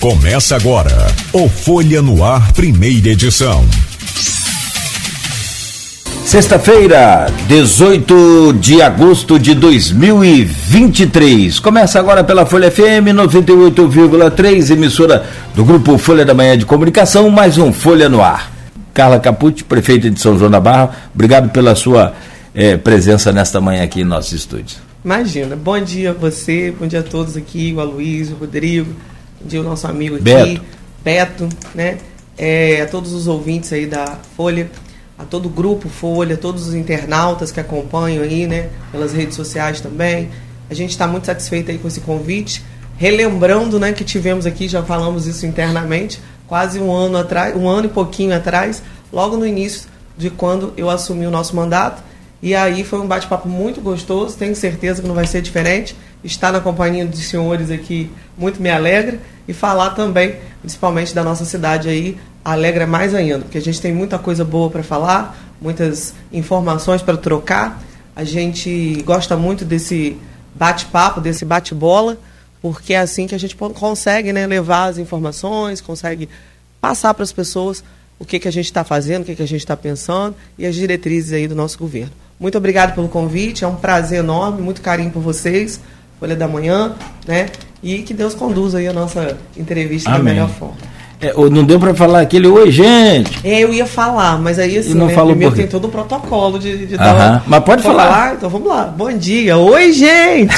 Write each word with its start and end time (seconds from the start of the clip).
Começa 0.00 0.54
agora 0.54 1.08
o 1.32 1.48
Folha 1.48 2.00
no 2.00 2.22
Ar, 2.22 2.52
primeira 2.52 3.08
edição. 3.08 3.64
Sexta-feira, 6.24 7.26
18 7.48 8.52
de 8.60 8.80
agosto 8.80 9.40
de 9.40 9.56
2023. 9.56 11.58
Começa 11.58 11.98
agora 11.98 12.22
pela 12.22 12.46
Folha 12.46 12.70
FM 12.70 13.10
98,3, 13.12 14.70
emissora 14.70 15.26
do 15.56 15.64
grupo 15.64 15.98
Folha 15.98 16.24
da 16.24 16.32
Manhã 16.32 16.56
de 16.56 16.64
Comunicação, 16.64 17.28
mais 17.28 17.58
um 17.58 17.72
Folha 17.72 18.08
no 18.08 18.22
Ar. 18.22 18.52
Carla 18.94 19.18
Capucci, 19.18 19.64
prefeita 19.64 20.08
de 20.08 20.20
São 20.20 20.38
João 20.38 20.52
da 20.52 20.60
Barra, 20.60 20.90
obrigado 21.12 21.50
pela 21.50 21.74
sua 21.74 22.14
eh, 22.54 22.76
presença 22.76 23.32
nesta 23.32 23.60
manhã 23.60 23.82
aqui 23.82 24.02
em 24.02 24.04
nossos 24.04 24.30
estúdios. 24.30 24.78
Imagina. 25.04 25.56
Bom 25.56 25.80
dia 25.80 26.10
a 26.10 26.14
você, 26.14 26.72
bom 26.78 26.86
dia 26.86 27.00
a 27.00 27.02
todos 27.02 27.36
aqui, 27.36 27.74
o 27.76 27.80
Aloysio, 27.80 28.36
o 28.36 28.38
Rodrigo, 28.38 28.94
dia 29.44 29.60
o 29.60 29.64
nosso 29.64 29.86
amigo 29.86 30.16
aqui, 30.16 30.24
Beto, 30.24 30.62
Beto 31.02 31.48
né? 31.74 31.98
É, 32.36 32.82
a 32.82 32.86
todos 32.86 33.12
os 33.12 33.26
ouvintes 33.26 33.72
aí 33.72 33.86
da 33.86 34.18
Folha 34.36 34.70
a 35.18 35.24
todo 35.24 35.46
o 35.46 35.48
grupo 35.48 35.88
Folha, 35.88 36.36
todos 36.36 36.68
os 36.68 36.74
internautas 36.74 37.50
que 37.50 37.58
acompanham 37.58 38.22
aí, 38.22 38.46
né, 38.46 38.68
pelas 38.92 39.12
redes 39.12 39.34
sociais 39.34 39.80
também. 39.80 40.30
A 40.70 40.74
gente 40.74 40.90
está 40.90 41.08
muito 41.08 41.26
satisfeito 41.26 41.70
aí 41.70 41.78
com 41.78 41.88
esse 41.88 42.00
convite. 42.00 42.62
Relembrando, 42.96 43.78
né, 43.80 43.92
que 43.92 44.04
tivemos 44.04 44.46
aqui, 44.46 44.68
já 44.68 44.82
falamos 44.82 45.26
isso 45.26 45.44
internamente, 45.44 46.20
quase 46.46 46.78
um 46.78 46.92
ano 46.92 47.18
atrás, 47.18 47.56
um 47.56 47.68
ano 47.68 47.86
e 47.86 47.90
pouquinho 47.90 48.34
atrás, 48.34 48.82
logo 49.12 49.36
no 49.36 49.46
início 49.46 49.88
de 50.16 50.30
quando 50.30 50.72
eu 50.76 50.88
assumi 50.88 51.26
o 51.26 51.30
nosso 51.30 51.54
mandato. 51.56 52.02
E 52.40 52.54
aí 52.54 52.84
foi 52.84 53.00
um 53.00 53.06
bate-papo 53.06 53.48
muito 53.48 53.80
gostoso, 53.80 54.36
tenho 54.36 54.54
certeza 54.54 55.02
que 55.02 55.08
não 55.08 55.14
vai 55.14 55.26
ser 55.26 55.42
diferente. 55.42 55.96
Estar 56.22 56.52
na 56.52 56.60
companhia 56.60 57.06
dos 57.06 57.20
senhores 57.20 57.70
aqui 57.70 58.10
muito 58.36 58.60
me 58.60 58.70
alegra 58.70 59.20
e 59.46 59.52
falar 59.52 59.90
também, 59.90 60.36
principalmente 60.60 61.14
da 61.14 61.22
nossa 61.22 61.44
cidade 61.44 61.88
aí, 61.88 62.18
alegra 62.44 62.86
mais 62.86 63.14
ainda, 63.14 63.40
porque 63.40 63.58
a 63.58 63.62
gente 63.62 63.80
tem 63.80 63.92
muita 63.92 64.18
coisa 64.18 64.44
boa 64.44 64.70
para 64.70 64.82
falar, 64.82 65.38
muitas 65.60 66.14
informações 66.32 67.02
para 67.02 67.16
trocar. 67.16 67.82
A 68.16 68.24
gente 68.24 69.02
gosta 69.04 69.36
muito 69.36 69.64
desse 69.64 70.16
bate-papo, 70.54 71.20
desse 71.20 71.44
bate-bola, 71.44 72.18
porque 72.60 72.94
é 72.94 72.98
assim 72.98 73.26
que 73.26 73.34
a 73.34 73.38
gente 73.38 73.54
consegue 73.56 74.32
né, 74.32 74.46
levar 74.46 74.86
as 74.86 74.98
informações, 74.98 75.80
consegue 75.80 76.28
passar 76.80 77.14
para 77.14 77.22
as 77.22 77.32
pessoas 77.32 77.82
o 78.18 78.24
que, 78.24 78.38
que 78.38 78.48
a 78.48 78.52
gente 78.52 78.64
está 78.64 78.82
fazendo, 78.82 79.22
o 79.22 79.24
que, 79.24 79.36
que 79.36 79.42
a 79.42 79.46
gente 79.48 79.60
está 79.60 79.76
pensando 79.76 80.34
e 80.58 80.66
as 80.66 80.74
diretrizes 80.74 81.32
aí 81.32 81.46
do 81.46 81.54
nosso 81.54 81.78
governo. 81.78 82.12
Muito 82.38 82.58
obrigado 82.58 82.94
pelo 82.94 83.08
convite, 83.08 83.64
é 83.64 83.68
um 83.68 83.76
prazer 83.76 84.20
enorme, 84.20 84.62
muito 84.62 84.80
carinho 84.80 85.10
por 85.10 85.22
vocês, 85.22 85.80
Folha 86.18 86.36
da 86.36 86.48
Manhã, 86.48 86.94
né? 87.26 87.50
E 87.82 88.02
que 88.02 88.12
Deus 88.12 88.34
conduza 88.34 88.78
aí 88.78 88.88
a 88.88 88.92
nossa 88.92 89.36
entrevista 89.56 90.10
Amém. 90.10 90.18
da 90.18 90.30
melhor 90.30 90.48
forma. 90.48 90.76
É, 91.20 91.32
não 91.50 91.64
deu 91.64 91.80
para 91.80 91.92
falar 91.94 92.20
aquele 92.20 92.46
oi, 92.46 92.70
gente. 92.70 93.40
É, 93.42 93.58
eu 93.64 93.74
ia 93.74 93.84
falar, 93.86 94.38
mas 94.40 94.56
aí 94.56 94.78
assim, 94.78 94.92
E 94.92 94.94
não 94.94 95.06
né, 95.06 95.14
falou 95.14 95.30
primeiro 95.30 95.52
por 95.52 95.58
tem 95.60 95.66
todo 95.66 95.86
o 95.86 95.88
protocolo 95.88 96.60
de, 96.60 96.86
de 96.86 96.96
dar- 96.96 97.42
mas 97.44 97.64
pode 97.64 97.82
falar. 97.82 98.34
Então 98.34 98.48
vamos 98.48 98.68
lá. 98.68 98.84
Bom 98.84 99.12
dia. 99.12 99.56
Oi, 99.56 99.92
gente. 99.92 100.54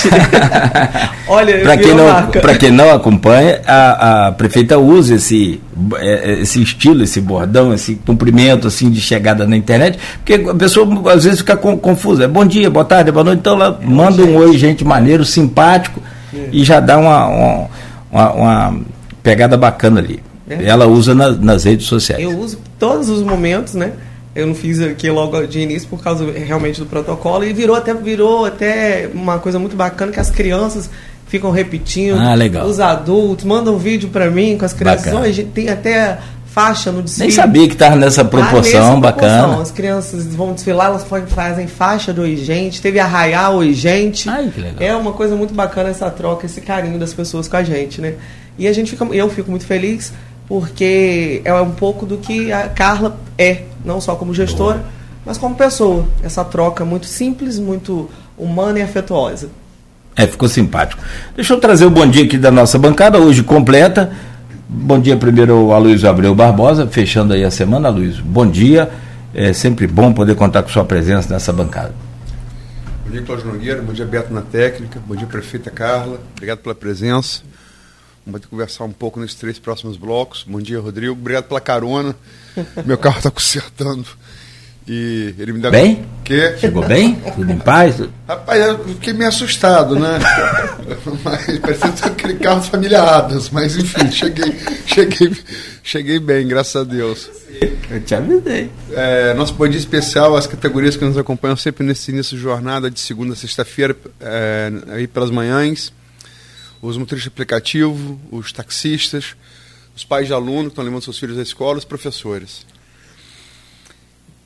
Olha, 1.26 1.60
Para 1.60 1.76
quem, 1.78 1.94
não, 1.94 2.26
quem 2.58 2.70
não 2.70 2.90
acompanha, 2.94 3.62
a, 3.66 4.26
a 4.26 4.32
prefeita 4.32 4.78
usa 4.78 5.14
esse, 5.14 5.60
é, 5.96 6.32
é, 6.32 6.40
esse 6.40 6.60
estilo, 6.62 7.02
esse 7.04 7.22
bordão, 7.22 7.72
esse 7.72 7.94
cumprimento 7.94 8.66
assim 8.68 8.90
de 8.90 9.00
chegada 9.00 9.46
na 9.46 9.56
internet, 9.56 9.98
porque 10.22 10.34
a 10.50 10.54
pessoa 10.54 10.86
às 11.10 11.24
vezes 11.24 11.38
fica 11.38 11.56
con- 11.56 11.78
confusa. 11.78 12.24
É 12.24 12.28
bom 12.28 12.44
dia, 12.44 12.68
boa 12.68 12.84
tarde, 12.84 13.10
boa 13.10 13.24
noite. 13.24 13.38
Então 13.38 13.54
ela 13.54 13.80
manda 13.82 14.22
um 14.22 14.36
oi, 14.36 14.58
gente, 14.58 14.84
maneiro, 14.84 15.24
simpático, 15.24 16.02
e 16.52 16.62
já 16.64 16.80
dá 16.80 16.98
uma, 16.98 17.26
uma, 17.26 17.68
uma- 18.12 18.32
uma 18.32 18.80
pegada 19.22 19.56
bacana 19.56 20.00
ali. 20.00 20.20
É. 20.50 20.64
Ela 20.64 20.86
usa 20.86 21.14
na- 21.14 21.30
nas 21.30 21.64
redes 21.64 21.86
sociais. 21.86 22.22
Eu 22.22 22.38
uso 22.38 22.58
todos 22.78 23.08
os 23.08 23.22
momentos, 23.22 23.74
né? 23.74 23.92
Eu 24.34 24.46
não 24.46 24.54
fiz 24.54 24.80
aqui 24.80 25.10
logo 25.10 25.44
de 25.46 25.60
início 25.60 25.88
por 25.88 26.02
causa 26.02 26.24
realmente 26.30 26.78
do 26.80 26.86
protocolo 26.86 27.44
e 27.44 27.52
virou 27.52 27.74
até 27.76 27.92
virou 27.94 28.44
até 28.46 29.08
uma 29.12 29.38
coisa 29.38 29.58
muito 29.58 29.74
bacana 29.76 30.12
que 30.12 30.20
as 30.20 30.30
crianças 30.30 30.88
ficam 31.26 31.50
repetindo. 31.50 32.18
Ah, 32.18 32.34
legal. 32.34 32.66
Os 32.66 32.78
adultos 32.80 33.44
mandam 33.44 33.76
vídeo 33.78 34.08
para 34.08 34.30
mim 34.30 34.56
com 34.58 34.64
as 34.64 34.72
crianças. 34.72 35.12
Hoje 35.12 35.44
tem 35.44 35.68
até 35.68 36.18
faixa 36.46 36.90
no 36.90 37.02
desfile. 37.02 37.26
Nem 37.28 37.34
sabia 37.36 37.66
que 37.68 37.74
estava 37.74 37.94
nessa 37.96 38.22
Ah, 38.22 38.24
proporção 38.24 38.80
nessa 38.88 39.00
bacana. 39.00 39.38
proporção. 39.38 39.62
As 39.62 39.70
crianças 39.70 40.26
vão 40.34 40.52
desfilar, 40.52 40.86
elas 40.88 41.04
fa- 41.04 41.22
fazem 41.26 41.66
faixa 41.68 42.12
do 42.12 42.22
Oi 42.22 42.36
Gente, 42.36 42.80
teve 42.82 42.98
arraiar 42.98 43.52
Oi 43.52 43.72
Gente. 43.72 44.28
Ai, 44.28 44.50
que 44.52 44.60
legal. 44.60 44.76
É 44.80 44.94
uma 44.96 45.12
coisa 45.12 45.34
muito 45.36 45.54
bacana 45.54 45.90
essa 45.90 46.10
troca, 46.10 46.46
esse 46.46 46.60
carinho 46.60 46.98
das 46.98 47.12
pessoas 47.12 47.46
com 47.46 47.56
a 47.56 47.62
gente, 47.62 48.00
né? 48.00 48.14
E 48.58 48.66
a 48.68 48.72
gente 48.72 48.90
fica, 48.90 49.04
eu 49.12 49.28
fico 49.30 49.48
muito 49.50 49.64
feliz 49.64 50.12
porque 50.50 51.42
é 51.44 51.54
um 51.54 51.70
pouco 51.70 52.04
do 52.04 52.18
que 52.18 52.50
a 52.50 52.68
Carla 52.68 53.16
é, 53.38 53.66
não 53.84 54.00
só 54.00 54.16
como 54.16 54.34
gestora, 54.34 54.84
mas 55.24 55.38
como 55.38 55.54
pessoa. 55.54 56.04
Essa 56.24 56.44
troca 56.44 56.84
muito 56.84 57.06
simples, 57.06 57.56
muito 57.56 58.10
humana 58.36 58.80
e 58.80 58.82
afetuosa. 58.82 59.48
É, 60.16 60.26
ficou 60.26 60.48
simpático. 60.48 61.00
Deixa 61.36 61.54
eu 61.54 61.60
trazer 61.60 61.84
o 61.84 61.90
bom 61.90 62.04
dia 62.04 62.24
aqui 62.24 62.36
da 62.36 62.50
nossa 62.50 62.80
bancada, 62.80 63.16
hoje 63.16 63.44
completa. 63.44 64.10
Bom 64.68 64.98
dia 64.98 65.16
primeiro 65.16 65.54
ao 65.54 65.72
Aloysio 65.72 66.10
Abreu 66.10 66.34
Barbosa, 66.34 66.84
fechando 66.88 67.32
aí 67.32 67.44
a 67.44 67.50
semana, 67.52 67.86
Aloysio. 67.86 68.24
Bom 68.24 68.44
dia, 68.44 68.90
é 69.32 69.52
sempre 69.52 69.86
bom 69.86 70.12
poder 70.12 70.34
contar 70.34 70.64
com 70.64 70.68
sua 70.68 70.84
presença 70.84 71.32
nessa 71.32 71.52
bancada. 71.52 71.94
Bom 73.04 73.12
dia, 73.12 73.22
Cláudio 73.22 73.46
Nogueira. 73.52 73.82
Bom 73.82 73.92
dia, 73.92 74.04
Beto 74.04 74.34
na 74.34 74.42
técnica. 74.42 75.00
Bom 75.06 75.14
dia, 75.14 75.28
prefeita 75.28 75.70
Carla. 75.70 76.18
Obrigado 76.34 76.58
pela 76.58 76.74
presença. 76.74 77.42
Vamos 78.26 78.46
conversar 78.46 78.84
um 78.84 78.92
pouco 78.92 79.18
nesses 79.18 79.36
três 79.36 79.58
próximos 79.58 79.96
blocos. 79.96 80.44
Bom 80.46 80.60
dia, 80.60 80.78
Rodrigo. 80.78 81.12
Obrigado 81.12 81.44
pela 81.44 81.60
carona. 81.60 82.14
Meu 82.84 82.98
carro 82.98 83.18
está 83.18 83.30
consertando. 83.30 84.06
E 84.86 85.34
ele 85.38 85.52
me 85.52 85.60
dá. 85.60 85.70
Bem? 85.70 86.04
Que? 86.24 86.56
Chegou 86.58 86.84
bem? 86.86 87.14
Tudo 87.36 87.52
em 87.52 87.58
paz? 87.58 87.96
Rapaz, 88.26 88.60
eu 88.60 88.84
fiquei 88.86 89.12
meio 89.12 89.28
assustado, 89.28 89.94
né? 89.94 90.18
mas 91.22 91.58
parecia 91.58 91.92
ter 91.92 92.06
aquele 92.06 92.34
carro 92.34 92.60
de 92.60 92.70
família 92.70 93.00
Adams. 93.00 93.50
Mas 93.50 93.76
enfim, 93.76 94.10
cheguei, 94.10 94.52
cheguei, 94.86 95.36
cheguei 95.82 96.18
bem, 96.18 96.48
graças 96.48 96.74
a 96.74 96.84
Deus. 96.84 97.30
Eu 97.90 98.00
te 98.00 98.14
avisei. 98.14 98.70
É, 98.92 99.34
nosso 99.34 99.54
bom 99.54 99.68
dia 99.68 99.78
especial 99.78 100.36
às 100.36 100.46
categorias 100.46 100.96
que 100.96 101.04
nos 101.04 101.18
acompanham 101.18 101.56
sempre 101.56 101.86
nesse 101.86 102.10
início 102.10 102.36
de 102.36 102.42
jornada 102.42 102.90
de 102.90 102.98
segunda 102.98 103.34
a 103.34 103.36
sexta-feira, 103.36 103.96
é, 104.20 104.72
aí 104.88 105.06
pelas 105.06 105.30
manhãs. 105.30 105.92
Os 106.82 106.96
motoristas 106.96 107.24
de 107.30 107.34
aplicativo, 107.34 108.18
os 108.30 108.52
taxistas, 108.52 109.36
os 109.94 110.04
pais 110.04 110.26
de 110.26 110.32
aluno 110.32 110.64
que 110.64 110.68
estão 110.68 110.84
levando 110.84 111.02
seus 111.02 111.18
filhos 111.18 111.38
à 111.38 111.42
escola, 111.42 111.78
os 111.78 111.84
professores. 111.84 112.64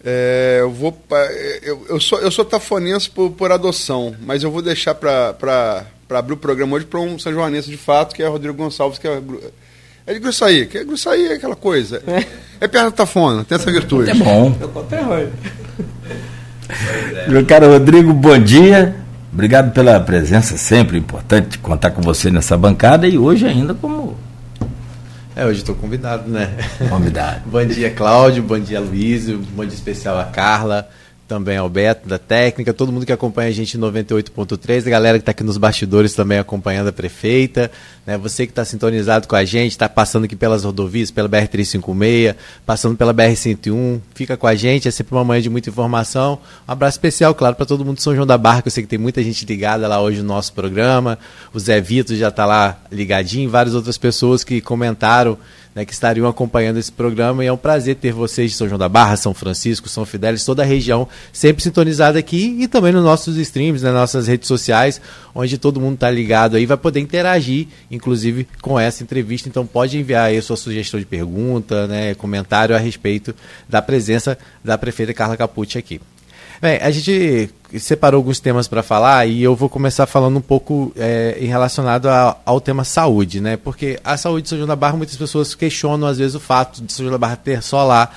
É, 0.05 0.59
eu 0.61 0.71
vou 0.71 0.93
pa- 0.93 1.28
eu, 1.62 1.87
eu 1.89 1.99
sou 2.00 2.19
eu 2.21 2.31
sou 2.31 2.45
tafonense 2.45 3.09
por, 3.09 3.31
por 3.31 3.50
adoção, 3.50 4.15
mas 4.21 4.43
eu 4.43 4.50
vou 4.50 4.61
deixar 4.61 4.95
para 4.95 5.87
abrir 6.11 6.34
o 6.34 6.37
programa 6.37 6.77
hoje 6.77 6.84
para 6.84 7.00
um 7.00 7.19
São 7.19 7.33
Joanense 7.33 7.71
de 7.71 7.77
fato, 7.78 8.15
que 8.15 8.22
é 8.22 8.28
o 8.28 8.33
Rodrigo 8.33 8.55
Gonçalves, 8.55 8.99
que 8.99 9.09
é, 9.09 9.22
é 10.06 10.12
de 10.12 10.19
Gruçaí, 10.19 10.66
que 10.66 10.77
é 10.78 10.84
Gruçaí 10.84 11.27
é 11.28 11.33
aquela 11.34 11.56
coisa. 11.56 12.03
É 12.61 12.69
perto 12.69 12.84
da 12.87 12.91
Tafona, 12.91 13.45
tem 13.45 13.56
essa 13.56 13.71
virtude. 13.72 14.11
É 14.11 14.15
bom. 14.15 14.55
Eu 14.61 14.69
conto 14.69 14.89
terror. 14.89 15.28
Meu 17.28 17.47
caro 17.47 17.69
Rodrigo, 17.69 18.12
bom 18.12 18.39
dia. 18.39 18.95
Obrigado 19.34 19.72
pela 19.72 19.99
presença, 19.99 20.56
sempre 20.56 20.97
importante 20.97 21.59
contar 21.59 21.91
com 21.91 22.00
você 22.00 22.31
nessa 22.31 22.56
bancada 22.56 23.05
e 23.09 23.19
hoje 23.19 23.45
ainda 23.45 23.75
como 23.75 24.17
É, 25.34 25.45
hoje 25.45 25.59
estou 25.59 25.75
convidado, 25.75 26.31
né? 26.31 26.56
convidado. 26.89 27.41
bom 27.50 27.67
dia, 27.67 27.91
Cláudio. 27.91 28.45
Bom 28.45 28.61
dia, 28.61 28.78
Luísio. 28.78 29.43
Bom 29.56 29.65
dia 29.65 29.75
especial 29.75 30.17
a 30.21 30.25
Carla. 30.27 30.89
Também 31.34 31.56
ao 31.56 31.69
Beto, 31.69 32.09
da 32.09 32.17
técnica. 32.17 32.72
Todo 32.72 32.93
mundo 32.93 33.05
que 33.05 33.12
acompanha 33.12 33.49
a 33.49 33.53
gente 33.53 33.77
em 33.77 33.81
98.3. 33.81 34.87
A 34.87 34.91
galera 34.91 35.19
que 35.19 35.22
está 35.22 35.33
aqui 35.33 35.43
nos 35.43 35.59
bastidores 35.59 36.15
também 36.15 36.39
acompanhando 36.39 36.91
a 36.91 36.93
prefeita. 36.93 37.72
Né? 38.07 38.16
Você 38.16 38.47
que 38.47 38.53
está 38.53 38.65
sintonizado 38.65 39.27
com 39.27 39.34
a 39.34 39.45
gente, 39.45 39.72
está 39.72 39.89
passando 39.89 40.27
aqui 40.27 40.36
pelas 40.36 40.63
rodovias, 40.63 41.10
pela 41.10 41.28
BR-356, 41.28 42.36
passando 42.65 42.97
pela 42.97 43.13
BR-101. 43.13 44.01
Fica 44.15 44.36
com 44.36 44.47
a 44.47 44.54
gente. 44.54 44.86
É 44.86 44.92
sempre 44.92 45.13
uma 45.13 45.25
manhã 45.25 45.42
de 45.42 45.51
muita 45.51 45.71
informação. 45.71 46.39
Um 46.69 46.71
abraço 46.71 46.98
especial, 46.98 47.34
claro, 47.34 47.57
para 47.57 47.66
todo 47.66 47.84
mundo 47.84 47.97
de 47.97 48.04
São 48.04 48.15
João 48.15 48.28
da 48.28 48.39
Barra, 48.39 48.63
que 48.63 48.69
eu 48.69 48.72
sei 48.72 48.84
que 48.84 48.89
tem 48.89 48.98
muita 48.98 49.21
gente 49.21 49.45
ligada 49.45 49.89
lá 49.89 50.01
hoje 50.01 50.22
no 50.22 50.28
nosso 50.28 50.53
programa. 50.53 51.19
O 51.53 51.59
Zé 51.59 51.81
Vitor 51.81 52.15
já 52.15 52.28
está 52.28 52.47
lá 52.47 52.78
ligadinho. 52.92 53.51
Várias 53.51 53.75
outras 53.75 53.98
pessoas 53.98 54.45
que 54.45 54.60
comentaram 54.60 55.36
né, 55.74 55.84
que 55.84 55.92
estariam 55.92 56.28
acompanhando 56.28 56.78
esse 56.78 56.92
programa. 56.92 57.44
E 57.44 57.48
é 57.48 57.53
um 57.53 57.56
prazer 57.56 57.97
ter 57.97 58.12
vocês 58.12 58.53
de 58.53 58.56
São 58.56 58.68
João 58.68 58.78
da 58.78 58.88
Barra, 58.88 59.16
São 59.16 59.34
Francisco, 59.34 59.88
São 59.88 60.04
Fidélis, 60.04 60.44
toda 60.44 60.62
a 60.62 60.66
região 60.66 61.09
sempre 61.32 61.62
sintonizada 61.62 62.18
aqui 62.18 62.56
e 62.60 62.68
também 62.68 62.92
nos 62.92 63.03
nossos 63.03 63.36
streams, 63.36 63.82
nas 63.82 63.92
nossas 63.92 64.28
redes 64.28 64.47
sociais, 64.47 65.00
onde 65.34 65.59
todo 65.59 65.80
mundo 65.80 65.94
está 65.94 66.10
ligado 66.10 66.56
aí, 66.56 66.65
vai 66.66 66.76
poder 66.76 67.00
interagir, 67.00 67.66
inclusive, 67.91 68.47
com 68.62 68.78
essa 68.78 69.03
entrevista. 69.03 69.48
Então 69.48 69.66
pode 69.66 69.98
enviar 69.98 70.26
aí 70.26 70.36
a 70.36 70.42
sua 70.42 70.56
sugestão 70.56 71.00
de 71.00 71.06
pergunta, 71.06 71.86
né, 71.86 72.15
comentário 72.15 72.74
a 72.74 72.78
respeito 72.78 73.34
da 73.68 73.82
presença 73.82 74.38
da 74.62 74.78
prefeita 74.78 75.12
Carla 75.12 75.36
Capucci 75.36 75.78
aqui. 75.78 76.00
Bem, 76.65 76.78
a 76.81 76.91
gente 76.91 77.51
separou 77.78 78.16
alguns 78.16 78.41
temas 78.41 78.66
para 78.66 78.83
falar 78.83 79.27
e 79.27 79.43
eu 79.43 79.55
vou 79.55 79.69
começar 79.69 80.07
falando 80.07 80.39
um 80.39 80.41
pouco 80.41 80.95
é, 80.97 81.37
em 81.39 81.45
relacionado 81.45 82.09
a, 82.09 82.39
ao 82.43 82.59
tema 82.59 82.84
saúde, 82.84 83.39
né? 83.39 83.59
Porque 83.59 84.01
a 84.03 84.16
saúde 84.16 84.45
de 84.45 84.49
São 84.49 84.57
João 84.57 84.69
da 84.69 84.75
Barra, 84.75 84.97
muitas 84.97 85.15
pessoas 85.15 85.55
questionam 85.55 86.09
às 86.09 86.16
vezes 86.16 86.34
o 86.34 86.41
fato 86.41 86.83
de 86.83 86.91
São 86.91 87.05
João 87.05 87.13
da 87.13 87.19
Barra 87.19 87.37
ter 87.37 87.63
só 87.63 87.84
lá 87.84 88.11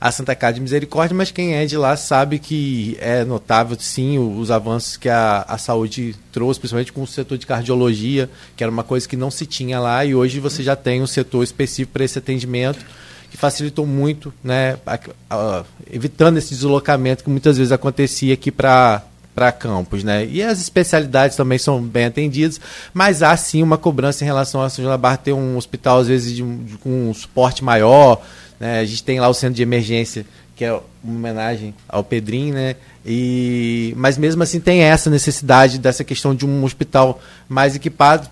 a 0.00 0.10
Santa 0.10 0.34
Casa 0.34 0.54
de 0.54 0.60
Misericórdia, 0.62 1.16
mas 1.16 1.30
quem 1.30 1.54
é 1.54 1.64
de 1.64 1.76
lá 1.76 1.96
sabe 1.96 2.40
que 2.40 2.98
é 3.00 3.24
notável, 3.24 3.76
sim, 3.78 4.18
os 4.18 4.50
avanços 4.50 4.96
que 4.96 5.08
a, 5.08 5.44
a 5.46 5.56
saúde 5.56 6.16
trouxe, 6.32 6.58
principalmente 6.58 6.92
com 6.92 7.04
o 7.04 7.06
setor 7.06 7.38
de 7.38 7.46
cardiologia, 7.46 8.28
que 8.56 8.64
era 8.64 8.72
uma 8.72 8.82
coisa 8.82 9.08
que 9.08 9.16
não 9.16 9.30
se 9.30 9.46
tinha 9.46 9.78
lá, 9.78 10.04
e 10.04 10.12
hoje 10.12 10.40
você 10.40 10.60
já 10.60 10.74
tem 10.74 11.00
um 11.00 11.06
setor 11.06 11.44
específico 11.44 11.92
para 11.92 12.02
esse 12.02 12.18
atendimento, 12.18 12.84
que 13.32 13.36
facilitou 13.38 13.86
muito, 13.86 14.32
né, 14.44 14.76
a, 14.86 14.98
a, 15.30 15.64
evitando 15.90 16.36
esse 16.36 16.50
deslocamento 16.50 17.24
que 17.24 17.30
muitas 17.30 17.56
vezes 17.56 17.72
acontecia 17.72 18.34
aqui 18.34 18.50
para 18.52 19.02
para 19.34 19.50
campos, 19.50 20.04
né? 20.04 20.26
E 20.26 20.42
as 20.42 20.60
especialidades 20.60 21.38
também 21.38 21.56
são 21.56 21.80
bem 21.82 22.04
atendidas, 22.04 22.60
mas 22.92 23.22
há 23.22 23.34
sim 23.34 23.62
uma 23.62 23.78
cobrança 23.78 24.22
em 24.22 24.26
relação 24.26 24.60
a 24.60 24.68
São 24.68 24.82
João 24.82 24.92
da 24.92 24.98
Barra 24.98 25.16
ter 25.16 25.32
um 25.32 25.56
hospital 25.56 26.00
às 26.00 26.08
vezes 26.08 26.36
de, 26.36 26.42
de, 26.42 26.76
com 26.76 27.08
um 27.08 27.14
suporte 27.14 27.64
maior, 27.64 28.20
né? 28.60 28.80
A 28.80 28.84
gente 28.84 29.02
tem 29.02 29.18
lá 29.18 29.30
o 29.30 29.32
centro 29.32 29.54
de 29.54 29.62
emergência, 29.62 30.26
que 30.54 30.66
é 30.66 30.72
uma 31.02 31.16
homenagem 31.16 31.74
ao 31.88 32.04
Pedrinho, 32.04 32.52
né? 32.52 32.76
E, 33.06 33.94
mas 33.96 34.18
mesmo 34.18 34.42
assim 34.42 34.60
tem 34.60 34.82
essa 34.82 35.08
necessidade 35.08 35.78
dessa 35.78 36.04
questão 36.04 36.34
de 36.34 36.44
um 36.44 36.62
hospital 36.62 37.18
mais 37.48 37.74
equipado. 37.74 38.28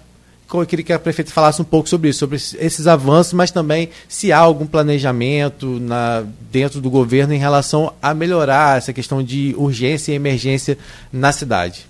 Eu 0.52 0.66
queria 0.66 0.84
que 0.84 0.92
a 0.92 0.98
prefeita 0.98 1.30
falasse 1.30 1.60
um 1.60 1.64
pouco 1.64 1.88
sobre 1.88 2.10
isso, 2.10 2.18
sobre 2.20 2.36
esses 2.36 2.86
avanços, 2.86 3.32
mas 3.32 3.50
também 3.50 3.90
se 4.08 4.32
há 4.32 4.38
algum 4.38 4.66
planejamento 4.66 5.78
na, 5.80 6.24
dentro 6.50 6.80
do 6.80 6.90
governo 6.90 7.32
em 7.32 7.38
relação 7.38 7.92
a 8.02 8.12
melhorar 8.12 8.78
essa 8.78 8.92
questão 8.92 9.22
de 9.22 9.54
urgência 9.56 10.12
e 10.12 10.14
emergência 10.14 10.76
na 11.12 11.32
cidade. 11.32 11.86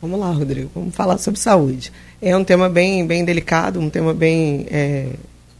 Vamos 0.00 0.20
lá, 0.20 0.30
Rodrigo, 0.30 0.70
vamos 0.74 0.94
falar 0.94 1.18
sobre 1.18 1.40
saúde. 1.40 1.90
É 2.20 2.36
um 2.36 2.44
tema 2.44 2.68
bem, 2.68 3.06
bem 3.06 3.24
delicado, 3.24 3.80
um 3.80 3.88
tema 3.88 4.12
bem 4.12 4.66
é, 4.70 5.08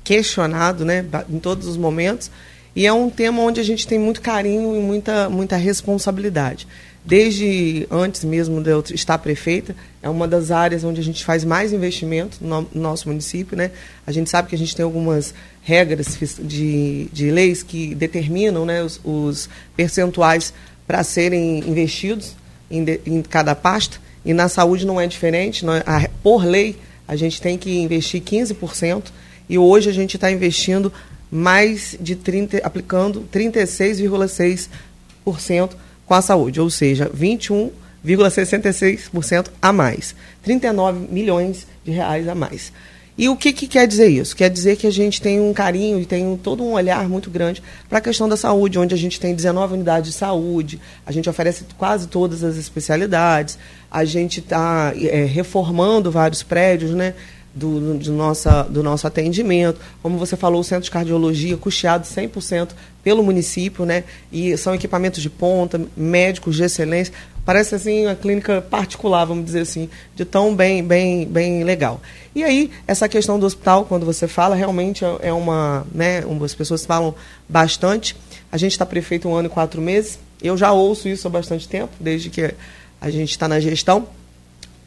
questionado 0.05 0.85
né, 0.85 1.05
em 1.29 1.39
todos 1.39 1.67
os 1.67 1.77
momentos. 1.77 2.31
E 2.75 2.87
é 2.87 2.93
um 2.93 3.09
tema 3.09 3.41
onde 3.41 3.59
a 3.59 3.65
gente 3.65 3.87
tem 3.87 3.99
muito 3.99 4.21
carinho 4.21 4.77
e 4.77 4.81
muita, 4.81 5.31
muita 5.31 5.57
responsabilidade. 5.57 6.69
Desde 7.07 7.87
antes 7.89 8.25
mesmo 8.25 8.61
de 8.61 8.71
eu 8.71 8.83
estar 8.93 9.17
prefeita, 9.19 9.77
é 10.03 10.09
uma 10.09 10.27
das 10.27 10.51
áreas 10.51 10.83
onde 10.83 11.01
a 11.01 11.05
gente 11.05 11.25
faz 11.25 11.45
mais 11.45 11.73
investimento 11.73 12.39
no 12.41 12.69
nosso 12.75 13.09
município. 13.09 13.57
Né? 13.57 13.71
A 14.05 14.11
gente 14.11 14.29
sabe 14.29 14.49
que 14.49 14.57
a 14.57 14.59
gente 14.59 14.75
tem 14.75 14.85
algumas 14.85 15.33
regras 15.63 16.19
de, 16.41 17.09
de 17.13 17.31
leis 17.31 17.63
que 17.63 17.95
determinam 17.95 18.67
né, 18.67 18.83
os, 18.83 19.01
os 19.05 19.49
percentuais 19.77 20.53
para 20.85 21.05
serem 21.05 21.61
investidos 21.61 22.35
em, 22.69 22.83
de, 22.83 23.01
em 23.07 23.23
cada 23.23 23.55
pasta. 23.55 23.99
E 24.25 24.35
na 24.35 24.49
saúde 24.49 24.85
não 24.85 25.01
é 25.01 25.07
diferente. 25.07 25.65
Não 25.65 25.75
é, 25.75 25.85
a, 25.87 26.11
por 26.25 26.45
lei, 26.45 26.75
a 27.07 27.15
gente 27.15 27.41
tem 27.41 27.57
que 27.57 27.79
investir 27.79 28.21
15% 28.21 29.05
e 29.49 29.57
hoje 29.57 29.89
a 29.89 29.93
gente 29.93 30.17
está 30.17 30.29
investindo 30.29 30.93
mais 31.31 31.97
de 32.01 32.17
30, 32.17 32.59
aplicando 32.65 33.25
36,6% 33.33 35.86
com 36.07 36.15
a 36.15 36.23
saúde, 36.23 36.61
ou 36.61 36.71
seja, 36.71 37.11
21,66% 37.11 39.49
a 39.61 39.73
mais. 39.73 40.15
39 40.43 41.13
milhões 41.13 41.67
de 41.85 41.91
reais 41.91 42.29
a 42.29 42.35
mais. 42.35 42.73
E 43.19 43.31
o 43.31 43.37
que, 43.37 43.51
que, 43.51 43.67
quer 43.67 43.87
dizer 43.87 44.09
isso? 44.09 44.37
Quer 44.37 44.51
dizer 44.51 44.77
que 44.77 44.87
a 44.87 44.91
gente 44.91 45.23
tem 45.23 45.41
um 45.41 45.55
carinho 45.55 45.99
e 45.99 46.05
tem 46.05 46.37
todo 46.37 46.63
um 46.63 46.73
olhar 46.73 47.09
muito 47.09 47.31
grande 47.31 47.63
para 47.89 47.97
a 47.97 48.01
questão 48.01 48.29
da 48.29 48.37
saúde, 48.37 48.79
onde 48.79 48.95
a 48.95 48.99
gente 48.99 49.19
tem 49.19 49.35
19 49.35 49.73
unidades 49.73 50.11
de 50.11 50.17
saúde, 50.17 50.79
a 51.07 51.11
gente 51.11 51.29
oferece 51.29 51.65
quase 51.79 52.09
todas 52.09 52.45
as 52.45 52.57
especialidades, 52.57 53.59
a 53.91 54.05
gente 54.05 54.41
está 54.41 54.93
é, 54.95 55.25
reformando 55.25 56.11
vários 56.11 56.43
prédios, 56.43 56.91
né? 56.91 57.15
Do, 57.57 57.95
do, 57.95 58.13
nossa, 58.13 58.65
do 58.65 58.83
nosso 58.83 59.07
atendimento. 59.07 59.81
Como 60.03 60.19
você 60.19 60.37
falou, 60.37 60.61
o 60.61 60.65
centro 60.65 60.85
de 60.85 60.91
cardiologia 60.91 61.57
custeado 61.57 62.07
100% 62.07 62.73
pelo 63.03 63.23
município, 63.23 63.87
né? 63.87 64.05
E 64.31 64.55
são 64.59 64.75
equipamentos 64.75 65.23
de 65.23 65.31
ponta, 65.31 65.81
médicos 65.97 66.55
de 66.55 66.65
excelência. 66.65 67.15
Parece 67.47 67.75
assim 67.75 68.05
uma 68.05 68.15
clínica 68.15 68.61
particular, 68.61 69.25
vamos 69.25 69.47
dizer 69.47 69.61
assim, 69.61 69.89
de 70.15 70.25
tão 70.25 70.55
bem, 70.55 70.85
bem, 70.85 71.25
bem 71.27 71.65
legal. 71.65 72.01
E 72.35 72.45
aí, 72.45 72.71
essa 72.87 73.09
questão 73.09 73.39
do 73.39 73.47
hospital, 73.47 73.87
quando 73.87 74.05
você 74.05 74.29
fala, 74.29 74.55
realmente 74.55 75.03
é, 75.05 75.17
é 75.23 75.33
uma, 75.33 75.87
né, 75.95 76.25
as 76.45 76.55
pessoas 76.55 76.85
falam 76.85 77.15
bastante. 77.49 78.15
A 78.53 78.59
gente 78.59 78.73
está 78.73 78.85
prefeito 78.85 79.29
um 79.29 79.35
ano 79.35 79.47
e 79.47 79.51
quatro 79.51 79.81
meses. 79.81 80.19
Eu 80.43 80.59
já 80.59 80.73
ouço 80.73 81.09
isso 81.09 81.27
há 81.27 81.31
bastante 81.31 81.67
tempo, 81.67 81.93
desde 81.99 82.29
que 82.29 82.55
a 83.01 83.11
gente 83.11 83.31
está 83.31 83.49
na 83.49 83.59
gestão. 83.61 84.07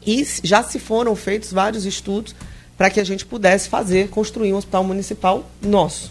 E 0.06 0.24
já 0.44 0.62
se 0.62 0.78
foram 0.78 1.16
feitos 1.16 1.52
vários 1.52 1.84
estudos 1.84 2.34
para 2.80 2.88
que 2.88 2.98
a 2.98 3.04
gente 3.04 3.26
pudesse 3.26 3.68
fazer, 3.68 4.08
construir 4.08 4.54
um 4.54 4.56
hospital 4.56 4.82
municipal 4.82 5.44
nosso. 5.60 6.10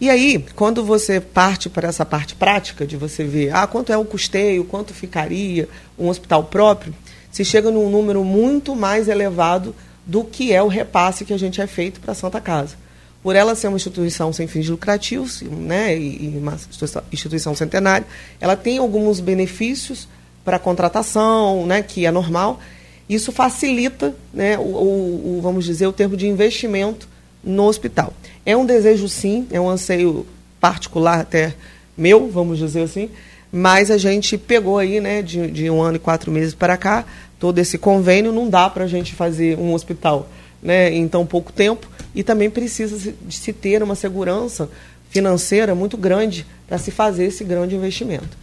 E 0.00 0.08
aí, 0.08 0.38
quando 0.54 0.84
você 0.84 1.20
parte 1.20 1.68
para 1.68 1.88
essa 1.88 2.06
parte 2.06 2.36
prática 2.36 2.86
de 2.86 2.96
você 2.96 3.24
ver 3.24 3.52
ah, 3.52 3.66
quanto 3.66 3.92
é 3.92 3.96
o 3.96 4.04
custeio, 4.04 4.62
quanto 4.62 4.94
ficaria 4.94 5.68
um 5.98 6.08
hospital 6.08 6.44
próprio, 6.44 6.94
se 7.32 7.44
chega 7.44 7.72
num 7.72 7.90
número 7.90 8.22
muito 8.22 8.76
mais 8.76 9.08
elevado 9.08 9.74
do 10.06 10.22
que 10.22 10.52
é 10.52 10.62
o 10.62 10.68
repasse 10.68 11.24
que 11.24 11.32
a 11.32 11.36
gente 11.36 11.60
é 11.60 11.66
feito 11.66 11.98
para 11.98 12.12
a 12.12 12.14
Santa 12.14 12.40
Casa. 12.40 12.76
Por 13.20 13.34
ela 13.34 13.56
ser 13.56 13.66
uma 13.66 13.76
instituição 13.76 14.32
sem 14.32 14.46
fins 14.46 14.68
lucrativos, 14.68 15.42
né, 15.42 15.98
e 15.98 16.32
uma 16.40 16.56
instituição 17.10 17.52
centenária, 17.56 18.06
ela 18.40 18.54
tem 18.54 18.78
alguns 18.78 19.18
benefícios 19.18 20.06
para 20.44 20.56
contratação, 20.56 21.66
né, 21.66 21.82
que 21.82 22.06
é 22.06 22.12
normal, 22.12 22.60
isso 23.14 23.32
facilita, 23.32 24.14
né, 24.32 24.56
o, 24.56 24.62
o, 24.62 25.38
o, 25.38 25.40
vamos 25.42 25.64
dizer, 25.64 25.86
o 25.86 25.92
termo 25.92 26.16
de 26.16 26.28
investimento 26.28 27.08
no 27.42 27.64
hospital. 27.64 28.12
É 28.46 28.56
um 28.56 28.64
desejo, 28.64 29.08
sim, 29.08 29.46
é 29.50 29.60
um 29.60 29.68
anseio 29.68 30.24
particular 30.60 31.20
até 31.20 31.54
meu, 31.96 32.28
vamos 32.28 32.58
dizer 32.58 32.82
assim, 32.82 33.10
mas 33.52 33.90
a 33.90 33.98
gente 33.98 34.38
pegou 34.38 34.78
aí, 34.78 35.00
né, 35.00 35.22
de, 35.22 35.50
de 35.50 35.68
um 35.68 35.82
ano 35.82 35.96
e 35.96 35.98
quatro 35.98 36.30
meses 36.30 36.54
para 36.54 36.76
cá, 36.76 37.04
todo 37.38 37.58
esse 37.58 37.76
convênio, 37.76 38.32
não 38.32 38.48
dá 38.48 38.70
para 38.70 38.84
a 38.84 38.88
gente 38.88 39.14
fazer 39.14 39.58
um 39.58 39.74
hospital 39.74 40.28
né, 40.62 40.92
em 40.94 41.08
tão 41.08 41.26
pouco 41.26 41.52
tempo 41.52 41.88
e 42.14 42.22
também 42.22 42.48
precisa 42.48 43.12
de 43.22 43.34
se 43.34 43.52
ter 43.52 43.82
uma 43.82 43.94
segurança 43.94 44.68
financeira 45.08 45.74
muito 45.74 45.96
grande 45.96 46.46
para 46.68 46.78
se 46.78 46.90
fazer 46.90 47.24
esse 47.24 47.42
grande 47.42 47.74
investimento. 47.74 48.38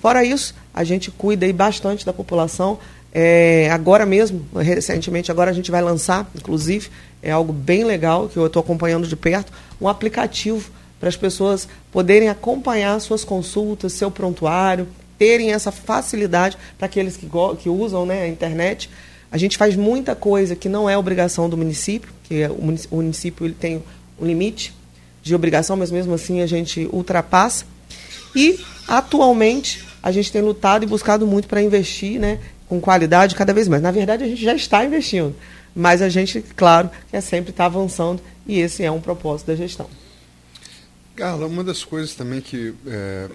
Fora 0.00 0.24
isso, 0.24 0.54
a 0.74 0.84
gente 0.84 1.10
cuida 1.10 1.46
aí 1.46 1.52
bastante 1.52 2.04
da 2.04 2.12
população, 2.12 2.78
é, 3.14 3.68
agora 3.70 4.06
mesmo, 4.06 4.44
recentemente, 4.56 5.30
agora 5.30 5.50
a 5.50 5.54
gente 5.54 5.70
vai 5.70 5.82
lançar, 5.82 6.30
inclusive, 6.34 6.88
é 7.22 7.30
algo 7.30 7.52
bem 7.52 7.84
legal 7.84 8.28
que 8.28 8.38
eu 8.38 8.46
estou 8.46 8.60
acompanhando 8.60 9.06
de 9.06 9.14
perto, 9.14 9.52
um 9.80 9.86
aplicativo 9.86 10.70
para 10.98 11.08
as 11.08 11.16
pessoas 11.16 11.68
poderem 11.90 12.28
acompanhar 12.28 12.98
suas 13.00 13.22
consultas, 13.22 13.92
seu 13.92 14.10
prontuário, 14.10 14.88
terem 15.18 15.52
essa 15.52 15.70
facilidade 15.70 16.56
para 16.78 16.86
aqueles 16.86 17.16
que, 17.16 17.28
que 17.60 17.68
usam 17.68 18.06
né, 18.06 18.22
a 18.22 18.28
internet. 18.28 18.88
A 19.30 19.36
gente 19.36 19.58
faz 19.58 19.76
muita 19.76 20.14
coisa 20.14 20.56
que 20.56 20.68
não 20.68 20.88
é 20.88 20.96
obrigação 20.96 21.50
do 21.50 21.56
município, 21.56 22.10
que 22.24 22.42
é 22.42 22.50
o 22.50 22.96
município 22.96 23.44
ele 23.44 23.54
tem 23.54 23.82
um 24.18 24.24
limite 24.24 24.74
de 25.22 25.34
obrigação, 25.34 25.76
mas 25.76 25.90
mesmo 25.90 26.14
assim 26.14 26.40
a 26.40 26.46
gente 26.46 26.88
ultrapassa. 26.92 27.66
E, 28.34 28.58
atualmente, 28.88 29.84
a 30.02 30.10
gente 30.10 30.32
tem 30.32 30.40
lutado 30.40 30.82
e 30.82 30.86
buscado 30.86 31.26
muito 31.26 31.46
para 31.46 31.62
investir 31.62 32.18
né, 32.18 32.40
com 32.72 32.80
qualidade 32.80 33.34
cada 33.34 33.52
vez 33.52 33.68
mais. 33.68 33.82
Na 33.82 33.90
verdade, 33.90 34.24
a 34.24 34.26
gente 34.26 34.42
já 34.42 34.54
está 34.54 34.82
investindo, 34.82 35.36
mas 35.76 36.00
a 36.00 36.08
gente, 36.08 36.40
claro, 36.56 36.90
quer 37.10 37.20
sempre 37.20 37.50
estar 37.50 37.66
avançando 37.66 38.22
e 38.46 38.58
esse 38.58 38.82
é 38.82 38.90
um 38.90 38.98
propósito 38.98 39.48
da 39.48 39.54
gestão. 39.54 39.90
Carla, 41.14 41.46
uma 41.46 41.62
das 41.62 41.84
coisas 41.84 42.14
também 42.14 42.40
que 42.40 42.74
é, 42.86 43.28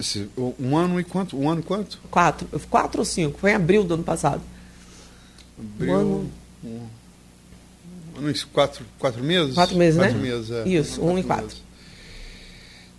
esse, 0.00 0.28
um 0.58 0.76
ano 0.76 0.98
e 0.98 1.04
quanto? 1.04 1.38
Um 1.38 1.48
ano 1.48 1.60
e 1.60 1.62
quanto? 1.62 2.00
Quatro, 2.10 2.48
quatro 2.68 2.98
ou 2.98 3.04
cinco? 3.04 3.38
Foi 3.38 3.52
em 3.52 3.54
abril 3.54 3.84
do 3.84 3.94
ano 3.94 4.02
passado. 4.02 4.42
Abril, 5.56 5.92
um 5.92 5.96
ano, 5.96 6.30
um, 6.64 8.28
um, 8.28 8.32
quatro, 8.52 8.84
quatro 8.98 9.22
meses? 9.22 9.54
Quatro 9.54 9.76
meses, 9.76 10.00
quatro 10.00 10.18
né? 10.18 10.20
Meses, 10.20 10.50
é. 10.50 10.68
Isso, 10.68 11.00
um 11.00 11.16
e 11.16 11.22
quatro. 11.22 11.56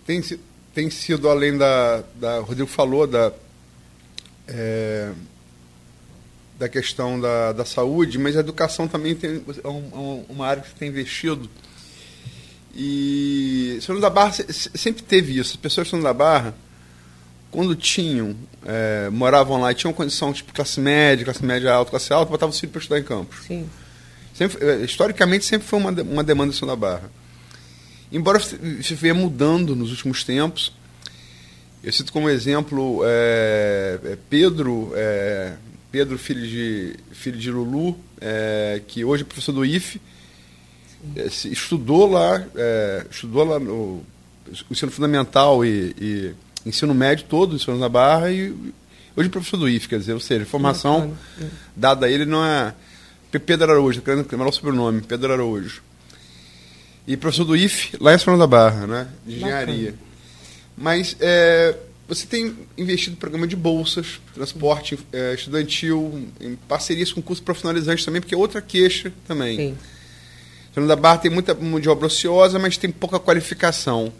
Tem, 0.06 0.22
tem 0.72 0.88
sido 0.88 1.28
além 1.28 1.58
da, 1.58 2.02
da, 2.14 2.40
o 2.40 2.44
Rodrigo 2.44 2.66
falou 2.66 3.06
da 3.06 3.30
é, 4.48 5.12
da 6.60 6.68
questão 6.68 7.18
da, 7.18 7.52
da 7.52 7.64
saúde, 7.64 8.18
mas 8.18 8.36
a 8.36 8.40
educação 8.40 8.86
também 8.86 9.14
tem, 9.14 9.30
é, 9.30 9.66
é 9.66 10.24
uma 10.28 10.46
área 10.46 10.62
que 10.62 10.74
tem 10.74 10.90
investido. 10.90 11.48
E 12.76 13.78
São 13.80 13.98
da 13.98 14.10
Barra 14.10 14.34
sempre 14.50 15.02
teve 15.02 15.38
isso. 15.38 15.52
As 15.54 15.56
pessoas 15.56 15.86
de 15.86 15.92
São 15.92 16.02
da 16.02 16.12
Barra, 16.12 16.54
quando 17.50 17.74
tinham, 17.74 18.36
é, 18.66 19.08
moravam 19.08 19.58
lá 19.58 19.72
e 19.72 19.74
tinham 19.74 19.94
condição, 19.94 20.34
tipo 20.34 20.52
classe 20.52 20.78
média, 20.78 21.24
classe 21.24 21.42
média 21.42 21.72
alta, 21.72 21.90
classe 21.92 22.12
alta, 22.12 22.30
botavam 22.30 22.50
os 22.50 22.60
filhos 22.60 22.72
para 22.72 22.80
estudar 22.80 23.00
em 23.00 23.04
campos. 23.04 23.38
Sim. 23.46 23.66
Sempre, 24.34 24.62
é, 24.62 24.76
historicamente, 24.84 25.46
sempre 25.46 25.66
foi 25.66 25.78
uma, 25.78 25.90
uma 25.90 26.22
demanda 26.22 26.52
de 26.52 26.58
São 26.58 26.68
da 26.68 26.76
Barra. 26.76 27.10
Embora 28.12 28.38
isso 28.38 28.94
venha 28.96 29.14
mudando 29.14 29.74
nos 29.74 29.90
últimos 29.90 30.24
tempos, 30.24 30.72
Eu 31.82 31.90
cito 31.90 32.12
como 32.12 32.28
exemplo 32.28 33.00
é, 33.04 33.98
é 34.04 34.18
Pedro, 34.28 34.92
é, 34.94 35.54
Pedro 35.90 36.18
filho 36.18 36.46
de, 36.46 36.96
filho 37.12 37.38
de 37.38 37.50
Lulu, 37.50 37.98
é, 38.20 38.80
que 38.86 39.04
hoje 39.04 39.22
é 39.22 39.26
professor 39.26 39.52
do 39.52 39.64
IFE, 39.64 40.00
é, 41.16 41.26
estudou 41.26 42.10
lá, 42.10 42.44
é, 42.54 43.06
estudou 43.10 43.44
lá 43.44 43.58
no 43.58 44.02
ensino 44.70 44.92
fundamental 44.92 45.64
e, 45.64 45.94
e, 46.00 46.34
ensino 46.64 46.94
médio 46.94 47.26
todo, 47.28 47.56
ensino 47.56 47.78
na 47.78 47.88
Barra, 47.88 48.30
e 48.30 48.50
hoje 49.16 49.28
é 49.28 49.30
professor 49.30 49.56
do 49.56 49.68
IFE, 49.68 49.88
quer 49.88 49.98
dizer, 49.98 50.12
ou 50.12 50.20
seja, 50.20 50.44
formação 50.46 51.16
dada 51.74 52.06
a 52.06 52.10
ele 52.10 52.24
não 52.24 52.44
é 52.44 52.74
Pedro 53.38 53.70
Araújo, 53.70 54.02
querendo 54.02 54.26
lembrar 54.30 54.48
o 54.48 54.52
sobrenome, 54.52 55.02
Pedro 55.02 55.32
Araújo. 55.32 55.82
E 57.06 57.16
professor 57.16 57.44
do 57.44 57.56
IFE, 57.56 57.96
lá 58.00 58.14
em 58.14 58.18
São 58.18 58.36
da 58.36 58.46
Barra, 58.46 58.86
né? 58.86 59.08
De 59.26 59.36
engenharia. 59.36 59.92
Bacana. 59.92 60.10
Mas 60.76 61.16
é, 61.20 61.76
você 62.10 62.26
tem 62.26 62.56
investido 62.76 63.14
em 63.14 63.18
programa 63.20 63.46
de 63.46 63.54
bolsas, 63.54 64.20
transporte 64.34 64.98
é, 65.12 65.32
estudantil, 65.32 66.28
em 66.40 66.56
parcerias 66.56 67.12
com 67.12 67.22
cursos 67.22 67.42
profissionalizantes 67.42 68.04
também, 68.04 68.20
porque 68.20 68.34
é 68.34 68.38
outra 68.38 68.60
queixa 68.60 69.12
também. 69.28 69.56
Sim. 69.56 69.78
São 70.74 70.84
da 70.88 70.96
Barra 70.96 71.18
tem 71.18 71.30
muita 71.30 71.54
mão 71.54 71.78
de 71.78 71.88
obra 71.88 72.06
ociosa, 72.06 72.58
mas 72.58 72.76
tem 72.76 72.90
pouca 72.90 73.20
qualificação. 73.20 74.12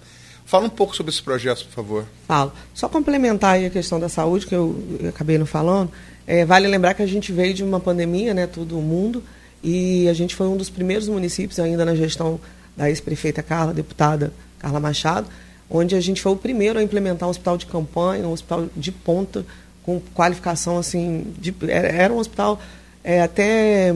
Fala 0.46 0.66
um 0.66 0.70
pouco 0.70 0.94
sobre 0.94 1.10
esse 1.10 1.20
projeto, 1.20 1.64
por 1.66 1.72
favor. 1.72 2.06
Falo. 2.28 2.52
Só 2.72 2.88
complementar 2.88 3.58
a 3.58 3.70
questão 3.70 3.98
da 3.98 4.08
saúde, 4.08 4.46
que 4.46 4.54
eu, 4.54 4.80
eu 5.00 5.08
acabei 5.08 5.36
não 5.36 5.46
falando. 5.46 5.90
É, 6.28 6.44
vale 6.44 6.68
lembrar 6.68 6.94
que 6.94 7.02
a 7.02 7.06
gente 7.06 7.32
veio 7.32 7.52
de 7.52 7.64
uma 7.64 7.80
pandemia, 7.80 8.32
né, 8.32 8.46
todo 8.46 8.76
mundo, 8.76 9.20
e 9.64 10.08
a 10.08 10.12
gente 10.12 10.36
foi 10.36 10.46
um 10.46 10.56
dos 10.56 10.70
primeiros 10.70 11.08
municípios 11.08 11.58
ainda 11.58 11.84
na 11.84 11.96
gestão 11.96 12.38
da 12.76 12.88
ex-prefeita 12.88 13.42
Carla, 13.42 13.74
deputada 13.74 14.32
Carla 14.60 14.78
Machado, 14.78 15.26
onde 15.70 15.94
a 15.94 16.00
gente 16.00 16.20
foi 16.20 16.32
o 16.32 16.36
primeiro 16.36 16.78
a 16.78 16.82
implementar 16.82 17.28
um 17.28 17.30
hospital 17.30 17.56
de 17.56 17.66
campanha, 17.66 18.26
um 18.26 18.32
hospital 18.32 18.66
de 18.76 18.90
ponta, 18.90 19.46
com 19.84 20.00
qualificação 20.14 20.76
assim, 20.76 21.32
de, 21.38 21.54
era, 21.68 22.12
um 22.12 22.18
hospital 22.18 22.60
é, 23.02 23.22
até 23.22 23.94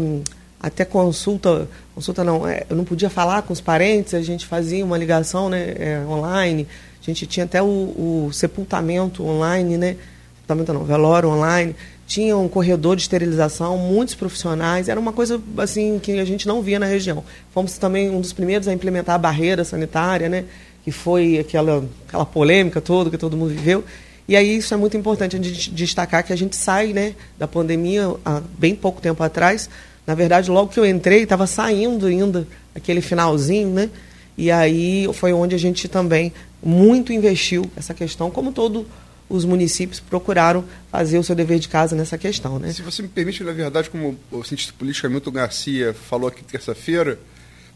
até 0.61 0.83
consulta, 0.83 1.69
consulta 1.95 2.25
não, 2.25 2.49
é, 2.49 2.65
eu 2.71 2.77
não 2.77 2.85
podia 2.85 3.11
falar 3.11 3.43
com 3.43 3.53
os 3.53 3.61
parentes, 3.61 4.15
a 4.15 4.23
gente 4.23 4.47
fazia 4.47 4.83
uma 4.83 4.97
ligação 4.97 5.51
né, 5.51 5.75
é, 5.79 6.03
online, 6.09 6.67
a 7.03 7.05
gente 7.05 7.27
tinha 7.27 7.45
até 7.45 7.63
o, 7.63 7.67
o 7.67 8.31
sepultamento 8.33 9.23
online, 9.23 9.77
né, 9.77 9.97
sepultamento 10.37 10.73
não, 10.73 10.85
velório 10.85 11.29
online, 11.29 11.77
tinha 12.07 12.35
um 12.35 12.49
corredor 12.49 12.97
de 12.97 13.03
esterilização, 13.03 13.77
muitos 13.77 14.15
profissionais, 14.15 14.89
era 14.89 14.99
uma 14.99 15.13
coisa 15.13 15.39
assim 15.59 15.99
que 15.99 16.19
a 16.19 16.25
gente 16.25 16.49
não 16.49 16.63
via 16.63 16.79
na 16.79 16.87
região. 16.87 17.23
Fomos 17.53 17.77
também 17.77 18.09
um 18.09 18.21
dos 18.21 18.33
primeiros 18.33 18.67
a 18.67 18.73
implementar 18.73 19.17
a 19.17 19.19
barreira 19.19 19.65
sanitária, 19.65 20.31
né, 20.31 20.47
que 20.85 20.93
foi 20.93 21.39
aquela, 21.39 21.85
aquela 22.07 22.27
polêmica 22.27 22.81
toda 22.81 23.11
que 23.11 23.17
todo 23.17 23.37
mundo 23.37 23.51
viveu. 23.51 23.83
E 24.29 24.37
aí 24.37 24.57
isso 24.57 24.73
é 24.73 24.77
muito 24.77 24.97
importante 24.97 25.37
a 25.37 25.43
gente 25.43 25.71
destacar 25.71 26.25
que 26.25 26.33
a 26.33 26.37
gente 26.37 26.57
sai 26.57 26.93
né, 26.93 27.15
da 27.39 27.49
pandemia 27.49 28.15
há 28.25 28.41
bem 28.59 28.75
pouco 28.75 29.01
tempo 29.01 29.23
atrás. 29.23 29.69
Na 30.07 30.15
verdade, 30.15 30.51
logo 30.51 30.71
que 30.71 30.79
eu 30.79 30.87
entrei, 30.87 31.23
estava 31.23 31.47
saindo 31.47 32.07
ainda 32.07 32.47
aquele 32.75 33.01
finalzinho, 33.01 33.71
né? 33.71 33.91
E 34.37 34.51
aí 34.51 35.09
foi 35.15 35.33
onde 35.33 35.55
a 35.55 35.59
gente 35.59 35.89
também 35.89 36.33
muito 36.63 37.13
investiu 37.13 37.71
essa 37.77 37.95
questão, 37.95 38.31
como 38.31 38.53
todo 38.53 38.87
os 39.29 39.45
municípios 39.45 40.01
procuraram 40.01 40.65
fazer 40.91 41.19
o 41.19 41.25
seu 41.25 41.35
dever 41.35 41.59
de 41.59 41.69
casa 41.69 41.97
nessa 41.97 42.19
questão. 42.19 42.59
Né? 42.59 42.73
Se 42.73 42.83
você 42.83 43.03
me 43.03 43.09
permite, 43.09 43.43
na 43.43 43.53
verdade, 43.53 43.89
como 43.89 44.19
o 44.31 44.45
cientista 44.45 44.73
político 44.77 45.07
Hamilton 45.07 45.31
Garcia 45.31 45.95
falou 45.95 46.29
aqui 46.29 46.45
terça-feira, 46.45 47.19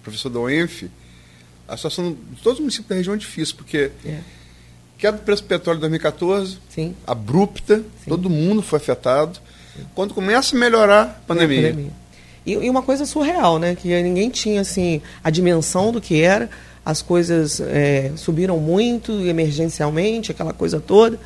professor 0.03 0.29
da 0.29 0.41
UENF, 0.41 0.91
a 1.69 1.77
situação 1.77 2.17
de 2.31 2.43
todos 2.43 2.59
os 2.59 2.61
municípios 2.61 2.89
da 2.89 2.95
região 2.97 3.15
é 3.15 3.19
difícil, 3.19 3.55
porque 3.57 3.91
é. 4.05 4.19
queda 4.97 5.19
do 5.19 5.23
preço 5.23 5.43
do 5.43 5.49
petróleo 5.49 5.77
em 5.77 5.81
2014, 5.81 6.59
Sim. 6.71 6.97
abrupta, 7.07 7.77
Sim. 7.77 8.09
todo 8.09 8.31
mundo 8.31 8.63
foi 8.63 8.79
afetado. 8.79 9.39
Sim. 9.77 9.85
Quando 9.95 10.15
começa 10.15 10.57
a 10.57 10.59
melhorar 10.59 11.03
a 11.03 11.07
pandemia. 11.27 11.59
É 11.59 11.67
a 11.67 11.71
pandemia. 11.71 11.93
E, 12.47 12.53
e, 12.53 12.71
uma 12.71 12.83
coisa 12.83 13.05
surreal, 13.05 13.59
né? 13.59 13.75
Que 13.75 14.03
ninguém 14.03 14.31
tinha 14.31 14.63
assim 14.63 15.03
a 15.23 15.29
dimensão 15.29 15.93
do 15.93 16.01
que 16.01 16.23
era 16.23 16.49
as 16.89 17.03
coisas 17.03 17.61
é, 17.61 18.13
subiram 18.17 18.59
muito 18.59 19.13
emergencialmente, 19.27 20.31
aquela 20.31 20.55
coisa 20.55 20.81
toda. 20.81 21.21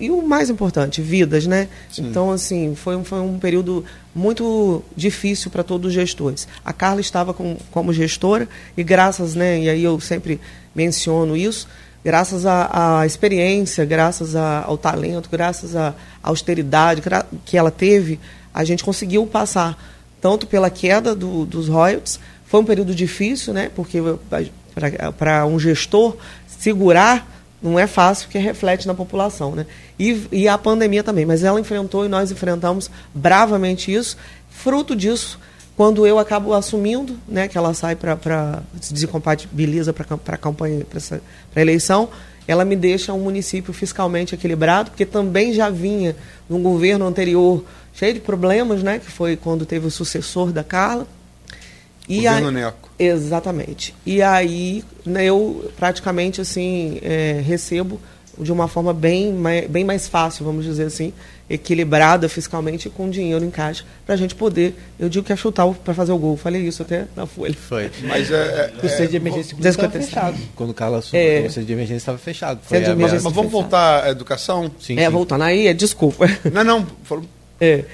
E 0.00 0.10
o 0.10 0.20
mais 0.22 0.50
importante, 0.50 1.00
vidas, 1.00 1.46
né? 1.46 1.68
Sim. 1.90 2.08
Então, 2.08 2.32
assim, 2.32 2.74
foi 2.74 2.96
um, 2.96 3.04
foi 3.04 3.20
um 3.20 3.38
período 3.38 3.84
muito 4.12 4.82
difícil 4.96 5.50
para 5.52 5.62
todos 5.62 5.88
os 5.88 5.94
gestores. 5.94 6.48
A 6.64 6.72
Carla 6.72 7.00
estava 7.00 7.32
com, 7.32 7.56
como 7.70 7.92
gestora 7.92 8.48
e 8.76 8.82
graças, 8.82 9.36
né, 9.36 9.60
e 9.60 9.70
aí 9.70 9.84
eu 9.84 10.00
sempre 10.00 10.40
menciono 10.74 11.36
isso, 11.36 11.68
graças 12.04 12.44
à, 12.44 13.04
experiência, 13.06 13.84
graças 13.84 14.34
a, 14.34 14.64
ao 14.64 14.76
talento, 14.76 15.28
graças 15.30 15.76
à 15.76 15.94
austeridade 16.22 17.00
que 17.44 17.56
ela 17.56 17.70
teve, 17.70 18.18
a 18.52 18.64
gente 18.64 18.82
conseguiu 18.82 19.24
passar 19.26 19.78
tanto 20.20 20.46
pela 20.46 20.68
queda 20.70 21.14
do, 21.14 21.46
dos 21.46 21.68
royalties, 21.68 22.18
foi 22.44 22.60
um 22.60 22.64
período 22.64 22.92
difícil, 22.92 23.54
né, 23.54 23.70
porque 23.76 23.98
para 25.16 25.46
um 25.46 25.60
gestor 25.60 26.16
segurar 26.48 27.37
não 27.62 27.78
é 27.78 27.86
fácil, 27.86 28.26
porque 28.26 28.38
reflete 28.38 28.86
na 28.86 28.94
população. 28.94 29.54
Né? 29.54 29.66
E, 29.98 30.26
e 30.30 30.48
a 30.48 30.56
pandemia 30.56 31.02
também, 31.02 31.26
mas 31.26 31.42
ela 31.42 31.60
enfrentou 31.60 32.04
e 32.04 32.08
nós 32.08 32.30
enfrentamos 32.30 32.90
bravamente 33.14 33.92
isso. 33.92 34.16
Fruto 34.50 34.94
disso, 34.94 35.38
quando 35.76 36.06
eu 36.06 36.18
acabo 36.18 36.54
assumindo, 36.54 37.16
né, 37.26 37.46
que 37.48 37.56
ela 37.56 37.74
sai 37.74 37.94
para 37.94 38.62
se 38.80 38.92
desincompatibiliza 38.92 39.92
para 39.92 40.06
a 40.26 40.36
campanha, 40.36 40.84
para 41.52 41.62
eleição, 41.62 42.08
ela 42.48 42.64
me 42.64 42.74
deixa 42.74 43.12
um 43.12 43.20
município 43.20 43.72
fiscalmente 43.72 44.34
equilibrado, 44.34 44.90
porque 44.90 45.04
também 45.04 45.52
já 45.52 45.68
vinha 45.68 46.16
num 46.48 46.62
governo 46.62 47.06
anterior 47.06 47.62
cheio 47.92 48.14
de 48.14 48.20
problemas, 48.20 48.82
né, 48.82 48.98
que 48.98 49.10
foi 49.10 49.36
quando 49.36 49.66
teve 49.66 49.86
o 49.86 49.90
sucessor 49.90 50.50
da 50.50 50.64
Carla. 50.64 51.06
E 52.08 52.22
Governo 52.22 52.50
Neco. 52.50 52.90
Exatamente. 52.98 53.94
E 54.06 54.22
aí 54.22 54.82
né, 55.04 55.24
eu 55.24 55.70
praticamente 55.76 56.40
assim 56.40 56.98
é, 57.02 57.40
recebo 57.44 58.00
de 58.40 58.52
uma 58.52 58.68
forma 58.68 58.94
bem 58.94 59.32
mais, 59.32 59.66
bem 59.66 59.84
mais 59.84 60.06
fácil, 60.06 60.44
vamos 60.44 60.64
dizer 60.64 60.84
assim, 60.84 61.12
equilibrada 61.50 62.28
fiscalmente 62.28 62.88
com 62.88 63.08
dinheiro 63.10 63.44
em 63.44 63.50
caixa, 63.50 63.84
para 64.04 64.14
a 64.14 64.18
gente 64.18 64.34
poder, 64.34 64.74
eu 64.98 65.08
digo 65.08 65.26
que 65.26 65.32
é 65.32 65.36
chutar 65.36 65.66
para 65.66 65.94
fazer 65.94 66.12
o 66.12 66.18
gol. 66.18 66.36
Falei 66.36 66.62
isso 66.62 66.82
até 66.82 67.06
na 67.16 67.26
folha. 67.26 67.54
Foi. 67.54 67.90
Mas 68.02 68.30
é, 68.30 68.72
é, 68.80 68.86
o 68.86 68.88
centro 68.88 69.08
de 69.08 69.16
emergência 69.16 69.56
estava 69.58 69.90
fechado. 69.90 70.38
Quando 70.54 70.70
o 70.70 70.74
Carlos 70.74 71.00
assumiu, 71.00 71.26
é, 71.26 71.40
o 71.40 71.50
centro 71.50 71.64
de 71.64 71.72
emergência 71.72 71.96
estava 71.96 72.18
fechado. 72.18 72.60
Foi 72.62 72.80
mas, 72.94 73.22
mas 73.22 73.32
vamos 73.32 73.50
voltar 73.50 74.04
à 74.04 74.10
educação? 74.10 74.70
Sim, 74.78 74.98
é, 74.98 75.06
sim. 75.06 75.10
voltando 75.10 75.42
aí, 75.42 75.66
é, 75.66 75.74
desculpa. 75.74 76.26
Não, 76.52 76.64
não. 76.64 76.86
É. 77.60 77.84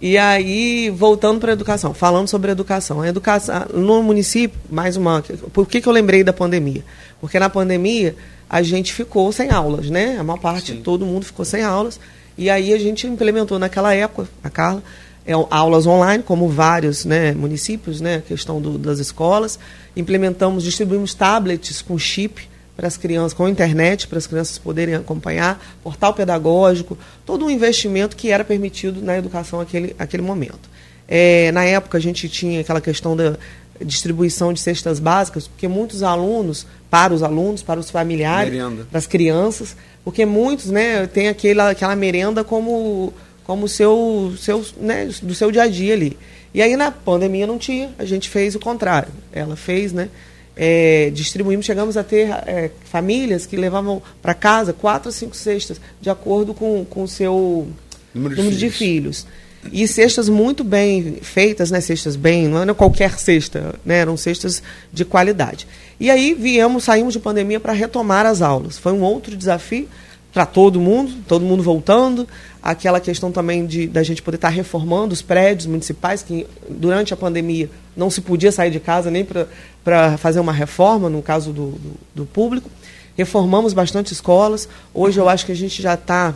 E 0.00 0.18
aí, 0.18 0.90
voltando 0.90 1.40
para 1.40 1.52
a 1.52 1.54
educação, 1.54 1.94
falando 1.94 2.28
sobre 2.28 2.50
educação. 2.50 3.00
A 3.00 3.08
educação 3.08 3.66
no 3.72 4.02
município, 4.02 4.58
mais 4.70 4.96
uma. 4.96 5.22
Por 5.52 5.66
que, 5.66 5.80
que 5.80 5.88
eu 5.88 5.92
lembrei 5.92 6.22
da 6.22 6.32
pandemia? 6.32 6.84
Porque 7.20 7.38
na 7.38 7.48
pandemia 7.48 8.14
a 8.48 8.62
gente 8.62 8.92
ficou 8.92 9.32
sem 9.32 9.50
aulas, 9.50 9.88
né? 9.88 10.18
A 10.18 10.24
maior 10.24 10.38
parte, 10.38 10.72
Sim. 10.72 10.82
todo 10.82 11.06
mundo 11.06 11.24
ficou 11.24 11.44
sem 11.44 11.62
aulas. 11.62 11.98
E 12.36 12.50
aí 12.50 12.72
a 12.72 12.78
gente 12.78 13.06
implementou 13.06 13.58
naquela 13.58 13.94
época, 13.94 14.28
a 14.42 14.50
Carla, 14.50 14.82
é, 15.24 15.32
aulas 15.32 15.86
online, 15.86 16.22
como 16.22 16.48
vários 16.48 17.04
né, 17.04 17.32
municípios, 17.32 18.00
né? 18.00 18.16
A 18.16 18.20
questão 18.20 18.60
do, 18.60 18.76
das 18.76 18.98
escolas. 18.98 19.58
Implementamos, 19.96 20.64
distribuímos 20.64 21.14
tablets 21.14 21.80
com 21.80 21.98
chip 21.98 22.48
para 22.76 22.88
as 22.88 22.96
crianças, 22.96 23.32
com 23.32 23.44
a 23.46 23.50
internet, 23.50 24.08
para 24.08 24.18
as 24.18 24.26
crianças 24.26 24.58
poderem 24.58 24.94
acompanhar, 24.94 25.64
portal 25.82 26.12
pedagógico, 26.12 26.98
todo 27.24 27.44
um 27.44 27.50
investimento 27.50 28.16
que 28.16 28.30
era 28.30 28.44
permitido 28.44 29.00
na 29.00 29.16
educação 29.16 29.60
naquele, 29.60 29.94
naquele 29.98 30.22
momento. 30.22 30.68
É, 31.06 31.52
na 31.52 31.64
época 31.64 31.98
a 31.98 32.00
gente 32.00 32.28
tinha 32.28 32.60
aquela 32.60 32.80
questão 32.80 33.16
da 33.16 33.36
distribuição 33.84 34.52
de 34.52 34.60
cestas 34.60 34.98
básicas, 34.98 35.46
porque 35.46 35.68
muitos 35.68 36.02
alunos, 36.02 36.66
para 36.90 37.12
os 37.12 37.22
alunos, 37.22 37.62
para 37.62 37.78
os 37.78 37.90
familiares, 37.90 38.52
merenda. 38.52 38.86
das 38.90 39.06
crianças, 39.06 39.76
porque 40.04 40.24
muitos 40.24 40.66
né, 40.66 41.06
têm 41.06 41.28
aquela, 41.28 41.70
aquela 41.70 41.94
merenda 41.96 42.42
como 42.44 43.12
como 43.44 43.68
seu, 43.68 44.34
seu, 44.38 44.64
né, 44.80 45.08
do 45.22 45.34
seu 45.34 45.50
dia 45.50 45.62
a 45.64 45.68
dia 45.68 45.94
ali. 45.94 46.16
E 46.52 46.62
aí 46.62 46.76
na 46.76 46.90
pandemia 46.90 47.46
não 47.46 47.58
tinha, 47.58 47.90
a 47.98 48.04
gente 48.04 48.28
fez 48.28 48.54
o 48.54 48.58
contrário. 48.60 49.12
Ela 49.32 49.54
fez, 49.54 49.92
né? 49.92 50.08
É, 50.56 51.10
distribuímos, 51.12 51.66
chegamos 51.66 51.96
a 51.96 52.04
ter 52.04 52.30
é, 52.46 52.70
famílias 52.84 53.46
que 53.46 53.56
levavam 53.56 54.02
para 54.22 54.34
casa 54.34 54.72
quatro 54.72 55.08
ou 55.08 55.12
cinco 55.12 55.36
cestas, 55.36 55.80
de 56.00 56.10
acordo 56.10 56.54
com, 56.54 56.84
com 56.84 57.02
o 57.02 57.08
seu 57.08 57.66
número, 58.14 58.34
de, 58.34 58.42
número 58.42 58.56
filhos. 58.56 58.58
de, 58.58 58.70
filhos. 58.70 59.26
E 59.72 59.88
cestas 59.88 60.28
muito 60.28 60.62
bem 60.62 61.18
feitas, 61.22 61.70
né? 61.70 61.80
Cestas 61.80 62.16
bem, 62.16 62.48
não 62.48 62.60
era 62.60 62.74
qualquer 62.74 63.18
cesta, 63.18 63.74
né? 63.84 63.98
Eram 63.98 64.16
cestas 64.16 64.62
de 64.92 65.04
qualidade. 65.04 65.66
E 65.98 66.10
aí 66.10 66.34
viemos, 66.34 66.84
saímos 66.84 67.14
de 67.14 67.18
pandemia 67.18 67.58
para 67.58 67.72
retomar 67.72 68.26
as 68.26 68.42
aulas. 68.42 68.76
Foi 68.76 68.92
um 68.92 69.00
outro 69.00 69.34
desafio 69.34 69.88
para 70.34 70.44
todo 70.44 70.80
mundo, 70.80 71.14
todo 71.28 71.44
mundo 71.44 71.62
voltando. 71.62 72.28
Aquela 72.60 72.98
questão 72.98 73.30
também 73.30 73.64
de 73.64 73.86
da 73.86 74.02
gente 74.02 74.20
poder 74.20 74.34
estar 74.34 74.48
tá 74.48 74.54
reformando 74.54 75.14
os 75.14 75.22
prédios 75.22 75.66
municipais, 75.66 76.22
que 76.22 76.44
durante 76.68 77.14
a 77.14 77.16
pandemia 77.16 77.70
não 77.96 78.10
se 78.10 78.20
podia 78.20 78.50
sair 78.50 78.72
de 78.72 78.80
casa 78.80 79.12
nem 79.12 79.24
para 79.84 80.18
fazer 80.18 80.40
uma 80.40 80.52
reforma, 80.52 81.08
no 81.08 81.22
caso 81.22 81.52
do, 81.52 81.70
do, 81.70 81.92
do, 82.16 82.26
público. 82.26 82.68
reformamos 83.16 83.72
bastante 83.72 84.12
escolas. 84.12 84.68
Hoje 84.92 85.20
eu 85.20 85.28
acho 85.28 85.46
que 85.46 85.52
a 85.52 85.56
gente 85.56 85.80
já 85.80 85.94
está 85.94 86.34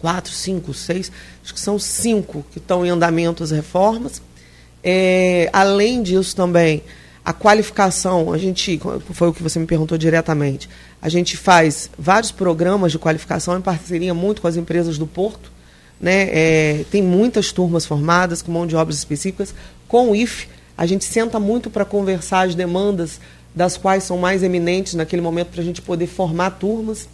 quatro, 0.00 0.32
cinco, 0.32 0.72
seis, 0.72 1.12
acho 1.42 1.52
que 1.52 1.60
são 1.60 1.78
cinco 1.78 2.44
que 2.52 2.58
estão 2.58 2.86
em 2.86 2.88
andamento 2.88 3.44
as 3.44 3.50
reformas. 3.50 4.22
É, 4.82 5.50
além 5.52 6.02
disso 6.02 6.34
também, 6.34 6.82
a 7.24 7.32
qualificação, 7.32 8.32
a 8.32 8.38
gente, 8.38 8.78
foi 9.12 9.28
o 9.28 9.32
que 9.32 9.42
você 9.42 9.58
me 9.58 9.66
perguntou 9.66 9.96
diretamente, 9.96 10.68
a 11.00 11.08
gente 11.08 11.36
faz 11.36 11.88
vários 11.98 12.30
programas 12.30 12.92
de 12.92 12.98
qualificação 12.98 13.56
em 13.56 13.62
parceria 13.62 14.12
muito 14.12 14.42
com 14.42 14.48
as 14.48 14.56
empresas 14.56 14.98
do 14.98 15.06
Porto. 15.06 15.50
Né? 15.98 16.28
É, 16.30 16.84
tem 16.90 17.02
muitas 17.02 17.50
turmas 17.50 17.86
formadas 17.86 18.42
com 18.42 18.52
mão 18.52 18.66
de 18.66 18.76
obras 18.76 18.98
específicas. 18.98 19.54
Com 19.88 20.10
o 20.10 20.16
IF, 20.16 20.48
a 20.76 20.84
gente 20.84 21.04
senta 21.06 21.40
muito 21.40 21.70
para 21.70 21.84
conversar 21.84 22.46
as 22.46 22.54
demandas 22.54 23.18
das 23.54 23.76
quais 23.76 24.04
são 24.04 24.18
mais 24.18 24.42
eminentes 24.42 24.94
naquele 24.94 25.22
momento 25.22 25.48
para 25.48 25.62
a 25.62 25.64
gente 25.64 25.80
poder 25.80 26.06
formar 26.06 26.50
turmas. 26.50 27.08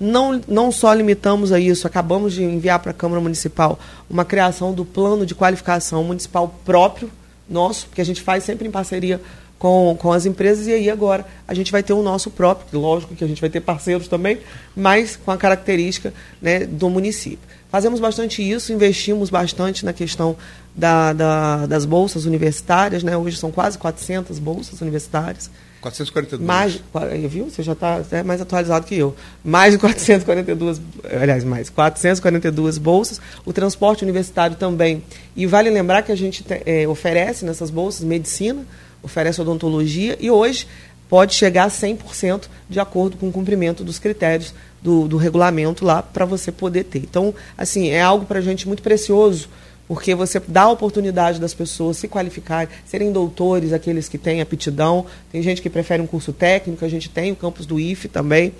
Não, 0.00 0.40
não 0.48 0.72
só 0.72 0.92
limitamos 0.92 1.52
a 1.52 1.60
isso, 1.60 1.86
acabamos 1.86 2.32
de 2.32 2.42
enviar 2.42 2.80
para 2.80 2.90
a 2.90 2.94
Câmara 2.94 3.20
Municipal 3.20 3.78
uma 4.10 4.24
criação 4.24 4.72
do 4.72 4.84
plano 4.84 5.24
de 5.24 5.34
qualificação 5.34 6.02
municipal 6.02 6.52
próprio 6.64 7.08
nosso, 7.48 7.88
que 7.94 8.00
a 8.00 8.04
gente 8.04 8.22
faz 8.22 8.42
sempre 8.42 8.66
em 8.66 8.70
parceria 8.70 9.20
com, 9.62 9.96
com 9.96 10.12
as 10.12 10.26
empresas, 10.26 10.66
e 10.66 10.72
aí 10.72 10.90
agora 10.90 11.24
a 11.46 11.54
gente 11.54 11.70
vai 11.70 11.84
ter 11.84 11.92
o 11.92 12.02
nosso 12.02 12.32
próprio, 12.32 12.80
lógico 12.80 13.14
que 13.14 13.22
a 13.22 13.28
gente 13.28 13.40
vai 13.40 13.48
ter 13.48 13.60
parceiros 13.60 14.08
também, 14.08 14.38
mas 14.74 15.14
com 15.14 15.30
a 15.30 15.36
característica 15.36 16.12
né, 16.40 16.66
do 16.66 16.90
município. 16.90 17.38
Fazemos 17.70 18.00
bastante 18.00 18.42
isso, 18.42 18.72
investimos 18.72 19.30
bastante 19.30 19.84
na 19.84 19.92
questão 19.92 20.36
da, 20.74 21.12
da, 21.12 21.66
das 21.66 21.84
bolsas 21.84 22.24
universitárias, 22.24 23.04
né? 23.04 23.16
hoje 23.16 23.36
são 23.36 23.52
quase 23.52 23.78
400 23.78 24.36
bolsas 24.40 24.80
universitárias. 24.80 25.48
442. 25.80 26.44
Mais, 26.44 26.80
viu? 27.28 27.48
Você 27.48 27.62
já 27.62 27.72
está 27.72 28.02
é 28.10 28.22
mais 28.24 28.40
atualizado 28.40 28.84
que 28.84 28.96
eu. 28.96 29.14
Mais 29.44 29.72
de 29.72 29.78
442, 29.78 30.80
aliás, 31.20 31.44
mais 31.44 31.70
442 31.70 32.78
bolsas. 32.78 33.20
O 33.44 33.52
transporte 33.52 34.02
universitário 34.02 34.56
também. 34.56 35.02
E 35.36 35.46
vale 35.46 35.70
lembrar 35.70 36.02
que 36.02 36.12
a 36.12 36.16
gente 36.16 36.44
é, 36.66 36.86
oferece 36.86 37.44
nessas 37.44 37.68
bolsas 37.70 38.04
medicina, 38.04 38.64
oferece 39.02 39.40
odontologia 39.40 40.16
e 40.20 40.30
hoje 40.30 40.66
pode 41.08 41.34
chegar 41.34 41.64
a 41.64 41.68
100% 41.68 42.44
de 42.70 42.80
acordo 42.80 43.16
com 43.16 43.28
o 43.28 43.32
cumprimento 43.32 43.84
dos 43.84 43.98
critérios 43.98 44.54
do, 44.80 45.06
do 45.06 45.16
regulamento 45.16 45.84
lá 45.84 46.02
para 46.02 46.24
você 46.24 46.50
poder 46.50 46.84
ter. 46.84 47.00
Então, 47.00 47.34
assim, 47.56 47.88
é 47.88 48.00
algo 48.00 48.24
para 48.24 48.38
a 48.38 48.42
gente 48.42 48.66
muito 48.66 48.82
precioso 48.82 49.48
porque 49.92 50.14
você 50.14 50.40
dá 50.48 50.62
a 50.62 50.70
oportunidade 50.70 51.38
das 51.38 51.52
pessoas 51.52 51.98
se 51.98 52.08
qualificarem, 52.08 52.68
serem 52.86 53.12
doutores, 53.12 53.74
aqueles 53.74 54.08
que 54.08 54.16
têm 54.16 54.40
aptidão. 54.40 55.04
Tem 55.30 55.42
gente 55.42 55.60
que 55.60 55.68
prefere 55.68 56.00
um 56.00 56.06
curso 56.06 56.32
técnico, 56.32 56.82
a 56.82 56.88
gente 56.88 57.10
tem 57.10 57.30
o 57.32 57.36
campus 57.36 57.66
do 57.66 57.78
IFE 57.78 58.08
também, 58.08 58.54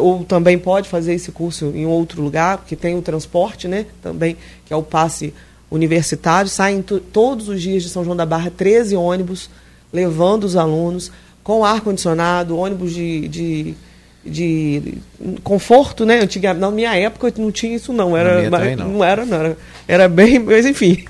ou 0.00 0.22
também 0.24 0.58
pode 0.58 0.86
fazer 0.86 1.14
esse 1.14 1.32
curso 1.32 1.72
em 1.74 1.86
outro 1.86 2.20
lugar, 2.20 2.58
porque 2.58 2.76
tem 2.76 2.94
o 2.94 3.00
transporte, 3.00 3.66
né, 3.66 3.86
também, 4.02 4.36
que 4.66 4.72
é 4.72 4.76
o 4.76 4.82
passe 4.82 5.32
universitário. 5.70 6.50
Saem 6.50 6.82
todos 6.82 7.48
os 7.48 7.62
dias 7.62 7.82
de 7.82 7.88
São 7.88 8.04
João 8.04 8.16
da 8.16 8.26
Barra 8.26 8.50
13 8.50 8.96
ônibus 8.96 9.48
levando 9.92 10.44
os 10.44 10.56
alunos 10.56 11.10
com 11.42 11.64
ar-condicionado, 11.64 12.56
ônibus 12.56 12.92
de, 12.92 13.28
de 13.28 13.76
de 14.26 14.94
conforto, 15.44 16.04
né? 16.04 16.20
Antiga, 16.20 16.52
na 16.52 16.70
minha 16.70 16.94
época 16.96 17.32
não 17.38 17.52
tinha 17.52 17.76
isso 17.76 17.92
não, 17.92 18.16
era 18.16 18.50
mas, 18.50 18.76
não. 18.76 18.88
não. 18.88 19.04
era, 19.04 19.24
não 19.24 19.38
era, 19.38 19.58
era 19.86 20.08
bem, 20.08 20.38
mas 20.42 20.66
enfim. 20.66 21.04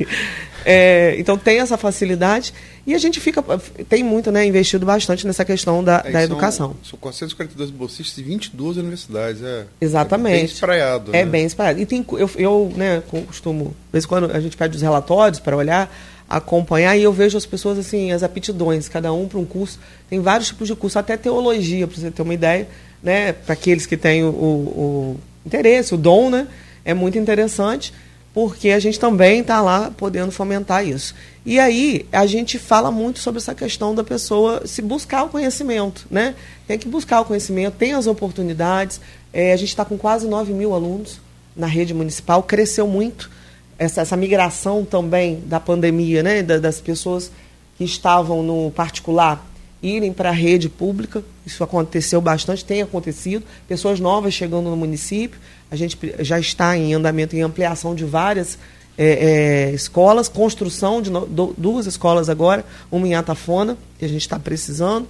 É, 0.64 1.14
então 1.18 1.38
tem 1.38 1.60
essa 1.60 1.76
facilidade 1.76 2.52
e 2.84 2.92
a 2.92 2.98
gente 2.98 3.20
fica 3.20 3.42
tem 3.88 4.02
muito, 4.02 4.32
né, 4.32 4.44
investido 4.44 4.84
bastante 4.84 5.24
nessa 5.24 5.44
questão 5.44 5.82
da, 5.82 6.02
é, 6.04 6.10
da 6.10 6.22
educação. 6.24 6.74
São 6.82 6.98
442 6.98 7.70
bolsistas 7.70 8.18
e 8.18 8.22
22 8.22 8.76
universidades, 8.76 9.42
é. 9.42 9.64
Exatamente. 9.80 10.34
É 10.34 10.38
bem 10.38 10.44
espraiado. 10.44 11.10
É 11.14 11.24
né? 11.24 11.30
bem 11.30 11.46
espraiado. 11.46 11.80
E 11.80 11.86
tem 11.86 12.04
eu, 12.12 12.30
eu, 12.36 12.72
né, 12.76 13.02
costumo, 13.26 13.66
de 13.66 13.92
vez 13.92 14.04
em 14.04 14.08
quando 14.08 14.30
a 14.30 14.40
gente 14.40 14.56
pede 14.56 14.76
os 14.76 14.82
relatórios 14.82 15.38
para 15.38 15.56
olhar 15.56 15.88
acompanhar 16.28 16.96
e 16.96 17.02
eu 17.02 17.12
vejo 17.12 17.38
as 17.38 17.46
pessoas 17.46 17.78
assim, 17.78 18.12
as 18.12 18.22
aptidões, 18.22 18.88
cada 18.88 19.12
um 19.12 19.28
para 19.28 19.38
um 19.38 19.44
curso. 19.44 19.78
Tem 20.10 20.20
vários 20.20 20.48
tipos 20.48 20.68
de 20.68 20.74
curso, 20.74 20.98
até 20.98 21.16
teologia, 21.16 21.86
para 21.86 21.96
você 21.96 22.10
ter 22.10 22.22
uma 22.22 22.34
ideia 22.34 22.68
né, 23.02 23.32
para 23.32 23.52
aqueles 23.52 23.86
que 23.86 23.96
têm 23.96 24.24
o, 24.24 24.28
o, 24.28 25.20
interesse, 25.44 25.94
o 25.94 25.96
dom, 25.96 26.28
né, 26.30 26.48
é 26.84 26.92
muito 26.92 27.18
interessante, 27.18 27.92
porque 28.34 28.70
a 28.70 28.78
gente 28.78 28.98
também 28.98 29.40
está 29.40 29.60
lá 29.62 29.90
podendo 29.96 30.30
fomentar 30.30 30.86
isso. 30.86 31.14
E 31.44 31.58
aí 31.58 32.04
a 32.12 32.26
gente 32.26 32.58
fala 32.58 32.90
muito 32.90 33.20
sobre 33.20 33.38
essa 33.38 33.54
questão 33.54 33.94
da 33.94 34.04
pessoa 34.04 34.66
se 34.66 34.82
buscar 34.82 35.22
o 35.24 35.28
conhecimento, 35.28 36.06
né? 36.10 36.34
Tem 36.66 36.78
que 36.78 36.86
buscar 36.86 37.20
o 37.20 37.24
conhecimento, 37.24 37.74
tem 37.74 37.94
as 37.94 38.06
oportunidades. 38.06 39.00
É, 39.32 39.52
a 39.54 39.56
gente 39.56 39.70
está 39.70 39.86
com 39.86 39.96
quase 39.96 40.26
9 40.26 40.52
mil 40.52 40.74
alunos 40.74 41.18
na 41.56 41.66
rede 41.66 41.94
municipal, 41.94 42.42
cresceu 42.42 42.86
muito 42.86 43.30
essa, 43.78 44.00
essa 44.00 44.16
migração 44.16 44.84
também 44.84 45.42
da 45.46 45.60
pandemia, 45.60 46.22
né? 46.22 46.42
Da, 46.42 46.58
das 46.58 46.80
pessoas 46.80 47.30
que 47.76 47.84
estavam 47.84 48.42
no 48.42 48.70
particular 48.70 49.46
irem 49.82 50.12
para 50.12 50.30
a 50.30 50.32
rede 50.32 50.68
pública. 50.68 51.22
Isso 51.44 51.62
aconteceu 51.62 52.20
bastante, 52.20 52.64
tem 52.64 52.82
acontecido. 52.82 53.44
Pessoas 53.68 54.00
novas 54.00 54.34
chegando 54.34 54.70
no 54.70 54.76
município. 54.76 55.38
A 55.70 55.76
gente 55.76 55.98
já 56.20 56.38
está 56.40 56.76
em 56.76 56.94
andamento 56.94 57.36
em 57.36 57.42
ampliação 57.42 57.94
de 57.94 58.04
várias 58.04 58.58
é, 58.98 59.68
é, 59.68 59.70
escolas, 59.72 60.28
construção 60.28 61.02
de 61.02 61.10
no, 61.10 61.26
do, 61.26 61.54
duas 61.56 61.86
escolas 61.86 62.28
agora, 62.28 62.64
uma 62.90 63.06
em 63.06 63.14
Atafona, 63.14 63.76
que 63.98 64.04
a 64.04 64.08
gente 64.08 64.22
está 64.22 64.38
precisando, 64.38 65.06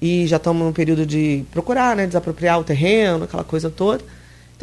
e 0.00 0.26
já 0.26 0.36
estamos 0.36 0.66
no 0.66 0.72
período 0.72 1.06
de 1.06 1.44
procurar, 1.50 1.96
né, 1.96 2.06
desapropriar 2.06 2.60
o 2.60 2.64
terreno, 2.64 3.24
aquela 3.24 3.44
coisa 3.44 3.70
toda. 3.70 4.04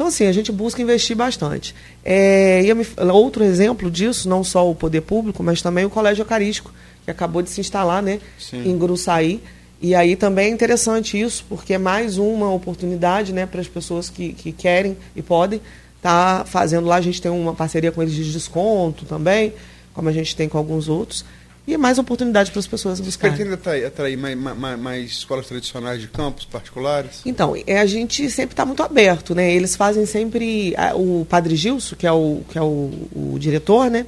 Então, 0.00 0.08
assim, 0.08 0.26
a 0.26 0.32
gente 0.32 0.50
busca 0.50 0.80
investir 0.80 1.14
bastante. 1.14 1.74
É, 2.02 2.62
e 2.64 2.72
outro 3.12 3.44
exemplo 3.44 3.90
disso, 3.90 4.30
não 4.30 4.42
só 4.42 4.66
o 4.66 4.74
poder 4.74 5.02
público, 5.02 5.42
mas 5.42 5.60
também 5.60 5.84
o 5.84 5.90
Colégio 5.90 6.22
Eucarístico, 6.22 6.72
que 7.04 7.10
acabou 7.10 7.42
de 7.42 7.50
se 7.50 7.60
instalar 7.60 8.02
né, 8.02 8.18
em 8.50 8.78
Gruçaí. 8.78 9.42
E 9.78 9.94
aí 9.94 10.16
também 10.16 10.46
é 10.46 10.48
interessante 10.48 11.20
isso, 11.20 11.44
porque 11.50 11.74
é 11.74 11.78
mais 11.78 12.16
uma 12.16 12.50
oportunidade 12.50 13.30
né, 13.34 13.44
para 13.44 13.60
as 13.60 13.68
pessoas 13.68 14.08
que, 14.08 14.32
que 14.32 14.52
querem 14.52 14.96
e 15.14 15.20
podem 15.20 15.60
estar 15.98 16.38
tá 16.38 16.44
fazendo 16.46 16.86
lá. 16.86 16.96
A 16.96 17.02
gente 17.02 17.20
tem 17.20 17.30
uma 17.30 17.52
parceria 17.52 17.92
com 17.92 18.00
eles 18.00 18.14
de 18.14 18.32
desconto 18.32 19.04
também, 19.04 19.52
como 19.92 20.08
a 20.08 20.12
gente 20.12 20.34
tem 20.34 20.48
com 20.48 20.56
alguns 20.56 20.88
outros. 20.88 21.26
E 21.70 21.74
é 21.74 21.78
mais 21.78 21.98
oportunidade 21.98 22.50
para 22.50 22.58
as 22.58 22.66
pessoas 22.66 22.98
buscarem. 22.98 23.36
Pretende 23.36 23.54
atrair, 23.54 23.86
atrair 23.86 24.18
mais, 24.18 24.36
mais, 24.36 24.78
mais, 24.78 25.10
escolas 25.10 25.46
tradicionais 25.46 26.00
de 26.00 26.08
campos 26.08 26.44
particulares? 26.44 27.22
Então, 27.24 27.54
é, 27.66 27.78
a 27.78 27.86
gente 27.86 28.28
sempre 28.28 28.54
está 28.54 28.66
muito 28.66 28.82
aberto, 28.82 29.34
né? 29.34 29.52
Eles 29.52 29.76
fazem 29.76 30.04
sempre... 30.04 30.74
O 30.94 31.24
Padre 31.28 31.54
Gilson, 31.54 31.94
que 31.94 32.06
é 32.06 32.12
o, 32.12 32.42
que 32.50 32.58
é 32.58 32.62
o, 32.62 32.90
o 33.14 33.36
diretor, 33.38 33.88
né? 33.88 34.04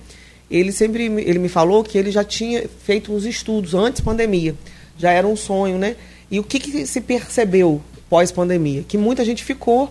ele 0.50 0.70
sempre 0.70 1.04
ele 1.04 1.38
me 1.38 1.48
falou 1.48 1.82
que 1.82 1.96
ele 1.96 2.10
já 2.10 2.22
tinha 2.22 2.68
feito 2.84 3.10
uns 3.10 3.24
estudos 3.24 3.72
antes 3.72 4.02
pandemia, 4.02 4.54
já 4.98 5.10
era 5.10 5.26
um 5.26 5.34
sonho, 5.34 5.78
né? 5.78 5.96
E 6.30 6.38
o 6.38 6.44
que, 6.44 6.58
que 6.58 6.86
se 6.86 7.00
percebeu 7.00 7.80
pós 8.08 8.30
pandemia? 8.30 8.84
Que 8.86 8.98
muita 8.98 9.24
gente 9.24 9.42
ficou 9.42 9.90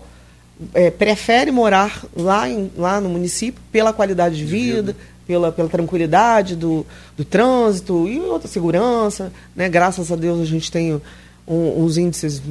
é, 0.73 0.91
prefere 0.91 1.51
morar 1.51 2.05
lá, 2.15 2.47
em, 2.47 2.71
lá 2.77 3.01
no 3.01 3.09
município 3.09 3.61
pela 3.71 3.91
qualidade 3.91 4.37
de 4.37 4.45
vida, 4.45 4.95
pela, 5.31 5.49
pela 5.49 5.69
tranquilidade 5.69 6.57
do, 6.57 6.85
do 7.15 7.23
trânsito 7.23 8.05
e 8.09 8.19
outra 8.19 8.49
segurança, 8.49 9.31
né? 9.55 9.69
Graças 9.69 10.11
a 10.11 10.15
Deus 10.17 10.41
a 10.41 10.45
gente 10.45 10.69
tem 10.69 11.01
um, 11.47 11.83
uns 11.83 11.97
índices 11.97 12.41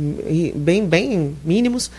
bem 0.54 0.86
bem 0.86 1.36
mínimos. 1.44 1.90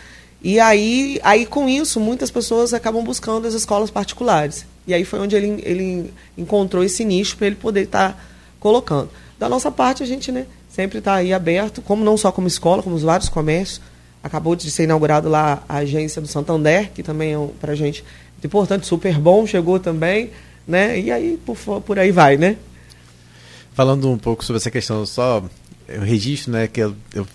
E 0.44 0.60
aí, 0.60 1.20
aí, 1.22 1.46
com 1.46 1.70
isso, 1.70 2.00
muitas 2.00 2.32
pessoas 2.32 2.74
acabam 2.74 3.04
buscando 3.04 3.48
as 3.48 3.54
escolas 3.54 3.91
particulares. 3.91 4.65
E 4.88 4.94
aí 4.94 5.06
foi 5.06 5.20
onde 5.20 5.36
ele, 5.36 5.62
ele 5.63 6.12
encontrou 6.36 6.84
esse 6.84 7.06
nicho 7.06 7.38
para 7.38 7.46
ele 7.46 7.56
poder 7.56 7.82
estar 7.82 8.13
tá 8.13 8.20
colocando. 8.60 9.08
Da 9.38 9.48
nossa 9.48 9.70
parte, 9.70 10.02
a 10.02 10.06
gente 10.08 10.32
né, 10.32 10.48
sempre 10.67 10.98
está 10.98 11.13
aí 11.13 11.32
aberto, 11.32 11.80
como 11.84 12.04
não 12.04 12.17
só 12.17 12.32
como 12.32 12.48
escola, 12.48 12.82
como 12.82 12.96
os 12.96 13.04
vários 13.04 13.30
comércios. 13.30 13.80
Acabou 14.24 14.56
de 14.56 14.72
ser 14.72 14.86
inaugurado 14.86 15.30
lá 15.30 15.62
a 15.70 15.78
agência 15.78 16.20
do 16.20 16.28
Santander, 16.28 16.91
que 16.91 17.04
também 17.04 17.36
é 17.36 17.48
para 17.60 17.74
a 17.74 17.76
gente 17.76 18.04
importante, 18.44 18.88
super 18.88 19.20
bom, 19.20 19.46
chegou 19.46 19.80
também, 19.80 20.32
né? 20.67 21.00
E 21.00 21.12
aí 21.12 21.39
por, 21.45 21.58
por 21.82 22.00
aí 22.00 22.12
vai, 22.12 22.38
né? 22.38 22.58
Falando 23.74 24.10
um 24.12 24.17
pouco 24.17 24.43
sobre 24.43 24.58
essa 24.58 24.71
questão, 24.71 25.06
só 25.06 25.43
o 25.88 26.04
registro, 26.04 26.52
né, 26.52 26.67
que 26.67 26.80
eu, 26.82 26.95
eu 27.13 27.26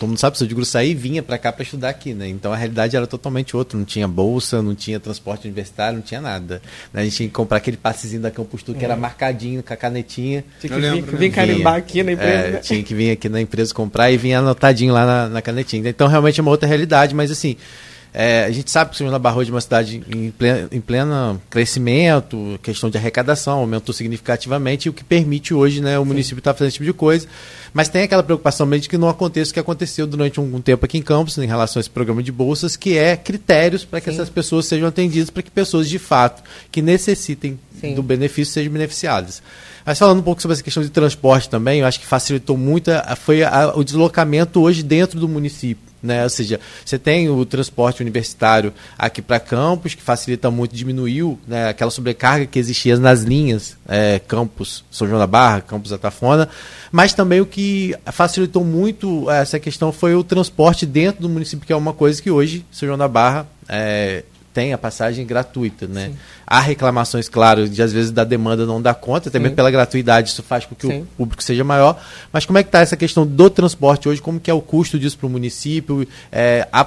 todo 0.00 0.08
mundo 0.08 0.18
sabe, 0.18 0.38
sou 0.38 0.46
de 0.46 0.54
Gruçaí 0.54 0.94
vinha 0.94 1.22
para 1.22 1.36
cá 1.36 1.52
para 1.52 1.62
estudar 1.62 1.90
aqui, 1.90 2.14
né? 2.14 2.26
Então 2.26 2.50
a 2.52 2.56
realidade 2.56 2.96
era 2.96 3.06
totalmente 3.06 3.54
outra. 3.54 3.78
Não 3.78 3.84
tinha 3.84 4.08
bolsa, 4.08 4.62
não 4.62 4.74
tinha 4.74 4.98
transporte 4.98 5.44
universitário, 5.44 5.98
não 5.98 6.02
tinha 6.02 6.22
nada. 6.22 6.62
Né? 6.92 7.02
A 7.02 7.04
gente 7.04 7.16
tinha 7.16 7.28
que 7.28 7.34
comprar 7.34 7.58
aquele 7.58 7.76
passezinho 7.76 8.22
da 8.22 8.30
Campus 8.30 8.62
Tour 8.62 8.74
que 8.74 8.84
era 8.84 8.94
é. 8.94 8.96
marcadinho, 8.96 9.62
com 9.62 9.74
a 9.74 9.76
canetinha. 9.76 10.42
Tinha 10.58 10.72
que 10.72 10.80
lembro, 10.80 11.12
vir, 11.12 11.18
vir 11.18 11.30
carimbar 11.30 11.74
aqui 11.74 12.02
na 12.02 12.12
empresa. 12.12 12.32
É, 12.32 12.50
né? 12.52 12.58
Tinha 12.60 12.82
que 12.82 12.94
vir 12.94 13.10
aqui 13.10 13.28
na 13.28 13.42
empresa 13.42 13.74
comprar 13.74 14.10
e 14.10 14.16
vinha 14.16 14.38
anotadinho 14.38 14.94
lá 14.94 15.04
na, 15.04 15.28
na 15.28 15.42
canetinha. 15.42 15.86
Então 15.90 16.08
realmente 16.08 16.40
é 16.40 16.42
uma 16.42 16.50
outra 16.50 16.66
realidade, 16.66 17.14
mas 17.14 17.30
assim. 17.30 17.56
É, 18.12 18.44
a 18.44 18.50
gente 18.50 18.70
sabe 18.70 18.90
que 18.90 18.96
São 18.96 19.04
João 19.06 19.12
da 19.12 19.18
Barra 19.18 19.36
hoje 19.36 19.50
é 19.50 19.54
uma 19.54 19.60
cidade 19.60 20.02
em 20.08 20.30
pleno, 20.32 20.68
em 20.72 20.80
pleno 20.80 21.40
crescimento, 21.48 22.58
questão 22.60 22.90
de 22.90 22.98
arrecadação 22.98 23.58
aumentou 23.58 23.94
significativamente, 23.94 24.88
o 24.88 24.92
que 24.92 25.04
permite 25.04 25.54
hoje 25.54 25.80
né, 25.80 25.96
o 25.98 26.04
município 26.04 26.40
estar 26.40 26.52
tá 26.52 26.58
fazendo 26.58 26.68
esse 26.68 26.74
tipo 26.74 26.86
de 26.86 26.92
coisa. 26.92 27.28
Mas 27.72 27.88
tem 27.88 28.02
aquela 28.02 28.22
preocupação 28.22 28.66
mesmo 28.66 28.82
de 28.82 28.88
que 28.88 28.98
não 28.98 29.08
aconteça 29.08 29.52
o 29.52 29.54
que 29.54 29.60
aconteceu 29.60 30.08
durante 30.08 30.40
um, 30.40 30.56
um 30.56 30.60
tempo 30.60 30.84
aqui 30.84 30.98
em 30.98 31.02
Campos, 31.02 31.38
em 31.38 31.46
relação 31.46 31.78
a 31.78 31.82
esse 31.82 31.90
programa 31.90 32.20
de 32.20 32.32
bolsas, 32.32 32.76
que 32.76 32.98
é 32.98 33.16
critérios 33.16 33.84
para 33.84 34.00
que 34.00 34.10
Sim. 34.10 34.16
essas 34.16 34.28
pessoas 34.28 34.66
sejam 34.66 34.88
atendidas, 34.88 35.30
para 35.30 35.42
que 35.42 35.50
pessoas 35.50 35.88
de 35.88 35.98
fato 35.98 36.42
que 36.72 36.82
necessitem 36.82 37.58
Sim. 37.80 37.94
do 37.94 38.02
benefício 38.02 38.52
sejam 38.52 38.72
beneficiadas. 38.72 39.40
Mas 39.86 39.98
falando 39.98 40.18
um 40.18 40.22
pouco 40.22 40.42
sobre 40.42 40.54
essa 40.54 40.62
questão 40.62 40.82
de 40.82 40.90
transporte 40.90 41.48
também, 41.48 41.80
eu 41.80 41.86
acho 41.86 42.00
que 42.00 42.06
facilitou 42.06 42.56
muito 42.56 42.90
a, 42.90 43.14
foi 43.14 43.44
a, 43.44 43.72
o 43.74 43.84
deslocamento 43.84 44.60
hoje 44.60 44.82
dentro 44.82 45.18
do 45.20 45.28
município. 45.28 45.89
Né? 46.02 46.22
Ou 46.24 46.30
seja, 46.30 46.58
você 46.84 46.98
tem 46.98 47.28
o 47.28 47.44
transporte 47.44 48.00
universitário 48.00 48.72
aqui 48.98 49.20
para 49.20 49.38
campus, 49.38 49.94
que 49.94 50.02
facilita 50.02 50.50
muito, 50.50 50.74
diminuiu 50.74 51.38
né, 51.46 51.68
aquela 51.68 51.90
sobrecarga 51.90 52.46
que 52.46 52.58
existia 52.58 52.96
nas 52.96 53.22
linhas 53.22 53.76
é, 53.86 54.18
campus 54.18 54.84
São 54.90 55.06
João 55.06 55.18
da 55.18 55.26
Barra, 55.26 55.60
campus 55.60 55.92
Atafona, 55.92 56.48
mas 56.90 57.12
também 57.12 57.40
o 57.40 57.46
que 57.46 57.94
facilitou 58.06 58.64
muito 58.64 59.30
essa 59.30 59.60
questão 59.60 59.92
foi 59.92 60.14
o 60.14 60.24
transporte 60.24 60.86
dentro 60.86 61.22
do 61.22 61.28
município, 61.28 61.66
que 61.66 61.72
é 61.72 61.76
uma 61.76 61.92
coisa 61.92 62.20
que 62.20 62.30
hoje 62.30 62.64
São 62.72 62.86
João 62.86 62.98
da 62.98 63.08
Barra 63.08 63.46
é, 63.68 64.24
tem 64.52 64.72
a 64.72 64.78
passagem 64.78 65.26
gratuita, 65.26 65.86
né? 65.86 66.08
Sim. 66.08 66.16
Há 66.52 66.58
reclamações, 66.58 67.28
claro, 67.28 67.68
de 67.68 67.80
às 67.80 67.92
vezes 67.92 68.10
da 68.10 68.24
demanda 68.24 68.66
não 68.66 68.82
dá 68.82 68.92
conta, 68.92 69.30
também 69.30 69.54
pela 69.54 69.70
gratuidade 69.70 70.30
isso 70.30 70.42
faz 70.42 70.66
com 70.66 70.74
que 70.74 70.84
Sim. 70.84 71.02
o 71.02 71.06
público 71.16 71.40
seja 71.44 71.62
maior. 71.62 72.02
Mas 72.32 72.44
como 72.44 72.58
é 72.58 72.64
que 72.64 72.68
está 72.68 72.80
essa 72.80 72.96
questão 72.96 73.24
do 73.24 73.48
transporte 73.48 74.08
hoje? 74.08 74.20
Como 74.20 74.40
que 74.40 74.50
é 74.50 74.54
o 74.54 74.60
custo 74.60 74.98
disso 74.98 75.16
para 75.16 75.28
o 75.28 75.30
município? 75.30 76.04
É, 76.32 76.66
há 76.72 76.84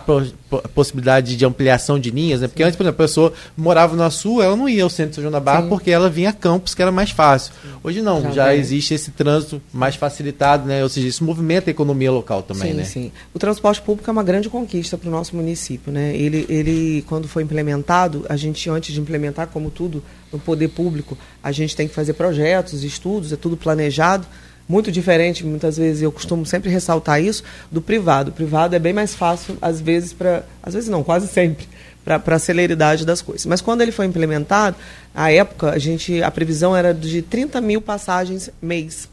possibilidade 0.75 1.37
de 1.37 1.45
ampliação 1.45 1.97
de 1.97 2.11
linhas, 2.11 2.41
né? 2.41 2.49
Porque 2.49 2.61
Sim. 2.61 2.67
antes, 2.67 2.75
por 2.75 2.83
exemplo, 2.83 3.01
a 3.01 3.07
pessoa 3.07 3.33
morava 3.55 3.95
no 3.95 4.11
Sul, 4.11 4.43
ela 4.43 4.55
não 4.55 4.67
ia 4.67 4.83
ao 4.83 4.89
centro 4.89 5.11
de 5.11 5.15
São 5.15 5.21
João 5.21 5.31
da 5.31 5.39
Barra 5.39 5.63
porque 5.69 5.89
ela 5.89 6.09
vinha 6.09 6.29
a 6.29 6.33
Campos, 6.33 6.75
que 6.75 6.81
era 6.81 6.91
mais 6.91 7.11
fácil. 7.11 7.53
Hoje 7.81 8.01
não, 8.01 8.21
já, 8.21 8.31
já 8.31 8.55
existe 8.55 8.93
esse 8.93 9.11
trânsito 9.11 9.61
mais 9.73 9.95
facilitado, 9.95 10.67
né? 10.67 10.83
Ou 10.83 10.89
seja, 10.89 11.07
isso 11.07 11.23
movimenta 11.23 11.69
a 11.69 11.71
economia 11.71 12.11
local 12.11 12.43
também, 12.43 12.71
sim, 12.71 12.77
né? 12.77 12.83
Sim, 12.83 13.11
O 13.33 13.39
transporte 13.39 13.81
público 13.81 14.09
é 14.09 14.11
uma 14.11 14.23
grande 14.23 14.49
conquista 14.49 14.97
para 14.97 15.07
o 15.07 15.11
nosso 15.11 15.35
município, 15.35 15.91
né? 15.91 16.13
Ele, 16.15 16.45
ele, 16.49 17.05
quando 17.07 17.27
foi 17.27 17.43
implementado, 17.43 18.25
a 18.27 18.35
gente, 18.35 18.69
antes 18.69 18.93
de 18.93 18.99
implementar, 18.99 19.47
como 19.53 19.69
tudo 19.69 20.03
no 20.31 20.39
poder 20.39 20.69
público, 20.69 21.17
a 21.41 21.51
gente 21.51 21.75
tem 21.75 21.87
que 21.87 21.93
fazer 21.93 22.13
projetos, 22.13 22.83
estudos, 22.83 23.31
é 23.31 23.35
tudo 23.37 23.55
planejado. 23.55 24.25
Muito 24.67 24.91
diferente, 24.91 25.45
muitas 25.45 25.77
vezes, 25.77 26.01
eu 26.01 26.11
costumo 26.11 26.45
sempre 26.45 26.69
ressaltar 26.69 27.21
isso, 27.21 27.43
do 27.69 27.81
privado. 27.81 28.31
O 28.31 28.33
privado 28.33 28.75
é 28.75 28.79
bem 28.79 28.93
mais 28.93 29.13
fácil, 29.13 29.57
às 29.61 29.81
vezes, 29.81 30.13
para. 30.13 30.45
Às 30.61 30.73
vezes 30.73 30.89
não, 30.89 31.03
quase 31.03 31.27
sempre, 31.27 31.67
para 32.03 32.35
a 32.35 32.39
celeridade 32.39 33.05
das 33.05 33.21
coisas. 33.21 33.45
Mas 33.45 33.59
quando 33.59 33.81
ele 33.81 33.91
foi 33.91 34.05
implementado, 34.05 34.77
à 35.13 35.31
época, 35.31 35.71
a, 35.71 35.77
gente, 35.77 36.23
a 36.23 36.31
previsão 36.31 36.75
era 36.75 36.93
de 36.93 37.21
30 37.21 37.59
mil 37.59 37.81
passagens 37.81 38.49
mês. 38.61 39.09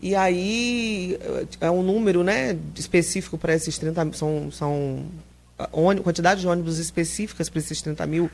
E 0.00 0.16
aí 0.16 1.16
é 1.60 1.70
um 1.70 1.82
número 1.82 2.24
né, 2.24 2.56
específico 2.74 3.38
para 3.38 3.54
esses 3.54 3.78
30 3.78 4.04
mil. 4.04 4.14
São, 4.14 4.50
são 4.50 5.04
quantidade 6.02 6.40
de 6.40 6.48
ônibus 6.48 6.78
específicas 6.78 7.48
para 7.48 7.60
esses 7.60 7.80
30 7.80 8.04
mil 8.06 8.30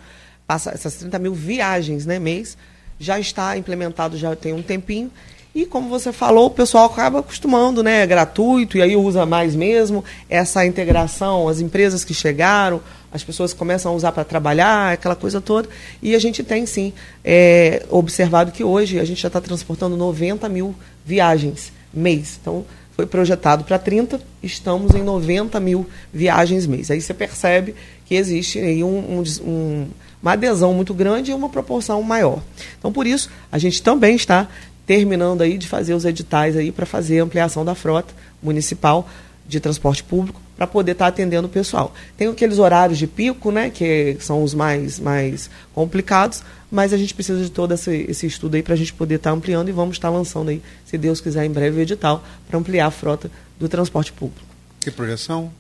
passa 0.49 0.71
essas 0.71 0.95
30 0.95 1.19
mil 1.19 1.35
viagens 1.35 2.07
né, 2.07 2.19
mês, 2.19 2.57
já 2.99 3.21
está 3.21 3.57
implementado 3.57 4.17
já 4.17 4.35
tem 4.35 4.55
um 4.55 4.63
tempinho. 4.63 5.13
E 5.55 5.67
como 5.67 5.89
você 5.89 6.13
falou, 6.13 6.47
o 6.47 6.51
pessoal 6.51 6.87
acaba 6.87 7.21
acostumando, 7.21 7.83
né? 7.83 8.03
É 8.03 8.07
gratuito 8.07 8.79
e 8.79 8.83
aí 8.83 8.97
usa 8.97 9.27
mais 9.27 9.55
mesmo. 9.55 10.05
Essa 10.29 10.65
integração, 10.65 11.49
as 11.49 11.61
empresas 11.61 12.05
que 12.05 12.15
chegaram, 12.15 12.81
as 13.13 13.25
pessoas 13.25 13.53
começam 13.53 13.93
a 13.93 13.95
usar 13.95 14.13
para 14.13 14.25
trabalhar, 14.25 14.93
aquela 14.93 15.17
coisa 15.17 15.41
toda. 15.41 15.69
E 16.03 16.15
a 16.15 16.19
gente 16.19 16.43
tem 16.43 16.65
sim 16.65 16.93
é, 17.25 17.85
observado 17.91 18.53
que 18.53 18.63
hoje 18.63 19.01
a 19.01 19.05
gente 19.05 19.21
já 19.21 19.29
está 19.29 19.41
transportando 19.41 19.97
90 19.97 20.49
mil 20.49 20.75
viagens 21.05 21.73
mês. 21.93 22.39
Então, 22.41 22.65
foi 22.93 23.07
projetado 23.07 23.65
para 23.65 23.79
30, 23.79 24.21
estamos 24.43 24.95
em 24.95 25.03
90 25.03 25.59
mil 25.61 25.87
viagens 26.13 26.67
mês. 26.67 26.91
Aí 26.91 27.01
você 27.01 27.15
percebe 27.15 27.75
que 28.05 28.15
existe 28.15 28.59
aí 28.59 28.83
um, 28.85 29.21
um, 29.21 29.23
um 29.45 29.89
uma 30.23 30.33
adesão 30.33 30.73
muito 30.75 30.93
grande 30.93 31.31
e 31.31 31.35
uma 31.35 31.49
proporção 31.49 32.03
maior. 32.03 32.43
Então, 32.79 32.93
por 32.93 33.07
isso, 33.07 33.31
a 33.51 33.59
gente 33.59 33.83
também 33.83 34.17
está 34.17 34.49
terminando 34.87 35.43
aí 35.43 35.59
de 35.59 35.69
fazer 35.69 35.95
os 35.95 36.05
editais 36.05 36.57
aí 36.57 36.73
para 36.73 36.87
fazer 36.87 37.21
a 37.21 37.25
ampliação 37.25 37.65
da 37.65 37.75
frota 37.75 38.15
municipal 38.43 39.09
de 39.47 39.61
transporte 39.61 40.03
público 40.03 40.41
para 40.57 40.67
poder 40.67 40.93
estar 40.93 41.05
tá 41.05 41.09
atendendo 41.09 41.47
o 41.47 41.51
pessoal. 41.51 41.95
Tem 42.17 42.29
aqueles 42.29 42.59
horários 42.59 42.99
de 42.99 43.07
pico, 43.07 43.51
né, 43.51 43.71
que 43.71 44.17
são 44.21 44.43
os 44.43 44.55
mais, 44.55 44.99
mais 44.99 45.49
complicados, 45.75 46.43
mas 46.71 46.93
a 46.93 46.97
gente 46.97 47.15
precisa 47.15 47.43
de 47.43 47.51
todo 47.51 47.73
esse, 47.73 48.07
esse 48.09 48.27
estudo 48.27 48.57
aí 48.57 48.63
para 48.63 48.75
a 48.75 48.77
gente 48.77 48.93
poder 48.93 49.15
estar 49.17 49.31
tá 49.31 49.37
ampliando 49.37 49.69
e 49.69 49.73
vamos 49.73 49.97
estar 49.97 50.09
tá 50.09 50.15
lançando 50.15 50.49
aí, 50.51 50.61
se 50.85 50.99
Deus 50.99 51.21
quiser, 51.21 51.45
em 51.45 51.51
breve 51.51 51.79
o 51.79 51.81
edital 51.81 52.23
para 52.49 52.59
ampliar 52.59 52.87
a 52.87 52.91
frota 52.91 53.31
do 53.59 53.69
transporte 53.69 54.13
público. 54.13 54.47
Que 54.81 54.91
projeção? 54.91 55.51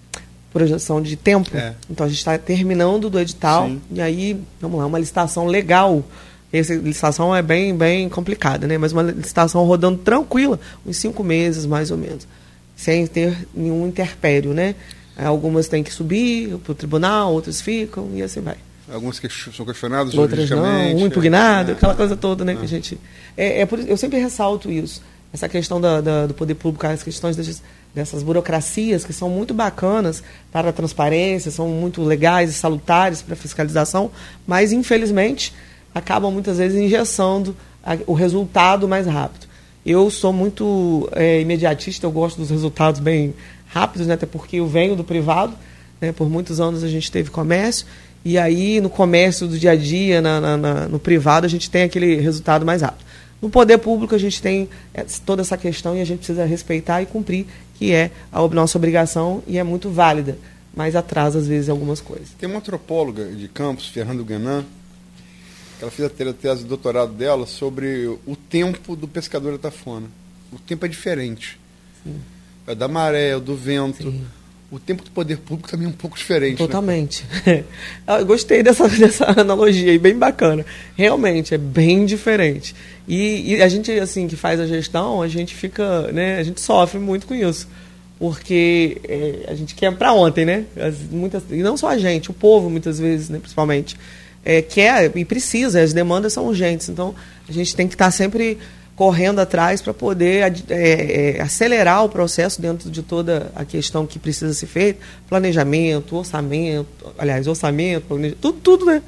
Projeção 0.52 1.00
de 1.00 1.16
tempo. 1.16 1.56
É. 1.56 1.74
Então 1.90 2.06
a 2.06 2.08
gente 2.08 2.18
está 2.18 2.36
terminando 2.38 3.10
do 3.10 3.18
edital 3.18 3.66
Sim. 3.66 3.80
e 3.90 4.00
aí, 4.00 4.40
vamos 4.60 4.78
lá, 4.78 4.86
uma 4.86 4.98
licitação 4.98 5.46
legal. 5.46 6.04
Essa 6.52 6.74
licitação 6.74 7.34
é 7.34 7.42
bem, 7.42 7.76
bem 7.76 8.08
complicada, 8.08 8.66
né? 8.66 8.78
Mas 8.78 8.92
uma 8.92 9.02
licitação 9.02 9.64
rodando 9.64 9.98
tranquila, 9.98 10.58
uns 10.86 10.96
cinco 10.96 11.22
meses 11.22 11.66
mais 11.66 11.90
ou 11.90 11.98
menos, 11.98 12.26
sem 12.74 13.06
ter 13.06 13.46
nenhum 13.54 13.86
interpério, 13.86 14.54
né? 14.54 14.74
Algumas 15.16 15.68
têm 15.68 15.82
que 15.82 15.92
subir 15.92 16.56
para 16.58 16.72
o 16.72 16.74
tribunal, 16.74 17.32
outras 17.32 17.60
ficam 17.60 18.08
e 18.14 18.22
assim 18.22 18.40
vai. 18.40 18.56
Algumas 18.90 19.18
que 19.18 19.28
são 19.28 19.66
questionadas 19.66 20.14
Outras 20.14 20.48
não, 20.48 20.62
um 20.62 21.06
impugnado, 21.06 21.72
é. 21.72 21.74
aquela 21.74 21.94
coisa 21.94 22.16
toda, 22.16 22.44
né? 22.44 22.54
Que 22.54 22.62
a 22.62 22.64
é. 22.64 22.68
gente. 22.68 22.98
É, 23.36 23.60
é 23.60 23.66
por, 23.66 23.78
eu 23.80 23.96
sempre 23.96 24.18
ressalto 24.18 24.70
isso. 24.70 25.02
Essa 25.30 25.46
questão 25.48 25.78
da, 25.78 26.00
da, 26.00 26.26
do 26.26 26.32
poder 26.32 26.54
público, 26.54 26.86
as 26.86 27.02
questões 27.02 27.36
das, 27.36 27.62
dessas 27.98 28.22
burocracias 28.22 29.04
que 29.04 29.12
são 29.12 29.28
muito 29.28 29.52
bacanas 29.52 30.22
para 30.52 30.70
a 30.70 30.72
transparência, 30.72 31.50
são 31.50 31.68
muito 31.68 32.02
legais 32.02 32.50
e 32.50 32.52
salutares 32.52 33.20
para 33.20 33.34
a 33.34 33.36
fiscalização, 33.36 34.10
mas 34.46 34.72
infelizmente 34.72 35.52
acabam 35.92 36.32
muitas 36.32 36.58
vezes 36.58 36.80
engessando 36.80 37.56
o 38.06 38.12
resultado 38.12 38.86
mais 38.86 39.06
rápido. 39.06 39.46
Eu 39.84 40.10
sou 40.10 40.32
muito 40.32 41.08
é, 41.12 41.40
imediatista, 41.40 42.06
eu 42.06 42.10
gosto 42.10 42.38
dos 42.38 42.50
resultados 42.50 43.00
bem 43.00 43.34
rápidos, 43.66 44.06
né, 44.06 44.14
até 44.14 44.26
porque 44.26 44.56
eu 44.56 44.66
venho 44.66 44.94
do 44.94 45.02
privado, 45.02 45.54
né, 46.00 46.12
por 46.12 46.28
muitos 46.28 46.60
anos 46.60 46.84
a 46.84 46.88
gente 46.88 47.10
teve 47.10 47.30
comércio, 47.30 47.86
e 48.24 48.38
aí 48.38 48.80
no 48.80 48.90
comércio 48.90 49.48
do 49.48 49.58
dia 49.58 49.72
a 49.72 49.76
dia, 49.76 50.20
na, 50.20 50.40
na, 50.40 50.56
na, 50.56 50.74
no 50.88 50.98
privado, 50.98 51.46
a 51.46 51.48
gente 51.48 51.68
tem 51.68 51.82
aquele 51.82 52.16
resultado 52.16 52.64
mais 52.64 52.82
rápido. 52.82 53.04
No 53.40 53.48
poder 53.48 53.78
público 53.78 54.14
a 54.14 54.18
gente 54.18 54.42
tem 54.42 54.68
é, 54.92 55.04
toda 55.24 55.42
essa 55.42 55.56
questão 55.56 55.96
e 55.96 56.00
a 56.00 56.04
gente 56.04 56.18
precisa 56.18 56.44
respeitar 56.44 57.02
e 57.02 57.06
cumprir 57.06 57.46
que 57.74 57.92
é 57.92 58.10
a 58.32 58.46
nossa 58.48 58.76
obrigação 58.76 59.42
e 59.46 59.58
é 59.58 59.62
muito 59.62 59.88
válida, 59.90 60.36
mas 60.74 60.96
atrasa 60.96 61.38
às 61.38 61.46
vezes 61.46 61.68
algumas 61.68 62.00
coisas. 62.00 62.30
Tem 62.38 62.48
uma 62.48 62.58
antropóloga 62.58 63.24
de 63.26 63.46
Campos, 63.46 63.88
Fernando 63.88 64.24
Guenan, 64.24 64.64
que 65.78 65.84
ela 65.84 65.90
fez 65.90 66.10
a 66.10 66.32
tese 66.32 66.62
de 66.62 66.68
doutorado 66.68 67.12
dela 67.12 67.46
sobre 67.46 68.06
o 68.26 68.34
tempo 68.34 68.96
do 68.96 69.06
pescador 69.06 69.54
atafona. 69.54 70.08
O 70.52 70.58
tempo 70.58 70.84
é 70.86 70.88
diferente. 70.88 71.60
Sim. 72.02 72.16
É 72.66 72.74
da 72.74 72.88
maré, 72.88 73.30
é 73.30 73.38
do 73.38 73.54
vento. 73.54 74.02
Sim 74.02 74.24
o 74.70 74.78
tempo 74.78 75.02
do 75.02 75.10
poder 75.10 75.38
público 75.38 75.70
também 75.70 75.86
é 75.86 75.88
um 75.88 75.94
pouco 75.94 76.16
diferente. 76.16 76.60
Né? 76.60 76.66
Totalmente. 76.66 77.24
Né? 77.46 77.64
Eu 78.06 78.26
gostei 78.26 78.62
dessa, 78.62 78.86
dessa 78.88 79.24
analogia 79.40 79.90
aí, 79.90 79.98
bem 79.98 80.16
bacana. 80.16 80.64
Realmente, 80.94 81.54
é 81.54 81.58
bem 81.58 82.04
diferente. 82.04 82.74
E, 83.06 83.54
e, 83.54 83.62
a 83.62 83.68
gente, 83.68 83.90
assim, 83.92 84.28
que 84.28 84.36
faz 84.36 84.60
a 84.60 84.66
gestão, 84.66 85.22
a 85.22 85.28
gente 85.28 85.54
fica, 85.54 86.12
né, 86.12 86.38
a 86.38 86.42
gente 86.42 86.60
sofre 86.60 86.98
muito 86.98 87.26
com 87.26 87.34
isso. 87.34 87.66
Porque 88.18 89.00
é, 89.08 89.46
a 89.48 89.54
gente 89.54 89.74
quer 89.74 89.94
para 89.96 90.12
ontem, 90.12 90.44
né? 90.44 90.64
As, 90.76 90.96
muitas, 91.10 91.44
e 91.50 91.62
não 91.62 91.76
só 91.76 91.88
a 91.88 91.98
gente, 91.98 92.30
o 92.30 92.34
povo, 92.34 92.68
muitas 92.68 92.98
vezes, 92.98 93.30
né, 93.30 93.38
principalmente, 93.38 93.96
é, 94.44 94.60
quer 94.60 95.16
e 95.16 95.24
precisa, 95.24 95.80
as 95.80 95.94
demandas 95.94 96.32
são 96.34 96.46
urgentes. 96.46 96.88
Então, 96.90 97.14
a 97.48 97.52
gente 97.52 97.74
tem 97.74 97.88
que 97.88 97.94
estar 97.94 98.10
sempre 98.10 98.58
correndo 98.98 99.38
atrás 99.38 99.80
para 99.80 99.94
poder 99.94 100.52
é, 100.68 101.36
é, 101.36 101.40
acelerar 101.40 102.04
o 102.04 102.08
processo 102.08 102.60
dentro 102.60 102.90
de 102.90 103.00
toda 103.00 103.48
a 103.54 103.64
questão 103.64 104.04
que 104.04 104.18
precisa 104.18 104.52
ser 104.52 104.66
feita, 104.66 104.98
planejamento, 105.28 106.16
orçamento, 106.16 107.14
aliás, 107.16 107.46
orçamento, 107.46 108.18
tudo, 108.40 108.58
tudo, 108.58 108.86
né? 108.86 109.00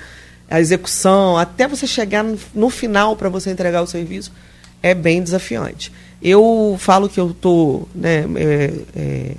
A 0.48 0.61
execução, 0.61 1.37
até 1.37 1.66
você 1.66 1.88
chegar 1.88 2.24
no, 2.55 2.70
final 2.70 3.16
para 3.16 3.29
você 3.29 3.50
entregar 3.50 3.83
o 3.83 3.87
serviço, 3.88 4.31
é 4.81 4.94
bem 4.94 5.20
desafiante. 5.20 5.90
Eu 6.22 6.76
falo 6.79 7.09
que 7.09 7.18
eu 7.18 7.33
estou, 7.33 7.88
né, 7.92 8.24
é, 8.37 8.72
é, 8.94 9.33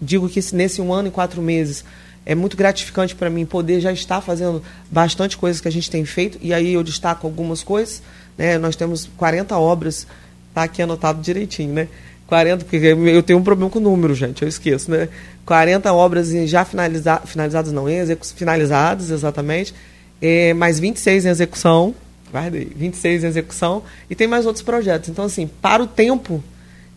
digo 0.00 0.26
que 0.26 0.40
nesse 0.54 0.80
um 0.80 0.90
ano 0.90 1.08
e 1.08 1.10
quatro 1.10 1.42
meses 1.42 1.84
é 2.24 2.34
muito 2.34 2.56
gratificante 2.56 3.14
para 3.14 3.28
mim 3.28 3.44
poder 3.44 3.78
já 3.78 3.92
estar 3.92 4.22
fazendo 4.22 4.62
bastante 4.90 5.36
coisas 5.36 5.60
que 5.60 5.68
a 5.68 5.72
gente 5.72 5.90
tem 5.90 6.06
feito, 6.06 6.38
e 6.40 6.54
aí 6.54 6.72
eu 6.72 6.82
destaco 6.82 7.26
algumas 7.26 7.62
coisas. 7.62 8.00
Né? 8.38 8.56
Nós 8.56 8.76
temos 8.76 9.10
40 9.16 9.58
obras, 9.58 10.06
está 10.48 10.62
aqui 10.62 10.80
anotado 10.80 11.20
direitinho, 11.20 11.74
né? 11.74 11.88
40, 12.28 12.64
porque 12.64 12.76
eu 12.76 13.22
tenho 13.22 13.38
um 13.38 13.42
problema 13.42 13.70
com 13.70 13.80
número, 13.80 14.14
gente, 14.14 14.42
eu 14.42 14.48
esqueço, 14.48 14.90
né? 14.90 15.08
40 15.44 15.92
obras 15.92 16.28
já 16.46 16.64
finaliza, 16.64 17.20
finalizadas, 17.24 17.72
não, 17.72 17.88
em 17.88 18.04
finalizadas, 18.36 19.10
exatamente, 19.10 19.74
é, 20.20 20.52
mais 20.52 20.78
26 20.78 21.24
em 21.24 21.28
execução, 21.30 21.94
guardei, 22.30 22.70
26 22.76 23.24
em 23.24 23.26
execução, 23.26 23.82
e 24.10 24.14
tem 24.14 24.26
mais 24.26 24.44
outros 24.44 24.62
projetos. 24.62 25.08
Então, 25.08 25.24
assim, 25.24 25.46
para 25.46 25.82
o 25.82 25.86
tempo, 25.86 26.44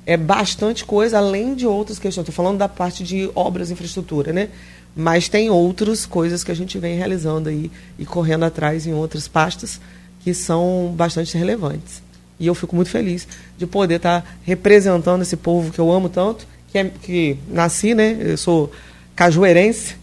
é 0.06 0.18
bastante 0.18 0.84
coisa, 0.84 1.18
além 1.18 1.56
de 1.56 1.66
outras 1.66 1.98
questões. 1.98 2.28
Estou 2.28 2.36
falando 2.36 2.58
da 2.58 2.68
parte 2.68 3.02
de 3.02 3.32
obras 3.34 3.70
e 3.70 3.74
infraestrutura, 3.74 4.34
né? 4.34 4.50
Mas 4.94 5.30
tem 5.30 5.50
outras 5.50 6.06
coisas 6.06 6.44
que 6.44 6.52
a 6.52 6.56
gente 6.56 6.78
vem 6.78 6.98
realizando 6.98 7.48
aí 7.48 7.72
e 7.98 8.06
correndo 8.06 8.44
atrás 8.44 8.86
em 8.86 8.94
outras 8.94 9.30
pastas 9.30 9.80
que 10.24 10.34
são 10.34 10.94
bastante 10.96 11.38
relevantes. 11.38 12.02
E 12.40 12.48
eu 12.48 12.56
fico 12.56 12.76
muito 12.76 12.90
feliz 12.90 13.28
de 13.58 13.68
poder 13.68 13.96
estar 13.96 14.40
representando 14.44 15.22
esse 15.22 15.38
povo 15.38 15.72
que 15.72 15.80
eu 15.80 15.92
amo 15.92 16.10
tanto, 16.10 16.48
que, 16.72 16.78
é, 16.78 16.86
que 16.86 17.38
nasci, 17.48 17.94
né? 17.94 18.18
Eu 18.20 18.38
sou 18.38 18.72
cajueirense, 19.16 19.96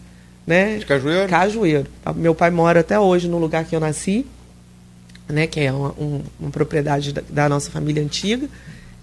né? 0.47 0.77
De 0.77 0.85
Cajueiro? 0.85 1.29
Cajueiro. 1.29 1.87
Meu 2.15 2.33
pai 2.33 2.49
mora 2.49 2.79
até 2.79 2.99
hoje 2.99 3.27
no 3.27 3.37
lugar 3.37 3.65
que 3.65 3.75
eu 3.75 3.79
nasci, 3.79 4.25
né? 5.27 5.47
Que 5.47 5.61
é 5.61 5.71
uma, 5.71 5.89
um, 5.91 6.21
uma 6.39 6.49
propriedade 6.49 7.11
da, 7.11 7.21
da 7.29 7.49
nossa 7.49 7.69
família 7.69 8.01
antiga. 8.01 8.47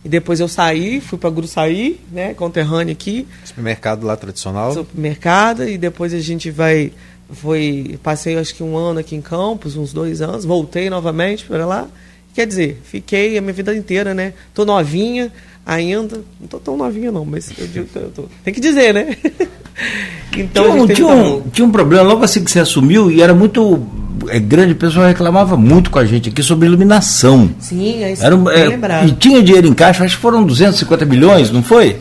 E 0.06 0.08
depois 0.08 0.38
eu 0.38 0.46
saí, 0.46 1.00
fui 1.00 1.18
para 1.18 1.30
Gruçaí, 1.30 2.00
né, 2.12 2.32
conterrâneo 2.32 2.92
aqui. 2.92 3.26
Supermercado 3.44 4.06
lá 4.06 4.16
tradicional? 4.16 4.72
Supermercado, 4.72 5.68
e 5.68 5.76
depois 5.76 6.14
a 6.14 6.20
gente 6.20 6.48
vai. 6.48 6.92
Foi, 7.30 7.98
passei 8.02 8.36
acho 8.36 8.54
que 8.54 8.62
um 8.62 8.76
ano 8.76 9.00
aqui 9.00 9.16
em 9.16 9.20
Campos, 9.20 9.76
uns 9.76 9.92
dois 9.92 10.22
anos, 10.22 10.44
voltei 10.44 10.88
novamente 10.88 11.44
para 11.44 11.66
lá. 11.66 11.86
Quer 12.34 12.46
dizer, 12.46 12.80
fiquei 12.84 13.36
a 13.36 13.40
minha 13.40 13.52
vida 13.52 13.74
inteira, 13.74 14.14
né? 14.14 14.32
Tô 14.54 14.64
novinha 14.64 15.32
ainda. 15.64 16.20
Não 16.40 16.46
tô 16.46 16.58
tão 16.58 16.76
novinha, 16.76 17.10
não, 17.10 17.24
mas 17.24 17.50
eu, 17.58 17.66
digo, 17.66 17.88
eu 17.94 18.10
tô, 18.10 18.24
tem 18.44 18.54
que 18.54 18.60
dizer, 18.60 18.94
né? 18.94 19.16
então, 20.36 20.86
tinha, 20.86 20.94
tinha, 20.94 21.08
um, 21.08 21.40
tinha 21.50 21.66
um 21.66 21.72
problema 21.72 22.04
logo 22.04 22.22
assim 22.22 22.44
que 22.44 22.50
você 22.50 22.60
assumiu 22.60 23.10
e 23.10 23.20
era 23.20 23.34
muito 23.34 23.84
é 24.28 24.38
grande, 24.38 24.72
o 24.72 24.76
pessoal 24.76 25.06
reclamava 25.06 25.56
muito 25.56 25.90
com 25.90 25.98
a 25.98 26.04
gente 26.04 26.28
aqui 26.28 26.42
sobre 26.42 26.66
iluminação. 26.66 27.50
Sim, 27.58 28.02
é 28.02 28.12
isso 28.12 28.24
Era, 28.24 28.34
é. 28.34 29.06
E 29.06 29.12
tinha 29.12 29.42
dinheiro 29.42 29.66
em 29.66 29.74
caixa, 29.74 30.04
acho 30.04 30.16
que 30.16 30.22
foram 30.22 30.44
250 30.44 31.04
milhões, 31.04 31.50
não 31.50 31.62
foi? 31.62 31.96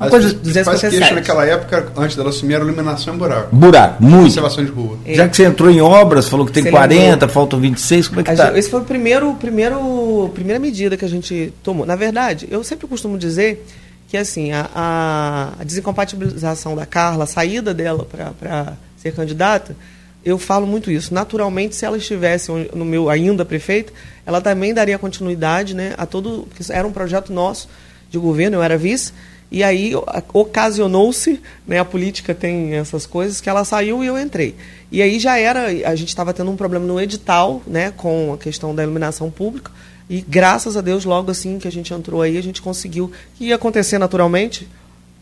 Uma 0.00 0.10
coisa, 0.10 0.64
faz 0.64 0.80
queixa 0.80 1.14
naquela 1.14 1.44
época, 1.44 1.92
antes 1.96 2.16
dela 2.16 2.28
assumir, 2.30 2.54
era 2.54 2.64
iluminação 2.64 3.14
em 3.14 3.18
buraco. 3.18 3.54
Buraco, 3.54 4.02
muito. 4.02 4.26
Observação 4.26 4.64
de 4.64 4.70
rua. 4.70 4.96
É. 5.04 5.14
Já 5.14 5.28
que 5.28 5.36
você 5.36 5.44
entrou 5.44 5.70
em 5.70 5.80
obras, 5.80 6.28
falou 6.28 6.46
que 6.46 6.52
tem 6.52 6.62
você 6.62 6.70
40, 6.70 7.10
lembrou? 7.10 7.28
faltam 7.28 7.60
26, 7.60 8.08
como 8.08 8.20
é 8.20 8.24
que 8.24 8.30
está? 8.30 8.56
Esse 8.56 8.70
foi 8.70 8.80
o 8.80 8.84
primeiro, 8.84 9.34
primeiro, 9.34 10.30
primeira 10.34 10.60
medida 10.60 10.96
que 10.96 11.04
a 11.04 11.08
gente 11.08 11.52
tomou. 11.64 11.84
Na 11.84 11.96
verdade, 11.96 12.46
eu 12.48 12.62
sempre 12.62 12.86
costumo 12.86 13.18
dizer 13.18 13.66
que 14.06 14.16
assim, 14.16 14.52
a, 14.52 15.54
a 15.60 15.64
desincompatibilização 15.64 16.76
da 16.76 16.86
Carla, 16.86 17.24
a 17.24 17.26
saída 17.26 17.74
dela 17.74 18.06
para 18.40 18.74
ser 18.96 19.12
candidata, 19.12 19.76
eu 20.24 20.38
falo 20.38 20.66
muito 20.66 20.90
isso. 20.90 21.12
Naturalmente, 21.12 21.74
se 21.74 21.84
ela 21.84 21.96
estivesse 21.96 22.50
no 22.74 22.84
meu 22.84 23.10
ainda 23.10 23.44
prefeita, 23.44 23.92
ela 24.24 24.40
também 24.40 24.72
daria 24.72 24.98
continuidade, 24.98 25.74
né, 25.74 25.94
a 25.98 26.06
todo, 26.06 26.46
porque 26.48 26.72
era 26.72 26.86
um 26.86 26.92
projeto 26.92 27.32
nosso 27.32 27.68
de 28.10 28.18
governo, 28.18 28.56
eu 28.56 28.62
era 28.62 28.78
vice, 28.78 29.12
e 29.50 29.62
aí 29.62 29.92
ocasionou-se, 30.32 31.40
né, 31.66 31.78
a 31.78 31.84
política 31.84 32.34
tem 32.34 32.74
essas 32.74 33.06
coisas 33.06 33.40
que 33.40 33.48
ela 33.48 33.64
saiu 33.64 34.04
e 34.04 34.06
eu 34.06 34.18
entrei. 34.18 34.54
E 34.92 35.00
aí 35.00 35.18
já 35.18 35.38
era, 35.38 35.66
a 35.88 35.94
gente 35.94 36.08
estava 36.08 36.34
tendo 36.34 36.50
um 36.50 36.56
problema 36.56 36.84
no 36.84 37.00
edital, 37.00 37.62
né, 37.66 37.90
com 37.90 38.34
a 38.34 38.38
questão 38.38 38.74
da 38.74 38.82
iluminação 38.82 39.30
pública, 39.30 39.70
e 40.08 40.20
graças 40.20 40.76
a 40.76 40.80
Deus, 40.80 41.04
logo 41.04 41.30
assim 41.30 41.58
que 41.58 41.68
a 41.68 41.72
gente 41.72 41.92
entrou 41.92 42.22
aí, 42.22 42.36
a 42.38 42.42
gente 42.42 42.62
conseguiu 42.62 43.12
que 43.36 43.46
ia 43.46 43.56
acontecer 43.56 43.98
naturalmente 43.98 44.68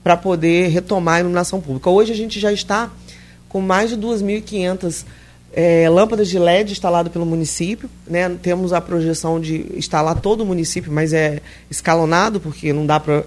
para 0.02 0.16
poder 0.16 0.68
retomar 0.68 1.16
a 1.16 1.20
iluminação 1.20 1.60
pública. 1.60 1.90
Hoje 1.90 2.12
a 2.12 2.16
gente 2.16 2.38
já 2.38 2.52
está 2.52 2.90
com 3.48 3.60
mais 3.60 3.90
de 3.90 3.96
2.500 3.96 5.04
é, 5.52 5.88
lâmpadas 5.88 6.28
de 6.28 6.38
LED 6.38 6.70
instaladas 6.72 7.12
pelo 7.12 7.26
município. 7.26 7.90
Né? 8.06 8.28
Temos 8.40 8.72
a 8.72 8.80
projeção 8.80 9.40
de 9.40 9.66
instalar 9.76 10.20
todo 10.20 10.42
o 10.42 10.46
município, 10.46 10.92
mas 10.92 11.12
é 11.12 11.40
escalonado, 11.68 12.38
porque 12.38 12.72
não 12.72 12.86
dá 12.86 13.00
para 13.00 13.24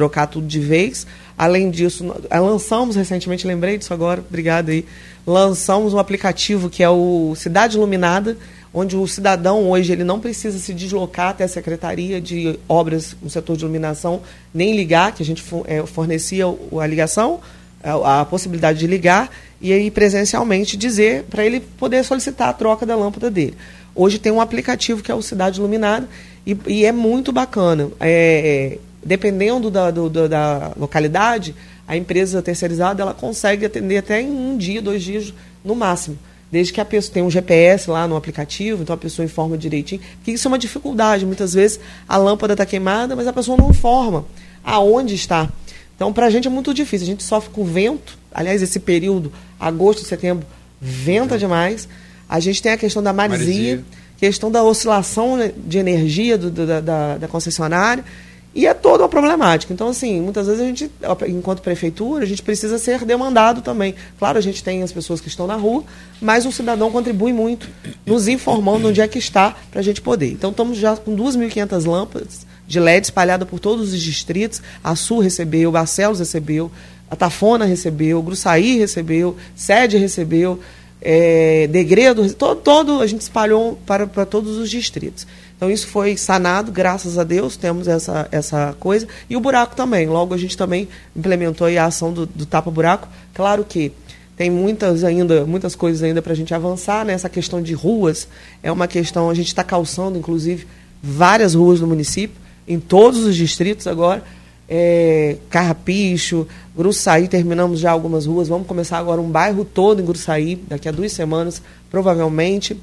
trocar 0.00 0.26
tudo 0.26 0.46
de 0.46 0.58
vez. 0.58 1.06
Além 1.36 1.70
disso, 1.70 2.14
lançamos 2.30 2.96
recentemente, 2.96 3.46
lembrei 3.46 3.76
disso 3.76 3.92
agora, 3.92 4.24
obrigado 4.26 4.70
aí. 4.70 4.86
Lançamos 5.26 5.92
um 5.92 5.98
aplicativo 5.98 6.70
que 6.70 6.82
é 6.82 6.88
o 6.88 7.34
Cidade 7.36 7.76
Iluminada, 7.76 8.38
onde 8.72 8.96
o 8.96 9.06
cidadão 9.06 9.68
hoje 9.68 9.92
ele 9.92 10.02
não 10.02 10.18
precisa 10.18 10.58
se 10.58 10.72
deslocar 10.72 11.30
até 11.30 11.44
a 11.44 11.48
Secretaria 11.48 12.18
de 12.18 12.58
Obras 12.66 13.14
no 13.22 13.28
setor 13.28 13.58
de 13.58 13.64
iluminação, 13.64 14.22
nem 14.54 14.74
ligar, 14.74 15.12
que 15.12 15.22
a 15.22 15.26
gente 15.26 15.44
é, 15.66 15.84
fornecia 15.84 16.46
a 16.46 16.86
ligação, 16.86 17.40
a, 17.84 18.22
a 18.22 18.24
possibilidade 18.24 18.78
de 18.78 18.86
ligar 18.86 19.30
e 19.60 19.70
aí 19.70 19.90
presencialmente 19.90 20.78
dizer 20.78 21.24
para 21.24 21.44
ele 21.44 21.60
poder 21.60 22.02
solicitar 22.04 22.48
a 22.48 22.52
troca 22.54 22.86
da 22.86 22.96
lâmpada 22.96 23.30
dele. 23.30 23.54
Hoje 23.94 24.18
tem 24.18 24.32
um 24.32 24.40
aplicativo 24.40 25.02
que 25.02 25.12
é 25.12 25.14
o 25.14 25.20
Cidade 25.20 25.58
Iluminada 25.58 26.08
e, 26.46 26.56
e 26.66 26.84
é 26.86 26.92
muito 26.92 27.32
bacana. 27.32 27.90
É, 28.00 28.78
dependendo 29.04 29.70
da, 29.70 29.90
do, 29.90 30.10
da 30.28 30.72
localidade, 30.76 31.54
a 31.86 31.96
empresa 31.96 32.40
terceirizada 32.40 33.02
ela 33.02 33.14
consegue 33.14 33.66
atender 33.66 33.98
até 33.98 34.20
em 34.20 34.30
um 34.30 34.56
dia, 34.56 34.80
dois 34.80 35.02
dias 35.02 35.34
no 35.64 35.74
máximo. 35.74 36.18
Desde 36.50 36.72
que 36.72 36.80
a 36.80 36.84
pessoa 36.84 37.14
tem 37.14 37.22
um 37.22 37.30
GPS 37.30 37.88
lá 37.88 38.08
no 38.08 38.16
aplicativo, 38.16 38.82
então 38.82 38.94
a 38.94 38.98
pessoa 38.98 39.24
informa 39.24 39.56
direitinho. 39.56 40.00
Que 40.24 40.32
isso 40.32 40.46
é 40.46 40.48
uma 40.48 40.58
dificuldade. 40.58 41.24
Muitas 41.24 41.54
vezes 41.54 41.78
a 42.08 42.16
lâmpada 42.16 42.54
está 42.54 42.66
queimada, 42.66 43.14
mas 43.14 43.26
a 43.26 43.32
pessoa 43.32 43.56
não 43.56 43.70
informa 43.70 44.24
aonde 44.64 45.14
está. 45.14 45.48
Então, 45.94 46.12
para 46.12 46.26
a 46.26 46.30
gente 46.30 46.48
é 46.48 46.50
muito 46.50 46.74
difícil. 46.74 47.04
A 47.06 47.10
gente 47.10 47.22
sofre 47.22 47.50
com 47.50 47.64
vento. 47.64 48.18
Aliás, 48.32 48.62
esse 48.62 48.80
período, 48.80 49.32
agosto, 49.60 50.04
setembro, 50.04 50.46
venta 50.80 51.38
demais. 51.38 51.88
A 52.28 52.40
gente 52.40 52.62
tem 52.62 52.72
a 52.72 52.76
questão 52.76 53.02
da 53.02 53.12
maresia, 53.12 53.84
questão 54.16 54.50
da 54.50 54.62
oscilação 54.62 55.38
de 55.56 55.78
energia 55.78 56.38
do, 56.38 56.50
da, 56.50 56.80
da, 56.80 57.16
da 57.18 57.28
concessionária. 57.28 58.04
E 58.52 58.66
é 58.66 58.74
toda 58.74 59.04
uma 59.04 59.08
problemática. 59.08 59.72
Então, 59.72 59.88
assim, 59.88 60.20
muitas 60.20 60.46
vezes 60.46 60.60
a 60.60 60.64
gente, 60.64 60.90
enquanto 61.28 61.62
prefeitura, 61.62 62.24
a 62.24 62.26
gente 62.26 62.42
precisa 62.42 62.78
ser 62.78 63.04
demandado 63.04 63.62
também. 63.62 63.94
Claro, 64.18 64.38
a 64.38 64.40
gente 64.40 64.62
tem 64.62 64.82
as 64.82 64.90
pessoas 64.90 65.20
que 65.20 65.28
estão 65.28 65.46
na 65.46 65.54
rua, 65.54 65.84
mas 66.20 66.44
o 66.44 66.50
cidadão 66.50 66.90
contribui 66.90 67.32
muito, 67.32 67.68
nos 68.04 68.26
informando 68.26 68.88
onde 68.88 69.00
é 69.00 69.06
que 69.06 69.18
está 69.18 69.54
para 69.70 69.80
a 69.80 69.84
gente 69.84 70.00
poder. 70.00 70.32
Então, 70.32 70.50
estamos 70.50 70.78
já 70.78 70.96
com 70.96 71.16
2.500 71.16 71.86
lâmpadas 71.86 72.46
de 72.66 72.80
LED 72.80 73.06
espalhada 73.06 73.46
por 73.46 73.60
todos 73.60 73.92
os 73.92 74.00
distritos. 74.00 74.60
A 74.82 74.96
Sul 74.96 75.20
recebeu, 75.20 75.70
Barcelos 75.70 76.18
recebeu, 76.18 76.72
a 77.08 77.14
Tafona 77.14 77.64
recebeu, 77.64 78.20
Gruçaí 78.20 78.78
recebeu, 78.78 79.36
Sede 79.54 79.96
recebeu, 79.96 80.58
é, 81.02 81.66
Degredo, 81.68 82.32
todo, 82.34 82.60
todo 82.60 83.00
a 83.00 83.06
gente 83.06 83.22
espalhou 83.22 83.78
para, 83.86 84.06
para 84.06 84.26
todos 84.26 84.58
os 84.58 84.70
distritos. 84.70 85.26
Então 85.60 85.70
isso 85.70 85.88
foi 85.88 86.16
sanado, 86.16 86.72
graças 86.72 87.18
a 87.18 87.22
Deus, 87.22 87.54
temos 87.54 87.86
essa, 87.86 88.26
essa 88.32 88.74
coisa. 88.80 89.06
E 89.28 89.36
o 89.36 89.40
buraco 89.40 89.76
também. 89.76 90.08
Logo 90.08 90.32
a 90.32 90.38
gente 90.38 90.56
também 90.56 90.88
implementou 91.14 91.66
a 91.66 91.84
ação 91.84 92.14
do, 92.14 92.24
do 92.24 92.46
tapa-buraco. 92.46 93.06
Claro 93.34 93.62
que 93.62 93.92
tem 94.38 94.48
muitas 94.48 95.04
ainda, 95.04 95.44
muitas 95.44 95.74
coisas 95.74 96.02
ainda 96.02 96.22
para 96.22 96.32
a 96.32 96.34
gente 96.34 96.54
avançar. 96.54 97.04
Né? 97.04 97.12
Essa 97.12 97.28
questão 97.28 97.60
de 97.60 97.74
ruas 97.74 98.26
é 98.62 98.72
uma 98.72 98.88
questão, 98.88 99.28
a 99.28 99.34
gente 99.34 99.48
está 99.48 99.62
calçando, 99.62 100.16
inclusive, 100.16 100.66
várias 101.02 101.52
ruas 101.52 101.78
no 101.78 101.86
município 101.86 102.40
em 102.66 102.80
todos 102.80 103.22
os 103.22 103.36
distritos 103.36 103.86
agora. 103.86 104.24
É, 104.66 105.36
Carrapicho, 105.50 106.48
Gruçaí, 106.74 107.28
terminamos 107.28 107.80
já 107.80 107.90
algumas 107.90 108.24
ruas. 108.24 108.48
Vamos 108.48 108.66
começar 108.66 108.96
agora 108.96 109.20
um 109.20 109.28
bairro 109.28 109.66
todo 109.66 110.00
em 110.00 110.06
Gruçaí, 110.06 110.56
daqui 110.56 110.88
a 110.88 110.92
duas 110.92 111.12
semanas, 111.12 111.60
provavelmente. 111.90 112.80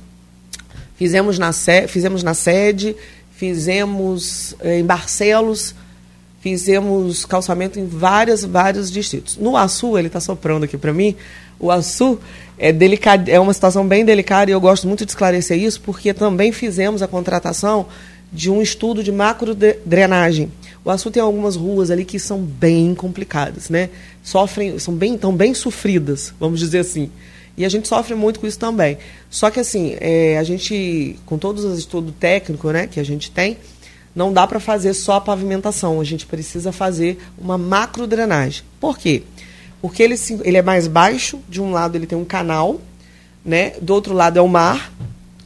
Fizemos 0.97 1.38
na, 1.38 1.51
fizemos 1.88 2.23
na 2.23 2.33
sede, 2.33 2.95
fizemos 3.31 4.55
é, 4.60 4.79
em 4.79 4.86
Barcelos, 4.86 5.75
fizemos 6.41 7.23
calçamento 7.25 7.79
em 7.79 7.86
várias, 7.86 8.43
vários 8.43 8.91
distritos. 8.91 9.38
No 9.38 9.55
Açu, 9.55 9.97
ele 9.97 10.07
está 10.07 10.19
soprando 10.19 10.63
aqui 10.63 10.77
para 10.77 10.91
mim, 10.91 11.15
o 11.60 11.71
Açu 11.71 12.19
é, 12.57 12.71
delicado, 12.71 13.29
é 13.29 13.39
uma 13.39 13.53
situação 13.53 13.88
bem 13.88 14.03
delicada 14.03 14.49
e 14.49 14.53
eu 14.53 14.60
gosto 14.60 14.88
muito 14.88 15.05
de 15.05 15.12
esclarecer 15.12 15.57
isso, 15.57 15.81
porque 15.81 16.13
também 16.13 16.51
fizemos 16.51 17.01
a 17.01 17.07
contratação 17.07 17.86
de 18.31 18.49
um 18.49 18.62
estudo 18.62 19.03
de 19.03 19.12
macro 19.12 19.55
drenagem. 19.86 20.51
O 20.83 20.89
Açu 20.89 21.12
tem 21.12 21.21
algumas 21.21 21.55
ruas 21.55 21.91
ali 21.91 22.05
que 22.05 22.19
são 22.19 22.39
bem 22.39 22.95
complicadas, 22.95 23.69
né? 23.69 23.89
Sofrem, 24.23 24.79
são 24.79 24.93
bem, 24.93 25.17
tão 25.17 25.36
bem 25.36 25.53
sofridas, 25.53 26.33
vamos 26.39 26.60
dizer 26.60 26.79
assim. 26.79 27.10
E 27.58 27.65
a 27.65 27.70
gente 27.70 27.88
sofre 27.88 28.13
muito 28.13 28.39
com 28.39 28.46
isso 28.46 28.60
também. 28.60 29.00
Só 29.30 29.50
que 29.50 29.60
assim, 29.60 29.98
é, 30.00 30.38
a 30.38 30.43
gente, 30.43 31.20
com 31.26 31.39
todos 31.39 31.65
os 31.65 31.80
estudos 31.80 32.13
técnicos 32.20 32.72
né, 32.72 32.86
que 32.86 33.00
a 33.00 33.04
gente 33.04 33.32
tem, 33.32 33.58
não 34.15 34.32
dá 34.32 34.46
para 34.46 34.60
fazer 34.60 34.93
só 34.93 35.13
a 35.13 35.22
pavimentação. 35.22 36.00
A 36.00 36.04
gente 36.04 36.26
precisa 36.28 36.72
fazer 36.72 37.17
uma 37.38 37.58
macro 37.58 38.06
drenagem. 38.06 38.63
Por 38.80 38.98
quê? 38.98 39.24
Porque 39.82 40.04
ele, 40.04 40.15
ele 40.43 40.58
é 40.58 40.62
mais 40.62 40.88
baixo, 40.88 41.39
de 41.50 41.60
um 41.60 41.72
lado 41.72 41.96
ele 41.96 42.06
tem 42.06 42.17
um 42.17 42.26
canal, 42.26 42.80
né? 43.43 43.74
do 43.82 43.93
outro 43.93 44.13
lado 44.13 44.38
é 44.38 44.41
o 44.41 44.48
mar, 44.48 44.91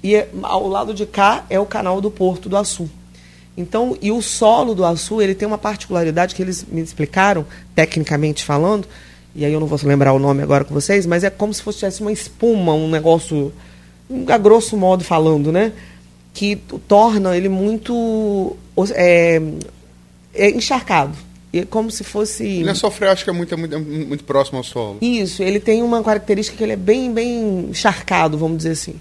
e 0.04 0.15
ao 0.41 0.67
lado 0.67 0.93
de 0.93 1.06
cá 1.06 1.45
é 1.50 1.60
o 1.60 1.65
canal 1.65 2.02
do 2.02 2.10
Porto 2.10 2.50
do 2.50 2.58
Açu. 2.58 2.89
Então, 3.56 3.97
e 4.02 4.12
o 4.12 4.21
solo 4.21 4.74
do 4.74 4.86
Açu, 4.86 5.21
ele 5.21 5.36
tem 5.36 5.47
uma 5.47 5.58
particularidade 5.58 6.34
que 6.34 6.41
eles 6.41 6.65
me 6.65 6.82
explicaram, 6.82 7.45
tecnicamente 7.76 8.43
falando, 8.43 8.88
e 9.36 9.46
aí 9.46 9.54
eu 9.54 9.60
não 9.60 9.67
vou 9.67 9.80
lembrar 9.84 10.13
o 10.13 10.20
nome 10.20 10.44
agora 10.44 10.63
com 10.63 10.74
vocês, 10.74 11.06
mas 11.06 11.24
é 11.24 11.30
como 11.30 11.54
se 11.54 11.62
fosse 11.62 11.86
uma 12.02 12.12
espuma, 12.12 12.74
um 12.74 12.89
negócio, 12.89 13.54
a 14.28 14.38
grosso 14.38 14.76
modo 14.76 15.04
falando, 15.04 15.52
né? 15.52 15.72
Que 16.34 16.58
torna 16.88 17.36
ele 17.36 17.50
muito 17.50 18.56
é, 18.94 19.41
é 20.34 20.50
encharcado. 20.50 21.15
É 21.54 21.65
como 21.65 21.91
se 21.91 22.04
fosse. 22.04 22.46
Ele 22.46 22.70
é 22.70 22.74
que 23.24 23.30
é 23.30 23.34
muito, 23.34 23.54
é 23.54 23.58
muito, 23.58 23.76
é 23.76 23.78
muito 23.78 24.24
próximo 24.24 24.58
ao 24.58 24.63
solo. 24.63 24.98
Isso, 25.02 25.44
ele 25.44 25.60
tem 25.60 25.84
uma 25.84 26.02
característica 26.02 26.58
que 26.58 26.63
ele 26.63 26.74
é 26.74 26.78
bem, 26.78 27.13
bem 27.13 27.67
encharcado, 27.70 28.38
vamos 28.38 28.58
dizer 28.58 28.72
assim. 28.72 28.96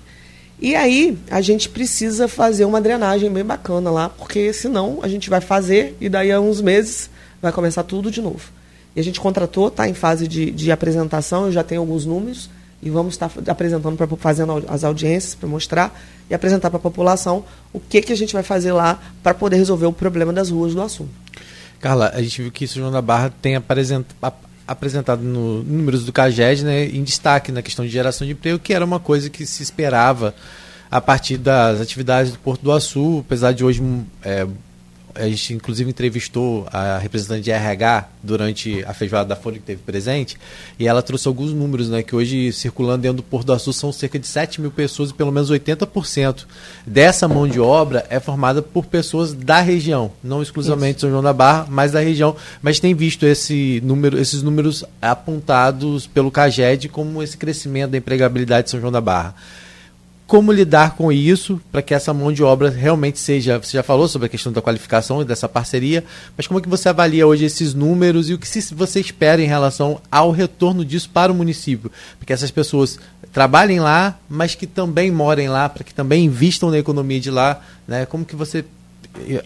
E 0.60 0.74
aí 0.74 1.16
a 1.30 1.40
gente 1.40 1.68
precisa 1.68 2.28
fazer 2.28 2.64
uma 2.64 2.80
drenagem 2.80 3.32
bem 3.32 3.44
bacana 3.44 3.90
lá, 3.90 4.08
porque 4.08 4.52
senão 4.52 4.98
a 5.02 5.08
gente 5.08 5.30
vai 5.30 5.40
fazer 5.40 5.96
e 6.00 6.08
daí 6.08 6.30
a 6.30 6.40
uns 6.40 6.60
meses 6.60 7.08
vai 7.40 7.52
começar 7.52 7.82
tudo 7.84 8.10
de 8.10 8.20
novo. 8.20 8.59
E 8.94 9.00
a 9.00 9.04
gente 9.04 9.20
contratou, 9.20 9.68
está 9.68 9.88
em 9.88 9.94
fase 9.94 10.26
de, 10.26 10.50
de 10.50 10.72
apresentação, 10.72 11.46
eu 11.46 11.52
já 11.52 11.62
tenho 11.62 11.80
alguns 11.80 12.04
números 12.04 12.50
e 12.82 12.90
vamos 12.90 13.14
estar 13.14 13.30
apresentando, 13.46 13.96
pra, 13.96 14.06
fazendo 14.16 14.64
as 14.68 14.84
audiências 14.84 15.34
para 15.34 15.48
mostrar 15.48 15.98
e 16.28 16.34
apresentar 16.34 16.70
para 16.70 16.78
a 16.78 16.82
população 16.82 17.44
o 17.72 17.80
que, 17.80 18.00
que 18.00 18.12
a 18.12 18.16
gente 18.16 18.32
vai 18.32 18.42
fazer 18.42 18.72
lá 18.72 18.98
para 19.22 19.34
poder 19.34 19.56
resolver 19.56 19.86
o 19.86 19.92
problema 19.92 20.32
das 20.32 20.50
ruas 20.50 20.74
do 20.74 20.80
assunto. 20.80 21.10
Carla, 21.78 22.10
a 22.14 22.22
gente 22.22 22.42
viu 22.42 22.52
que 22.52 22.66
São 22.66 22.80
João 22.80 22.92
da 22.92 23.02
Barra 23.02 23.32
tem 23.40 23.56
apresentado 23.56 25.22
no 25.22 25.62
números 25.62 26.04
do 26.04 26.12
CAGED 26.12 26.64
né, 26.64 26.86
em 26.86 27.02
destaque 27.02 27.52
na 27.52 27.62
questão 27.62 27.84
de 27.84 27.90
geração 27.90 28.26
de 28.26 28.32
emprego, 28.32 28.58
que 28.58 28.72
era 28.72 28.84
uma 28.84 29.00
coisa 29.00 29.30
que 29.30 29.46
se 29.46 29.62
esperava 29.62 30.34
a 30.90 31.00
partir 31.00 31.36
das 31.36 31.80
atividades 31.80 32.32
do 32.32 32.38
Porto 32.38 32.62
do 32.62 32.72
Açu, 32.72 33.20
apesar 33.24 33.52
de 33.52 33.64
hoje 33.64 33.82
é, 34.22 34.46
a 35.14 35.28
gente 35.28 35.54
inclusive 35.54 35.90
entrevistou 35.90 36.66
a 36.72 36.98
representante 36.98 37.42
de 37.42 37.50
RH 37.50 38.08
durante 38.22 38.84
a 38.84 38.94
feijoada 38.94 39.28
da 39.28 39.36
Folha 39.36 39.58
que 39.58 39.64
teve 39.64 39.82
presente, 39.82 40.36
e 40.78 40.86
ela 40.86 41.02
trouxe 41.02 41.26
alguns 41.28 41.52
números, 41.52 41.88
né, 41.88 42.02
que 42.02 42.14
hoje 42.14 42.52
circulando 42.52 43.02
dentro 43.02 43.18
do 43.18 43.22
Porto 43.22 43.46
do 43.46 43.52
Açu 43.52 43.72
são 43.72 43.92
cerca 43.92 44.18
de 44.18 44.26
7 44.26 44.60
mil 44.60 44.70
pessoas 44.70 45.10
e 45.10 45.14
pelo 45.14 45.32
menos 45.32 45.50
80% 45.50 46.46
dessa 46.86 47.26
mão 47.26 47.46
de 47.46 47.60
obra 47.60 48.06
é 48.10 48.20
formada 48.20 48.62
por 48.62 48.86
pessoas 48.86 49.32
da 49.32 49.60
região, 49.60 50.12
não 50.22 50.42
exclusivamente 50.42 50.96
Isso. 50.96 51.00
São 51.00 51.10
João 51.10 51.22
da 51.22 51.32
Barra, 51.32 51.66
mas 51.68 51.92
da 51.92 52.00
região, 52.00 52.36
mas 52.62 52.80
tem 52.80 52.94
visto 52.94 53.24
esse 53.24 53.80
número, 53.84 54.18
esses 54.18 54.42
números 54.42 54.84
apontados 55.00 56.06
pelo 56.06 56.30
CAGED 56.30 56.88
como 56.88 57.22
esse 57.22 57.36
crescimento 57.36 57.90
da 57.92 57.98
empregabilidade 57.98 58.64
de 58.64 58.70
São 58.70 58.80
João 58.80 58.92
da 58.92 59.00
Barra 59.00 59.34
como 60.30 60.52
lidar 60.52 60.94
com 60.94 61.10
isso 61.10 61.60
para 61.72 61.82
que 61.82 61.92
essa 61.92 62.14
mão 62.14 62.32
de 62.32 62.40
obra 62.40 62.70
realmente 62.70 63.18
seja. 63.18 63.58
Você 63.58 63.76
já 63.76 63.82
falou 63.82 64.06
sobre 64.06 64.26
a 64.26 64.28
questão 64.28 64.52
da 64.52 64.62
qualificação 64.62 65.20
e 65.20 65.24
dessa 65.24 65.48
parceria, 65.48 66.04
mas 66.36 66.46
como 66.46 66.60
é 66.60 66.62
que 66.62 66.68
você 66.68 66.88
avalia 66.88 67.26
hoje 67.26 67.46
esses 67.46 67.74
números 67.74 68.30
e 68.30 68.34
o 68.34 68.38
que 68.38 68.46
você 68.72 69.00
espera 69.00 69.42
em 69.42 69.46
relação 69.46 70.00
ao 70.08 70.30
retorno 70.30 70.84
disso 70.84 71.10
para 71.12 71.32
o 71.32 71.34
município? 71.34 71.90
Porque 72.16 72.32
essas 72.32 72.52
pessoas 72.52 72.96
trabalhem 73.32 73.80
lá, 73.80 74.20
mas 74.28 74.54
que 74.54 74.68
também 74.68 75.10
morem 75.10 75.48
lá, 75.48 75.68
para 75.68 75.82
que 75.82 75.92
também 75.92 76.26
investam 76.26 76.70
na 76.70 76.78
economia 76.78 77.18
de 77.18 77.32
lá. 77.32 77.60
Né? 77.88 78.06
Como 78.06 78.24
que 78.24 78.36
você 78.36 78.64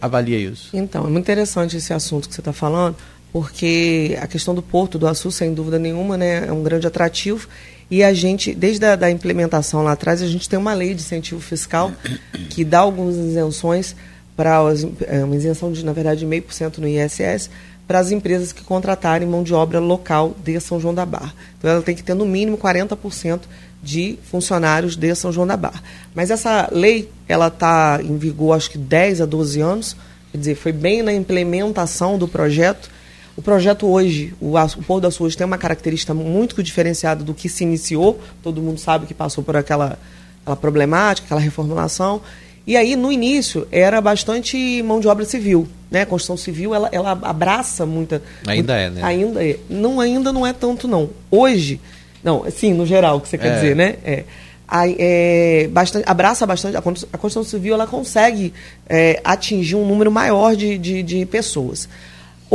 avalia 0.03 0.37
isso? 0.39 0.69
Então, 0.75 1.07
é 1.07 1.09
muito 1.09 1.25
interessante 1.25 1.79
esse 1.79 1.95
assunto 1.95 2.29
que 2.29 2.35
você 2.35 2.43
está 2.43 2.53
falando, 2.53 2.95
porque 3.33 4.19
a 4.21 4.27
questão 4.27 4.55
do 4.55 4.61
Porto 4.61 4.99
do 4.99 5.09
Açu, 5.09 5.33
sem 5.33 5.55
dúvida 5.55 5.79
nenhuma, 5.79 6.19
né, 6.19 6.47
é 6.47 6.53
um 6.53 6.63
grande 6.63 6.87
atrativo 6.87 7.49
e 7.91 8.03
a 8.03 8.13
gente, 8.13 8.55
desde 8.55 8.85
a 8.85 8.97
da 8.97 9.11
implementação 9.11 9.83
lá 9.83 9.93
atrás, 9.93 10.23
a 10.23 10.27
gente 10.27 10.49
tem 10.49 10.59
uma 10.59 10.75
lei 10.75 10.95
de 10.95 11.03
incentivo 11.03 11.41
fiscal 11.41 11.93
que 12.51 12.65
dá 12.65 12.81
algumas 12.81 13.17
isenções 13.17 13.95
para 14.37 14.61
é, 15.07 15.23
uma 15.25 15.37
isenção 15.37 15.71
de, 15.73 15.85
na 15.85 15.93
verdade, 15.93 16.21
de 16.21 16.27
meio 16.27 16.43
por 16.43 16.53
cento 16.53 16.81
no 16.81 16.89
ISS 16.89 17.51
para 17.87 17.99
as 17.99 18.11
empresas 18.11 18.53
que 18.53 18.65
contratarem 18.65 19.29
mão 19.29 19.43
de 19.43 19.53
obra 19.53 19.79
local 19.79 20.35
de 20.43 20.59
São 20.59 20.81
João 20.81 20.95
da 20.95 21.05
Barra. 21.05 21.35
Então 21.59 21.71
ela 21.71 21.83
tem 21.83 21.95
que 21.95 22.03
ter 22.03 22.15
no 22.15 22.25
mínimo 22.25 22.57
40% 22.57 23.41
de 23.83 24.19
funcionários 24.25 24.97
de 24.97 25.15
São 25.15 25.31
João 25.31 25.47
da 25.47 25.57
Barra. 25.57 25.83
Mas 26.15 26.31
essa 26.31 26.69
lei, 26.73 27.11
ela 27.29 27.49
está 27.49 28.01
em 28.03 28.17
vigor 28.17 28.57
acho 28.57 28.71
que 28.71 28.79
10 28.79 29.21
a 29.21 29.27
12 29.27 29.61
anos, 29.61 29.97
quer 30.33 30.39
dizer, 30.39 30.55
foi 30.55 30.73
bem 30.73 31.03
na 31.03 31.13
implementação 31.13 32.17
do 32.17 32.27
projeto 32.27 32.91
o 33.37 33.43
projeto 33.43 33.87
hoje, 33.87 34.33
o, 34.41 34.57
o 34.57 34.83
Pôr 34.87 35.01
da 35.01 35.11
Sul 35.11 35.27
hoje 35.27 35.37
tem 35.37 35.47
uma 35.47 35.59
característica 35.59 36.15
muito 36.15 36.63
diferenciada 36.63 37.25
do 37.25 37.35
que 37.35 37.49
se 37.49 37.65
iniciou. 37.65 38.21
Todo 38.43 38.63
mundo 38.63 38.79
sabe 38.79 39.07
que 39.07 39.15
passou 39.15 39.43
por 39.43 39.57
aquela, 39.57 39.99
aquela 40.43 40.57
problemática, 40.57 41.27
aquela 41.27 41.41
reformulação. 41.41 42.21
E 42.67 42.77
aí, 42.77 42.97
no 42.97 43.13
início, 43.13 43.67
era 43.71 44.01
bastante 44.01 44.83
mão 44.83 45.01
de 45.01 45.09
obra 45.09 45.25
civil. 45.25 45.69
Né? 45.91 46.03
A 46.03 46.07
construção 46.07 46.37
civil, 46.37 46.75
ela, 46.75 46.89
ela 46.93 47.11
abraça 47.11 47.85
muita... 47.85 48.23
Ainda 48.47 48.75
é, 48.75 48.89
né? 48.89 49.03
Ainda 49.03 49.45
é. 49.45 49.59
Não, 49.69 50.01
ainda 50.01 50.33
não 50.33 50.47
é 50.47 50.53
tanto, 50.53 50.89
não. 50.89 51.11
Hoje, 51.31 51.81
não, 52.23 52.45
sim, 52.51 52.73
no 52.73 52.87
geral, 52.87 53.19
o 53.19 53.21
que 53.21 53.29
você 53.29 53.37
quer 53.37 53.49
é. 53.49 53.55
dizer, 53.57 53.77
né? 53.77 53.97
É. 54.03 54.25
é, 54.71 55.69
bastante, 55.69 56.05
abraça 56.09 56.47
bastante, 56.47 56.77
a 56.77 57.19
construção 57.19 57.45
civil 57.45 57.75
ela 57.75 57.87
consegue 57.87 58.55
é, 58.89 59.21
atingir 59.23 59.77
um 59.77 59.87
número 59.87 60.11
maior 60.11 60.57
de, 60.57 60.79
de, 60.79 61.03
de 61.03 61.27
pessoas. 61.27 61.87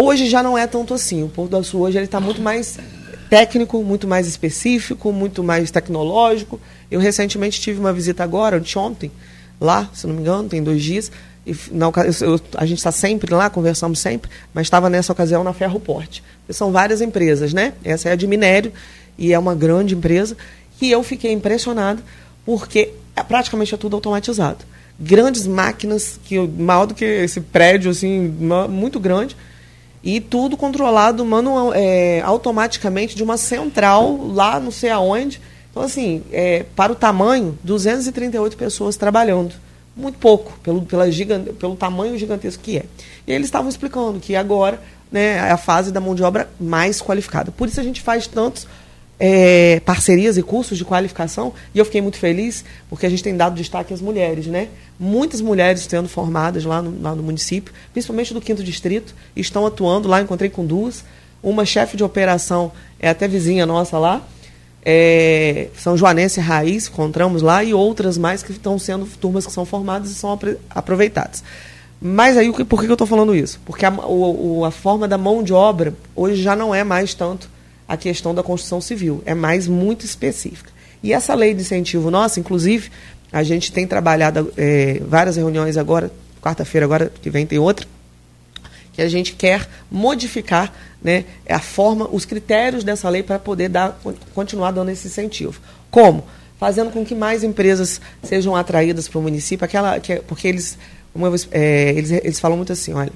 Hoje 0.02 0.30
já 0.30 0.42
não 0.42 0.58
é 0.58 0.66
tanto 0.66 0.94
assim. 0.94 1.24
O 1.24 1.28
Porto 1.28 1.52
do 1.52 1.58
Açu 1.58 1.78
hoje 1.78 1.98
ele 1.98 2.06
está 2.06 2.22
muito 2.22 2.42
mais 2.42 2.80
técnico, 3.30 3.84
muito 3.84 4.08
mais 4.08 4.28
específico, 4.28 5.12
muito 5.12 5.44
mais 5.44 5.72
tecnológico. 5.72 6.58
Eu 6.90 7.02
recentemente 7.02 7.60
tive 7.60 7.82
uma 7.82 7.92
visita 7.92 8.24
agora, 8.24 8.64
ontem, 8.78 9.12
lá, 9.60 9.90
se 9.94 10.08
não 10.08 10.16
me 10.16 10.22
engano, 10.22 10.48
tem 10.48 10.64
dois 10.64 10.82
dias. 10.82 11.12
E, 11.46 11.54
na, 11.74 11.92
eu, 12.22 12.40
a 12.56 12.66
gente 12.66 12.78
está 12.78 12.94
sempre 12.94 13.36
lá, 13.36 13.50
conversamos 13.50 14.00
sempre, 14.00 14.32
mas 14.54 14.68
estava 14.68 14.90
nessa 14.90 15.12
ocasião 15.12 15.44
na 15.44 15.52
Ferroporte. 15.52 16.24
São 16.50 16.72
várias 16.72 17.02
empresas, 17.02 17.52
né? 17.52 17.74
Essa 17.84 18.08
é 18.08 18.12
a 18.14 18.16
de 18.16 18.26
minério 18.26 18.72
e 19.18 19.34
é 19.34 19.38
uma 19.38 19.54
grande 19.54 19.96
empresa. 19.96 20.38
E 20.82 20.90
eu 20.90 21.04
fiquei 21.04 21.34
impressionado 21.34 22.02
porque 22.46 22.94
é, 23.18 23.22
praticamente 23.22 23.76
é 23.76 23.78
tudo 23.78 23.98
automatizado. 23.98 24.60
Grandes 24.98 25.46
máquinas, 25.46 26.18
que 26.24 26.40
maior 26.40 26.86
do 26.86 26.94
que 26.94 27.04
esse 27.04 27.42
prédio, 27.42 27.92
assim, 27.92 28.34
muito 28.70 28.98
grande, 28.98 29.36
e 30.04 30.20
tudo 30.22 30.56
controlado 30.56 31.26
manual, 31.26 31.74
é, 31.74 32.22
automaticamente 32.22 33.16
de 33.16 33.24
uma 33.24 33.38
central 33.38 34.18
lá 34.28 34.60
não 34.60 34.72
sei 34.72 34.90
aonde. 34.90 35.42
Então, 35.70 35.84
assim, 35.84 36.24
é, 36.32 36.66
para 36.76 36.92
o 36.92 36.96
tamanho, 36.96 37.58
238 37.64 38.58
pessoas 38.58 38.96
trabalhando. 38.96 39.54
Muito 39.96 40.18
pouco, 40.18 40.58
pelo, 40.64 40.82
pela 40.84 41.06
pelo 41.60 41.76
tamanho 41.76 42.18
gigantesco 42.18 42.64
que 42.64 42.78
é. 42.78 42.86
E 43.28 43.34
eles 43.34 43.48
estavam 43.48 43.70
explicando 43.70 44.20
que 44.20 44.36
agora 44.36 44.82
né, 45.12 45.36
é 45.36 45.52
a 45.52 45.58
fase 45.58 45.92
da 45.92 46.00
mão 46.00 46.16
de 46.16 46.24
obra 46.24 46.50
mais 46.60 47.02
qualificada. 47.02 47.52
Por 47.52 47.68
isso 47.68 47.80
a 47.80 47.84
gente 47.84 48.02
faz 48.02 48.26
tantos 48.26 48.68
é, 49.20 49.82
parcerias 49.82 50.38
e 50.38 50.42
cursos 50.42 50.78
de 50.78 50.86
qualificação, 50.86 51.54
e 51.76 51.80
eu 51.80 51.84
fiquei 51.84 52.02
muito 52.02 52.18
feliz, 52.18 52.64
porque 52.90 53.06
a 53.06 53.10
gente 53.10 53.22
tem 53.22 53.36
dado 53.36 53.56
destaque 53.56 53.94
às 53.94 54.00
mulheres, 54.00 54.48
né? 54.48 54.70
Muitas 54.98 55.42
mulheres 55.42 55.82
sendo 55.82 56.08
formadas 56.08 56.64
lá 56.64 56.82
no, 56.82 57.02
lá 57.02 57.14
no 57.14 57.22
município, 57.22 57.74
principalmente 57.92 58.34
do 58.34 58.40
quinto 58.40 58.64
distrito, 58.64 59.14
estão 59.36 59.66
atuando 59.66 60.08
lá, 60.08 60.22
encontrei 60.22 60.50
com 60.50 60.66
duas. 60.66 61.04
Uma 61.44 61.66
chefe 61.66 61.98
de 61.98 62.04
operação 62.04 62.72
é 63.00 63.10
até 63.10 63.28
vizinha 63.28 63.66
nossa 63.66 63.98
lá, 63.98 64.26
é, 64.84 65.68
São 65.76 65.98
Joanense 65.98 66.40
Raiz, 66.40 66.88
encontramos 66.88 67.42
lá, 67.42 67.62
e 67.62 67.74
outras 67.74 68.18
mais 68.18 68.42
que 68.42 68.54
estão 68.54 68.80
sendo 68.80 69.06
turmas 69.06 69.46
que 69.46 69.52
são 69.52 69.66
formadas 69.66 70.12
e 70.12 70.16
são 70.16 70.38
aproveitadas. 70.70 71.44
Mas 72.02 72.38
aí, 72.38 72.50
por 72.64 72.80
que 72.80 72.88
eu 72.88 72.94
estou 72.94 73.06
falando 73.06 73.36
isso? 73.36 73.60
Porque 73.66 73.86
a, 73.86 73.92
o, 73.92 74.64
a 74.64 74.72
forma 74.72 75.06
da 75.06 75.18
mão 75.18 75.44
de 75.44 75.52
obra 75.52 75.94
hoje 76.16 76.42
já 76.42 76.56
não 76.56 76.74
é 76.74 76.82
mais 76.82 77.14
tanto 77.14 77.50
a 77.90 77.98
questão 77.98 78.36
da 78.36 78.44
construção 78.44 78.80
civil. 78.80 79.24
É 79.26 79.34
mais 79.34 79.68
muito 79.68 80.06
específica. 80.06 80.70
E 81.02 81.12
essa 81.12 81.34
lei 81.34 81.56
de 81.56 81.62
incentivo 81.62 82.12
nossa, 82.12 82.40
inclusive, 82.40 82.92
a 83.32 83.42
gente 83.42 83.72
tem 83.72 83.88
trabalhado 83.88 84.54
é, 84.56 85.02
várias 85.08 85.38
reuniões 85.38 85.76
agora, 85.76 86.12
quarta-feira 86.40 86.86
agora 86.86 87.12
que 87.22 87.32
vem 87.32 87.48
tem 87.48 87.58
outra, 87.58 87.88
que 88.94 89.02
a 89.02 89.10
gente 89.10 89.34
quer 89.34 89.68
modificar 89.90 90.72
né, 91.02 91.26
a 91.50 91.60
forma, 91.60 92.08
os 92.12 92.26
critérios 92.26 92.84
dessa 92.84 93.10
lei 93.10 93.24
para 93.24 93.40
poder 93.40 93.70
dar, 93.70 94.00
continuar 94.36 94.70
dando 94.72 94.92
esse 94.92 95.08
incentivo. 95.08 95.60
Como? 95.90 96.24
Fazendo 96.60 96.92
com 96.92 97.04
que 97.04 97.16
mais 97.16 97.44
empresas 97.44 98.00
sejam 98.22 98.56
atraídas 98.56 99.08
para 99.08 99.18
o 99.18 99.22
município, 99.22 99.66
aquela, 99.66 100.00
que, 100.00 100.18
porque 100.28 100.48
eles, 100.48 100.78
uma, 101.16 101.32
é, 101.52 101.92
eles, 101.92 102.12
eles 102.12 102.40
falam 102.40 102.58
muito 102.58 102.74
assim, 102.74 102.94
olha, 102.94 103.12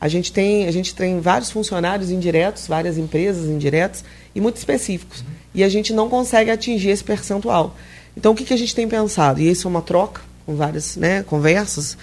a 0.00 0.08
gente 0.08 0.32
tem, 0.32 0.66
a 0.66 0.70
gente 0.70 0.94
tem 0.94 1.20
vários 1.20 1.50
funcionários 1.50 2.10
indiretos, 2.10 2.66
várias 2.66 2.98
empresas 2.98 3.46
indiretas 3.46 4.04
e 4.34 4.40
muito 4.40 4.56
específicos. 4.56 5.24
E 5.54 5.64
a 5.64 5.68
gente 5.68 5.92
não 5.92 6.08
consegue 6.08 6.50
atingir 6.50 6.90
esse 6.90 7.02
percentual. 7.02 7.74
Então, 8.16 8.32
o 8.32 8.34
que, 8.34 8.44
que 8.44 8.54
a 8.54 8.58
gente 8.58 8.74
tem 8.74 8.86
pensado? 8.88 9.40
E 9.40 9.50
isso 9.50 9.66
é 9.66 9.70
uma 9.70 9.82
troca 9.82 10.20
com 10.44 10.54
várias 10.54 10.96
né, 10.96 11.22
conversas 11.22 11.96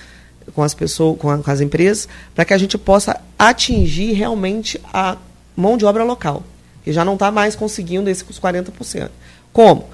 com 0.53 0.61
as 0.61 0.73
pessoas, 0.73 1.17
com, 1.17 1.29
a, 1.29 1.37
com 1.37 1.49
as 1.49 1.61
empresas, 1.61 2.07
para 2.35 2.43
que 2.43 2.53
a 2.53 2.57
gente 2.57 2.77
possa 2.77 3.21
atingir 3.39 4.13
realmente 4.13 4.79
a 4.93 5.17
mão 5.55 5.77
de 5.77 5.85
obra 5.85 6.03
local, 6.03 6.43
que 6.83 6.91
já 6.91 7.05
não 7.05 7.13
está 7.13 7.31
mais 7.31 7.55
conseguindo 7.55 8.09
esses 8.09 8.23
40%. 8.39 9.09
Como? 9.53 9.87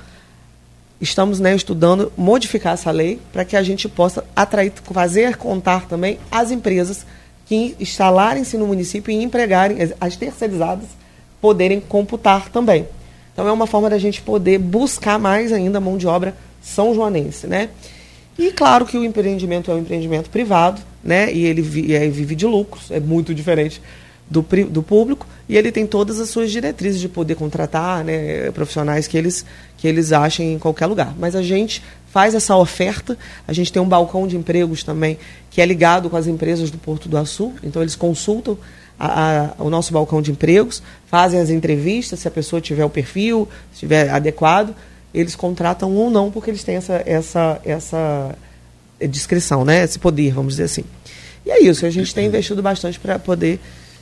estamos 1.02 1.40
né, 1.40 1.56
estudando 1.56 2.12
modificar 2.18 2.74
essa 2.74 2.92
lei 2.92 3.20
para 3.32 3.46
que 3.46 3.56
a 3.56 3.64
gente 3.64 3.88
possa 3.88 4.24
atrair, 4.36 4.74
fazer 4.92 5.38
contar 5.38 5.88
também 5.88 6.20
as 6.30 6.52
empresas 6.52 7.06
que 7.50 7.76
instalarem-se 7.80 8.56
no 8.58 8.68
município 8.68 9.12
e 9.12 9.24
empregarem, 9.24 9.78
as 10.00 10.16
terceirizadas, 10.16 10.86
poderem 11.42 11.80
computar 11.80 12.50
também. 12.50 12.88
Então 13.34 13.48
é 13.48 13.52
uma 13.52 13.66
forma 13.66 13.90
da 13.90 13.98
gente 13.98 14.22
poder 14.22 14.60
buscar 14.60 15.18
mais 15.18 15.52
ainda 15.52 15.80
mão 15.80 15.98
de 15.98 16.06
obra 16.06 16.36
são 16.62 16.94
joanense, 16.94 17.48
né? 17.48 17.70
E 18.38 18.52
claro 18.52 18.86
que 18.86 18.98
o 18.98 19.04
empreendimento 19.04 19.72
é 19.72 19.74
um 19.74 19.80
empreendimento 19.80 20.30
privado, 20.30 20.80
né? 21.04 21.34
E 21.34 21.44
ele 21.44 21.64
vive 21.64 22.36
de 22.36 22.46
lucros, 22.46 22.92
é 22.92 23.00
muito 23.00 23.34
diferente 23.34 23.82
do, 24.30 24.46
do 24.70 24.84
público 24.84 25.26
e 25.48 25.58
ele 25.58 25.72
tem 25.72 25.88
todas 25.88 26.20
as 26.20 26.30
suas 26.30 26.52
diretrizes 26.52 27.02
de 27.02 27.10
poder 27.10 27.36
contratar 27.36 28.04
né, 28.04 28.52
profissionais 28.52 29.08
que 29.08 29.18
eles, 29.18 29.44
que 29.78 29.88
eles 29.88 30.12
achem 30.12 30.54
em 30.54 30.60
qualquer 30.60 30.86
lugar. 30.86 31.16
Mas 31.18 31.36
a 31.36 31.42
gente 31.42 31.82
faz 32.12 32.36
essa 32.36 32.56
oferta, 32.56 33.18
a 33.48 33.54
gente 33.54 33.74
tem 33.74 33.82
um 33.82 33.88
balcão 33.88 34.28
de 34.28 34.38
empregos 34.38 34.84
também 34.84 35.18
que 35.50 35.62
é 35.62 35.66
ligado 35.66 36.10
com 36.10 36.18
as 36.18 36.28
empresas 36.28 36.70
do 36.70 36.78
Porto 36.78 37.10
do 37.10 37.18
Açu, 37.18 37.54
então 37.64 37.82
eles 37.82 37.96
consultam 37.96 38.58
a, 39.00 39.54
a, 39.60 39.64
o 39.64 39.70
nosso 39.70 39.92
balcão 39.92 40.22
de 40.22 40.32
empregos, 40.32 40.84
fazem 41.08 41.40
as 41.40 41.50
entrevistas, 41.50 42.20
se 42.20 42.28
a 42.28 42.32
pessoa 42.32 42.62
tiver 42.62 42.86
o 42.86 42.90
perfil, 42.90 43.48
se 43.70 43.76
estiver 43.76 44.10
adequado, 44.10 44.76
eles 45.14 45.36
contratam 45.36 45.96
ou 45.96 46.12
não, 46.12 46.30
porque 46.30 46.52
eles 46.52 46.64
têm 46.64 46.76
essa, 46.76 47.02
essa, 47.06 47.62
essa 47.66 48.36
descrição, 49.10 49.66
né? 49.66 49.84
esse 49.84 49.98
poder, 49.98 50.32
vamos 50.34 50.54
dizer 50.54 50.64
assim. 50.64 50.84
E 51.46 51.52
é 51.52 51.62
isso, 51.64 51.86
a 51.86 51.90
gente 51.90 52.14
tem 52.14 52.28
investido 52.28 52.62
bastante 52.62 53.00
para 53.00 53.18
poder 53.18 53.60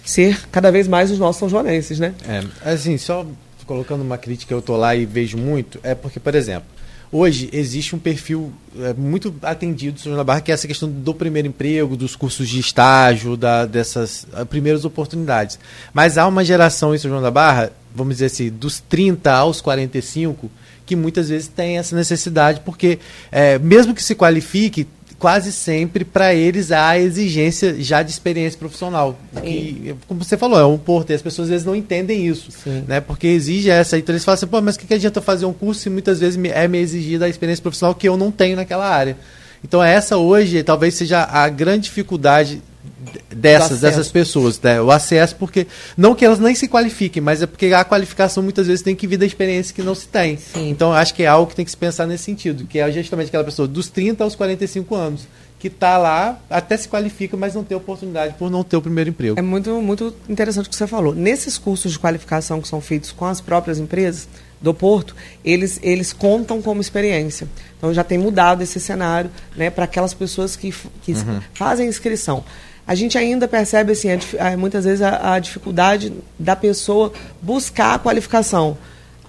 ser 0.09 0.47
cada 0.51 0.71
vez 0.71 0.87
mais 0.87 1.11
os 1.11 1.19
nossos 1.19 1.39
são 1.39 1.49
joanenses, 1.49 1.99
né? 1.99 2.13
É, 2.27 2.71
assim, 2.71 2.97
só 2.97 3.25
colocando 3.65 4.01
uma 4.01 4.17
crítica 4.17 4.53
eu 4.53 4.61
tô 4.61 4.77
lá 4.77 4.95
e 4.95 5.05
vejo 5.05 5.37
muito, 5.37 5.79
é 5.83 5.93
porque, 5.93 6.19
por 6.19 6.33
exemplo, 6.33 6.69
hoje 7.11 7.49
existe 7.51 7.95
um 7.95 7.99
perfil 7.99 8.51
é, 8.79 8.93
muito 8.93 9.35
atendido 9.41 9.99
sobre 9.99 10.19
a 10.19 10.23
Barra, 10.23 10.41
que 10.41 10.51
é 10.51 10.53
essa 10.53 10.67
questão 10.67 10.89
do 10.89 11.13
primeiro 11.13 11.47
emprego, 11.47 11.97
dos 11.97 12.15
cursos 12.15 12.47
de 12.47 12.59
estágio, 12.59 13.35
da, 13.35 13.65
dessas 13.65 14.25
uh, 14.33 14.45
primeiras 14.45 14.85
oportunidades. 14.85 15.59
Mas 15.93 16.17
há 16.17 16.25
uma 16.25 16.43
geração 16.43 16.95
em 16.95 16.97
São 16.97 17.11
João 17.11 17.21
da 17.21 17.31
Barra, 17.31 17.71
vamos 17.93 18.15
dizer 18.15 18.27
assim, 18.27 18.49
dos 18.49 18.79
30 18.79 19.31
aos 19.31 19.59
45, 19.61 20.49
que 20.85 20.95
muitas 20.95 21.27
vezes 21.27 21.49
tem 21.49 21.77
essa 21.77 21.95
necessidade, 21.95 22.61
porque 22.63 22.99
é, 23.29 23.59
mesmo 23.59 23.93
que 23.93 24.01
se 24.01 24.15
qualifique, 24.15 24.87
quase 25.19 25.51
sempre 25.51 26.05
para 26.05 26.33
eles 26.33 26.71
há 26.71 26.97
exigência 26.97 27.75
já 27.81 28.03
de 28.03 28.11
experiência 28.11 28.57
profissional. 28.57 29.17
Que, 29.41 29.95
como 30.07 30.23
você 30.23 30.37
falou, 30.37 30.59
é 30.59 30.65
um 30.65 30.77
porto, 30.77 31.09
e 31.09 31.13
as 31.13 31.21
pessoas 31.21 31.47
às 31.47 31.51
vezes 31.51 31.65
não 31.65 31.75
entendem 31.75 32.27
isso, 32.27 32.51
Sim. 32.51 32.83
né? 32.87 33.01
Porque 33.01 33.27
exige 33.27 33.69
essa. 33.69 33.97
Então 33.97 34.13
eles 34.13 34.23
falam 34.23 34.35
assim, 34.35 34.47
pô, 34.47 34.61
mas 34.61 34.75
o 34.75 34.79
que, 34.79 34.87
que 34.87 34.93
adianta 34.93 35.21
fazer 35.21 35.45
um 35.45 35.53
curso 35.53 35.81
se 35.81 35.89
muitas 35.89 36.19
vezes 36.19 36.39
é 36.51 36.67
me 36.67 36.77
exigida 36.77 37.25
a 37.25 37.29
experiência 37.29 37.61
profissional 37.61 37.95
que 37.95 38.07
eu 38.07 38.15
não 38.15 38.31
tenho 38.31 38.55
naquela 38.55 38.87
área? 38.87 39.17
Então 39.63 39.83
essa 39.83 40.17
hoje 40.17 40.61
talvez 40.63 40.93
seja 40.93 41.23
a 41.23 41.49
grande 41.49 41.85
dificuldade 41.85 42.61
dessas, 43.29 43.81
dessas 43.81 44.11
pessoas, 44.11 44.59
né? 44.61 44.81
o 44.81 44.91
acesso, 44.91 45.35
porque 45.35 45.67
não 45.95 46.15
que 46.15 46.25
elas 46.25 46.39
nem 46.39 46.55
se 46.55 46.67
qualifiquem, 46.67 47.21
mas 47.21 47.41
é 47.41 47.45
porque 47.45 47.67
a 47.67 47.83
qualificação 47.83 48.43
muitas 48.43 48.67
vezes 48.67 48.81
tem 48.81 48.95
que 48.95 49.07
vir 49.07 49.17
da 49.17 49.25
experiência 49.25 49.73
que 49.73 49.81
não 49.81 49.95
se 49.95 50.07
tem. 50.07 50.37
Sim. 50.37 50.69
Então 50.69 50.93
acho 50.93 51.13
que 51.13 51.23
é 51.23 51.27
algo 51.27 51.49
que 51.49 51.55
tem 51.55 51.65
que 51.65 51.71
se 51.71 51.77
pensar 51.77 52.07
nesse 52.07 52.23
sentido, 52.23 52.65
que 52.65 52.79
é 52.79 52.91
justamente 52.91 53.27
aquela 53.27 53.43
pessoa 53.43 53.67
dos 53.67 53.89
30 53.89 54.23
aos 54.23 54.35
45 54.35 54.95
anos 54.95 55.27
que 55.59 55.67
está 55.67 55.97
lá, 55.97 56.39
até 56.49 56.77
se 56.77 56.87
qualifica, 56.87 57.35
mas 57.35 57.55
não 57.55 57.63
tem 57.63 57.75
oportunidade 57.75 58.35
por 58.35 58.49
não 58.49 58.63
ter 58.63 58.77
o 58.77 58.81
primeiro 58.81 59.09
emprego. 59.09 59.39
É 59.39 59.41
muito, 59.41 59.81
muito 59.81 60.13
interessante 60.29 60.67
o 60.67 60.69
que 60.69 60.75
você 60.75 60.85
falou. 60.85 61.15
Nesses 61.15 61.57
cursos 61.57 61.93
de 61.93 61.99
qualificação 61.99 62.61
que 62.61 62.67
são 62.67 62.79
feitos 62.79 63.11
com 63.11 63.25
as 63.25 63.41
próprias 63.41 63.79
empresas 63.79 64.27
do 64.61 64.73
Porto, 64.73 65.15
eles, 65.43 65.79
eles 65.81 66.13
contam 66.13 66.61
como 66.61 66.79
experiência. 66.79 67.47
Então 67.77 67.91
já 67.91 68.03
tem 68.03 68.19
mudado 68.19 68.61
esse 68.61 68.79
cenário 68.79 69.31
né, 69.55 69.69
para 69.71 69.85
aquelas 69.85 70.13
pessoas 70.13 70.55
que, 70.55 70.73
que 71.01 71.13
uhum. 71.13 71.41
fazem 71.53 71.87
inscrição 71.87 72.43
a 72.87 72.95
gente 72.95 73.17
ainda 73.17 73.47
percebe 73.49 73.91
assim, 73.91 74.07
a, 74.39 74.55
muitas 74.55 74.85
vezes 74.85 75.01
a, 75.01 75.33
a, 75.33 75.39
dificuldade 75.39 76.13
da 76.39 76.55
pessoa 76.55 77.11
buscar 77.41 77.95
a 77.95 77.99
qualificação. 77.99 78.77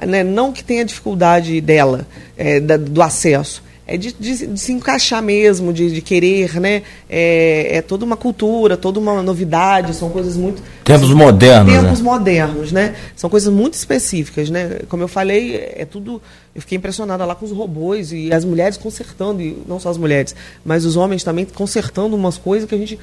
Né? 0.01 0.23
Não 0.23 0.53
que 0.53 0.63
tenha 0.63 0.85
dificuldade 0.85 1.61
dela, 1.61 2.07
é, 2.37 2.61
da, 2.61 2.77
do 2.77 3.03
acesso. 3.03 3.67
É 3.85 3.97
de, 3.97 4.13
de, 4.13 4.47
de, 4.49 4.61
se 4.61 4.71
encaixar 4.71 5.23
mesmo, 5.23 5.73
de, 5.73 5.91
de 5.91 6.03
querer, 6.03 6.61
né? 6.61 6.83
É, 7.09 7.79
é, 7.79 7.83
toda 7.83 8.05
uma 8.05 8.19
cultura, 8.19 8.77
toda 8.77 9.01
uma 9.01 9.23
novidade, 9.23 9.95
são 9.95 10.11
coisas 10.11 10.37
muito. 10.37 10.63
Tempos 10.85 11.11
modernos. 11.11 11.73
Tempos 11.73 11.99
né? 11.99 12.05
modernos, 12.05 12.71
né? 12.71 12.95
São 13.17 13.31
coisas 13.31 13.51
muito 13.51 13.75
específicas, 13.75 14.51
né? 14.51 14.81
Como 14.91 15.03
eu 15.03 15.09
falei, 15.09 15.73
é 15.75 15.87
tudo. 15.87 16.21
Eu 16.55 16.61
fiquei 16.61 16.77
impressionada 16.77 17.25
lá 17.25 17.35
com 17.35 17.47
os 17.47 17.51
robôs 17.51 18.13
e 18.13 18.31
as 18.31 18.45
mulheres 18.45 18.77
consertando, 18.77 19.41
e 19.41 19.57
não 19.67 19.81
só 19.81 19.89
as 19.89 19.97
mulheres, 19.97 20.37
mas 20.63 20.85
os 20.85 20.95
homens 20.95 21.25
também 21.25 21.47
consertando 21.47 22.15
umas 22.15 22.37
coisas 22.37 22.69
que 22.69 22.75
a 22.75 22.79
gente 22.79 22.99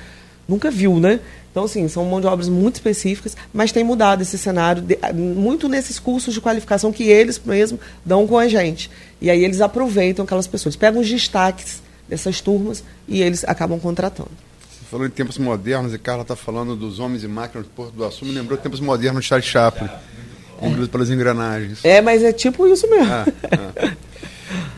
nunca 0.47 0.69
viu, 0.69 0.99
né? 0.99 1.19
Então, 1.51 1.63
assim, 1.63 1.87
são 1.87 2.03
mão 2.03 2.19
de 2.19 2.27
obras 2.27 2.49
muito 2.49 2.75
específicas, 2.75 3.37
mas 3.53 3.71
tem 3.71 3.83
mudado 3.83 4.21
esse 4.21 4.37
cenário, 4.37 4.81
de, 4.81 4.97
muito 5.13 5.69
nesses 5.69 5.97
cursos 5.97 6.33
de 6.33 6.41
qualificação 6.41 6.91
que 6.91 7.03
eles 7.03 7.39
mesmos 7.43 7.79
dão 8.03 8.27
com 8.27 8.37
a 8.37 8.47
gente. 8.47 8.91
E 9.21 9.29
aí 9.29 9.43
eles 9.43 9.61
aproveitam 9.61 10.25
aquelas 10.25 10.47
pessoas, 10.47 10.75
pegam 10.75 10.99
os 11.01 11.09
destaques 11.09 11.81
dessas 12.09 12.41
turmas 12.41 12.83
e 13.07 13.21
eles 13.21 13.45
acabam 13.45 13.79
contratando. 13.79 14.31
Você 14.69 14.85
falou 14.91 15.07
em 15.07 15.09
tempos 15.09 15.37
modernos 15.37 15.93
e 15.93 15.97
Carla 15.97 16.23
está 16.23 16.35
falando 16.35 16.75
dos 16.75 16.99
homens 16.99 17.23
e 17.23 17.27
máquinas 17.27 17.65
do 17.65 17.71
Porto 17.71 17.93
do 17.93 18.03
Açu, 18.03 18.25
me 18.25 18.33
lembrou 18.33 18.57
tempos 18.57 18.81
modernos 18.81 19.23
de 19.23 19.29
Charles 19.29 19.47
Chaplin, 19.47 19.89
engolido 20.61 20.89
pelas 20.89 21.09
engrenagens. 21.09 21.85
É, 21.85 22.01
mas 22.01 22.21
é 22.21 22.33
tipo 22.33 22.67
isso 22.67 22.89
mesmo. 22.89 23.13
Ah, 23.13 23.25
ah. 23.51 23.93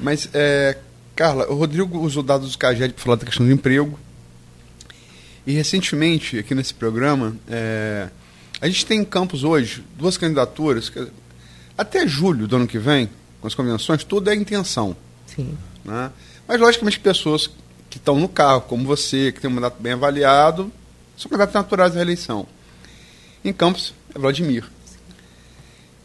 Mas, 0.02 0.30
é, 0.34 0.78
Carla, 1.16 1.50
o 1.50 1.56
Rodrigo 1.56 2.00
usou 2.00 2.22
dados 2.22 2.52
do 2.52 2.58
CAGED 2.58 2.94
para 2.94 3.04
falar 3.04 3.16
da 3.16 3.26
questão 3.26 3.46
do 3.46 3.52
emprego, 3.52 3.98
e 5.48 5.54
recentemente, 5.54 6.38
aqui 6.38 6.54
nesse 6.54 6.74
programa, 6.74 7.34
é, 7.48 8.10
a 8.60 8.68
gente 8.68 8.86
tem 8.86 9.00
em 9.00 9.06
Campos 9.06 9.46
hoje 9.46 9.82
duas 9.98 10.18
candidaturas, 10.18 10.90
que, 10.90 11.08
até 11.78 12.06
julho 12.06 12.46
do 12.50 12.58
ano 12.58 12.68
que 12.68 12.78
vem, 12.78 13.10
com 13.40 13.48
as 13.48 13.56
convenções, 13.56 14.04
tudo 14.04 14.30
é 14.30 14.36
intenção. 14.36 14.94
Sim. 15.26 15.58
Né? 15.86 16.12
Mas, 16.46 16.60
logicamente, 16.60 17.00
pessoas 17.00 17.50
que 17.90 17.98
estão 17.98 18.20
no 18.20 18.28
carro, 18.28 18.60
como 18.64 18.84
você, 18.84 19.32
que 19.32 19.40
tem 19.40 19.50
um 19.50 19.54
mandato 19.54 19.82
bem 19.82 19.94
avaliado, 19.94 20.70
são 21.16 21.30
candidatos 21.30 21.56
naturais 21.56 21.94
à 21.94 21.96
reeleição. 21.96 22.46
Em 23.42 23.54
Campos, 23.54 23.94
é 24.14 24.20
Vladimir. 24.20 24.66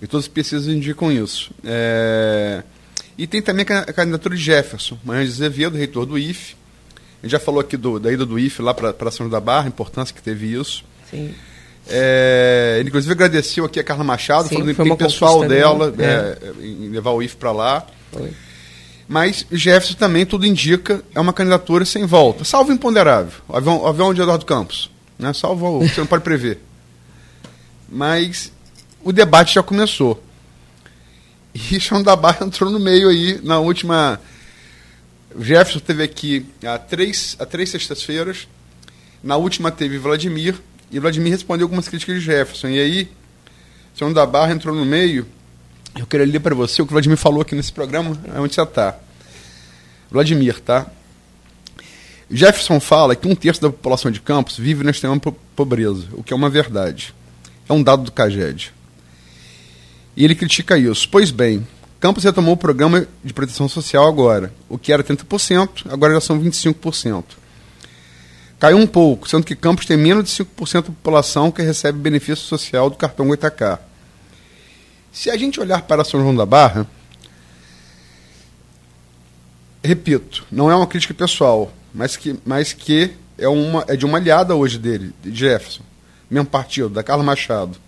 E 0.00 0.06
todas 0.06 0.26
as 0.26 0.28
pesquisas 0.28 0.68
indicam 0.68 1.10
isso. 1.10 1.50
É... 1.64 2.62
E 3.18 3.26
tem 3.26 3.42
também 3.42 3.66
a 3.68 3.92
candidatura 3.92 4.36
de 4.36 4.40
Jefferson, 4.40 4.96
Manhã 5.02 5.24
de 5.24 5.32
Azevedo, 5.32 5.76
reitor 5.76 6.06
do 6.06 6.16
IFE, 6.16 6.54
a 7.22 7.26
gente 7.26 7.32
já 7.32 7.38
falou 7.38 7.60
aqui 7.60 7.76
do, 7.76 8.00
da 8.00 8.12
ida 8.12 8.26
do 8.26 8.36
IFE 8.36 8.62
lá 8.62 8.74
para 8.74 9.10
São 9.12 9.28
da 9.28 9.40
Barra, 9.40 9.66
a 9.66 9.68
importância 9.68 10.12
que 10.12 10.20
teve 10.20 10.52
isso. 10.58 10.84
Sim. 11.08 11.32
É, 11.88 12.78
ele, 12.80 12.88
inclusive, 12.88 13.12
agradeceu 13.12 13.64
aqui 13.64 13.78
a 13.78 13.84
Carla 13.84 14.02
Machado, 14.02 14.48
Sim, 14.48 14.74
falando 14.74 14.90
do 14.90 14.96
pessoal 14.96 15.46
dela 15.46 15.92
é. 15.98 16.04
É, 16.04 16.66
em 16.66 16.88
levar 16.88 17.10
o 17.10 17.22
IFE 17.22 17.36
para 17.36 17.52
lá. 17.52 17.86
Foi. 18.10 18.32
Mas 19.06 19.46
Jefferson 19.52 19.94
também, 19.94 20.26
tudo 20.26 20.46
indica, 20.46 21.02
é 21.14 21.20
uma 21.20 21.32
candidatura 21.32 21.84
sem 21.84 22.04
volta. 22.06 22.44
Salvo 22.44 22.72
imponderável. 22.72 23.40
O 23.46 23.56
avião, 23.56 23.82
o 23.82 23.86
avião 23.86 24.12
de 24.12 24.20
Eduardo 24.20 24.44
Campos. 24.44 24.90
Né? 25.18 25.32
Salvo 25.32 25.80
você 25.80 26.00
não 26.00 26.06
pode 26.06 26.24
prever. 26.24 26.60
Mas 27.88 28.52
o 29.04 29.12
debate 29.12 29.54
já 29.54 29.62
começou. 29.62 30.22
E 31.54 31.78
Chão 31.78 32.02
da 32.02 32.16
Barra 32.16 32.46
entrou 32.46 32.70
no 32.70 32.80
meio 32.80 33.08
aí 33.08 33.38
na 33.42 33.60
última 33.60 34.18
o 35.34 35.44
Jefferson 35.44 35.78
teve 35.80 36.02
aqui 36.02 36.46
há 36.64 36.78
três, 36.78 37.36
há 37.38 37.46
três 37.46 37.70
sextas-feiras. 37.70 38.48
Na 39.22 39.36
última 39.36 39.70
teve 39.70 39.98
Vladimir. 39.98 40.54
E 40.90 40.98
Vladimir 40.98 41.32
respondeu 41.32 41.64
algumas 41.64 41.88
críticas 41.88 42.16
de 42.16 42.20
Jefferson. 42.20 42.68
E 42.68 42.80
aí, 42.80 43.08
o 43.94 43.98
senhor 43.98 44.12
da 44.12 44.26
Barra 44.26 44.52
entrou 44.52 44.74
no 44.74 44.84
meio. 44.84 45.26
Eu 45.98 46.06
queria 46.06 46.26
ler 46.26 46.40
para 46.40 46.54
você 46.54 46.82
o 46.82 46.86
que 46.86 46.92
o 46.92 46.94
Vladimir 46.94 47.18
falou 47.18 47.42
aqui 47.42 47.54
nesse 47.54 47.72
programa, 47.72 48.18
onde 48.36 48.54
você 48.54 48.62
está. 48.62 48.98
Vladimir, 50.10 50.60
tá? 50.60 50.86
Jefferson 52.30 52.80
fala 52.80 53.14
que 53.14 53.28
um 53.28 53.34
terço 53.34 53.60
da 53.60 53.68
população 53.68 54.10
de 54.10 54.20
Campos 54.20 54.56
vive 54.56 54.82
na 54.82 54.90
extrema 54.90 55.20
pobreza, 55.54 56.06
o 56.12 56.22
que 56.22 56.32
é 56.32 56.36
uma 56.36 56.48
verdade. 56.48 57.14
É 57.68 57.72
um 57.72 57.82
dado 57.82 58.04
do 58.04 58.12
CAGED. 58.12 58.72
E 60.16 60.24
ele 60.24 60.34
critica 60.34 60.78
isso. 60.78 61.08
Pois 61.08 61.30
bem, 61.30 61.66
Campos 62.02 62.24
retomou 62.24 62.54
o 62.54 62.56
programa 62.56 63.06
de 63.22 63.32
proteção 63.32 63.68
social 63.68 64.08
agora. 64.08 64.52
O 64.68 64.76
que 64.76 64.92
era 64.92 65.04
30%, 65.04 65.84
agora 65.88 66.14
já 66.14 66.20
são 66.20 66.36
25%. 66.36 67.22
Caiu 68.58 68.76
um 68.76 68.88
pouco, 68.88 69.28
sendo 69.28 69.44
que 69.44 69.54
Campos 69.54 69.86
tem 69.86 69.96
menos 69.96 70.24
de 70.24 70.44
5% 70.44 70.72
da 70.72 70.82
população 70.82 71.52
que 71.52 71.62
recebe 71.62 72.00
benefício 72.00 72.44
social 72.44 72.90
do 72.90 72.96
cartão 72.96 73.28
Goitacá. 73.28 73.78
Se 75.12 75.30
a 75.30 75.36
gente 75.36 75.60
olhar 75.60 75.82
para 75.82 76.02
São 76.02 76.18
João 76.18 76.34
da 76.34 76.44
Barra, 76.44 76.88
repito, 79.80 80.44
não 80.50 80.68
é 80.68 80.74
uma 80.74 80.88
crítica 80.88 81.14
pessoal, 81.14 81.72
mas 81.94 82.16
que, 82.16 82.36
mas 82.44 82.72
que 82.72 83.12
é, 83.38 83.46
uma, 83.46 83.84
é 83.86 83.94
de 83.94 84.04
uma 84.04 84.18
aliada 84.18 84.56
hoje 84.56 84.76
dele, 84.76 85.14
de 85.22 85.32
Jefferson, 85.32 85.84
mesmo 86.28 86.46
partido, 86.46 86.88
da 86.88 87.04
Carla 87.04 87.22
Machado. 87.22 87.78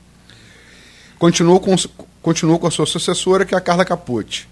Continuou 1.25 1.59
com, 1.59 1.75
continuou 2.21 2.59
com 2.59 2.67
a 2.67 2.71
sua 2.71 2.85
sucessora, 2.85 3.47
que 3.47 3.55
é 3.55 3.57
a 3.57 3.61
Carla 3.63 3.83
Capucci. 3.83 4.47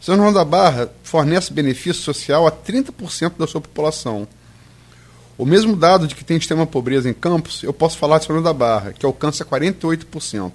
São 0.00 0.16
João 0.16 0.32
da 0.32 0.44
Barra 0.44 0.90
fornece 1.04 1.52
benefício 1.52 2.02
social 2.02 2.44
a 2.44 2.50
30% 2.50 3.34
da 3.38 3.46
sua 3.46 3.60
população. 3.60 4.26
O 5.38 5.46
mesmo 5.46 5.76
dado 5.76 6.08
de 6.08 6.16
que 6.16 6.24
tem 6.24 6.36
extrema 6.36 6.66
pobreza 6.66 7.08
em 7.08 7.12
Campos, 7.12 7.62
eu 7.62 7.72
posso 7.72 7.98
falar 7.98 8.18
de 8.18 8.24
São 8.24 8.34
João 8.34 8.42
da 8.42 8.52
Barra, 8.52 8.92
que 8.92 9.06
alcança 9.06 9.44
48%. 9.44 10.50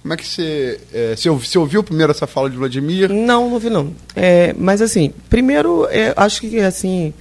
Como 0.00 0.14
é 0.14 0.16
que 0.16 0.26
você. 0.26 0.80
É, 0.90 1.14
você, 1.14 1.28
você 1.28 1.58
ouviu 1.58 1.84
primeiro 1.84 2.10
essa 2.10 2.26
fala 2.26 2.48
de 2.48 2.56
Vladimir? 2.56 3.12
Não, 3.12 3.50
não 3.50 3.58
vi 3.58 3.68
não. 3.68 3.92
É, 4.16 4.54
mas 4.54 4.80
assim, 4.80 5.12
primeiro, 5.28 5.86
é, 5.90 6.14
acho 6.16 6.40
que 6.40 6.58
assim, 6.60 7.12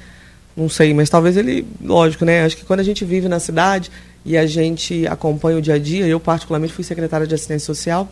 não 0.56 0.70
sei, 0.70 0.94
mas 0.94 1.10
talvez 1.10 1.36
ele, 1.36 1.68
lógico, 1.84 2.24
né? 2.24 2.46
Acho 2.46 2.56
que 2.56 2.64
quando 2.64 2.80
a 2.80 2.84
gente 2.84 3.04
vive 3.04 3.28
na 3.28 3.42
cidade 3.42 3.92
e 4.28 4.38
a 4.38 4.46
gente 4.46 5.08
acompanha 5.08 5.58
o 5.58 5.62
dia 5.62 5.76
a 5.76 5.80
dia, 5.80 6.06
eu 6.06 6.20
particularmente 6.20 6.74
fui 6.74 6.84
secretária 6.84 7.26
de 7.26 7.34
assistência 7.34 7.66
social, 7.66 8.10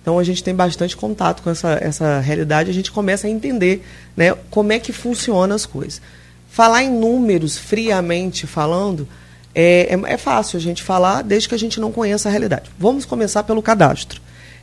então 0.00 0.16
a 0.16 0.22
gente 0.22 0.42
tem 0.42 0.54
bastante 0.54 0.96
contato 0.96 1.42
com 1.42 1.50
essa, 1.50 1.76
essa 1.82 2.20
realidade, 2.20 2.70
a 2.70 2.72
gente 2.72 2.92
começa 2.92 3.26
a 3.26 3.30
entender 3.30 3.84
né, 4.16 4.32
como 4.48 4.72
é 4.72 4.78
que 4.78 4.92
funcionam 4.92 5.56
as 5.56 5.66
coisas. 5.66 6.00
Falar 6.48 6.84
em 6.84 6.90
números, 6.96 7.58
friamente 7.58 8.46
falando, 8.46 9.08
é, 9.52 9.92
é, 9.92 10.12
é, 10.12 10.16
fácil 10.16 10.56
a 10.56 10.60
gente 10.60 10.84
falar 10.84 11.22
desde 11.22 11.48
que 11.48 11.56
a 11.56 11.58
gente 11.58 11.80
não 11.80 11.90
conheça 11.90 12.28
a 12.28 12.30
realidade. 12.30 12.70
Vamos 12.78 13.04
começar 13.04 13.42
pelo 13.42 13.60
cadastro. 13.60 14.20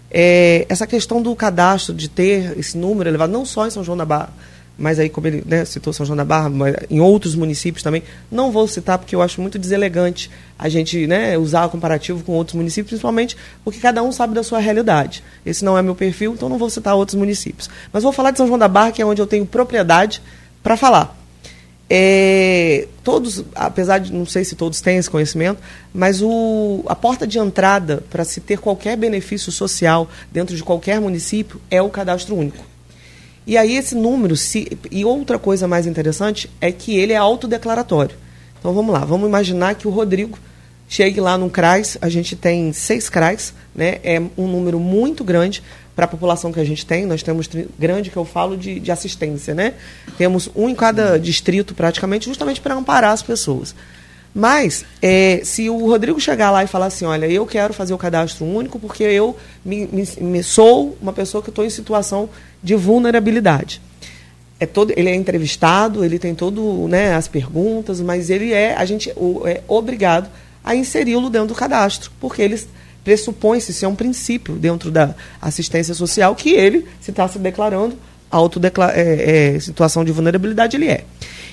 É, 0.10 0.66
essa 0.70 0.88
questão 0.88 1.22
do 1.22 1.36
cadastro, 1.36 1.94
de 1.94 2.08
ter 2.08 2.58
esse 2.58 2.78
número 2.78 3.10
elevado, 3.10 3.34
não 3.34 3.46
só 3.46 3.68
em 3.68 3.70
São 3.70 3.84
João 3.84 3.98
da 3.98 4.06
Barra, 4.06 4.32
mas 4.78 5.00
aí, 5.00 5.08
como 5.08 5.28
ele 5.28 5.44
né, 5.46 5.64
citou 5.66 5.94
São 5.94 6.06
João 6.06 6.18
da 6.18 6.26
Barra, 6.26 6.50
mas 6.50 6.76
em 6.90 7.00
outros 7.00 7.36
municípios 7.36 7.84
também, 7.84 8.02
não 8.32 8.52
vou 8.52 8.68
citar 8.68 8.98
porque 8.98 9.16
eu 9.16 9.22
acho 9.22 9.40
muito 9.40 9.60
deselegante 9.60 10.32
a 10.58 10.68
gente 10.68 11.06
né, 11.06 11.38
usar 11.38 11.66
o 11.66 11.70
comparativo 11.70 12.24
com 12.24 12.32
outros 12.34 12.56
municípios, 12.56 12.90
principalmente 12.90 13.38
porque 13.64 13.80
cada 13.80 14.02
um 14.02 14.12
sabe 14.12 14.34
da 14.34 14.42
sua 14.42 14.60
realidade. 14.60 15.24
Esse 15.46 15.64
não 15.64 15.78
é 15.78 15.82
meu 15.82 15.94
perfil, 15.94 16.34
então 16.34 16.50
não 16.50 16.58
vou 16.58 16.70
citar 16.70 16.96
outros 16.96 17.16
municípios. 17.16 17.70
Mas 17.92 18.04
vou 18.04 18.12
falar 18.12 18.32
de 18.32 18.38
São 18.38 18.48
João 18.48 18.58
da 18.58 18.68
Barra, 18.68 18.92
que 18.92 19.02
é 19.02 19.06
onde 19.06 19.22
eu 19.22 19.28
tenho 19.28 19.46
propriedade 19.46 20.22
para 20.64 20.76
falar. 20.76 21.20
É, 21.90 22.88
todos, 23.04 23.44
apesar 23.54 24.00
de 24.00 24.12
não 24.12 24.26
sei 24.26 24.44
se 24.44 24.56
todos 24.56 24.82
têm 24.82 24.98
esse 24.98 25.10
conhecimento, 25.10 25.62
mas 25.94 26.22
o, 26.24 26.84
a 26.88 26.96
porta 26.96 27.28
de 27.28 27.38
entrada 27.38 28.04
para 28.10 28.24
se 28.24 28.42
ter 28.42 28.58
qualquer 28.58 28.98
benefício 28.98 29.52
social 29.52 30.10
dentro 30.32 30.56
de 30.56 30.64
qualquer 30.64 31.00
município 31.00 31.62
é 31.70 31.82
o 31.82 31.90
cadastro 31.90 32.36
único. 32.36 32.73
E 33.46 33.58
aí 33.58 33.76
esse 33.76 33.96
número, 33.96 34.36
se, 34.36 34.78
e 34.90 35.04
outra 35.04 35.38
coisa 35.38 35.68
mais 35.68 35.86
interessante 35.86 36.50
é 36.62 36.72
que 36.72 36.96
ele 36.98 37.14
é 37.14 37.18
autodeclaratório. 37.18 38.16
Então 38.60 38.74
vamos 38.74 38.94
lá, 38.94 39.04
vamos 39.04 39.28
imaginar 39.28 39.76
que 39.76 39.88
o 39.88 39.92
Rodrigo 39.92 40.40
chegue 40.88 41.20
lá 41.20 41.38
num 41.38 41.50
CRAS, 41.50 41.98
a 42.02 42.08
gente 42.08 42.36
tem 42.36 42.72
seis 42.72 43.10
CRAS, 43.10 43.54
né? 43.76 44.00
é 44.04 44.22
um 44.38 44.48
número 44.48 44.80
muito 44.80 45.24
grande 45.24 45.62
para 45.96 46.06
a 46.06 46.08
população 46.08 46.52
que 46.52 46.60
a 46.60 46.64
gente 46.64 46.86
tem, 46.86 47.06
nós 47.06 47.22
temos 47.22 47.50
grande 47.78 48.10
que 48.10 48.18
eu 48.18 48.26
falo 48.26 48.58
de, 48.58 48.80
de 48.80 48.92
assistência, 48.92 49.54
né? 49.54 49.74
Temos 50.18 50.50
um 50.56 50.68
em 50.68 50.76
cada 50.76 51.20
distrito 51.20 51.76
praticamente, 51.76 52.26
justamente 52.26 52.60
para 52.60 52.74
amparar 52.74 53.12
as 53.12 53.22
pessoas. 53.22 53.76
Mas, 54.34 54.84
é, 55.02 55.42
se 55.44 55.70
o 55.70 55.86
Rodrigo 55.86 56.20
chegar 56.20 56.50
lá 56.50 56.64
e 56.64 56.68
falar 56.68 56.88
assim, 56.88 57.06
olha, 57.06 57.28
eu 57.28 57.46
quero 57.46 57.74
fazer 57.74 57.94
o 57.94 57.98
cadastro 57.98 58.46
único 58.46 58.80
porque 58.80 59.04
eu 59.04 59.38
me, 59.64 59.86
me, 59.86 60.08
me 60.22 60.44
sou 60.44 60.98
uma 61.00 61.14
pessoa 61.14 61.44
que 61.44 61.50
estou 61.50 61.64
em 61.64 61.70
situação 61.70 62.28
de 62.62 62.74
vulnerabilidade. 62.74 63.80
É 64.60 64.66
todo, 64.66 64.92
ele 64.96 65.10
é 65.10 65.16
entrevistado, 65.16 66.04
ele 66.04 66.18
tem 66.18 66.34
todo 66.34 66.88
né, 66.88 67.14
as 67.14 67.28
perguntas, 67.28 68.02
mas 68.02 68.30
ele 68.30 68.52
é, 68.52 68.76
a 68.76 68.86
gente 68.86 69.12
é 69.46 69.62
obrigado 69.68 70.30
a 70.64 70.76
inseri-lo 70.76 71.30
dentro 71.30 71.50
do 71.50 71.56
cadastro, 71.56 72.12
porque 72.20 72.42
eles 72.42 72.68
pressupõe-se 73.04 73.74
ser 73.74 73.86
um 73.86 73.96
princípio 73.96 74.56
dentro 74.56 74.90
da 74.90 75.14
assistência 75.42 75.94
social 75.94 76.34
que 76.36 76.52
ele, 76.52 76.88
se 77.02 77.12
está 77.12 77.28
se 77.28 77.38
declarando 77.38 77.98
é, 78.94 79.56
é, 79.56 79.60
situação 79.60 80.04
de 80.04 80.12
vulnerabilidade, 80.12 80.76
ele 80.76 80.88
é. 80.88 81.06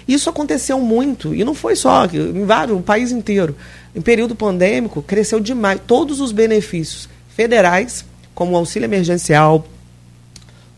Isso 0.08 0.28
aconteceu 0.28 0.80
muito, 0.80 1.34
e 1.34 1.44
não 1.44 1.54
foi 1.54 1.76
só, 1.76 2.06
em 2.06 2.44
vários, 2.44 2.78
o 2.78 2.82
país 2.82 3.12
inteiro. 3.12 3.54
Em 3.94 4.00
período 4.00 4.34
pandêmico, 4.34 5.02
cresceu 5.02 5.40
demais. 5.40 5.80
Todos 5.86 6.20
os 6.20 6.32
benefícios 6.32 7.08
federais, 7.28 8.04
como 8.34 8.52
o 8.52 8.56
auxílio 8.56 8.86
emergencial, 8.86 9.66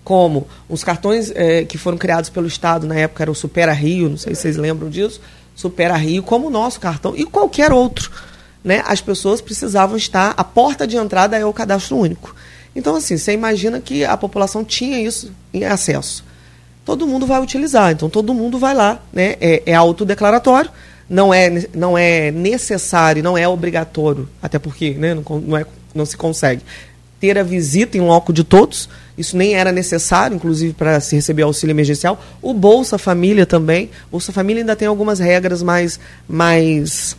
como 0.04 0.46
os 0.68 0.82
cartões 0.82 1.32
é, 1.34 1.64
que 1.64 1.78
foram 1.78 1.96
criados 1.96 2.28
pelo 2.28 2.46
Estado, 2.46 2.86
na 2.86 2.96
época 2.96 3.22
era 3.22 3.30
o 3.30 3.34
Supera 3.34 3.72
Rio, 3.72 4.10
não 4.10 4.16
sei 4.16 4.34
se 4.34 4.42
vocês 4.42 4.56
lembram 4.56 4.90
disso, 4.90 5.20
Supera 5.54 5.96
Rio, 5.96 6.22
como 6.22 6.48
o 6.48 6.50
nosso 6.50 6.80
cartão, 6.80 7.14
e 7.16 7.24
qualquer 7.24 7.72
outro 7.72 8.10
né, 8.64 8.82
as 8.86 9.00
pessoas 9.00 9.40
precisavam 9.40 9.96
estar. 9.96 10.34
A 10.36 10.44
porta 10.44 10.86
de 10.86 10.96
entrada 10.96 11.36
é 11.36 11.44
o 11.44 11.52
cadastro 11.52 11.96
único. 11.96 12.34
Então, 12.74 12.96
assim, 12.96 13.16
você 13.16 13.32
imagina 13.32 13.80
que 13.80 14.04
a 14.04 14.16
população 14.16 14.64
tinha 14.64 15.00
isso 15.00 15.32
em 15.52 15.64
acesso. 15.64 16.24
Todo 16.84 17.06
mundo 17.06 17.26
vai 17.26 17.40
utilizar, 17.40 17.92
então 17.92 18.10
todo 18.10 18.34
mundo 18.34 18.58
vai 18.58 18.74
lá, 18.74 19.00
né? 19.12 19.36
É, 19.40 19.62
é 19.66 19.74
autodeclaratório, 19.74 20.70
não 21.08 21.32
é, 21.32 21.66
não 21.74 21.96
é 21.96 22.30
necessário, 22.30 23.22
não 23.22 23.38
é 23.38 23.46
obrigatório, 23.46 24.28
até 24.42 24.58
porque 24.58 24.90
né, 24.90 25.14
não, 25.14 25.22
não, 25.40 25.56
é, 25.56 25.64
não 25.94 26.04
se 26.04 26.16
consegue 26.16 26.62
ter 27.22 27.38
a 27.38 27.44
visita 27.44 27.96
em 27.96 28.00
loco 28.00 28.32
de 28.32 28.42
todos. 28.42 28.88
Isso 29.16 29.36
nem 29.36 29.54
era 29.54 29.70
necessário, 29.70 30.34
inclusive, 30.34 30.72
para 30.72 30.98
se 30.98 31.14
receber 31.14 31.42
auxílio 31.42 31.72
emergencial. 31.72 32.20
O 32.42 32.52
Bolsa 32.52 32.98
Família 32.98 33.46
também. 33.46 33.90
Bolsa 34.10 34.32
Família 34.32 34.62
ainda 34.62 34.74
tem 34.74 34.88
algumas 34.88 35.20
regras 35.20 35.62
mais, 35.62 36.00
mais 36.28 37.16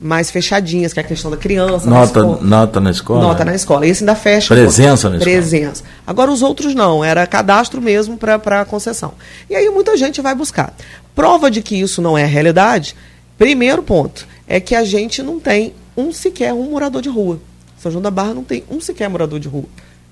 mais 0.00 0.30
fechadinhas, 0.30 0.92
que 0.92 1.00
é 1.00 1.02
a 1.02 1.06
questão 1.06 1.30
da 1.30 1.36
criança. 1.36 1.88
Nota 1.88 2.22
na, 2.22 2.40
nota 2.40 2.80
na 2.80 2.90
escola? 2.90 3.20
Nota 3.20 3.44
na 3.44 3.54
escola. 3.54 3.86
Esse 3.86 4.04
ainda 4.04 4.14
fecha. 4.14 4.54
Presença 4.54 5.08
na 5.08 5.16
escola. 5.16 5.36
Presença. 5.36 5.82
Agora 6.06 6.30
os 6.30 6.42
outros 6.42 6.74
não, 6.74 7.04
era 7.04 7.26
cadastro 7.26 7.80
mesmo 7.80 8.16
para 8.16 8.64
concessão. 8.64 9.14
E 9.50 9.56
aí 9.56 9.68
muita 9.70 9.96
gente 9.96 10.20
vai 10.20 10.34
buscar. 10.34 10.72
Prova 11.14 11.50
de 11.50 11.62
que 11.62 11.74
isso 11.74 12.00
não 12.00 12.16
é 12.16 12.24
realidade, 12.24 12.94
primeiro 13.36 13.82
ponto, 13.82 14.26
é 14.46 14.60
que 14.60 14.74
a 14.74 14.84
gente 14.84 15.22
não 15.22 15.40
tem 15.40 15.74
um 15.96 16.12
sequer 16.12 16.52
um 16.52 16.70
morador 16.70 17.02
de 17.02 17.08
rua. 17.08 17.40
São 17.78 17.90
João 17.90 18.02
da 18.02 18.10
Barra 18.10 18.34
não 18.34 18.44
tem 18.44 18.62
um 18.70 18.80
sequer 18.80 19.08
morador 19.08 19.40
de 19.40 19.48
rua. 19.48 19.66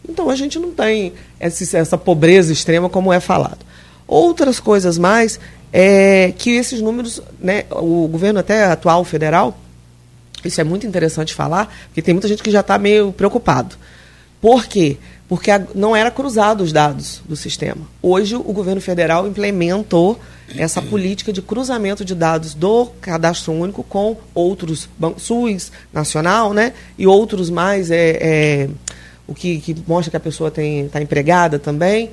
Então 0.08 0.28
a 0.30 0.34
gente 0.34 0.58
não 0.58 0.72
tem 0.72 1.12
essa, 1.38 1.78
essa 1.78 1.98
pobreza 1.98 2.52
extrema 2.52 2.88
como 2.88 3.12
é 3.12 3.20
falado. 3.20 3.58
Outras 4.06 4.58
coisas 4.60 4.98
mais 4.98 5.38
é 5.72 6.32
que 6.36 6.50
esses 6.50 6.80
números, 6.80 7.20
né, 7.40 7.64
o 7.70 8.06
governo 8.08 8.38
até 8.38 8.64
atual 8.64 9.04
federal, 9.04 9.56
isso 10.46 10.60
é 10.60 10.64
muito 10.64 10.86
interessante 10.86 11.34
falar, 11.34 11.74
porque 11.86 12.02
tem 12.02 12.14
muita 12.14 12.28
gente 12.28 12.42
que 12.42 12.50
já 12.50 12.60
está 12.60 12.78
meio 12.78 13.12
preocupado. 13.12 13.76
Por 14.40 14.66
quê? 14.66 14.96
Porque 15.28 15.50
não 15.74 15.96
era 15.96 16.10
cruzado 16.10 16.62
os 16.62 16.72
dados 16.72 17.20
do 17.28 17.34
sistema. 17.34 17.82
Hoje, 18.00 18.36
o 18.36 18.52
governo 18.52 18.80
federal 18.80 19.26
implementou 19.26 20.18
essa 20.56 20.80
política 20.82 21.32
de 21.32 21.42
cruzamento 21.42 22.04
de 22.04 22.14
dados 22.14 22.54
do 22.54 22.86
cadastro 23.00 23.52
único 23.52 23.82
com 23.82 24.16
outros, 24.34 24.88
SUS 25.18 25.72
nacional, 25.92 26.52
né? 26.52 26.72
E 26.96 27.06
outros 27.06 27.50
mais, 27.50 27.90
é, 27.90 28.18
é 28.20 28.68
o 29.26 29.34
que, 29.34 29.58
que, 29.58 29.76
mostra 29.86 30.10
que 30.10 30.16
a 30.16 30.20
pessoa 30.20 30.48
está 30.48 31.00
empregada 31.00 31.58
também. 31.58 32.10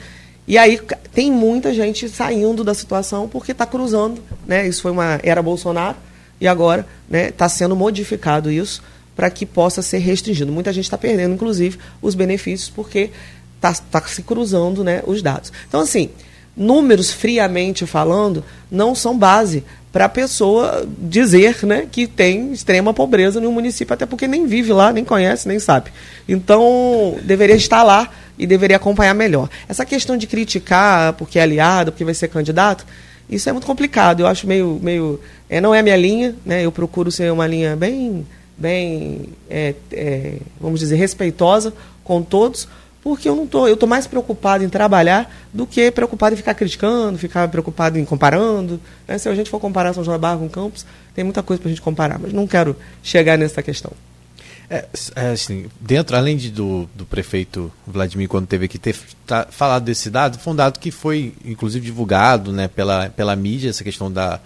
E 0.47 0.57
aí 0.57 0.79
tem 1.13 1.31
muita 1.31 1.73
gente 1.73 2.09
saindo 2.09 2.63
da 2.63 2.73
situação 2.73 3.29
porque 3.29 3.51
está 3.51 3.65
cruzando, 3.65 4.21
né? 4.45 4.67
Isso 4.67 4.81
foi 4.81 4.91
uma 4.91 5.19
era 5.23 5.41
Bolsonaro, 5.41 5.95
e 6.39 6.47
agora 6.47 6.81
está 6.81 7.17
né, 7.17 7.31
tá 7.31 7.49
sendo 7.49 7.75
modificado 7.75 8.51
isso 8.51 8.81
para 9.15 9.29
que 9.29 9.45
possa 9.45 9.81
ser 9.81 9.99
restringido. 9.99 10.51
Muita 10.51 10.73
gente 10.73 10.85
está 10.85 10.97
perdendo, 10.97 11.35
inclusive, 11.35 11.77
os 12.01 12.15
benefícios 12.15 12.69
porque 12.69 13.11
está 13.55 13.73
tá 13.73 14.01
se 14.07 14.23
cruzando 14.23 14.83
né, 14.83 15.01
os 15.05 15.21
dados. 15.21 15.51
Então, 15.67 15.81
assim, 15.81 16.09
números 16.55 17.11
friamente 17.11 17.85
falando 17.85 18.43
não 18.69 18.93
são 18.93 19.17
base 19.17 19.63
para 19.91 20.05
a 20.05 20.09
pessoa 20.09 20.87
dizer 20.97 21.63
né, 21.63 21.87
que 21.89 22.07
tem 22.07 22.51
extrema 22.51 22.93
pobreza 22.93 23.39
no 23.39 23.51
município, 23.51 23.93
até 23.93 24.07
porque 24.07 24.27
nem 24.27 24.47
vive 24.47 24.73
lá, 24.73 24.91
nem 24.91 25.05
conhece, 25.05 25.47
nem 25.47 25.59
sabe. 25.59 25.91
Então, 26.27 27.17
deveria 27.23 27.55
estar 27.55 27.83
lá 27.83 28.09
e 28.37 28.47
deveria 28.47 28.77
acompanhar 28.77 29.13
melhor. 29.13 29.47
Essa 29.69 29.85
questão 29.85 30.17
de 30.17 30.25
criticar 30.25 31.13
porque 31.13 31.37
é 31.37 31.43
aliado, 31.43 31.91
porque 31.91 32.03
vai 32.03 32.15
ser 32.15 32.27
candidato, 32.27 32.83
isso 33.29 33.47
é 33.47 33.51
muito 33.51 33.67
complicado. 33.67 34.21
Eu 34.21 34.27
acho 34.27 34.47
meio. 34.47 34.79
meio 34.81 35.19
é, 35.53 35.61
não 35.61 35.75
é 35.75 35.79
a 35.79 35.83
minha 35.83 35.95
linha, 35.95 36.35
né? 36.43 36.65
eu 36.65 36.71
procuro 36.71 37.11
ser 37.11 37.31
uma 37.31 37.45
linha 37.45 37.75
bem, 37.75 38.25
bem 38.57 39.29
é, 39.47 39.75
é, 39.91 40.37
vamos 40.59 40.79
dizer, 40.79 40.95
respeitosa 40.95 41.71
com 42.03 42.23
todos, 42.23 42.67
porque 43.03 43.29
eu 43.29 43.35
não 43.35 43.45
tô, 43.45 43.67
eu 43.67 43.77
tô 43.77 43.85
mais 43.85 44.07
preocupado 44.07 44.63
em 44.63 44.69
trabalhar 44.69 45.31
do 45.53 45.67
que 45.67 45.91
preocupado 45.91 46.33
em 46.33 46.37
ficar 46.37 46.55
criticando, 46.55 47.19
ficar 47.19 47.47
preocupado 47.49 47.99
em 47.99 48.05
comparando. 48.05 48.81
Né? 49.07 49.15
Se 49.19 49.29
a 49.29 49.35
gente 49.35 49.51
for 49.51 49.59
comparar 49.59 49.93
São 49.93 50.03
João 50.03 50.15
da 50.15 50.19
Barra 50.19 50.39
com 50.39 50.49
Campos, 50.49 50.87
tem 51.13 51.23
muita 51.23 51.43
coisa 51.43 51.61
para 51.61 51.69
a 51.69 51.71
gente 51.71 51.83
comparar, 51.83 52.17
mas 52.17 52.33
não 52.33 52.47
quero 52.47 52.75
chegar 53.03 53.37
nessa 53.37 53.61
questão. 53.61 53.91
É, 54.67 54.87
é, 55.15 55.29
assim, 55.33 55.67
dentro, 55.79 56.17
além 56.17 56.35
de, 56.35 56.49
do, 56.49 56.89
do 56.95 57.05
prefeito 57.05 57.71
Vladimir, 57.85 58.27
quando 58.27 58.47
teve 58.47 58.67
que 58.67 58.79
ter 58.79 58.95
tá, 59.27 59.45
falado 59.51 59.83
desse 59.83 60.09
dado, 60.09 60.39
foi 60.39 60.53
um 60.53 60.55
dado 60.55 60.79
que 60.79 60.89
foi, 60.89 61.35
inclusive, 61.45 61.85
divulgado 61.85 62.51
né, 62.51 62.67
pela, 62.67 63.09
pela 63.11 63.35
mídia, 63.35 63.69
essa 63.69 63.83
questão 63.83 64.11
da, 64.11 64.39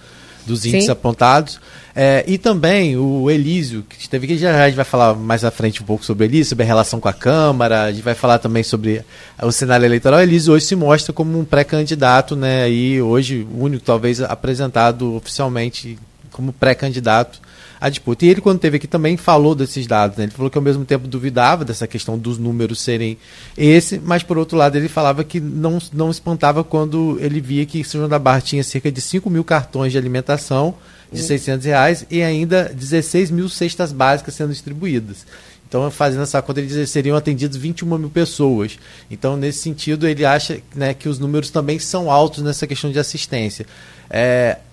dos 0.48 0.66
índices 0.66 0.86
Sim. 0.86 0.92
apontados. 0.92 1.60
É, 1.96 2.24
e 2.28 2.38
também 2.38 2.96
o 2.96 3.30
Elísio, 3.30 3.84
que 3.88 4.00
esteve 4.00 4.26
aqui, 4.26 4.38
já, 4.38 4.52
já 4.52 4.64
a 4.64 4.68
gente 4.68 4.76
vai 4.76 4.86
falar 4.86 5.14
mais 5.16 5.44
à 5.44 5.52
frente 5.52 5.82
um 5.82 5.86
pouco 5.86 6.06
sobre 6.06 6.26
o 6.26 6.28
Elísio, 6.28 6.50
sobre 6.50 6.64
a 6.64 6.68
relação 6.68 7.00
com 7.00 7.10
a 7.10 7.14
Câmara, 7.14 7.84
a 7.84 7.92
gente 7.92 8.04
vai 8.04 8.16
falar 8.16 8.40
também 8.40 8.64
sobre 8.64 9.04
o 9.42 9.52
cenário 9.52 9.86
eleitoral. 9.86 10.20
O 10.20 10.24
Elísio 10.24 10.54
hoje 10.54 10.66
se 10.66 10.76
mostra 10.76 11.12
como 11.12 11.38
um 11.38 11.44
pré-candidato, 11.44 12.36
né? 12.36 12.70
E 12.70 13.02
hoje, 13.02 13.48
o 13.52 13.64
único, 13.64 13.84
talvez, 13.84 14.22
apresentado 14.22 15.16
oficialmente 15.16 15.98
como 16.32 16.54
pré-candidato 16.54 17.42
à 17.80 17.90
disputa. 17.90 18.26
E 18.26 18.30
ele, 18.30 18.42
quando 18.42 18.58
esteve 18.58 18.78
aqui, 18.78 18.88
também 18.88 19.18
falou 19.18 19.56
desses 19.56 19.86
dados. 19.88 20.18
Né? 20.18 20.26
Ele 20.26 20.32
falou 20.32 20.50
que, 20.50 20.58
ao 20.58 20.64
mesmo 20.64 20.86
tempo, 20.86 21.08
duvidava 21.08 21.64
dessa 21.64 21.88
questão 21.88 22.18
dos 22.18 22.38
números 22.38 22.82
serem 22.82 23.18
esse, 23.58 24.00
mas, 24.00 24.24
por 24.24 24.38
outro 24.38 24.58
lado, 24.58 24.76
ele 24.76 24.88
falava 24.88 25.24
que 25.24 25.40
não, 25.40 25.80
não 25.94 26.10
espantava 26.10 26.64
quando 26.64 27.18
ele 27.20 27.42
via 27.42 27.66
que 27.66 27.84
São 27.84 28.00
João 28.00 28.10
da 28.10 28.20
Barra 28.20 28.42
tinha 28.42 28.64
cerca 28.64 28.92
de 28.92 29.02
5 29.02 29.30
mil 29.30 29.44
cartões 29.44 29.92
de 29.92 29.98
alimentação 29.98 30.76
de 31.12 31.22
600 31.22 31.66
reais 31.66 32.06
e 32.10 32.22
ainda 32.22 32.72
16 32.74 33.32
mil 33.32 33.48
cestas 33.48 33.94
básicas 33.94 34.34
sendo 34.34 34.52
distribuídas. 34.52 35.26
Então, 35.68 35.90
fazendo 35.92 36.24
essa 36.24 36.42
conta, 36.42 36.62
ele 36.62 36.68
diz, 36.68 36.90
seriam 36.90 37.18
atendidos 37.18 37.58
21 37.58 37.98
mil 37.98 38.10
pessoas. 38.10 38.80
Então, 39.12 39.36
nesse 39.36 39.60
sentido, 39.60 40.08
ele 40.08 40.26
acha 40.26 40.60
né, 40.74 40.94
que 40.94 41.10
os 41.10 41.20
números 41.20 41.50
também 41.50 41.78
são 41.78 42.10
altos 42.10 42.42
nessa 42.42 42.66
questão 42.66 42.90
de 42.90 42.98
assistência. 42.98 43.66
É, 44.10 44.60
a 44.60 44.67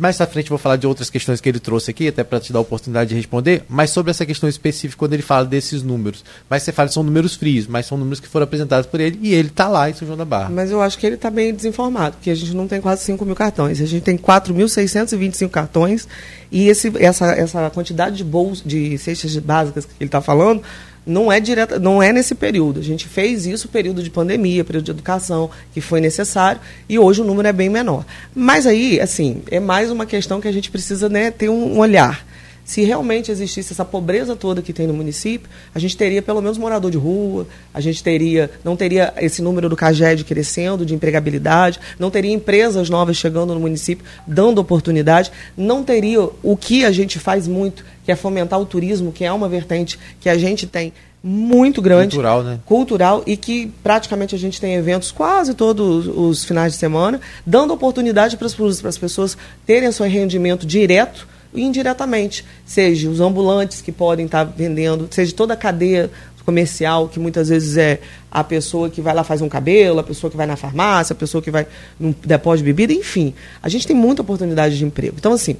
mais 0.00 0.18
à 0.20 0.26
frente 0.26 0.48
vou 0.48 0.58
falar 0.58 0.76
de 0.76 0.86
outras 0.86 1.10
questões 1.10 1.40
que 1.40 1.48
ele 1.48 1.60
trouxe 1.60 1.90
aqui, 1.90 2.08
até 2.08 2.24
para 2.24 2.40
te 2.40 2.52
dar 2.52 2.58
a 2.58 2.62
oportunidade 2.62 3.10
de 3.10 3.16
responder, 3.16 3.64
mas 3.68 3.90
sobre 3.90 4.10
essa 4.10 4.24
questão 4.24 4.48
específica, 4.48 4.98
quando 4.98 5.12
ele 5.12 5.22
fala 5.22 5.44
desses 5.44 5.82
números. 5.82 6.24
Mas 6.48 6.62
você 6.62 6.72
fala 6.72 6.88
que 6.88 6.94
são 6.94 7.02
números 7.02 7.36
frios, 7.36 7.66
mas 7.66 7.86
são 7.86 7.98
números 7.98 8.18
que 8.18 8.28
foram 8.28 8.44
apresentados 8.44 8.88
por 8.88 8.98
ele 8.98 9.18
e 9.22 9.34
ele 9.34 9.48
está 9.48 9.68
lá 9.68 9.90
em 9.90 9.94
São 9.94 10.06
João 10.06 10.16
da 10.16 10.24
Barra. 10.24 10.48
Mas 10.48 10.70
eu 10.70 10.80
acho 10.80 10.98
que 10.98 11.06
ele 11.06 11.16
está 11.16 11.30
bem 11.30 11.54
desinformado, 11.54 12.16
porque 12.16 12.30
a 12.30 12.34
gente 12.34 12.54
não 12.54 12.66
tem 12.66 12.80
quase 12.80 13.02
5 13.04 13.24
mil 13.24 13.36
cartões. 13.36 13.80
A 13.80 13.86
gente 13.86 14.02
tem 14.02 14.16
4.625 14.16 15.50
cartões 15.50 16.08
e 16.50 16.68
esse, 16.68 16.90
essa, 16.98 17.26
essa 17.32 17.70
quantidade 17.70 18.16
de 18.16 18.24
bolsas, 18.24 18.64
de 18.64 18.96
cestas 18.96 19.36
básicas 19.36 19.84
que 19.84 19.92
ele 20.00 20.08
está 20.08 20.20
falando, 20.22 20.62
não 21.08 21.32
é 21.32 21.40
direta, 21.40 21.78
não 21.78 22.02
é 22.02 22.12
nesse 22.12 22.34
período. 22.34 22.78
A 22.78 22.82
gente 22.82 23.08
fez 23.08 23.46
isso 23.46 23.68
período 23.68 24.02
de 24.02 24.10
pandemia, 24.10 24.64
período 24.64 24.84
de 24.84 24.90
educação, 24.90 25.50
que 25.72 25.80
foi 25.80 26.00
necessário, 26.00 26.60
e 26.88 26.98
hoje 26.98 27.22
o 27.22 27.24
número 27.24 27.48
é 27.48 27.52
bem 27.52 27.68
menor. 27.68 28.04
Mas 28.34 28.66
aí, 28.66 29.00
assim, 29.00 29.42
é 29.50 29.58
mais 29.58 29.90
uma 29.90 30.04
questão 30.04 30.40
que 30.40 30.48
a 30.48 30.52
gente 30.52 30.70
precisa 30.70 31.08
né, 31.08 31.30
ter 31.30 31.48
um, 31.48 31.74
um 31.74 31.78
olhar. 31.78 32.26
Se 32.68 32.84
realmente 32.84 33.30
existisse 33.30 33.72
essa 33.72 33.82
pobreza 33.82 34.36
toda 34.36 34.60
que 34.60 34.74
tem 34.74 34.86
no 34.86 34.92
município, 34.92 35.48
a 35.74 35.78
gente 35.78 35.96
teria 35.96 36.20
pelo 36.20 36.42
menos 36.42 36.58
morador 36.58 36.90
de 36.90 36.98
rua, 36.98 37.46
a 37.72 37.80
gente 37.80 38.04
teria, 38.04 38.50
não 38.62 38.76
teria 38.76 39.14
esse 39.16 39.40
número 39.40 39.70
do 39.70 39.74
CAGED 39.74 40.22
crescendo, 40.22 40.84
de 40.84 40.94
empregabilidade, 40.94 41.80
não 41.98 42.10
teria 42.10 42.30
empresas 42.30 42.90
novas 42.90 43.16
chegando 43.16 43.54
no 43.54 43.60
município, 43.60 44.04
dando 44.26 44.58
oportunidade, 44.58 45.32
não 45.56 45.82
teria 45.82 46.20
o 46.42 46.58
que 46.58 46.84
a 46.84 46.92
gente 46.92 47.18
faz 47.18 47.48
muito, 47.48 47.86
que 48.04 48.12
é 48.12 48.14
fomentar 48.14 48.60
o 48.60 48.66
turismo, 48.66 49.12
que 49.12 49.24
é 49.24 49.32
uma 49.32 49.48
vertente 49.48 49.98
que 50.20 50.28
a 50.28 50.36
gente 50.36 50.66
tem 50.66 50.92
muito 51.22 51.80
grande. 51.80 52.16
Cultural, 52.16 52.42
né? 52.42 52.60
Cultural 52.66 53.22
e 53.26 53.34
que 53.34 53.72
praticamente 53.82 54.34
a 54.34 54.38
gente 54.38 54.60
tem 54.60 54.74
eventos 54.74 55.10
quase 55.10 55.54
todos 55.54 56.06
os 56.06 56.44
finais 56.44 56.74
de 56.74 56.78
semana, 56.78 57.18
dando 57.46 57.72
oportunidade 57.72 58.36
para 58.36 58.46
as 58.46 58.98
pessoas 58.98 59.38
terem 59.64 59.90
seu 59.90 60.06
rendimento 60.06 60.66
direto 60.66 61.26
indiretamente, 61.58 62.44
seja 62.64 63.08
os 63.08 63.20
ambulantes 63.20 63.80
que 63.80 63.92
podem 63.92 64.26
estar 64.26 64.44
vendendo, 64.44 65.08
seja 65.10 65.32
toda 65.34 65.54
a 65.54 65.56
cadeia 65.56 66.10
comercial, 66.44 67.08
que 67.08 67.20
muitas 67.20 67.50
vezes 67.50 67.76
é 67.76 68.00
a 68.30 68.42
pessoa 68.42 68.88
que 68.88 69.02
vai 69.02 69.14
lá 69.14 69.22
faz 69.22 69.42
um 69.42 69.48
cabelo, 69.50 69.98
a 69.98 70.02
pessoa 70.02 70.30
que 70.30 70.36
vai 70.36 70.46
na 70.46 70.56
farmácia, 70.56 71.12
a 71.12 71.16
pessoa 71.16 71.42
que 71.42 71.50
vai 71.50 71.66
num 72.00 72.14
depósito 72.24 72.64
de 72.64 72.72
bebida, 72.72 72.98
enfim. 72.98 73.34
A 73.62 73.68
gente 73.68 73.86
tem 73.86 73.94
muita 73.94 74.22
oportunidade 74.22 74.78
de 74.78 74.84
emprego. 74.84 75.16
Então, 75.18 75.34
assim, 75.34 75.56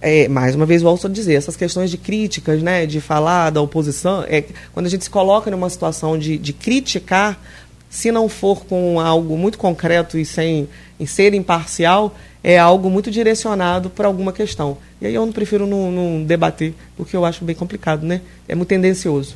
é, 0.00 0.26
mais 0.26 0.56
uma 0.56 0.66
vez 0.66 0.82
volto 0.82 1.06
a 1.06 1.10
dizer, 1.10 1.34
essas 1.34 1.56
questões 1.56 1.88
de 1.88 1.96
críticas, 1.96 2.60
né, 2.62 2.84
de 2.84 3.00
falar 3.00 3.50
da 3.50 3.60
oposição, 3.60 4.24
é, 4.28 4.44
quando 4.72 4.86
a 4.86 4.88
gente 4.88 5.04
se 5.04 5.10
coloca 5.10 5.50
numa 5.52 5.70
situação 5.70 6.18
de, 6.18 6.36
de 6.36 6.52
criticar, 6.52 7.40
se 7.88 8.10
não 8.10 8.28
for 8.28 8.64
com 8.64 8.98
algo 8.98 9.38
muito 9.38 9.56
concreto 9.56 10.18
e 10.18 10.24
sem 10.24 10.68
em 10.98 11.06
ser 11.06 11.32
imparcial, 11.32 12.14
é 12.44 12.58
algo 12.58 12.90
muito 12.90 13.10
direcionado 13.10 13.88
para 13.88 14.06
alguma 14.06 14.30
questão. 14.30 14.76
E 15.00 15.06
aí 15.06 15.14
eu 15.14 15.24
não 15.24 15.32
prefiro 15.32 15.66
não, 15.66 15.90
não, 15.90 16.22
debater, 16.22 16.74
porque 16.94 17.16
eu 17.16 17.24
acho 17.24 17.42
bem 17.42 17.56
complicado, 17.56 18.04
né? 18.04 18.20
É 18.46 18.54
muito 18.54 18.68
tendencioso. 18.68 19.34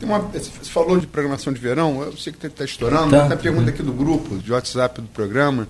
Tem 0.00 0.08
uma, 0.08 0.18
você 0.20 0.70
falou 0.70 0.98
de 0.98 1.06
programação 1.06 1.52
de 1.52 1.60
verão, 1.60 2.02
eu 2.02 2.16
sei 2.16 2.32
que 2.32 2.46
está 2.46 2.64
estourando, 2.64 3.10
tá. 3.10 3.28
tem 3.28 3.36
pergunta 3.36 3.68
aqui 3.68 3.82
do 3.82 3.92
grupo, 3.92 4.38
de 4.38 4.50
WhatsApp 4.50 5.02
do 5.02 5.08
programa, 5.08 5.68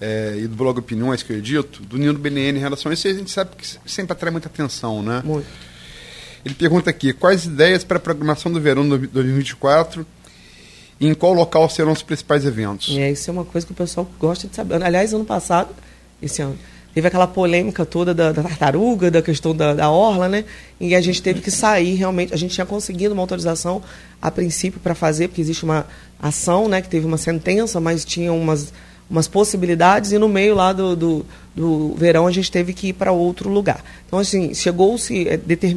é, 0.00 0.36
e 0.38 0.46
do 0.46 0.56
blog 0.56 0.78
Opiniões 0.78 1.22
que 1.22 1.32
eu 1.32 1.36
edito, 1.36 1.82
do 1.82 1.98
Nino 1.98 2.18
BNN 2.18 2.58
em 2.58 2.60
relação 2.60 2.90
a 2.90 2.94
isso, 2.94 3.06
a 3.06 3.12
gente 3.12 3.30
sabe 3.30 3.50
que 3.56 3.66
sempre 3.86 4.12
atrai 4.12 4.30
muita 4.30 4.48
atenção, 4.48 5.02
né? 5.02 5.22
Muito. 5.22 5.46
Ele 6.44 6.54
pergunta 6.54 6.90
aqui, 6.90 7.12
quais 7.12 7.44
ideias 7.44 7.84
para 7.84 7.96
a 7.98 8.00
programação 8.00 8.52
do 8.52 8.60
verão 8.60 8.86
de 8.86 9.06
2024 9.06 10.06
e 11.00 11.08
em 11.08 11.14
qual 11.14 11.32
local 11.32 11.68
serão 11.68 11.92
os 11.92 12.02
principais 12.02 12.44
eventos? 12.44 12.96
É, 12.96 13.10
isso 13.10 13.28
é 13.28 13.32
uma 13.32 13.44
coisa 13.44 13.66
que 13.66 13.72
o 13.72 13.76
pessoal 13.76 14.08
gosta 14.18 14.46
de 14.46 14.54
saber. 14.54 14.82
Aliás, 14.82 15.12
ano 15.12 15.24
passado, 15.24 15.70
esse 16.22 16.40
ano, 16.40 16.56
teve 16.94 17.08
aquela 17.08 17.26
polêmica 17.26 17.84
toda 17.84 18.14
da, 18.14 18.30
da 18.30 18.42
tartaruga, 18.42 19.10
da 19.10 19.20
questão 19.20 19.54
da, 19.54 19.74
da, 19.74 19.90
orla, 19.90 20.28
né? 20.28 20.44
E 20.80 20.94
a 20.94 21.00
gente 21.00 21.20
teve 21.20 21.40
que 21.40 21.50
sair 21.50 21.94
realmente. 21.96 22.32
A 22.32 22.36
gente 22.36 22.54
tinha 22.54 22.64
conseguido 22.64 23.12
uma 23.12 23.22
autorização 23.22 23.82
a 24.22 24.30
princípio 24.30 24.78
para 24.80 24.94
fazer, 24.94 25.28
porque 25.28 25.40
existe 25.40 25.64
uma 25.64 25.84
ação, 26.22 26.68
né? 26.68 26.80
Que 26.80 26.88
teve 26.88 27.04
uma 27.04 27.18
sentença, 27.18 27.80
mas 27.80 28.04
tinha 28.04 28.32
umas, 28.32 28.72
umas 29.10 29.26
possibilidades 29.26 30.12
e 30.12 30.18
no 30.18 30.28
meio 30.28 30.54
lá 30.54 30.72
do, 30.72 30.94
do, 30.94 31.26
do 31.56 31.94
verão 31.96 32.28
a 32.28 32.30
gente 32.30 32.50
teve 32.50 32.72
que 32.72 32.88
ir 32.88 32.92
para 32.92 33.10
outro 33.10 33.50
lugar. 33.50 33.84
Então, 34.06 34.20
assim, 34.20 34.54
chegou-se, 34.54 35.26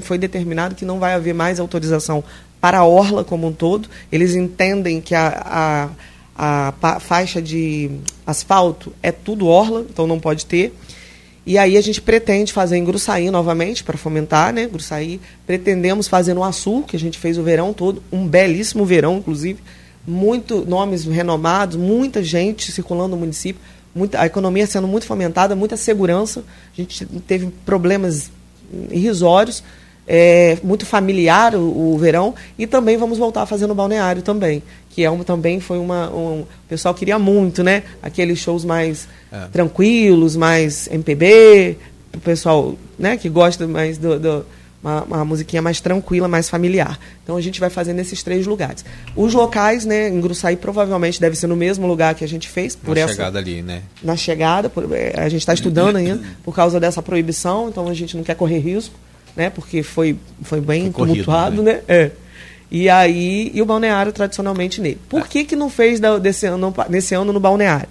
foi 0.01 0.19
determinado 0.19 0.75
que 0.75 0.85
não 0.85 0.99
vai 0.99 1.15
haver 1.15 1.33
mais 1.33 1.59
autorização 1.59 2.23
para 2.59 2.79
a 2.79 2.85
orla 2.85 3.23
como 3.23 3.47
um 3.47 3.51
todo. 3.51 3.89
Eles 4.11 4.35
entendem 4.35 5.01
que 5.01 5.15
a, 5.15 5.91
a, 6.35 6.73
a 6.81 6.99
faixa 6.99 7.41
de 7.41 7.91
asfalto 8.25 8.93
é 9.01 9.11
tudo 9.11 9.47
orla, 9.47 9.85
então 9.89 10.07
não 10.07 10.19
pode 10.19 10.45
ter. 10.45 10.73
E 11.47 11.57
aí 11.57 11.77
a 11.77 11.81
gente 11.81 12.01
pretende 12.01 12.51
fazer 12.51 12.75
em 12.75 12.83
Gruçaí 12.83 13.31
novamente, 13.31 13.81
para 13.81 13.97
fomentar, 13.97 14.51
né? 14.51 14.67
Gruçaí. 14.67 15.21
Pretendemos 15.45 16.05
fazer 16.05 16.33
no 16.33 16.43
Açul, 16.43 16.83
que 16.83 16.97
a 16.97 16.99
gente 16.99 17.17
fez 17.17 17.37
o 17.37 17.43
verão 17.43 17.71
todo, 17.71 18.03
um 18.11 18.27
belíssimo 18.27 18.85
verão, 18.85 19.17
inclusive. 19.17 19.59
Muito 20.05 20.65
nomes 20.65 21.05
renomados, 21.05 21.77
muita 21.77 22.21
gente 22.21 22.69
circulando 22.69 23.15
no 23.15 23.17
município, 23.17 23.61
muita, 23.95 24.21
a 24.21 24.25
economia 24.25 24.67
sendo 24.67 24.87
muito 24.87 25.05
fomentada, 25.05 25.55
muita 25.55 25.77
segurança. 25.77 26.43
A 26.73 26.81
gente 26.81 27.05
teve 27.25 27.47
problemas 27.65 28.29
irrisórios, 28.91 29.63
é, 30.07 30.57
muito 30.63 30.85
familiar 30.85 31.53
o, 31.53 31.93
o, 31.93 31.97
verão. 31.97 32.33
E 32.57 32.65
também 32.65 32.97
vamos 32.97 33.17
voltar 33.17 33.41
a 33.41 33.45
fazer 33.45 33.67
no 33.67 33.75
balneário 33.75 34.21
também, 34.21 34.63
que 34.89 35.03
é 35.03 35.11
um, 35.11 35.23
também 35.23 35.59
foi 35.59 35.77
uma. 35.77 36.09
Um, 36.09 36.41
o 36.41 36.47
pessoal 36.69 36.93
queria 36.93 37.19
muito, 37.19 37.63
né? 37.63 37.83
Aqueles 38.01 38.39
shows 38.39 38.63
mais 38.63 39.07
é. 39.31 39.47
tranquilos, 39.51 40.35
mais 40.35 40.87
MPB, 40.87 41.77
o 42.15 42.19
pessoal 42.19 42.75
né, 42.97 43.17
que 43.17 43.29
gosta 43.29 43.67
mais 43.67 43.97
do, 43.97 44.19
do 44.19 44.45
uma, 44.81 45.03
uma, 45.03 45.25
musiquinha 45.25 45.61
mais 45.61 45.81
tranquila, 45.81 46.27
mais 46.27 46.49
familiar. 46.49 46.99
Então 47.23 47.35
a 47.35 47.41
gente 47.41 47.59
vai 47.59 47.69
fazer 47.69 47.93
nesses 47.93 48.23
três 48.23 48.45
lugares. 48.45 48.85
Os 49.15 49.33
locais, 49.33 49.85
né, 49.85 50.07
em 50.07 50.21
Gruçaí 50.21 50.55
provavelmente 50.55 51.19
deve 51.19 51.35
ser 51.35 51.47
no 51.47 51.55
mesmo 51.55 51.87
lugar 51.87 52.15
que 52.15 52.23
a 52.23 52.27
gente 52.27 52.47
fez. 52.47 52.75
Por 52.75 52.95
na 52.95 53.01
essa, 53.01 53.13
chegada 53.13 53.39
ali, 53.39 53.61
né? 53.61 53.81
Na 54.01 54.15
chegada, 54.15 54.69
por, 54.69 54.85
a 55.15 55.29
gente 55.29 55.41
está 55.41 55.53
estudando 55.53 55.97
ainda 55.97 56.21
por 56.43 56.55
causa 56.55 56.79
dessa 56.79 57.01
proibição, 57.01 57.69
então 57.69 57.87
a 57.87 57.93
gente 57.93 58.15
não 58.15 58.23
quer 58.23 58.35
correr 58.35 58.59
risco, 58.59 58.95
né? 59.37 59.51
Porque 59.51 59.83
foi, 59.83 60.17
foi 60.41 60.59
bem 60.59 60.91
foi 60.91 61.07
tumultuado, 61.07 61.61
né? 61.61 61.73
né? 61.73 61.81
É. 61.87 62.11
E 62.69 62.89
aí, 62.89 63.51
e 63.53 63.61
o 63.61 63.65
balneário 63.65 64.11
tradicionalmente 64.11 64.81
nele. 64.81 64.99
Por 65.07 65.21
é. 65.21 65.25
que, 65.25 65.45
que 65.45 65.55
não 65.55 65.69
fez 65.69 66.01
desse 66.21 66.47
ano, 66.47 66.73
nesse 66.89 67.15
ano 67.15 67.31
no 67.31 67.39
balneário? 67.39 67.87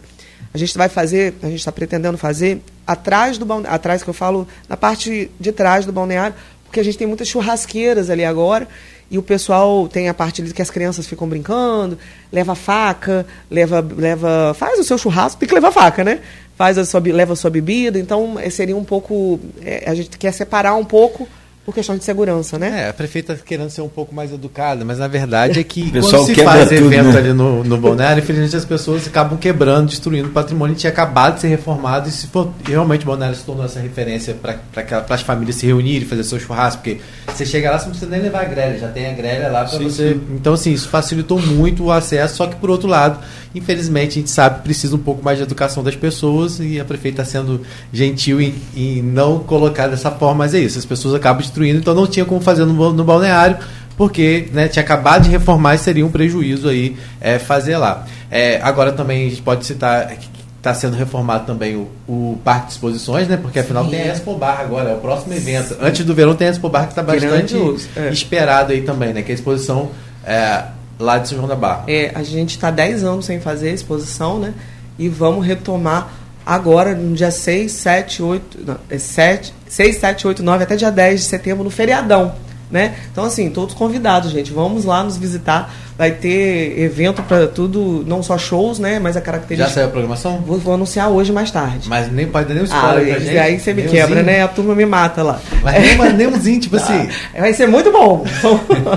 A 0.52 0.58
gente 0.58 0.76
vai 0.76 0.88
fazer, 0.88 1.34
a 1.42 1.46
gente 1.46 1.60
está 1.60 1.72
pretendendo 1.72 2.18
fazer 2.18 2.60
atrás 2.86 3.38
do 3.38 3.46
balneário, 3.46 3.74
atrás 3.74 4.02
que 4.02 4.10
eu 4.10 4.14
falo, 4.14 4.46
na 4.68 4.76
parte 4.76 5.30
de 5.38 5.52
trás 5.52 5.86
do 5.86 5.92
balneário, 5.92 6.34
porque 6.64 6.80
a 6.80 6.82
gente 6.82 6.98
tem 6.98 7.06
muitas 7.06 7.28
churrasqueiras 7.28 8.10
ali 8.10 8.24
agora 8.24 8.66
e 9.10 9.18
o 9.18 9.22
pessoal 9.22 9.88
tem 9.88 10.08
a 10.08 10.14
parte 10.14 10.42
que 10.42 10.62
as 10.62 10.70
crianças 10.70 11.06
ficam 11.06 11.28
brincando, 11.28 11.98
leva 12.32 12.54
faca, 12.54 13.26
leva, 13.50 13.80
leva, 13.96 14.54
faz 14.54 14.78
o 14.78 14.84
seu 14.84 14.98
churrasco, 14.98 15.38
tem 15.38 15.48
que 15.48 15.54
levar 15.54 15.70
faca, 15.70 16.02
né? 16.02 16.20
Faz 16.56 16.76
a 16.78 16.84
sua, 16.84 17.00
leva 17.00 17.34
a 17.34 17.36
sua 17.36 17.50
bebida, 17.50 17.98
então 17.98 18.36
seria 18.50 18.76
um 18.76 18.84
pouco, 18.84 19.38
é, 19.62 19.88
a 19.88 19.94
gente 19.94 20.18
quer 20.18 20.32
separar 20.32 20.74
um 20.74 20.84
pouco 20.84 21.28
por 21.66 21.74
questão 21.74 21.98
de 21.98 22.04
segurança, 22.04 22.60
né? 22.60 22.84
É, 22.84 22.88
a 22.90 22.92
prefeita 22.92 23.34
querendo 23.44 23.70
ser 23.70 23.80
um 23.80 23.88
pouco 23.88 24.14
mais 24.14 24.32
educada, 24.32 24.84
mas 24.84 25.00
na 25.00 25.08
verdade 25.08 25.58
é 25.58 25.64
que 25.64 25.90
quando 25.90 26.24
se 26.24 26.34
faz 26.36 26.68
tudo, 26.68 26.86
evento 26.86 27.08
né? 27.08 27.18
ali 27.18 27.32
no, 27.32 27.64
no 27.64 27.76
balneário, 27.76 28.22
infelizmente 28.22 28.54
as 28.54 28.64
pessoas 28.64 29.08
acabam 29.08 29.36
quebrando, 29.36 29.88
destruindo 29.88 30.28
o 30.28 30.30
patrimônio 30.30 30.76
que 30.76 30.82
tinha 30.82 30.92
acabado 30.92 31.34
de 31.34 31.40
ser 31.40 31.48
reformado 31.48 32.08
e 32.08 32.12
se 32.12 32.28
for 32.28 32.52
e 32.68 32.70
realmente 32.70 33.02
o 33.02 33.06
balneário 33.06 33.36
se 33.36 33.42
tornou 33.42 33.64
essa 33.64 33.80
referência 33.80 34.32
para 34.34 35.04
as 35.10 35.22
famílias 35.22 35.56
se 35.56 35.66
reunirem, 35.66 36.06
fazer 36.06 36.22
seu 36.22 36.38
churrasco, 36.38 36.82
porque 36.82 37.00
você 37.26 37.44
chega 37.44 37.68
lá, 37.68 37.78
você 37.80 37.86
não 37.86 37.90
precisa 37.90 38.10
nem 38.12 38.22
levar 38.22 38.42
a 38.42 38.44
grelha, 38.44 38.78
já 38.78 38.88
tem 38.88 39.08
a 39.08 39.12
grelha 39.12 39.48
lá 39.48 39.64
para 39.64 39.76
você. 39.76 40.16
Então, 40.30 40.54
assim, 40.54 40.72
isso 40.72 40.88
facilitou 40.88 41.40
muito 41.40 41.82
o 41.82 41.90
acesso, 41.90 42.36
só 42.36 42.46
que 42.46 42.54
por 42.54 42.70
outro 42.70 42.88
lado, 42.88 43.18
infelizmente, 43.52 44.10
a 44.10 44.20
gente 44.20 44.30
sabe 44.30 44.58
que 44.58 44.62
precisa 44.62 44.94
um 44.94 45.00
pouco 45.00 45.24
mais 45.24 45.38
de 45.38 45.42
educação 45.42 45.82
das 45.82 45.96
pessoas 45.96 46.60
e 46.60 46.78
a 46.78 46.84
prefeita 46.84 47.22
está 47.22 47.40
sendo 47.40 47.62
gentil 47.92 48.40
em, 48.40 48.54
em 48.76 49.02
não 49.02 49.40
colocar 49.40 49.88
dessa 49.88 50.12
forma, 50.12 50.44
mas 50.44 50.54
é 50.54 50.60
isso, 50.60 50.78
as 50.78 50.84
pessoas 50.84 51.12
acabam 51.12 51.42
destruindo, 51.56 51.78
então 51.78 51.94
não 51.94 52.06
tinha 52.06 52.24
como 52.24 52.40
fazer 52.40 52.64
no, 52.66 52.92
no 52.92 53.04
balneário, 53.04 53.56
porque 53.96 54.48
né, 54.52 54.68
tinha 54.68 54.82
acabado 54.82 55.22
de 55.22 55.30
reformar 55.30 55.74
e 55.74 55.78
seria 55.78 56.04
um 56.04 56.10
prejuízo 56.10 56.68
aí 56.68 56.96
é, 57.20 57.38
fazer 57.38 57.78
lá. 57.78 58.06
É, 58.30 58.60
agora 58.62 58.92
também 58.92 59.26
a 59.26 59.30
gente 59.30 59.42
pode 59.42 59.64
citar 59.64 60.08
que 60.08 60.28
está 60.58 60.74
sendo 60.74 60.96
reformado 60.96 61.46
também 61.46 61.76
o, 61.76 61.88
o 62.06 62.38
Parque 62.44 62.66
de 62.66 62.72
Exposições, 62.72 63.28
né? 63.28 63.36
Porque 63.36 63.60
afinal 63.60 63.84
Sim. 63.84 63.90
tem 63.90 64.02
a 64.02 64.06
Expo 64.06 64.34
Bar 64.34 64.60
agora, 64.60 64.90
é 64.90 64.94
o 64.94 64.98
próximo 64.98 65.32
evento. 65.32 65.76
Antes 65.80 66.04
do 66.04 66.14
verão 66.14 66.34
tem 66.34 66.48
a 66.48 66.50
Expo 66.50 66.68
Bar 66.68 66.84
que 66.84 66.92
está 66.92 67.02
bastante 67.02 67.54
é. 67.96 68.10
esperado 68.10 68.72
aí 68.72 68.82
também, 68.82 69.12
né? 69.12 69.22
Que 69.22 69.30
é 69.30 69.34
a 69.34 69.36
exposição 69.36 69.90
é, 70.24 70.64
lá 70.98 71.18
de 71.18 71.28
São 71.28 71.38
João 71.38 71.48
da 71.48 71.54
Barra. 71.54 71.84
É, 71.86 72.10
a 72.14 72.22
gente 72.22 72.50
está 72.50 72.70
10 72.70 73.04
anos 73.04 73.24
sem 73.24 73.40
fazer 73.40 73.70
a 73.70 73.72
exposição, 73.72 74.40
né? 74.40 74.54
E 74.98 75.08
vamos 75.08 75.46
retomar 75.46 76.10
agora, 76.46 76.94
no 76.94 77.16
dia 77.16 77.32
6, 77.32 77.72
7, 77.72 78.22
8. 78.22 78.58
Não, 78.64 78.78
é 78.88 78.98
7, 78.98 79.52
6, 79.68 79.96
7, 79.96 80.26
8, 80.28 80.42
9, 80.42 80.62
até 80.62 80.76
dia 80.76 80.90
10 80.90 81.20
de 81.20 81.26
setembro, 81.26 81.64
no 81.64 81.70
feriadão. 81.70 82.45
Né? 82.68 82.96
Então, 83.12 83.24
assim, 83.24 83.48
todos 83.48 83.74
convidados, 83.74 84.32
gente. 84.32 84.52
Vamos 84.52 84.84
lá 84.84 85.04
nos 85.04 85.16
visitar. 85.16 85.72
Vai 85.96 86.10
ter 86.10 86.78
evento 86.80 87.22
para 87.22 87.46
tudo, 87.46 88.04
não 88.06 88.22
só 88.24 88.36
shows, 88.36 88.78
né? 88.80 88.98
Mas 88.98 89.16
a 89.16 89.20
Já 89.20 89.24
característica. 89.24 89.72
saiu 89.72 89.86
a 89.86 89.90
programação? 89.90 90.38
Vou, 90.44 90.58
vou 90.58 90.74
anunciar 90.74 91.08
hoje 91.08 91.32
mais 91.32 91.50
tarde. 91.50 91.88
Mas 91.88 92.10
nem 92.12 92.26
pode 92.26 92.52
dar 92.52 92.60
Ah, 92.60 92.64
spoiler 92.64 93.08
pra 93.14 93.18
gente. 93.24 93.38
aí 93.38 93.58
você 93.60 93.72
me 93.72 93.82
quebra, 93.84 94.22
né? 94.22 94.42
A 94.42 94.48
turma 94.48 94.74
me 94.74 94.84
mata 94.84 95.22
lá. 95.22 95.40
Mas 95.62 95.80
nem, 95.80 95.96
mas 95.96 96.14
nenhumzinho, 96.14 96.60
tipo 96.60 96.74
assim. 96.76 97.08
Ah, 97.34 97.40
vai 97.42 97.54
ser 97.54 97.66
muito 97.68 97.90
bom. 97.92 98.24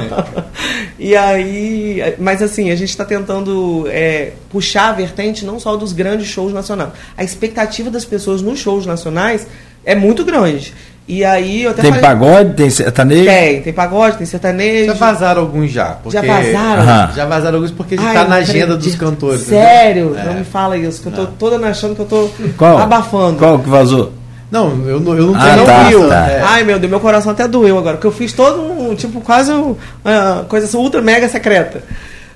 e 0.98 1.16
aí, 1.16 2.16
mas 2.20 2.42
assim, 2.42 2.72
a 2.72 2.76
gente 2.76 2.90
está 2.90 3.06
tentando 3.06 3.86
é, 3.88 4.34
puxar 4.50 4.90
a 4.90 4.94
vertente 4.94 5.46
não 5.46 5.60
só 5.60 5.76
dos 5.78 5.94
grandes 5.94 6.28
shows 6.28 6.52
nacionais. 6.54 6.92
A 7.18 7.24
expectativa 7.24 7.90
das 7.90 8.04
pessoas 8.06 8.42
nos 8.42 8.60
shows 8.60 8.86
nacionais 8.86 9.48
é 9.86 9.96
muito 9.96 10.26
grande. 10.26 10.74
E 11.12 11.26
aí 11.26 11.64
eu 11.64 11.72
até 11.72 11.82
Tem 11.82 11.92
falei, 11.92 12.06
pagode, 12.08 12.54
tem 12.54 12.70
sertanejo? 12.70 13.26
tem, 13.26 13.62
tem 13.64 13.74
pagode, 13.74 14.18
tem 14.18 14.28
sertanejo. 14.28 14.86
Já 14.86 14.94
vazaram 14.94 15.42
alguns 15.42 15.72
já. 15.72 15.86
Porque... 16.04 16.16
Já 16.16 16.22
vazaram? 16.22 16.84
Aham. 16.84 17.12
Já 17.16 17.26
vazaram 17.26 17.56
alguns 17.56 17.72
porque 17.72 17.96
já 17.98 18.04
Ai, 18.04 18.14
tá 18.14 18.22
não 18.24 18.30
na 18.30 18.36
agenda 18.36 18.78
dos 18.78 18.94
cantores. 18.96 19.42
Sério? 19.42 20.12
entendeu? 20.12 20.24
Não 20.26 20.34
É. 20.34 20.36
me 20.36 20.44
fala 20.46 20.78
isso, 20.78 21.02
que 21.02 21.08
eu 21.08 21.12
tô 21.12 21.26
toda 21.26 21.68
achando 21.68 21.96
que 21.96 22.02
eu 22.02 22.06
tô 22.06 22.30
Qual? 22.56 22.78
abafando. 22.78 23.40
Qual 23.40 23.58
que 23.58 23.68
vazou? 23.68 24.14
Não, 24.52 24.70
eu 24.88 25.00
não, 25.00 25.18
eu 25.18 25.26
não 25.28 25.36
Ah, 25.36 25.54
tenho 25.54 25.66
tá, 25.66 25.84
viu. 25.86 26.08
tá. 26.10 26.28
É. 26.30 26.42
Ai, 26.44 26.64
meu 26.64 26.78
Deus, 26.78 26.92
meu 26.92 27.00
coração 27.00 27.32
até 27.32 27.48
doeu 27.48 27.76
agora, 27.80 27.98
porque 27.98 28.06
eu 28.08 28.12
fiz 28.12 28.32
todo 28.32 28.62
um, 28.62 28.94
tipo, 28.94 29.20
quase 29.22 29.52
um, 29.52 29.76
uma 30.06 30.46
coisa 30.48 30.68
assim, 30.68 30.78
ultra 30.78 31.02
mega 31.02 31.28
secreta. 31.28 31.82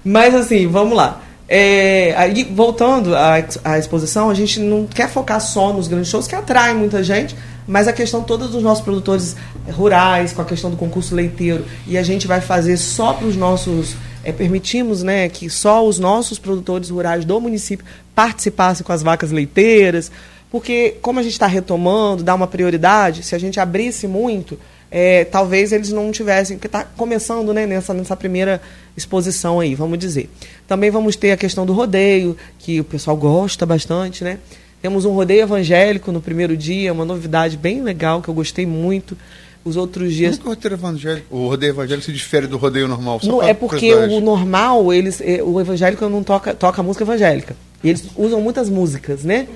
Mas 0.04 0.34
assim, 0.34 0.68
vamos 0.68 0.98
lá. 0.98 1.20
É, 1.48 2.16
aí, 2.18 2.44
voltando 2.52 3.16
à, 3.16 3.36
à 3.64 3.78
exposição, 3.78 4.32
a 4.32 4.34
gente 4.34 4.60
não 4.60 4.88
quer 4.88 5.10
focar 5.10 5.40
só 5.40 5.72
nos 5.74 5.88
grandes 5.88 6.08
shows, 6.10 6.28
que 6.28 6.34
atraem 6.36 6.74
muita 6.76 7.04
gente, 7.04 7.36
mas 7.68 7.88
a 7.88 7.94
questão 7.94 8.24
toda 8.24 8.48
dos 8.48 8.62
nossos 8.64 8.84
produtores 8.84 9.36
rurais, 9.72 10.34
com 10.34 10.42
a 10.42 10.46
questão 10.46 10.70
do 10.70 10.78
concurso 10.78 11.16
leiteiro, 11.16 11.66
e 11.88 11.98
a 11.98 12.04
gente 12.04 12.28
vai 12.28 12.42
fazer 12.42 12.78
só 12.78 13.14
para 13.14 13.28
os 13.28 13.36
nossos. 13.36 13.96
é, 14.24 14.32
permitimos 14.32 15.04
né, 15.04 15.30
que 15.30 15.50
só 15.50 15.86
os 15.86 16.00
nossos 16.00 16.40
produtores 16.40 16.90
rurais 16.90 17.26
do 17.26 17.40
município 17.40 17.86
participassem 18.16 18.86
com 18.86 18.92
as 18.92 19.02
vacas 19.02 19.32
leiteiras, 19.32 20.12
porque 20.52 20.96
como 21.02 21.20
a 21.20 21.24
gente 21.24 21.34
está 21.34 21.48
retomando, 21.48 22.24
dá 22.24 22.36
uma 22.36 22.48
prioridade, 22.48 23.24
se 23.24 23.34
a 23.34 23.40
gente 23.40 23.60
abrisse 23.60 24.08
muito, 24.08 24.58
é, 24.96 25.26
talvez 25.26 25.72
eles 25.72 25.90
não 25.90 26.12
tivessem, 26.12 26.56
porque 26.56 26.68
está 26.68 26.84
começando 26.84 27.52
né, 27.52 27.66
nessa, 27.66 27.96
nessa 27.96 28.16
primeira 28.16 28.62
exposição 28.96 29.60
aí, 29.60 29.74
vamos 29.74 29.98
dizer. 29.98 30.30
Também 30.68 30.92
vamos 30.92 31.16
ter 31.16 31.32
a 31.32 31.38
questão 31.38 31.66
do 31.66 31.74
rodeio, 31.74 32.38
que 32.60 32.80
o 32.80 32.84
pessoal 32.84 33.18
gosta 33.18 33.66
bastante, 33.66 34.24
né? 34.24 34.38
Temos 34.84 35.06
um 35.06 35.14
rodeio 35.14 35.44
evangélico 35.44 36.12
no 36.12 36.20
primeiro 36.20 36.58
dia, 36.58 36.92
uma 36.92 37.06
novidade 37.06 37.56
bem 37.56 37.82
legal 37.82 38.22
que 38.22 38.28
eu 38.28 38.34
gostei 38.34 38.66
muito. 38.66 39.18
Os 39.64 39.78
outros 39.78 40.14
dias. 40.14 40.38
Como 40.38 40.42
que 40.42 40.68
o 40.68 40.70
rodeio 40.72 40.74
evangélico, 40.74 41.38
o 41.38 41.48
rodeio 41.48 41.70
evangélico 41.70 42.06
se 42.06 42.12
difere 42.12 42.48
do 42.48 42.58
rodeio 42.58 42.86
normal? 42.86 43.22
Não, 43.24 43.42
é 43.42 43.54
porque 43.54 43.96
o 43.96 44.20
normal, 44.20 44.92
eles, 44.92 45.22
eh, 45.22 45.42
o 45.42 45.62
evangélico 45.62 46.10
não 46.10 46.22
toca, 46.22 46.54
toca 46.54 46.84
música 46.84 47.06
evangélica. 47.06 47.56
E 47.82 47.92
eles 47.92 48.04
usam 48.18 48.42
muitas 48.42 48.70
músicas, 48.70 49.24
né? 49.24 49.48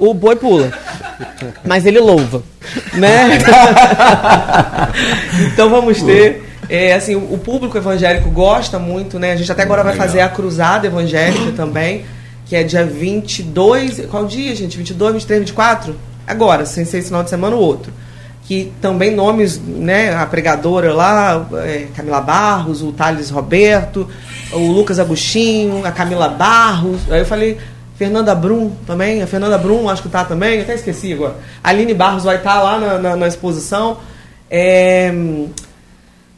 O 0.00 0.12
boi 0.12 0.34
pula. 0.34 0.72
Mas 1.64 1.86
ele 1.86 2.00
louva. 2.00 2.42
Né? 2.94 3.38
então 5.46 5.70
vamos 5.70 6.02
ter. 6.02 6.42
é, 6.68 6.94
assim, 6.94 7.14
o 7.14 7.38
público 7.38 7.78
evangélico 7.78 8.28
gosta 8.30 8.80
muito, 8.80 9.16
né? 9.16 9.30
A 9.30 9.36
gente 9.36 9.52
até 9.52 9.62
agora 9.62 9.84
vai 9.84 9.94
fazer 9.94 10.22
a 10.22 10.28
cruzada 10.28 10.88
evangélica 10.88 11.52
também, 11.52 12.04
que 12.50 12.56
é 12.56 12.62
dia 12.64 12.84
22. 12.84 14.06
Qual 14.10 14.26
dia, 14.26 14.54
gente? 14.54 14.76
22, 14.76 15.12
23, 15.14 15.40
24? 15.40 15.94
Agora, 16.26 16.66
sem 16.66 16.84
ser 16.84 16.98
esse 16.98 17.06
final 17.06 17.22
de 17.22 17.30
semana 17.30 17.56
o 17.56 17.60
outro 17.60 17.92
que 18.42 18.72
também 18.80 19.14
nomes, 19.14 19.60
né, 19.64 20.12
a 20.12 20.26
pregadora 20.26 20.92
lá, 20.92 21.46
é, 21.64 21.86
Camila 21.94 22.20
Barros, 22.20 22.82
o 22.82 22.90
Thales 22.90 23.30
Roberto, 23.30 24.08
o 24.52 24.58
Lucas 24.72 24.98
Agostinho, 24.98 25.86
a 25.86 25.92
Camila 25.92 26.28
Barros, 26.28 26.98
aí 27.08 27.20
eu 27.20 27.24
falei 27.26 27.58
Fernanda 27.96 28.34
Brum 28.34 28.72
também, 28.84 29.22
a 29.22 29.26
Fernanda 29.28 29.56
Brum 29.56 29.88
acho 29.88 30.02
que 30.02 30.08
tá 30.08 30.24
também, 30.24 30.62
até 30.62 30.74
esqueci 30.74 31.12
agora. 31.12 31.36
A 31.62 31.68
Aline 31.68 31.94
Barros 31.94 32.24
vai 32.24 32.36
estar 32.38 32.60
lá 32.60 32.76
na, 32.80 32.98
na- 32.98 33.14
na 33.16 33.28
exposição. 33.28 33.98
É, 34.50 35.12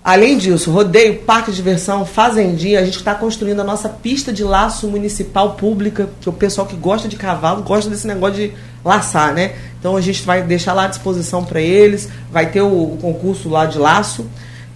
Além 0.04 0.36
disso, 0.36 0.72
rodeio, 0.72 1.20
parque 1.20 1.52
de 1.52 1.56
diversão, 1.56 2.04
fazendinha, 2.04 2.80
a 2.80 2.84
gente 2.84 2.96
está 2.96 3.14
construindo 3.14 3.60
a 3.60 3.64
nossa 3.64 3.88
pista 3.88 4.32
de 4.32 4.42
laço 4.42 4.88
municipal 4.88 5.54
pública, 5.54 6.08
que 6.20 6.28
o 6.28 6.32
pessoal 6.32 6.66
que 6.66 6.74
gosta 6.74 7.06
de 7.06 7.14
cavalo 7.14 7.62
gosta 7.62 7.88
desse 7.88 8.06
negócio 8.06 8.34
de 8.34 8.52
laçar, 8.84 9.32
né? 9.32 9.54
Então 9.78 9.96
a 9.96 10.00
gente 10.00 10.22
vai 10.22 10.42
deixar 10.42 10.72
lá 10.72 10.86
à 10.86 10.88
disposição 10.88 11.44
para 11.44 11.60
eles, 11.60 12.08
vai 12.32 12.50
ter 12.50 12.62
o, 12.62 12.94
o 12.94 12.98
concurso 13.00 13.48
lá 13.48 13.64
de 13.64 13.78
laço, 13.78 14.26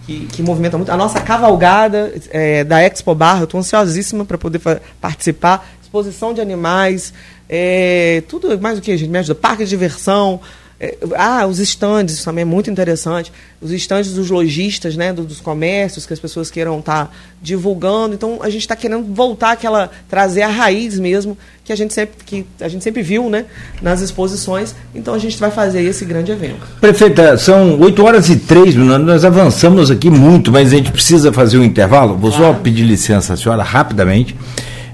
que, 0.07 0.27
que 0.27 0.43
movimenta 0.43 0.77
muito. 0.77 0.91
A 0.91 0.97
nossa 0.97 1.20
cavalgada 1.20 2.14
é, 2.31 2.62
da 2.62 2.81
Expo 2.81 3.12
Barra, 3.12 3.41
eu 3.41 3.45
estou 3.45 3.59
ansiosíssima 3.59 4.24
para 4.24 4.39
poder 4.39 4.61
participar. 5.01 5.68
Exposição 5.83 6.33
de 6.33 6.41
animais, 6.41 7.12
é, 7.49 8.22
tudo 8.29 8.61
mais 8.61 8.79
o 8.79 8.83
que, 8.83 8.97
gente? 8.97 9.11
Me 9.11 9.18
ajuda. 9.18 9.35
Parque 9.35 9.64
de 9.64 9.70
diversão. 9.70 10.41
É, 10.79 10.97
ah, 11.16 11.47
os 11.47 11.59
estandes, 11.59 12.16
isso 12.16 12.24
também 12.24 12.43
é 12.43 12.45
muito 12.45 12.70
interessante. 12.70 13.33
Os 13.62 13.70
estandes 13.72 14.12
dos 14.12 14.31
lojistas, 14.31 14.95
né, 14.97 15.12
do- 15.12 15.24
dos 15.24 15.41
comércios, 15.41 16.05
que 16.05 16.12
as 16.12 16.20
pessoas 16.20 16.51
queiram 16.51 16.79
estar 16.81 17.11
divulgando. 17.41 18.14
Então, 18.14 18.39
a 18.43 18.51
gente 18.51 18.61
está 18.62 18.77
querendo 18.77 19.05
voltar 19.14 19.53
aquela, 19.53 19.91
trazer 20.09 20.43
a 20.43 20.49
raiz 20.49 20.99
mesmo, 20.99 21.37
que 21.64 21.72
a 21.72 21.77
gente 21.77 21.95
sempre, 21.95 22.24
que 22.24 22.47
a 22.61 22.68
gente 22.68 22.85
sempre 22.85 23.03
viu 23.03 23.31
né, 23.31 23.47
nas 23.81 24.01
exposições. 24.03 24.74
Então, 24.95 25.14
a 25.14 25.18
gente 25.18 25.39
vai 25.39 25.51
fazer 25.51 25.83
esse 25.83 26.05
grande 26.05 26.31
evento. 26.31 26.66
Prefeita, 26.81 27.39
são 27.39 27.81
8 27.81 28.05
horas 28.05 28.29
e 28.29 28.37
3 28.37 28.74
minutos, 28.74 29.07
nós 29.07 29.24
avançamos 29.24 29.91
aqui 29.91 30.11
muito, 30.11 30.53
mas 30.53 30.72
a 30.72 30.77
gente 30.77 30.93
precisa 30.93 31.33
fazer 31.33 31.57
um 31.59 31.64
intervalo. 31.64 32.16
Vou 32.16 32.31
só 32.31 32.39
Claro. 32.39 32.57
pedir 32.57 32.83
licença 32.85 33.33
à 33.33 33.37
senhora 33.37 33.62
rapidamente. 33.62 34.37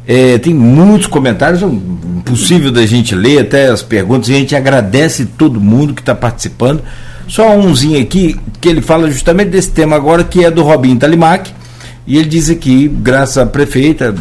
É, 0.07 0.39
tem 0.39 0.53
muitos 0.53 1.07
comentários, 1.07 1.63
é 1.63 1.67
impossível 1.67 2.71
da 2.71 2.85
gente 2.85 3.15
ler 3.15 3.41
até 3.41 3.69
as 3.69 3.83
perguntas, 3.83 4.29
e 4.29 4.35
a 4.35 4.39
gente 4.39 4.57
agradece 4.57 5.25
todo 5.25 5.61
mundo 5.61 5.95
que 5.95 6.03
está 6.03 6.15
participando. 6.15 6.83
Só 7.29 7.57
umzinho 7.57 8.01
aqui, 8.01 8.39
que 8.61 8.69
ele 8.69 8.81
fala 8.81 9.11
justamente 9.11 9.51
desse 9.51 9.71
tema 9.71 9.97
agora, 9.97 10.25
que 10.25 10.45
é 10.45 10.51
do 10.51 10.63
Robinho 10.63 10.97
Talimac, 10.97 11.53
e 12.07 12.19
ele 12.19 12.29
diz 12.29 12.51
aqui, 12.51 12.89
graças 12.89 13.39
à 13.39 13.47
prefeita, 13.47 14.15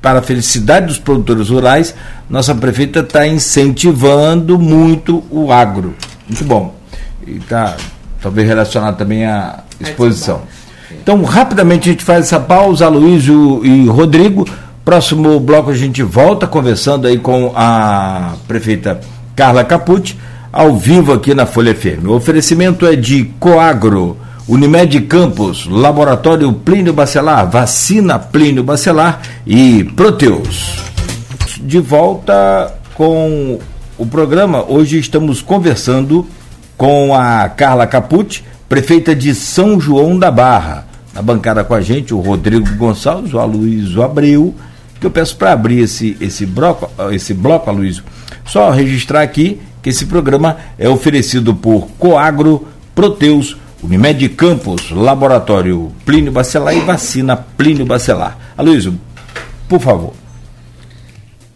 para 0.00 0.20
a 0.20 0.22
felicidade 0.22 0.86
dos 0.86 0.98
produtores 0.98 1.50
rurais, 1.50 1.94
nossa 2.28 2.54
prefeita 2.54 3.00
está 3.00 3.26
incentivando 3.26 4.58
muito 4.58 5.22
o 5.30 5.52
agro. 5.52 5.94
Muito 6.26 6.44
bom. 6.44 6.74
E 7.26 7.36
está 7.36 7.76
talvez 8.22 8.48
relacionado 8.48 8.96
também 8.96 9.26
à 9.26 9.62
exposição. 9.78 10.42
Então, 11.02 11.22
rapidamente 11.22 11.88
a 11.88 11.92
gente 11.92 12.04
faz 12.04 12.26
essa 12.26 12.40
pausa, 12.40 12.86
Aloysio 12.86 13.64
e 13.64 13.86
Rodrigo. 13.86 14.46
Próximo 14.90 15.38
bloco 15.38 15.70
a 15.70 15.74
gente 15.76 16.02
volta 16.02 16.48
conversando 16.48 17.06
aí 17.06 17.16
com 17.16 17.52
a 17.54 18.32
prefeita 18.48 19.00
Carla 19.36 19.62
Capucci, 19.62 20.16
ao 20.52 20.76
vivo 20.76 21.12
aqui 21.12 21.32
na 21.32 21.46
Folha 21.46 21.72
FM. 21.72 22.06
O 22.08 22.14
oferecimento 22.14 22.84
é 22.84 22.96
de 22.96 23.26
Coagro, 23.38 24.16
Unimed 24.48 25.00
Campos, 25.02 25.64
Laboratório 25.68 26.52
Plínio 26.52 26.92
Bacelar, 26.92 27.48
Vacina 27.48 28.18
Plínio 28.18 28.64
Bacelar 28.64 29.22
e 29.46 29.84
Proteus. 29.94 30.82
De 31.60 31.78
volta 31.78 32.74
com 32.92 33.60
o 33.96 34.04
programa. 34.04 34.64
Hoje 34.68 34.98
estamos 34.98 35.40
conversando 35.40 36.26
com 36.76 37.14
a 37.14 37.48
Carla 37.48 37.86
Capucci, 37.86 38.42
prefeita 38.68 39.14
de 39.14 39.36
São 39.36 39.78
João 39.78 40.18
da 40.18 40.32
Barra. 40.32 40.84
Na 41.14 41.22
bancada 41.22 41.62
com 41.62 41.74
a 41.74 41.80
gente, 41.80 42.12
o 42.12 42.18
Rodrigo 42.18 42.74
Gonçalves, 42.74 43.32
o 43.32 43.38
Aloysio 43.38 44.02
Abreu, 44.02 44.52
que 45.00 45.06
eu 45.06 45.10
peço 45.10 45.36
para 45.36 45.52
abrir 45.52 45.80
esse, 45.80 46.16
esse, 46.20 46.44
bloco, 46.44 46.90
esse 47.12 47.32
bloco, 47.32 47.70
Aloysio. 47.70 48.04
Só 48.44 48.70
registrar 48.70 49.22
aqui 49.22 49.60
que 49.82 49.88
esse 49.88 50.04
programa 50.06 50.58
é 50.78 50.88
oferecido 50.88 51.54
por 51.54 51.88
Coagro, 51.92 52.68
Proteus, 52.94 53.56
Unimed 53.82 54.28
Campos, 54.30 54.90
Laboratório 54.90 55.90
Plínio 56.04 56.30
Bacelar 56.30 56.76
e 56.76 56.80
Vacina 56.80 57.34
Plínio 57.36 57.86
Bacelar. 57.86 58.52
Aloysio, 58.56 59.00
por 59.66 59.80
favor. 59.80 60.12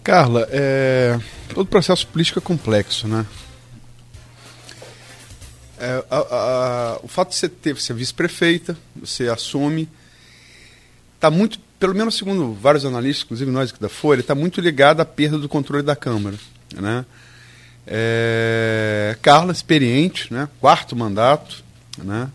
Carla, 0.02 0.48
é, 0.50 1.18
todo 1.54 1.66
processo 1.66 2.06
político 2.06 2.38
é 2.38 2.42
complexo, 2.42 3.06
né? 3.06 3.26
É, 5.78 6.04
a, 6.10 6.16
a, 6.16 6.98
o 7.02 7.08
fato 7.08 7.30
de 7.30 7.36
você 7.36 7.48
ter 7.48 7.76
ser 7.78 7.92
vice-prefeita, 7.94 8.76
você 8.96 9.28
assume, 9.28 9.88
está 11.16 11.30
muito, 11.30 11.58
pelo 11.84 11.94
menos 11.94 12.16
segundo 12.16 12.54
vários 12.54 12.86
analistas, 12.86 13.24
inclusive 13.24 13.50
nós 13.50 13.68
aqui 13.68 13.78
da 13.78 13.90
Folha, 13.90 14.20
está 14.20 14.34
muito 14.34 14.58
ligado 14.58 15.00
à 15.00 15.04
perda 15.04 15.36
do 15.36 15.50
controle 15.50 15.82
da 15.82 15.94
Câmara. 15.94 16.34
Né? 16.74 17.04
É, 17.86 19.14
Carla, 19.20 19.52
experiente, 19.52 20.32
né? 20.32 20.48
quarto 20.62 20.96
mandato, 20.96 21.62
né? 22.02 22.30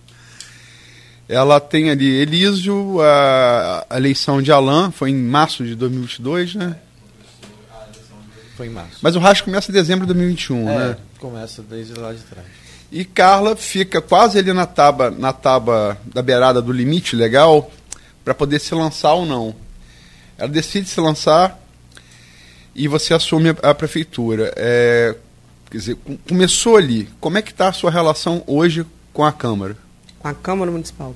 ela 1.27 1.59
tem 1.59 1.89
ali 1.89 2.05
Elísio, 2.05 3.01
a, 3.01 3.87
a 3.89 3.97
eleição 3.97 4.39
de 4.39 4.51
Alain, 4.51 4.91
foi 4.91 5.09
em 5.09 5.15
março 5.15 5.63
de 5.63 5.73
2022, 5.73 6.53
né? 6.53 6.75
Foi 8.55 8.67
em 8.67 8.69
março. 8.69 8.99
Mas 9.01 9.15
o 9.15 9.19
rastro 9.19 9.45
começa 9.45 9.71
em 9.71 9.73
dezembro 9.73 10.05
de 10.05 10.13
2021, 10.13 10.69
é, 10.69 10.77
né? 10.77 10.97
Começa 11.17 11.63
desde 11.63 11.95
lá 11.95 12.13
de 12.13 12.19
trás. 12.19 12.45
E 12.91 13.03
Carla 13.03 13.55
fica 13.55 13.99
quase 13.99 14.37
ali 14.37 14.53
na 14.53 14.67
tábua, 14.67 15.09
na 15.09 15.33
tábua 15.33 15.97
da 16.05 16.21
beirada 16.21 16.61
do 16.61 16.71
limite 16.71 17.15
legal 17.15 17.71
para 18.24 18.34
poder 18.34 18.59
se 18.59 18.74
lançar 18.74 19.13
ou 19.13 19.26
não. 19.26 19.55
Ela 20.38 20.49
decide 20.49 20.88
se 20.88 20.99
lançar 20.99 21.59
e 22.76 22.88
você 22.88 23.13
assume 23.13 23.49
a, 23.49 23.72
a 23.72 23.76
prefeitura. 23.76 24.53
É, 24.55 25.15
quer 25.70 25.78
dizer, 25.78 25.97
começou 26.28 26.78
ali. 26.78 27.09
Como 27.20 27.38
é 27.38 27.41
que 27.41 27.51
está 27.51 27.70
a 27.70 27.74
sua 27.74 27.91
relação 27.91 28.43
hoje 28.47 28.86
com 29.13 29.24
a 29.24 29.32
Câmara? 29.32 29.76
Com 30.17 30.28
a 30.28 30.34
Câmara 30.34 30.72
Municipal? 30.72 31.15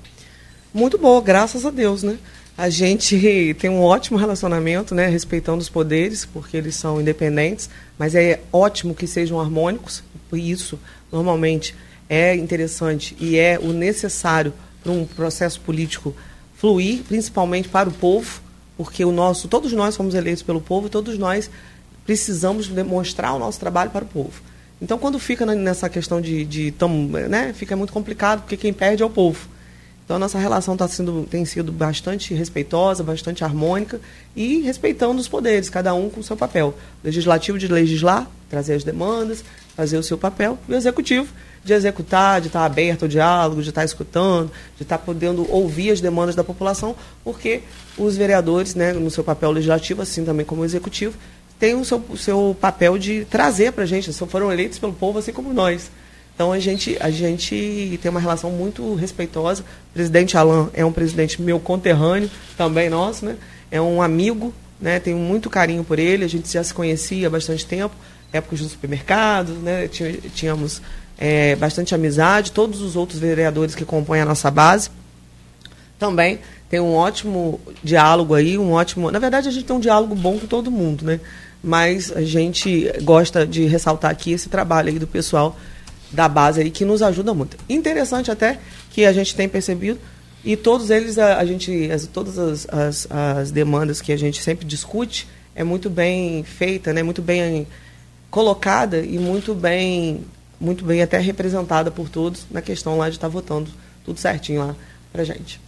Muito 0.74 0.97
boa, 0.97 1.22
graças 1.22 1.66
a 1.66 1.70
Deus, 1.70 2.04
né? 2.04 2.18
A 2.58 2.70
gente 2.70 3.56
tem 3.60 3.70
um 3.70 3.82
ótimo 3.82 4.18
relacionamento, 4.18 4.93
né, 4.93 5.08
respeitando 5.08 5.60
os 5.60 5.70
poderes, 5.70 6.26
porque 6.26 6.58
eles 6.58 6.76
são 6.76 6.99
independentes, 6.99 7.70
mas 7.97 8.16
é 8.16 8.41
ótimo 8.51 8.93
que 8.93 9.08
sejam 9.08 9.39
harmônicos, 9.39 10.04
por 10.30 10.38
isso, 10.38 10.80
normalmente, 11.12 11.76
é 12.10 12.36
interessante 12.36 13.16
e 13.20 13.38
é 13.38 13.58
o 13.60 13.72
necessário 13.72 14.54
para 14.84 14.91
um 14.91 15.06
processo 15.06 15.62
político 15.62 16.16
fluir, 16.64 17.03
principalmente 17.03 17.68
para 17.68 17.89
o 17.89 17.91
povo, 17.91 18.39
porque 18.78 19.03
o 19.03 19.11
nosso, 19.11 19.49
todos 19.49 19.74
nós 19.74 19.97
fomos 19.97 20.16
eleitos 20.16 20.41
pelo 20.41 20.61
povo 20.61 20.88
e 20.88 20.89
todos 20.89 21.18
nós 21.18 21.49
precisamos 22.05 22.70
demonstrar 22.70 23.36
o 23.36 23.39
nosso 23.39 23.59
trabalho 23.59 23.91
para 23.91 24.05
o 24.05 24.07
povo. 24.07 24.41
Então, 24.82 24.97
quando 24.97 25.20
fica 25.20 25.45
nessa 25.45 25.89
questão 25.89 26.22
de, 26.22 26.45
de 26.45 26.74
né, 27.30 27.51
fica 27.53 27.76
muito 27.76 27.91
complicado, 27.91 28.43
porque 28.43 28.55
quem 28.55 28.72
perde 28.72 29.03
é 29.03 29.05
o 29.05 29.09
povo. 29.09 29.49
Então 30.05 30.18
a 30.18 30.20
nossa 30.20 30.38
relação 30.38 30.76
tá 30.76 30.88
sendo, 30.88 31.26
tem 31.30 31.45
sido 31.45 31.72
bastante 31.72 32.34
respeitosa, 32.34 33.03
bastante 33.03 33.43
harmônica 33.43 34.01
e 34.36 34.59
respeitando 34.59 35.20
os 35.20 35.30
poderes, 35.30 35.70
cada 35.70 35.93
um 35.93 36.09
com 36.09 36.20
o 36.20 36.24
seu 36.24 36.36
papel. 36.36 36.74
Legislativo 37.03 37.57
de 37.57 37.70
legislar, 37.70 38.30
trazer 38.49 38.74
as 38.74 38.84
demandas, 38.84 39.43
fazer 39.76 39.97
o 39.97 40.03
seu 40.03 40.18
papel, 40.18 40.57
e 40.68 40.74
o 40.74 40.76
executivo 40.76 41.34
de 41.64 41.74
executar, 41.74 42.41
de 42.41 42.47
estar 42.47 42.66
aberto 42.66 43.03
ao 43.03 43.07
diálogo, 43.07 43.61
de 43.61 43.70
estar 43.70 43.86
escutando, 43.86 44.51
de 44.76 44.84
estar 44.84 44.97
podendo 44.97 45.49
ouvir 45.51 45.91
as 45.91 46.01
demandas 46.01 46.36
da 46.36 46.43
população, 46.43 46.95
porque 47.24 47.61
os 47.97 48.18
vereadores, 48.18 48.76
né, 48.76 48.91
no 48.93 49.09
seu 49.09 49.24
papel 49.24 49.51
legislativo, 49.51 50.01
assim 50.01 50.26
também 50.26 50.45
como 50.45 50.66
executivo, 50.66 51.18
têm 51.59 51.76
o 51.76 51.86
seu, 51.86 52.03
o 52.09 52.18
seu 52.18 52.57
papel 52.59 52.97
de 52.97 53.26
trazer 53.26 53.72
para 53.72 53.84
a 53.84 53.88
gente, 53.88 54.11
foram 54.11 54.51
eleitos 54.51 54.80
pelo 54.80 54.93
povo, 54.93 55.20
assim 55.20 55.32
como 55.32 55.53
nós. 55.53 55.89
Então 56.36 56.51
a 56.51 56.59
gente, 56.59 56.97
a 56.99 57.11
gente 57.11 57.99
tem 58.01 58.09
uma 58.09 58.20
relação 58.20 58.49
muito 58.49 58.95
respeitosa. 58.95 59.61
O 59.61 59.93
presidente 59.93 60.36
Alain 60.36 60.70
é 60.74 60.84
um 60.84 60.91
presidente 60.91 61.41
meu 61.41 61.59
conterrâneo, 61.59 62.30
também 62.57 62.89
nosso, 62.89 63.26
né? 63.26 63.38
É 63.70 63.80
um 63.80 64.01
amigo, 64.01 64.53
né? 64.82 64.99
Tenho 64.99 65.18
muito 65.18 65.49
carinho 65.49 65.84
por 65.84 65.99
ele. 65.99 66.26
A 66.26 66.28
gente 66.28 66.51
já 66.51 66.64
se 66.64 66.74
conhecia 66.74 67.28
há 67.28 67.30
bastante 67.30 67.66
tempo, 67.66 67.95
épocas 68.32 68.61
do 68.61 68.68
supermercado, 68.68 69.53
né? 69.53 69.88
Tínhamos 69.88 70.82
é, 71.18 71.55
bastante 71.55 71.93
amizade. 71.93 72.51
Todos 72.51 72.82
os 72.82 72.95
outros 72.95 73.20
vereadores 73.20 73.76
que 73.76 73.86
compõem 73.86 74.22
a 74.22 74.26
nossa 74.26 74.49
base 74.49 74.89
também 75.99 76.39
tem 76.70 76.80
um 76.80 76.93
ótimo 76.95 77.61
diálogo 77.84 78.34
aí, 78.34 78.57
um 78.57 78.72
ótimo. 78.72 79.11
Na 79.11 79.20
verdade, 79.20 79.47
a 79.47 79.51
gente 79.51 79.66
tem 79.66 79.76
um 79.76 79.80
diálogo 79.80 80.16
bom 80.16 80.39
com 80.39 80.47
todo 80.47 80.72
mundo, 80.72 81.05
né? 81.05 81.20
Mas 81.64 82.11
a 82.11 82.22
gente 82.24 82.91
gosta 83.03 83.45
de 83.45 83.66
ressaltar 83.66 84.11
aqui 84.11 84.32
esse 84.32 84.49
trabalho 84.49 84.89
aí 84.89 84.99
do 84.99 85.07
pessoal 85.07 85.55
da 86.11 86.28
base 86.28 86.61
aí 86.61 86.70
que 86.70 86.84
nos 86.84 87.01
ajuda 87.01 87.34
muito. 87.34 87.57
Interessante 87.70 88.30
até 88.30 88.59
que 88.91 89.05
a 89.05 89.14
gente 89.14 89.36
tem 89.36 89.47
percebido 89.47 89.99
e 90.43 90.57
todos 90.57 90.89
eles 90.89 91.18
a, 91.18 91.38
a 91.38 91.45
gente 91.45 91.89
as, 91.91 92.05
todas 92.05 92.38
as, 92.38 92.68
as, 92.70 93.07
as, 93.09 93.51
demandas 93.51 94.01
que 94.01 94.11
a 94.11 94.18
gente 94.18 94.41
sempre 94.41 94.66
discute 94.66 95.28
é 95.55 95.64
muito 95.64 95.89
bem 95.89 96.43
feita, 96.43 96.91
né? 96.91 97.01
Muito 97.01 97.22
bem 97.22 97.68
colocada 98.30 98.99
e 98.99 99.18
muito 99.18 99.53
bem 99.53 100.26
muito 100.64 100.86
bem 100.86 101.01
até 101.01 101.20
representada 101.20 101.91
por 101.91 102.07
todos 102.07 102.47
na 102.49 102.61
questão 102.61 102.97
lá 102.97 103.09
de 103.09 103.18
estar 103.18 103.28
tá 103.28 103.32
votando 103.32 103.70
tudo 104.05 104.20
certinho 104.20 104.66
lá 104.66 104.76
pra 105.11 105.24
gente. 105.24 105.59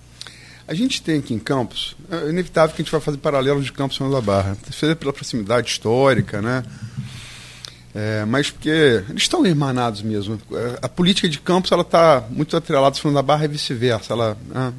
A 0.67 0.73
gente 0.73 1.01
tem 1.01 1.19
aqui 1.19 1.33
em 1.33 1.39
Campos, 1.39 1.95
é 2.09 2.29
inevitável 2.29 2.75
que 2.75 2.81
a 2.81 2.85
gente 2.85 2.91
vai 2.91 3.01
fazer 3.01 3.17
paralelo 3.17 3.61
de 3.61 3.71
Campos 3.71 3.97
com 3.97 4.09
da 4.09 4.21
Barra, 4.21 4.57
seja 4.71 4.95
pela 4.95 5.13
proximidade 5.13 5.69
histórica, 5.69 6.41
né? 6.41 6.63
É, 7.93 8.25
mas 8.25 8.49
porque 8.49 9.03
eles 9.09 9.21
estão 9.21 9.45
irmanados 9.45 10.01
mesmo. 10.01 10.39
É, 10.51 10.79
a 10.81 10.89
política 10.89 11.29
de 11.29 11.39
campos 11.39 11.71
ela 11.71 11.81
está 11.81 12.25
muito 12.29 12.57
atrelada 12.57 12.97
à 13.01 13.11
da 13.11 13.21
Barra 13.21 13.45
e 13.45 13.47
vice-versa. 13.47 14.11
Ela, 14.11 14.37
né, 14.49 14.73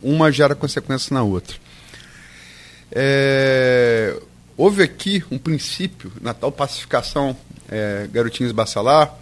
uma 0.00 0.30
gera 0.30 0.54
consequência 0.54 1.12
na 1.12 1.22
outra. 1.24 1.56
É, 2.92 4.16
houve 4.56 4.84
aqui 4.84 5.24
um 5.32 5.38
princípio, 5.38 6.12
na 6.20 6.32
tal 6.32 6.52
pacificação 6.52 7.36
é, 7.68 8.08
Garotinhos 8.12 8.52
Bacelar, 8.52 9.14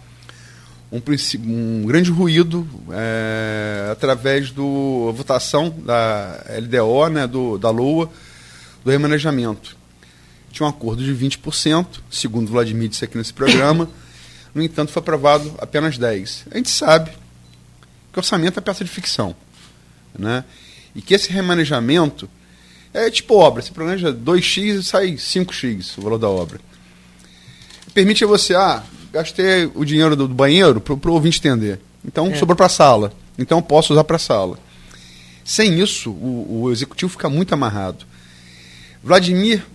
um, 0.91 1.01
um, 1.39 1.85
grande 1.85 2.09
ruído 2.09 2.67
é, 2.91 3.89
através 3.91 4.51
da 4.51 4.61
votação 5.13 5.69
da 5.69 6.43
LDO, 6.59 7.09
né, 7.09 7.27
do, 7.27 7.57
da 7.57 7.69
LOA, 7.69 8.09
do 8.83 8.91
remanejamento 8.91 9.77
tinha 10.57 10.65
um 10.65 10.69
acordo 10.69 11.03
de 11.03 11.13
20%, 11.13 11.85
segundo 12.09 12.49
Vladimir 12.49 12.89
disse 12.89 13.05
aqui 13.05 13.17
nesse 13.17 13.33
programa. 13.33 13.89
No 14.55 14.63
entanto, 14.63 14.91
foi 14.91 15.01
aprovado 15.01 15.53
apenas 15.59 15.99
10%. 15.99 16.47
A 16.49 16.57
gente 16.57 16.71
sabe 16.71 17.11
que 18.11 18.17
orçamento 18.17 18.57
é 18.57 18.61
peça 18.61 18.83
de 18.83 18.89
ficção. 18.89 19.35
Né? 20.17 20.43
E 20.95 21.01
que 21.01 21.13
esse 21.13 21.29
remanejamento 21.29 22.27
é 22.91 23.11
tipo 23.11 23.35
obra. 23.35 23.61
Você 23.61 23.71
planeja 23.71 24.11
2x 24.11 24.79
e 24.79 24.83
sai 24.83 25.11
5x 25.11 25.99
o 25.99 26.01
valor 26.01 26.17
da 26.17 26.27
obra. 26.27 26.59
Permite 27.93 28.23
a 28.23 28.27
você, 28.27 28.55
ah, 28.55 28.83
gastei 29.17 29.69
o 29.73 29.83
dinheiro 29.83 30.15
do, 30.15 30.27
do 30.27 30.33
banheiro 30.33 30.79
para 30.79 31.09
o 31.09 31.13
ouvinte 31.13 31.39
entender. 31.39 31.79
Então, 32.05 32.27
é. 32.27 32.35
sobrou 32.35 32.55
para 32.55 32.67
a 32.67 32.69
sala. 32.69 33.11
Então, 33.37 33.61
posso 33.61 33.93
usar 33.93 34.03
para 34.03 34.15
a 34.15 34.19
sala. 34.19 34.57
Sem 35.43 35.79
isso, 35.79 36.11
o, 36.11 36.63
o 36.63 36.71
executivo 36.71 37.11
fica 37.11 37.29
muito 37.29 37.53
amarrado. 37.53 38.05
Vladimir 39.03 39.65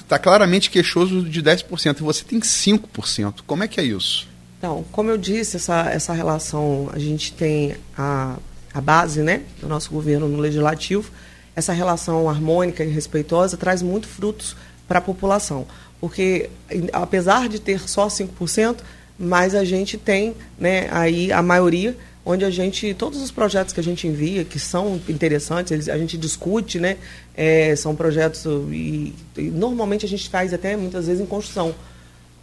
está 0.00 0.18
claramente 0.18 0.70
queixoso 0.70 1.22
de 1.22 1.42
10% 1.42 1.98
e 1.98 2.02
você 2.02 2.24
tem 2.24 2.40
5%. 2.40 3.40
Como 3.46 3.64
é 3.64 3.68
que 3.68 3.80
é 3.80 3.84
isso? 3.84 4.28
Então, 4.58 4.84
como 4.92 5.10
eu 5.10 5.18
disse, 5.18 5.56
essa, 5.56 5.90
essa 5.90 6.12
relação, 6.12 6.88
a 6.92 6.98
gente 6.98 7.32
tem 7.32 7.76
a, 7.96 8.36
a 8.72 8.80
base 8.80 9.22
né, 9.22 9.42
do 9.60 9.68
nosso 9.68 9.90
governo 9.90 10.28
no 10.28 10.38
legislativo, 10.38 11.10
essa 11.54 11.72
relação 11.72 12.28
harmônica 12.28 12.84
e 12.84 12.88
respeitosa 12.88 13.56
traz 13.56 13.82
muito 13.82 14.06
frutos 14.06 14.56
para 14.86 14.98
a 14.98 15.02
população. 15.02 15.66
Porque, 16.00 16.50
apesar 16.92 17.48
de 17.48 17.60
ter 17.60 17.80
só 17.88 18.06
5%, 18.08 18.78
mas 19.18 19.54
a 19.54 19.64
gente 19.64 19.96
tem 19.96 20.34
né, 20.58 20.88
aí 20.90 21.32
a 21.32 21.42
maioria 21.42 21.96
onde 22.28 22.44
a 22.44 22.50
gente, 22.50 22.92
todos 22.92 23.22
os 23.22 23.30
projetos 23.30 23.72
que 23.72 23.78
a 23.78 23.82
gente 23.82 24.08
envia, 24.08 24.44
que 24.44 24.58
são 24.58 25.00
interessantes, 25.08 25.70
eles, 25.70 25.88
a 25.88 25.96
gente 25.96 26.18
discute, 26.18 26.80
né? 26.80 26.96
É, 27.36 27.76
são 27.76 27.94
projetos 27.94 28.44
e, 28.72 29.14
e, 29.38 29.42
normalmente 29.42 30.04
a 30.04 30.08
gente 30.08 30.28
faz 30.28 30.52
até 30.52 30.76
muitas 30.76 31.06
vezes 31.06 31.22
em 31.22 31.26
construção 31.26 31.72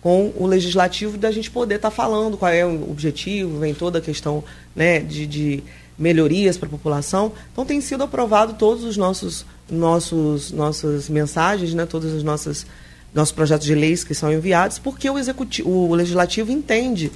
com 0.01 0.31
o 0.37 0.47
legislativo 0.47 1.17
da 1.17 1.31
gente 1.31 1.51
poder 1.51 1.75
estar 1.75 1.89
tá 1.89 1.95
falando 1.95 2.37
qual 2.37 2.51
é 2.51 2.65
o 2.65 2.89
objetivo, 2.89 3.59
vem 3.59 3.73
toda 3.73 3.99
a 3.99 4.01
questão 4.01 4.41
né, 4.73 4.99
de, 5.01 5.27
de 5.27 5.63
melhorias 5.97 6.57
para 6.57 6.67
a 6.67 6.71
população. 6.71 7.33
Então 7.51 7.65
tem 7.65 7.81
sido 7.81 8.03
aprovado 8.03 8.53
todos 8.53 8.85
os 8.85 8.95
nossos 8.95 9.45
nossos 9.69 10.51
nossas 10.51 11.09
mensagens, 11.09 11.73
né, 11.73 11.85
todos 11.85 12.13
os 12.13 12.23
nossos 12.23 12.65
nossos 13.13 13.31
projetos 13.31 13.65
de 13.65 13.75
leis 13.75 14.03
que 14.03 14.13
são 14.13 14.31
enviados, 14.31 14.79
porque 14.79 15.09
o 15.09 15.17
executivo, 15.17 15.69
o 15.69 15.93
legislativo 15.93 16.51
entende 16.51 17.11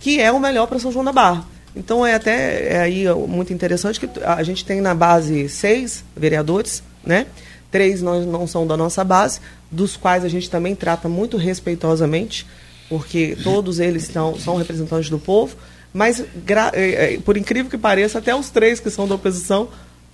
que 0.00 0.20
é 0.20 0.30
o 0.32 0.40
melhor 0.40 0.66
para 0.66 0.78
São 0.78 0.90
João 0.90 1.04
da 1.04 1.12
Barra. 1.12 1.46
Então 1.76 2.06
é 2.06 2.14
até 2.14 2.74
é 2.74 2.80
aí 2.80 3.04
muito 3.26 3.52
interessante 3.52 3.98
que 3.98 4.08
a 4.24 4.42
gente 4.42 4.64
tem 4.64 4.80
na 4.80 4.94
base 4.94 5.48
seis 5.48 6.04
vereadores, 6.16 6.82
né? 7.04 7.26
Três 7.70 8.00
não, 8.00 8.24
não 8.24 8.46
são 8.46 8.66
da 8.66 8.76
nossa 8.76 9.02
base, 9.02 9.40
dos 9.70 9.96
quais 9.96 10.24
a 10.24 10.28
gente 10.28 10.48
também 10.48 10.74
trata 10.76 11.08
muito 11.08 11.36
respeitosamente, 11.36 12.46
porque 12.88 13.36
todos 13.42 13.80
eles 13.80 14.04
são, 14.04 14.38
são 14.38 14.56
representantes 14.56 15.10
do 15.10 15.18
povo. 15.18 15.56
Mas, 15.92 16.20
é, 16.74 17.14
é, 17.14 17.18
por 17.18 17.36
incrível 17.36 17.70
que 17.70 17.78
pareça, 17.78 18.18
até 18.18 18.34
os 18.34 18.50
três 18.50 18.78
que 18.78 18.90
são 18.90 19.06
da 19.08 19.14
oposição 19.16 19.68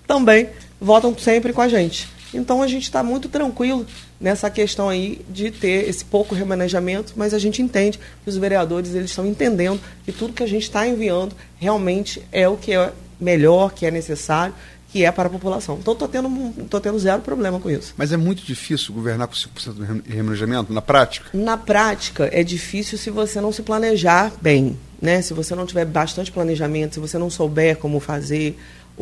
também 0.07 0.49
votam 0.81 1.17
sempre 1.19 1.53
com 1.53 1.61
a 1.61 1.69
gente. 1.69 2.09
Então 2.33 2.63
a 2.63 2.67
gente 2.67 2.85
está 2.85 3.03
muito 3.03 3.29
tranquilo 3.29 3.87
nessa 4.21 4.51
questão 4.51 4.89
aí 4.89 5.25
de 5.29 5.51
ter 5.51 5.89
esse 5.89 6.05
pouco 6.05 6.35
remanejamento, 6.35 7.15
mas 7.17 7.33
a 7.33 7.39
gente 7.39 7.63
entende 7.63 7.99
que 8.23 8.29
os 8.29 8.37
vereadores 8.37 8.95
eles 8.95 9.11
estão 9.11 9.27
entendendo 9.27 9.81
que 10.05 10.13
tudo 10.13 10.35
que 10.35 10.43
a 10.43 10.49
gente 10.49 10.65
está 10.65 10.87
enviando 10.87 11.35
realmente 11.59 12.23
é 12.31 12.47
o 12.47 12.57
que 12.57 12.73
é 12.73 12.93
melhor, 13.19 13.73
que 13.73 13.87
é 13.87 13.91
necessário, 13.91 14.55
que 14.93 15.05
é 15.05 15.13
para 15.13 15.29
a 15.29 15.31
população. 15.31 15.79
Então 15.81 15.93
estou 15.93 16.09
tendo, 16.09 16.29
tô 16.69 16.81
tendo 16.81 16.99
zero 16.99 17.23
problema 17.23 17.61
com 17.61 17.71
isso. 17.71 17.95
Mas 17.97 18.13
é 18.13 18.17
muito 18.17 18.43
difícil 18.45 18.93
governar 18.93 19.29
com 19.29 19.35
5% 19.35 20.03
de 20.03 20.13
remanejamento 20.13 20.73
na 20.73 20.83
prática? 20.83 21.31
Na 21.33 21.57
prática 21.57 22.29
é 22.33 22.43
difícil 22.43 22.99
se 22.99 23.09
você 23.09 23.41
não 23.41 23.53
se 23.53 23.63
planejar 23.63 24.33
bem, 24.43 24.77
né? 25.01 25.23
Se 25.23 25.33
você 25.33 25.55
não 25.55 25.65
tiver 25.65 25.85
bastante 25.85 26.33
planejamento, 26.33 26.95
se 26.95 27.01
você 27.01 27.17
não 27.19 27.31
souber 27.31 27.77
como 27.77 28.01
fazer, 28.01 28.59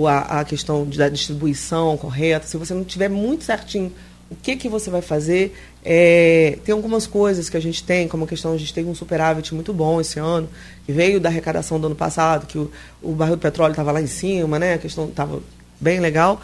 a, 0.06 0.40
a 0.40 0.44
questão 0.44 0.84
da 0.84 1.08
distribuição 1.08 1.96
correta, 1.96 2.46
se 2.46 2.56
você 2.56 2.74
não 2.74 2.84
tiver 2.84 3.08
muito 3.08 3.44
certinho 3.44 3.92
o 4.30 4.36
que, 4.36 4.56
que 4.56 4.68
você 4.68 4.90
vai 4.90 5.00
fazer, 5.00 5.54
é, 5.84 6.58
tem 6.64 6.72
algumas 6.72 7.06
coisas 7.06 7.48
que 7.48 7.56
a 7.56 7.60
gente 7.60 7.82
tem, 7.82 8.06
como 8.06 8.24
a 8.24 8.28
questão, 8.28 8.52
a 8.52 8.58
gente 8.58 8.74
teve 8.74 8.88
um 8.88 8.94
superávit 8.94 9.54
muito 9.54 9.72
bom 9.72 10.00
esse 10.00 10.18
ano, 10.18 10.48
que 10.84 10.92
veio 10.92 11.18
da 11.18 11.28
arrecadação 11.28 11.80
do 11.80 11.86
ano 11.86 11.96
passado, 11.96 12.46
que 12.46 12.58
o, 12.58 12.70
o 13.02 13.12
barril 13.12 13.36
do 13.36 13.40
petróleo 13.40 13.72
estava 13.72 13.90
lá 13.90 14.02
em 14.02 14.06
cima, 14.06 14.58
né? 14.58 14.74
A 14.74 14.78
questão 14.78 15.06
estava 15.06 15.40
bem 15.80 16.00
legal. 16.00 16.40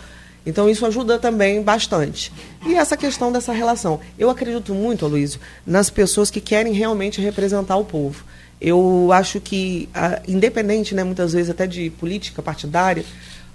Então 0.46 0.68
isso 0.68 0.84
ajuda 0.84 1.18
também 1.18 1.62
bastante. 1.62 2.32
E 2.66 2.74
essa 2.74 2.96
questão 2.96 3.32
dessa 3.32 3.52
relação. 3.52 4.00
Eu 4.18 4.28
acredito 4.30 4.74
muito, 4.74 5.06
Luísio, 5.06 5.40
nas 5.66 5.90
pessoas 5.90 6.30
que 6.30 6.40
querem 6.40 6.72
realmente 6.72 7.20
representar 7.20 7.76
o 7.76 7.84
povo. 7.84 8.24
Eu 8.60 9.10
acho 9.12 9.40
que, 9.40 9.88
independente, 10.26 10.94
né, 10.94 11.04
muitas 11.04 11.32
vezes 11.32 11.50
até 11.50 11.66
de 11.66 11.90
política 11.90 12.42
partidária, 12.42 13.04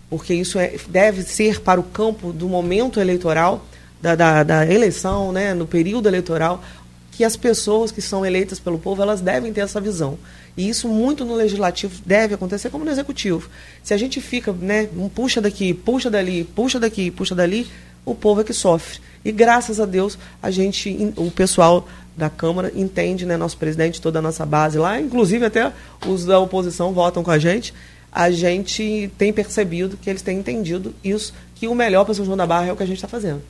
porque 0.10 0.34
isso 0.34 0.60
é, 0.60 0.76
deve 0.88 1.24
ser 1.24 1.62
para 1.62 1.80
o 1.80 1.84
campo 1.84 2.34
do 2.34 2.48
momento 2.48 3.00
eleitoral, 3.00 3.66
da, 4.02 4.16
da, 4.16 4.44
da, 4.44 4.66
eleição, 4.66 5.32
né, 5.32 5.54
no 5.54 5.66
período 5.66 6.08
eleitoral, 6.08 6.64
que 7.12 7.24
as 7.24 7.36
pessoas 7.36 7.92
que 7.92 8.02
são 8.02 8.26
eleitas 8.26 8.60
pelo 8.60 8.80
povo 8.80 9.02
elas 9.02 9.20
devem 9.22 9.52
ter 9.52 9.62
essa 9.62 9.82
visão. 9.82 10.18
E 10.56 10.70
isso 10.70 10.88
muito 10.88 11.26
no 11.26 11.36
legislativo 11.36 12.02
deve 12.06 12.34
acontecer 12.34 12.70
como 12.70 12.86
no 12.86 12.92
executivo. 12.92 13.50
Se 13.84 13.94
a 13.94 13.98
gente 13.98 14.22
fica, 14.22 14.54
né, 14.54 14.90
um 14.96 15.10
puxa 15.10 15.42
daqui, 15.42 15.74
puxa 15.74 16.10
dali, 16.10 16.44
puxa 16.44 16.80
daqui, 16.80 17.12
puxa 17.12 17.36
dali, 17.36 17.68
o 18.06 18.16
povo 18.16 18.42
é 18.42 18.44
que 18.44 18.54
sofre. 18.54 19.00
E 19.24 19.32
graças 19.32 19.80
a 19.80 19.86
Deus, 19.86 20.18
a 20.42 20.50
gente, 20.50 21.14
o 21.18 21.30
pessoal 21.30 21.88
da 22.16 22.30
Câmara 22.30 22.72
entende, 22.74 23.26
né, 23.26 23.36
nosso 23.38 23.58
presidente, 23.58 24.02
toda 24.02 24.20
a 24.20 24.22
nossa 24.22 24.46
base 24.46 24.78
lá, 24.78 25.00
inclusive 25.00 25.46
até 25.46 25.72
os 26.08 26.26
da 26.26 26.40
oposição 26.40 26.94
votam 26.94 27.24
com 27.24 27.32
a 27.32 27.40
gente 27.40 27.74
a 28.12 28.32
gente 28.32 29.12
tem 29.18 29.32
percebido 29.32 29.98
que 29.98 30.10
eles 30.10 30.22
têm 30.22 30.40
entendido 30.40 30.94
isso, 31.04 31.34
que 31.56 31.68
o 31.68 31.76
melhor 31.76 32.06
para 32.06 32.14
São 32.14 32.26
João 32.26 32.38
da 32.38 32.48
Barra 32.48 32.68
é 32.68 32.74
o 32.74 32.76
que 32.76 32.84
a 32.84 32.86
gente 32.86 32.98
está 32.98 33.08
fazendo. 33.08 33.42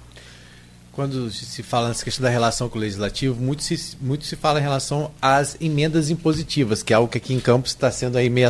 Quando 0.91 1.31
se 1.31 1.63
fala 1.63 1.89
nessa 1.89 2.03
questão 2.03 2.23
da 2.23 2.29
relação 2.29 2.67
com 2.67 2.77
o 2.77 2.81
legislativo, 2.81 3.39
muito 3.39 3.63
se, 3.63 3.95
muito 4.01 4.25
se 4.25 4.35
fala 4.35 4.59
em 4.59 4.63
relação 4.63 5.11
às 5.21 5.55
emendas 5.61 6.09
impositivas, 6.09 6.83
que 6.83 6.91
é 6.91 6.95
algo 6.95 7.09
que 7.09 7.17
aqui 7.17 7.33
em 7.33 7.39
Campos 7.39 7.71
está 7.71 7.91
sendo 7.91 8.17
aí 8.17 8.29
meio 8.29 8.49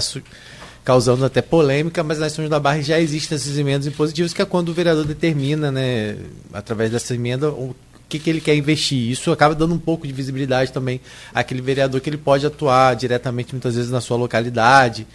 causando 0.84 1.24
até 1.24 1.42
polêmica, 1.42 2.02
mas 2.04 2.18
na 2.18 2.30
São 2.30 2.38
João 2.38 2.50
da 2.50 2.60
Barra 2.60 2.82
já 2.82 3.00
existem 3.00 3.36
essas 3.36 3.58
emendas 3.58 3.86
impositivas, 3.86 4.34
que 4.34 4.42
é 4.42 4.46
quando 4.46 4.70
o 4.70 4.74
vereador 4.74 5.06
determina, 5.06 5.72
né, 5.72 6.18
através 6.52 6.90
dessa 6.92 7.14
emenda, 7.14 7.50
o 7.50 7.76
que, 8.08 8.18
que 8.18 8.30
ele 8.30 8.42
quer 8.42 8.56
investir. 8.56 9.12
Isso 9.12 9.32
acaba 9.32 9.54
dando 9.54 9.76
um 9.76 9.80
pouco 9.80 10.08
de 10.08 10.14
visibilidade 10.14 10.72
também 10.72 11.00
àquele 11.34 11.62
vereador 11.62 12.02
que 12.02 12.10
ele 12.10 12.18
pode 12.18 12.46
atuar 12.46 12.96
diretamente, 12.96 13.54
muitas 13.54 13.76
vezes, 13.76 13.92
na 13.92 14.02
sua 14.02 14.18
localidade. 14.18 15.06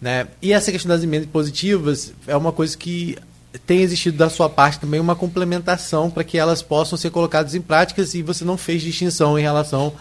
Né? 0.00 0.26
E 0.42 0.52
essa 0.52 0.70
questão 0.70 0.90
das 0.90 1.02
emendas 1.02 1.28
positivas 1.28 2.12
é 2.26 2.36
uma 2.36 2.52
coisa 2.52 2.76
que 2.76 3.16
tem 3.66 3.80
existido 3.80 4.16
da 4.16 4.30
sua 4.30 4.48
parte 4.48 4.80
também 4.80 5.00
uma 5.00 5.14
complementação 5.14 6.10
para 6.10 6.24
que 6.24 6.38
elas 6.38 6.62
possam 6.62 6.96
ser 6.96 7.10
colocadas 7.10 7.54
em 7.54 7.60
práticas 7.60 8.14
e 8.14 8.22
você 8.22 8.44
não 8.44 8.56
fez 8.56 8.82
distinção 8.82 9.38
em 9.38 9.42
relação 9.42 9.92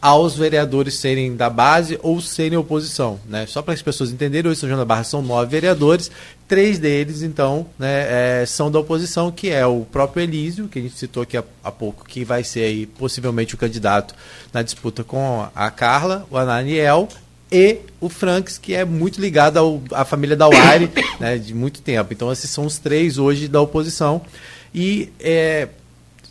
aos 0.00 0.36
vereadores 0.36 0.94
serem 0.94 1.34
da 1.34 1.50
base 1.50 1.98
ou 2.02 2.20
serem 2.20 2.56
oposição. 2.56 3.18
Né? 3.26 3.46
Só 3.46 3.62
para 3.62 3.74
as 3.74 3.82
pessoas 3.82 4.10
entenderem, 4.10 4.50
hoje 4.50 4.60
São 4.60 4.68
João 4.68 4.78
da 4.78 4.84
Barra 4.84 5.04
são 5.04 5.20
nove 5.20 5.50
vereadores, 5.50 6.10
três 6.46 6.78
deles, 6.78 7.22
então, 7.22 7.66
né, 7.78 8.42
é, 8.42 8.46
são 8.46 8.70
da 8.70 8.78
oposição, 8.78 9.30
que 9.30 9.50
é 9.50 9.66
o 9.66 9.84
próprio 9.84 10.22
Elísio, 10.22 10.68
que 10.68 10.78
a 10.78 10.82
gente 10.82 10.96
citou 10.96 11.22
aqui 11.22 11.36
há, 11.36 11.44
há, 11.64 11.72
pouco, 11.72 12.04
que 12.04 12.24
vai 12.24 12.44
ser 12.44 12.60
aí 12.60 12.86
possivelmente 12.86 13.54
o 13.54 13.58
candidato 13.58 14.14
na 14.52 14.62
disputa 14.62 15.02
com 15.02 15.46
a 15.54 15.70
Carla, 15.70 16.26
o 16.30 16.36
Ananiel 16.36 17.08
e 17.50 17.78
o 18.00 18.08
Franks, 18.08 18.58
que 18.58 18.74
é 18.74 18.84
muito 18.84 19.20
ligado 19.20 19.56
ao, 19.58 19.82
à 19.92 20.04
família 20.04 20.36
da 20.36 20.46
Wire, 20.46 20.90
né, 21.18 21.38
de 21.38 21.54
muito 21.54 21.80
tempo. 21.80 22.12
Então, 22.12 22.30
esses 22.30 22.50
são 22.50 22.66
os 22.66 22.78
três 22.78 23.18
hoje 23.18 23.48
da 23.48 23.60
oposição. 23.60 24.22
E 24.74 25.10
é, 25.18 25.68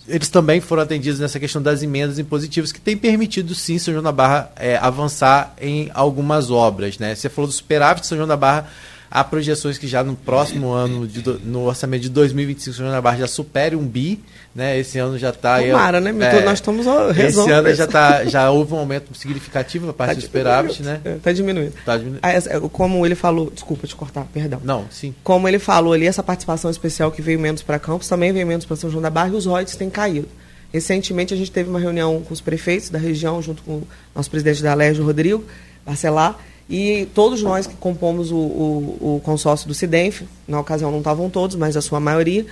eles 0.08 0.30
também 0.30 0.62
foram 0.62 0.84
atendidos 0.84 1.20
nessa 1.20 1.40
questão 1.40 1.62
das 1.62 1.82
emendas 1.82 2.20
impositivas, 2.20 2.72
que 2.72 2.80
tem 2.80 2.96
permitido, 2.96 3.56
sim, 3.56 3.78
São 3.80 3.94
João 3.94 4.04
da 4.04 4.12
Barra 4.12 4.52
é, 4.56 4.78
avançar 4.78 5.54
em 5.60 5.90
algumas 5.94 6.52
obras. 6.52 6.98
Né? 6.98 7.16
Você 7.16 7.30
falou 7.30 7.48
do 7.48 7.54
superávit 7.54 8.02
de 8.02 8.08
São 8.08 8.18
João 8.18 8.28
da 8.28 8.38
Barra 8.38 8.70
Há 9.10 9.24
projeções 9.24 9.78
que 9.78 9.88
já 9.88 10.04
no 10.04 10.16
próximo 10.16 10.72
ano, 10.72 11.08
de, 11.08 11.24
no 11.46 11.64
orçamento 11.64 12.02
de 12.02 12.10
2025, 12.10 12.72
o 12.72 12.74
Sr. 12.74 12.92
Navarro 12.92 13.20
já 13.20 13.28
supere 13.28 13.76
um 13.76 13.86
bi. 13.86 14.20
Né? 14.58 14.80
Esse 14.80 14.98
ano 14.98 15.20
já 15.20 15.30
está. 15.30 15.62
Tomara, 15.62 16.02
né? 16.02 16.10
É, 16.10 16.42
Nós 16.44 16.56
estamos 16.56 16.84
rezando. 16.84 17.20
Esse 17.22 17.52
ano 17.52 17.76
já, 17.76 17.86
tá, 17.86 18.26
já 18.26 18.50
houve 18.50 18.74
um 18.74 18.80
aumento 18.80 19.16
significativo 19.16 19.88
a 19.88 19.94
parte 19.94 20.16
tá 20.16 20.20
do 20.20 20.22
superávit, 20.24 20.82
né? 20.82 21.00
Está 21.06 21.32
diminuindo. 21.32 21.74
Tá 21.86 21.96
diminuindo. 21.96 22.22
Ah, 22.24 22.68
como 22.72 23.06
ele 23.06 23.14
falou, 23.14 23.52
desculpa 23.52 23.86
te 23.86 23.96
cortar, 23.96 24.26
perdão. 24.34 24.60
Não, 24.64 24.88
sim. 24.90 25.14
Como 25.24 25.48
ele 25.48 25.60
falou 25.60 25.94
ali, 25.94 26.08
essa 26.08 26.24
participação 26.24 26.72
especial 26.72 27.12
que 27.12 27.22
veio 27.22 27.40
menos 27.40 27.62
para 27.62 27.78
Campos 27.78 28.08
também 28.08 28.34
veio 28.34 28.48
menos 28.48 28.66
para 28.66 28.76
São 28.76 28.90
João 28.90 29.04
da 29.04 29.12
Barra 29.12 29.30
e 29.30 29.36
os 29.36 29.46
royalties 29.46 29.76
têm 29.76 29.92
caído. 29.92 30.28
Recentemente 30.74 31.36
a 31.36 31.38
gente 31.38 31.52
teve 31.52 31.70
uma 31.70 31.80
reunião 31.80 32.20
com 32.22 32.34
os 32.34 32.42
prefeitos 32.42 32.90
da 32.90 32.98
região, 32.98 33.40
junto 33.44 33.62
com 33.62 33.74
o 33.74 33.88
nosso 34.16 34.32
presidente 34.32 34.64
da 34.64 34.72
Alérgio, 34.72 35.06
Rodrigo 35.06 35.46
Barcelar, 35.86 36.36
e 36.68 37.08
todos 37.14 37.44
nós 37.44 37.68
que 37.68 37.76
compomos 37.76 38.32
o, 38.32 38.36
o, 38.36 39.18
o 39.18 39.22
consórcio 39.24 39.68
do 39.68 39.76
CIDENF, 39.76 40.24
na 40.48 40.60
ocasião 40.60 40.90
não 40.90 40.98
estavam 40.98 41.30
todos, 41.30 41.56
mas 41.56 41.78
a 41.78 41.82
sua 41.82 42.00
maioria, 42.00 42.44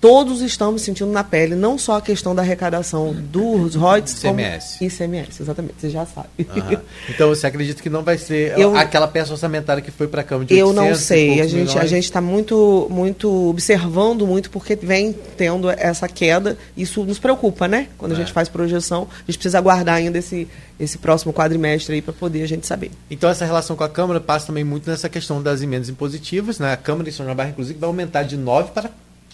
todos 0.00 0.40
estamos 0.40 0.82
sentindo 0.82 1.12
na 1.12 1.22
pele 1.22 1.54
não 1.54 1.76
só 1.76 1.98
a 1.98 2.00
questão 2.00 2.34
da 2.34 2.42
arrecadação 2.42 3.12
dos 3.12 3.74
royalties, 3.74 4.16
ICMS. 4.18 4.78
como 4.78 4.90
ICMS, 4.90 5.42
exatamente, 5.42 5.74
você 5.78 5.90
já 5.90 6.06
sabe. 6.06 6.28
Uhum. 6.38 6.78
Então 7.08 7.28
você 7.28 7.46
acredita 7.46 7.82
que 7.82 7.90
não 7.90 8.02
vai 8.02 8.16
ser 8.16 8.58
eu, 8.58 8.74
aquela 8.74 9.06
peça 9.06 9.32
orçamentária 9.32 9.82
que 9.82 9.90
foi 9.90 10.08
para 10.08 10.22
a 10.22 10.24
Câmara 10.24 10.46
de 10.46 10.56
Eu 10.56 10.72
não 10.72 10.94
sei, 10.94 11.40
a 11.40 11.46
gente 11.46 11.78
a 11.78 11.84
gente 11.84 12.04
está 12.04 12.20
muito 12.20 12.86
muito 12.90 13.50
observando 13.50 14.26
muito 14.26 14.50
porque 14.50 14.74
vem 14.76 15.12
tendo 15.36 15.68
essa 15.70 16.08
queda, 16.08 16.56
isso 16.76 17.04
nos 17.04 17.18
preocupa, 17.18 17.68
né? 17.68 17.88
Quando 17.98 18.12
a 18.12 18.14
gente 18.14 18.30
é. 18.30 18.34
faz 18.34 18.48
projeção, 18.48 19.06
a 19.10 19.30
gente 19.30 19.38
precisa 19.38 19.58
aguardar 19.58 19.96
ainda 19.96 20.18
esse 20.18 20.48
esse 20.78 20.96
próximo 20.96 21.30
quadrimestre 21.30 21.96
aí 21.96 22.00
para 22.00 22.14
poder 22.14 22.42
a 22.42 22.48
gente 22.48 22.66
saber. 22.66 22.90
Então 23.10 23.28
essa 23.28 23.44
relação 23.44 23.76
com 23.76 23.84
a 23.84 23.88
Câmara 23.88 24.18
passa 24.18 24.46
também 24.46 24.64
muito 24.64 24.88
nessa 24.88 25.10
questão 25.10 25.42
das 25.42 25.60
emendas 25.60 25.90
impositivas, 25.90 26.58
né? 26.58 26.72
A 26.72 26.76
Câmara 26.76 27.04
de 27.04 27.14
São 27.14 27.26
João 27.26 27.36
Barra, 27.36 27.50
inclusive, 27.50 27.78
vai 27.78 27.86
aumentar 27.86 28.22
de 28.22 28.38
9 28.38 28.70
para 28.70 28.90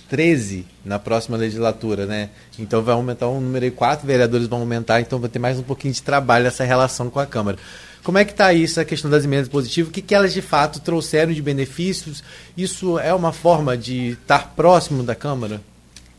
13 0.09 0.66
na 0.84 0.98
próxima 0.98 1.36
legislatura, 1.36 2.07
né? 2.07 2.30
Então 2.59 2.82
vai 2.82 2.94
aumentar 2.94 3.28
um 3.28 3.40
número 3.40 3.64
aí, 3.64 3.70
quatro 3.70 4.07
vereadores 4.07 4.46
vão 4.46 4.61
aumentar, 4.61 5.00
então 5.00 5.18
vai 5.18 5.28
ter 5.28 5.38
mais 5.38 5.59
um 5.59 5.62
pouquinho 5.62 5.92
de 5.92 6.02
trabalho 6.02 6.46
essa 6.46 6.64
relação 6.64 7.11
com 7.11 7.20
a 7.20 7.26
Câmara. 7.26 7.59
Como 8.02 8.18
é 8.18 8.24
que 8.24 8.30
está 8.30 8.52
isso, 8.52 8.80
a 8.80 8.84
questão 8.84 9.11
das 9.11 9.24
emendas 9.24 9.48
positivas? 9.48 9.90
O 9.90 9.92
que, 9.92 10.00
que 10.00 10.14
elas 10.14 10.32
de 10.32 10.40
fato 10.40 10.80
trouxeram 10.80 11.32
de 11.32 11.42
benefícios? 11.42 12.22
Isso 12.57 12.98
é 12.98 13.12
uma 13.12 13.32
forma 13.32 13.76
de 13.76 14.11
estar 14.11 14.54
próximo 14.54 15.02
da 15.02 15.14
Câmara? 15.14 15.61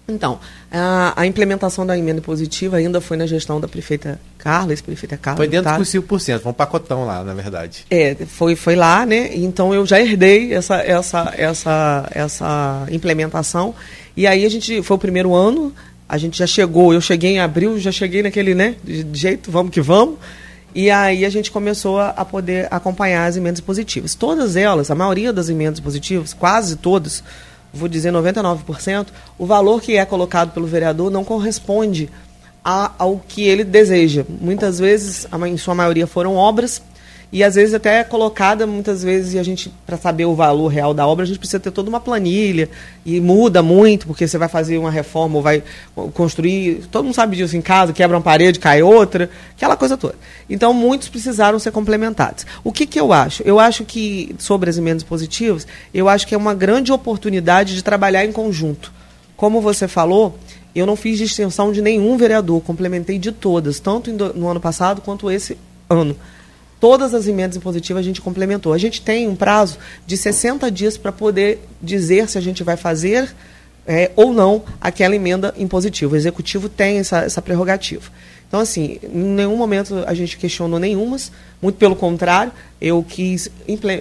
Então, 0.08 0.40
a, 0.72 1.22
a, 1.22 1.28
implementação 1.28 1.86
da 1.86 1.98
emenda 1.98 2.22
positiva 2.22 2.78
ainda 2.78 3.02
foi 3.02 3.18
na 3.18 3.26
gestão 3.28 3.60
da 3.60 3.68
prefeita 3.68 4.18
Carla, 4.38 4.72
ex-prefeita 4.72 5.18
Carla. 5.18 5.38
Foi 5.38 5.48
dentro 5.50 5.66
tá? 5.70 5.78
dos 5.78 5.90
5%, 5.90 6.40
foi 6.40 6.52
um 6.52 6.56
pacotão 6.56 7.06
lá, 7.06 7.24
na 7.26 7.34
verdade. 7.34 7.86
É, 7.90 8.16
foi, 8.26 8.56
foi 8.56 8.76
lá, 8.76 9.06
né? 9.06 9.36
Então 9.36 9.74
eu 9.74 9.86
já 9.86 10.00
herdei 10.00 10.54
essa, 10.54 10.78
essa, 10.78 11.34
essa, 11.36 12.10
essa 12.12 12.88
implementação. 12.90 13.76
E 14.16 14.26
aí 14.26 14.46
a 14.46 14.50
gente, 14.50 14.82
foi 14.82 14.96
o 14.96 15.00
primeiro 15.00 15.36
ano, 15.36 15.74
a 16.08 16.18
gente 16.18 16.38
já 16.38 16.48
chegou, 16.48 16.94
eu 16.94 17.02
cheguei 17.02 17.32
em 17.32 17.40
abril, 17.40 17.78
já 17.78 17.92
cheguei 17.92 18.24
naquele, 18.24 18.56
né, 18.56 18.76
de 18.84 19.06
jeito, 19.14 19.52
vamos 19.52 19.74
que 19.74 19.82
vamos. 19.82 20.18
E 20.74 20.90
aí 20.90 21.26
a 21.26 21.30
gente 21.30 21.52
começou 21.52 22.00
a, 22.00 22.10
a 22.10 22.24
poder 22.24 22.68
acompanhar 22.72 23.26
as 23.26 23.36
emendas 23.36 23.60
positivas. 23.60 24.16
Todas 24.16 24.56
elas, 24.56 24.90
a 24.90 24.96
maioria 24.96 25.34
das 25.34 25.50
emendas 25.50 25.80
positivas, 25.80 26.34
quase 26.34 26.78
todas, 26.78 27.24
vou 27.74 27.88
dizer 27.88 28.12
99%, 28.12 29.08
o 29.38 29.46
valor 29.46 29.82
que 29.82 29.98
é 29.98 30.06
colocado 30.06 30.52
pelo 30.52 30.68
vereador 30.68 31.12
não 31.12 31.24
corresponde 31.24 32.10
a, 32.64 32.92
ao 32.98 33.20
que 33.20 33.44
ele 33.44 33.64
deseja. 33.64 34.26
Muitas 34.28 34.80
vezes, 34.80 35.28
em 35.48 35.58
sua 35.58 35.76
maioria, 35.76 36.08
foram 36.08 36.36
obras 36.36 36.82
e 37.32 37.44
às 37.44 37.56
vezes 37.56 37.74
até 37.74 38.00
é 38.00 38.04
colocada 38.06 38.66
muitas 38.66 39.04
vezes 39.04 39.34
e 39.34 39.40
a 39.40 39.44
gente 39.44 39.72
para 39.86 39.98
saber 39.98 40.26
o 40.26 40.34
valor 40.34 40.68
real 40.68 40.94
da 40.94 41.06
obra 41.06 41.24
a 41.24 41.28
gente 41.28 41.40
precisa 41.40 41.60
ter 41.60 41.72
toda 41.72 41.90
uma 41.90 42.00
planilha 42.00 42.70
e 43.06 43.20
muda 43.20 43.62
muito 43.62 44.08
porque 44.08 44.26
você 44.26 44.38
vai 44.38 44.48
fazer 44.48 44.78
uma 44.78 44.90
reforma 44.90 45.36
ou 45.36 45.42
vai 45.42 45.62
construir 46.14 46.88
todo 46.90 47.04
mundo 47.04 47.14
sabe 47.14 47.36
disso 47.36 47.58
em 47.58 47.62
casa 47.62 47.92
quebra 47.92 48.16
uma 48.16 48.24
parede 48.24 48.60
cai 48.60 48.82
outra 48.82 49.30
aquela 49.56 49.76
coisa 49.76 49.98
toda. 49.98 50.16
Então 50.50 50.74
muitos 50.74 51.10
precisaram 51.10 51.60
ser 51.60 51.72
complementados. 51.72 52.46
O 52.64 52.72
que 52.72 52.86
que 52.86 53.00
eu 53.00 53.12
acho? 53.12 53.44
Eu 53.44 53.60
acho 53.60 53.84
que 53.84 54.34
sobre 54.40 54.70
as 54.70 54.78
emendas 54.78 55.04
positivas 55.04 55.68
eu 55.94 56.08
acho 56.08 56.26
que 56.26 56.34
é 56.34 56.38
uma 56.38 56.54
grande 56.54 56.94
oportunidade 56.94 57.76
de 57.76 57.84
trabalhar 57.84 58.24
em 58.24 58.32
conjunto. 58.32 58.94
Como 59.36 59.60
você 59.60 59.88
falou 59.88 60.40
eu 60.74 60.86
não 60.86 60.96
fiz 60.96 61.18
distinção 61.18 61.74
de 61.74 61.82
nenhum 61.82 62.16
vereador 62.16 62.62
complementei 62.62 63.20
de 63.20 63.34
todas 63.34 63.82
tanto 63.82 64.14
no 64.14 64.48
ano 64.48 64.62
passado 64.62 65.02
quanto 65.02 65.30
esse 65.30 65.58
ano 65.90 66.16
Todas 66.80 67.14
as 67.14 67.28
emendas 67.28 67.58
impositivas 67.58 68.02
a 68.02 68.04
gente 68.04 68.22
complementou. 68.22 68.74
A 68.74 68.78
gente 68.78 69.02
tem 69.02 69.28
um 69.28 69.36
prazo 69.36 69.78
de 70.06 70.16
60 70.16 70.70
dias 70.70 70.98
para 70.98 71.12
poder 71.12 71.60
dizer 71.82 72.30
se 72.30 72.38
a 72.38 72.42
gente 72.42 72.64
vai 72.64 72.78
fazer 72.78 73.34
é, 73.88 74.12
ou 74.16 74.34
não 74.34 74.64
aquela 74.80 75.16
emenda 75.16 75.54
impositiva. 75.58 76.14
O 76.14 76.18
executivo 76.18 76.70
tem 76.70 76.98
essa, 76.98 77.20
essa 77.20 77.42
prerrogativa. 77.42 78.12
Então, 78.48 78.60
assim, 78.60 79.00
em 79.04 79.18
nenhum 79.18 79.58
momento 79.58 80.04
a 80.06 80.14
gente 80.14 80.38
questionou 80.38 80.80
nenhumas, 80.80 81.32
muito 81.62 81.78
pelo 81.78 81.96
contrário, 81.96 82.52
eu 82.80 83.04
quis 83.04 83.50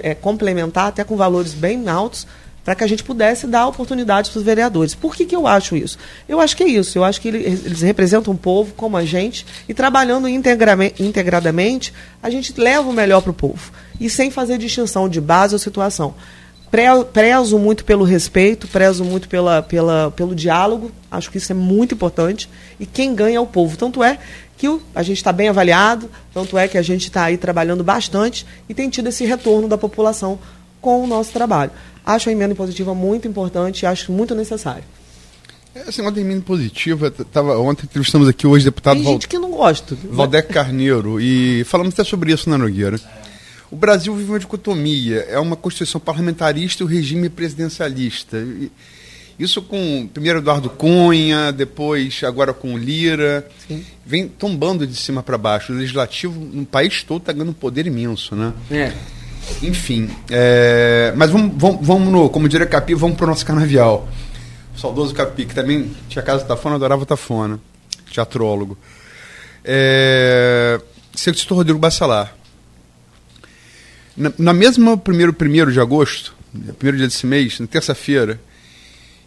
é, 0.02 0.14
complementar 0.14 0.88
até 0.88 1.02
com 1.02 1.16
valores 1.16 1.52
bem 1.52 1.88
altos 1.88 2.26
para 2.66 2.74
que 2.74 2.82
a 2.82 2.86
gente 2.88 3.04
pudesse 3.04 3.46
dar 3.46 3.68
oportunidades 3.68 4.28
para 4.28 4.38
os 4.38 4.44
vereadores. 4.44 4.92
Por 4.92 5.14
que, 5.14 5.24
que 5.24 5.36
eu 5.36 5.46
acho 5.46 5.76
isso? 5.76 5.96
Eu 6.28 6.40
acho 6.40 6.56
que 6.56 6.64
é 6.64 6.66
isso. 6.66 6.98
Eu 6.98 7.04
acho 7.04 7.20
que 7.20 7.28
eles 7.28 7.80
representam 7.80 8.34
o 8.34 8.36
povo 8.36 8.74
como 8.74 8.96
a 8.96 9.04
gente 9.04 9.46
e 9.68 9.72
trabalhando 9.72 10.28
integradamente, 10.28 11.94
a 12.20 12.28
gente 12.28 12.52
leva 12.60 12.90
o 12.90 12.92
melhor 12.92 13.22
para 13.22 13.30
o 13.30 13.34
povo. 13.34 13.70
E 14.00 14.10
sem 14.10 14.32
fazer 14.32 14.58
distinção 14.58 15.08
de 15.08 15.20
base 15.20 15.54
ou 15.54 15.60
situação. 15.60 16.16
Prezo 17.12 17.56
muito 17.56 17.84
pelo 17.84 18.02
respeito, 18.02 18.66
prezo 18.66 19.04
muito 19.04 19.28
pela, 19.28 19.62
pela, 19.62 20.10
pelo 20.10 20.34
diálogo, 20.34 20.90
acho 21.08 21.30
que 21.30 21.38
isso 21.38 21.52
é 21.52 21.54
muito 21.54 21.94
importante. 21.94 22.50
E 22.80 22.84
quem 22.84 23.14
ganha 23.14 23.36
é 23.36 23.40
o 23.40 23.46
povo. 23.46 23.76
Tanto 23.76 24.02
é 24.02 24.18
que 24.58 24.66
a 24.92 25.04
gente 25.04 25.18
está 25.18 25.30
bem 25.30 25.48
avaliado, 25.48 26.10
tanto 26.34 26.58
é 26.58 26.66
que 26.66 26.76
a 26.76 26.82
gente 26.82 27.04
está 27.04 27.26
aí 27.26 27.36
trabalhando 27.36 27.84
bastante 27.84 28.44
e 28.68 28.74
tem 28.74 28.90
tido 28.90 29.08
esse 29.08 29.24
retorno 29.24 29.68
da 29.68 29.78
população 29.78 30.36
com 30.80 31.04
o 31.04 31.06
nosso 31.06 31.32
trabalho. 31.32 31.70
Acho 32.06 32.28
a 32.28 32.32
emenda 32.32 32.52
impositiva 32.52 32.94
muito 32.94 33.26
importante 33.26 33.82
e 33.82 33.86
acho 33.86 34.12
muito 34.12 34.32
necessário. 34.32 34.84
Essa 35.74 36.00
negócio 36.00 36.12
de 36.14 36.20
emenda 36.20 36.38
impositiva, 36.38 37.10
tava, 37.10 37.58
ontem 37.58 37.84
entrevistamos 37.84 38.28
aqui 38.28 38.46
hoje 38.46 38.62
o 38.62 38.70
deputado 38.70 38.96
Tem 38.96 39.04
gente 39.04 39.28
que 39.28 39.38
não 39.38 39.50
gosta. 39.50 39.94
Valdec 40.10 40.50
Carneiro, 40.50 41.20
e 41.20 41.64
falamos 41.64 41.92
até 41.92 42.04
sobre 42.04 42.32
isso 42.32 42.48
na 42.48 42.56
Nogueira. 42.56 42.98
O 43.70 43.76
Brasil 43.76 44.14
vive 44.14 44.30
uma 44.30 44.38
dicotomia, 44.38 45.26
é 45.28 45.38
uma 45.38 45.56
constituição 45.56 46.00
parlamentarista 46.00 46.82
e 46.82 46.86
o 46.86 46.88
regime 46.88 47.28
presidencialista. 47.28 48.38
Isso 49.38 49.60
com 49.60 50.08
primeiro 50.14 50.38
Eduardo 50.38 50.70
Cunha, 50.70 51.52
depois 51.52 52.22
agora 52.24 52.54
com 52.54 52.78
Lira, 52.78 53.46
Sim. 53.68 53.84
vem 54.04 54.28
tombando 54.28 54.86
de 54.86 54.96
cima 54.96 55.22
para 55.22 55.36
baixo. 55.36 55.72
O 55.72 55.76
legislativo 55.76 56.40
no 56.40 56.64
país 56.64 57.02
todo 57.02 57.18
está 57.18 57.32
ganhando 57.32 57.50
um 57.50 57.54
poder 57.54 57.86
imenso, 57.86 58.34
né? 58.34 58.54
É. 58.70 58.92
Enfim, 59.62 60.10
é, 60.30 61.12
mas 61.16 61.30
vamos, 61.30 61.52
vamos, 61.56 61.86
vamos 61.86 62.12
no, 62.12 62.28
como 62.28 62.48
diria 62.48 62.66
Capi, 62.66 62.94
vamos 62.94 63.16
para 63.16 63.24
o 63.24 63.28
nosso 63.28 63.46
canavial. 63.46 64.08
O 64.74 64.78
saudoso 64.78 65.14
Capi, 65.14 65.46
que 65.46 65.54
também 65.54 65.90
tinha 66.08 66.22
casa 66.22 66.44
Tafona, 66.44 66.76
adorava 66.76 67.06
Tafona, 67.06 67.58
teatrólogo. 68.12 68.76
É, 69.64 70.80
Sexto 71.14 71.54
Rodrigo 71.54 71.78
Bacelar. 71.78 72.34
Na, 74.16 74.32
na 74.38 74.52
mesma 74.52 74.96
primeiro, 74.96 75.32
primeiro 75.32 75.72
de 75.72 75.80
agosto, 75.80 76.34
primeiro 76.78 76.98
dia 76.98 77.06
desse 77.06 77.26
mês, 77.26 77.58
na 77.60 77.66
terça-feira, 77.66 78.40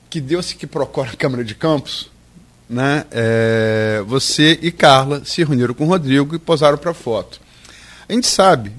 que 0.09 0.19
deu-se 0.19 0.55
que 0.55 0.65
procura 0.65 1.09
a 1.11 1.15
Câmara 1.15 1.43
de 1.43 1.55
Campos, 1.55 2.09
né, 2.69 3.05
é, 3.11 4.03
você 4.05 4.59
e 4.61 4.71
Carla 4.71 5.23
se 5.25 5.43
reuniram 5.43 5.73
com 5.73 5.85
o 5.85 5.87
Rodrigo 5.87 6.35
e 6.35 6.39
posaram 6.39 6.77
para 6.77 6.93
foto. 6.93 7.39
A 8.07 8.13
gente 8.13 8.27
sabe, 8.27 8.71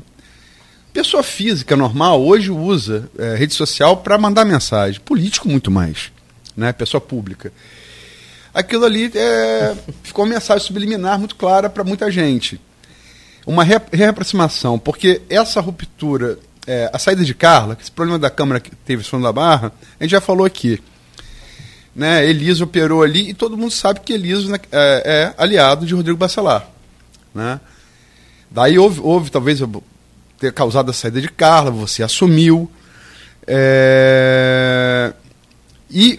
Pessoa 0.93 1.22
física 1.22 1.76
normal 1.76 2.20
hoje 2.20 2.51
usa 2.51 3.09
é, 3.16 3.36
rede 3.36 3.55
social 3.55 3.99
para 3.99 4.18
mandar 4.18 4.45
mensagem. 4.45 5.01
Político 5.01 5.49
muito 5.49 5.70
mais, 5.70 6.11
né? 6.57 6.72
Pessoa 6.72 7.01
pública. 7.01 7.53
Aquilo 8.53 8.84
ali 8.84 9.11
é, 9.14 9.76
ficou 10.03 10.24
uma 10.24 10.34
mensagem 10.34 10.66
subliminar 10.66 11.18
muito 11.18 11.36
clara 11.36 11.70
para 11.70 11.84
muita 11.84 12.11
gente. 12.11 12.61
Uma 13.47 13.62
re 13.62 13.80
reaproximação, 13.93 14.78
porque 14.78 15.22
essa 15.30 15.61
ruptura, 15.61 16.38
é, 16.66 16.91
a 16.93 16.99
saída 16.99 17.24
de 17.24 17.34
Carla, 17.34 17.78
esse 17.80 17.91
problema 17.91 18.18
da 18.18 18.28
Câmara 18.28 18.59
que 18.61 18.74
teve 18.74 19.05
som 19.05 19.20
da 19.20 19.32
Barra, 19.32 19.72
a 19.99 20.03
gente 20.03 20.11
já 20.11 20.20
falou 20.20 20.45
aqui. 20.45 20.82
Né? 21.95 22.28
Eliso 22.28 22.64
operou 22.64 23.03
ali 23.03 23.30
e 23.30 23.34
todo 23.34 23.57
mundo 23.57 23.70
sabe 23.70 24.01
que 24.01 24.12
Eliso 24.12 24.51
né, 24.51 24.59
é, 24.72 25.34
é 25.38 25.43
aliado 25.43 25.86
de 25.86 25.95
Rodrigo 25.95 26.18
Bacelar. 26.18 26.68
Né? 27.32 27.61
Daí 28.51 28.76
houve, 28.76 29.01
houve 29.01 29.30
talvez 29.30 29.61
ter 30.41 30.53
causado 30.53 30.91
a 30.91 30.95
saída 30.95 31.20
de 31.20 31.28
Carla, 31.28 31.70
você 31.70 32.03
assumiu. 32.03 32.68
É... 33.47 35.12
E 35.91 36.18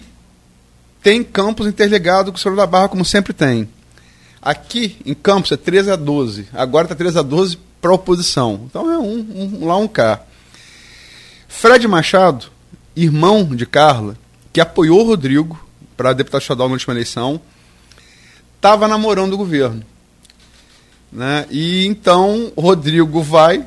tem 1.02 1.24
campos 1.24 1.66
interligados 1.66 2.30
com 2.30 2.38
o 2.38 2.40
Senhor 2.40 2.54
da 2.54 2.66
Barra, 2.66 2.88
como 2.88 3.04
sempre 3.04 3.32
tem. 3.32 3.68
Aqui 4.40 4.96
em 5.04 5.14
Campos 5.14 5.52
é 5.52 5.56
13 5.56 5.90
a 5.90 5.96
12. 5.96 6.48
Agora 6.52 6.84
está 6.84 6.94
13 6.94 7.18
a 7.18 7.22
12 7.22 7.58
para 7.80 7.92
oposição. 7.92 8.62
Então 8.66 8.90
é 8.90 8.98
um, 8.98 9.60
um 9.60 9.66
lá 9.66 9.76
um 9.76 9.88
cá. 9.88 10.20
Fred 11.48 11.86
Machado, 11.86 12.46
irmão 12.94 13.44
de 13.44 13.66
Carla, 13.66 14.16
que 14.52 14.60
apoiou 14.60 15.00
o 15.00 15.06
Rodrigo 15.06 15.64
para 15.96 16.12
deputado 16.12 16.42
estadual 16.42 16.68
na 16.68 16.74
última 16.74 16.94
eleição, 16.94 17.40
estava 18.56 18.88
namorando 18.88 19.34
o 19.34 19.38
governo. 19.38 19.84
Né? 21.12 21.46
E 21.50 21.86
então 21.86 22.52
Rodrigo 22.56 23.22
vai, 23.22 23.64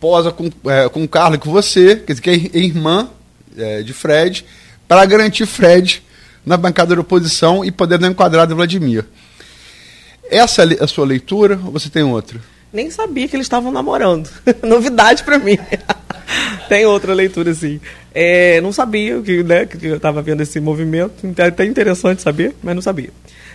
posa 0.00 0.30
com, 0.30 0.50
é, 0.70 0.88
com 0.88 1.04
o 1.04 1.08
Carlos 1.08 1.38
com 1.38 1.50
você, 1.50 1.96
quer 1.96 2.12
dizer, 2.12 2.22
que 2.22 2.30
é 2.30 2.58
irmã 2.58 3.08
é, 3.56 3.82
de 3.82 3.92
Fred, 3.92 4.44
para 4.86 5.04
garantir 5.04 5.46
Fred 5.46 6.02
na 6.44 6.56
bancada 6.56 6.94
da 6.94 7.00
oposição 7.00 7.64
e 7.64 7.72
poder 7.72 7.98
dar 7.98 8.08
enquadrado 8.08 8.54
Vladimir. 8.54 9.04
Essa 10.30 10.62
é 10.62 10.82
a 10.82 10.86
sua 10.86 11.06
leitura 11.06 11.58
ou 11.64 11.72
você 11.72 11.88
tem 11.88 12.02
outra? 12.02 12.40
Nem 12.72 12.90
sabia 12.90 13.26
que 13.26 13.34
eles 13.34 13.46
estavam 13.46 13.72
namorando. 13.72 14.28
Novidade 14.62 15.24
para 15.24 15.38
mim. 15.38 15.58
tem 16.68 16.84
outra 16.84 17.14
leitura, 17.14 17.54
sim. 17.54 17.80
É, 18.14 18.60
não 18.60 18.72
sabia 18.72 19.20
que, 19.22 19.42
né, 19.42 19.66
que 19.66 19.86
eu 19.86 19.96
estava 19.96 20.20
vendo 20.20 20.42
esse 20.42 20.60
movimento. 20.60 21.26
É 21.38 21.46
até 21.46 21.64
interessante 21.64 22.22
saber, 22.22 22.54
mas 22.62 22.74
não 22.74 22.82
sabia. 22.82 23.10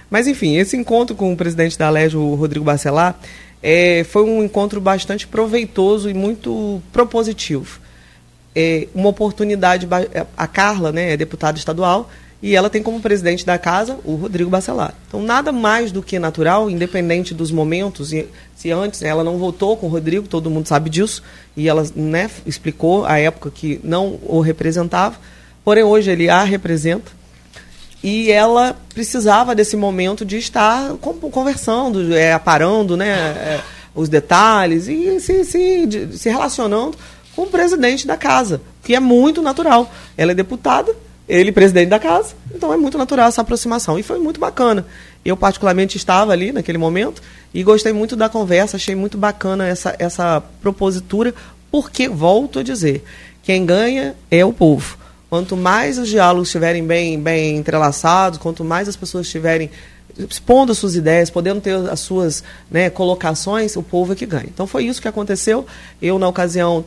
Mas, 0.09 0.27
enfim, 0.27 0.57
esse 0.57 0.75
encontro 0.75 1.15
com 1.15 1.31
o 1.31 1.37
presidente 1.37 1.77
da 1.77 1.87
Alégio, 1.87 2.19
o 2.19 2.35
Rodrigo 2.35 2.65
Bacelar, 2.65 3.17
é, 3.61 4.03
foi 4.03 4.23
um 4.23 4.43
encontro 4.43 4.81
bastante 4.81 5.27
proveitoso 5.27 6.09
e 6.09 6.13
muito 6.13 6.81
propositivo. 6.91 7.79
É, 8.55 8.87
uma 8.93 9.09
oportunidade, 9.09 9.87
a 10.35 10.47
Carla 10.47 10.91
né, 10.91 11.13
é 11.13 11.17
deputada 11.17 11.57
estadual 11.57 12.09
e 12.41 12.55
ela 12.55 12.69
tem 12.69 12.81
como 12.81 12.99
presidente 12.99 13.45
da 13.45 13.57
casa 13.57 13.99
o 14.03 14.15
Rodrigo 14.15 14.49
Bacelar. 14.49 14.95
Então, 15.07 15.21
nada 15.21 15.51
mais 15.51 15.91
do 15.91 16.01
que 16.01 16.17
natural, 16.17 16.69
independente 16.69 17.33
dos 17.33 17.51
momentos. 17.51 18.11
E, 18.11 18.27
se 18.55 18.71
antes 18.71 19.03
ela 19.03 19.23
não 19.23 19.37
votou 19.37 19.77
com 19.77 19.85
o 19.85 19.89
Rodrigo, 19.89 20.27
todo 20.27 20.49
mundo 20.49 20.67
sabe 20.67 20.89
disso, 20.89 21.21
e 21.55 21.69
ela 21.69 21.85
né, 21.95 22.29
explicou 22.45 23.05
a 23.05 23.19
época 23.19 23.51
que 23.51 23.79
não 23.83 24.19
o 24.23 24.39
representava, 24.41 25.17
porém 25.63 25.83
hoje 25.83 26.09
ele 26.09 26.29
a 26.29 26.43
representa 26.43 27.20
e 28.03 28.31
ela 28.31 28.75
precisava 28.93 29.53
desse 29.53 29.77
momento 29.77 30.25
de 30.25 30.37
estar 30.37 30.93
conversando, 31.31 32.15
é, 32.15 32.33
aparando 32.33 32.97
né, 32.97 33.09
é, 33.09 33.61
os 33.93 34.09
detalhes 34.09 34.87
e 34.87 35.19
se, 35.19 35.43
se, 35.45 35.85
de, 35.85 36.17
se 36.17 36.29
relacionando 36.29 36.97
com 37.35 37.43
o 37.43 37.47
presidente 37.47 38.07
da 38.07 38.17
casa, 38.17 38.61
que 38.83 38.95
é 38.95 38.99
muito 38.99 39.41
natural. 39.41 39.91
Ela 40.17 40.31
é 40.31 40.35
deputada, 40.35 40.93
ele 41.29 41.51
presidente 41.51 41.89
da 41.89 41.99
casa, 41.99 42.33
então 42.53 42.73
é 42.73 42.77
muito 42.77 42.97
natural 42.97 43.27
essa 43.27 43.41
aproximação. 43.41 43.99
E 43.99 44.03
foi 44.03 44.19
muito 44.19 44.39
bacana. 44.39 44.85
Eu, 45.23 45.37
particularmente, 45.37 45.95
estava 45.95 46.33
ali 46.33 46.51
naquele 46.51 46.79
momento 46.79 47.21
e 47.53 47.63
gostei 47.63 47.93
muito 47.93 48.15
da 48.15 48.27
conversa, 48.27 48.77
achei 48.77 48.95
muito 48.95 49.17
bacana 49.17 49.67
essa, 49.67 49.95
essa 49.99 50.43
propositura, 50.61 51.33
porque, 51.69 52.09
volto 52.09 52.59
a 52.59 52.63
dizer, 52.63 53.03
quem 53.43 53.65
ganha 53.65 54.15
é 54.29 54.43
o 54.43 54.51
povo. 54.51 54.97
Quanto 55.31 55.55
mais 55.55 55.97
os 55.97 56.09
diálogos 56.09 56.49
estiverem 56.49 56.85
bem, 56.85 57.17
bem 57.17 57.55
entrelaçados, 57.55 58.37
quanto 58.37 58.65
mais 58.65 58.89
as 58.89 58.97
pessoas 58.97 59.27
estiverem 59.27 59.69
expondo 60.17 60.73
as 60.73 60.77
suas 60.77 60.93
ideias, 60.93 61.29
podendo 61.29 61.61
ter 61.61 61.73
as 61.89 62.01
suas 62.01 62.43
né, 62.69 62.89
colocações, 62.89 63.77
o 63.77 63.81
povo 63.81 64.11
é 64.11 64.15
que 64.17 64.25
ganha. 64.25 64.47
Então 64.53 64.67
foi 64.67 64.83
isso 64.83 65.01
que 65.01 65.07
aconteceu. 65.07 65.65
Eu, 66.01 66.19
na 66.19 66.27
ocasião, 66.27 66.83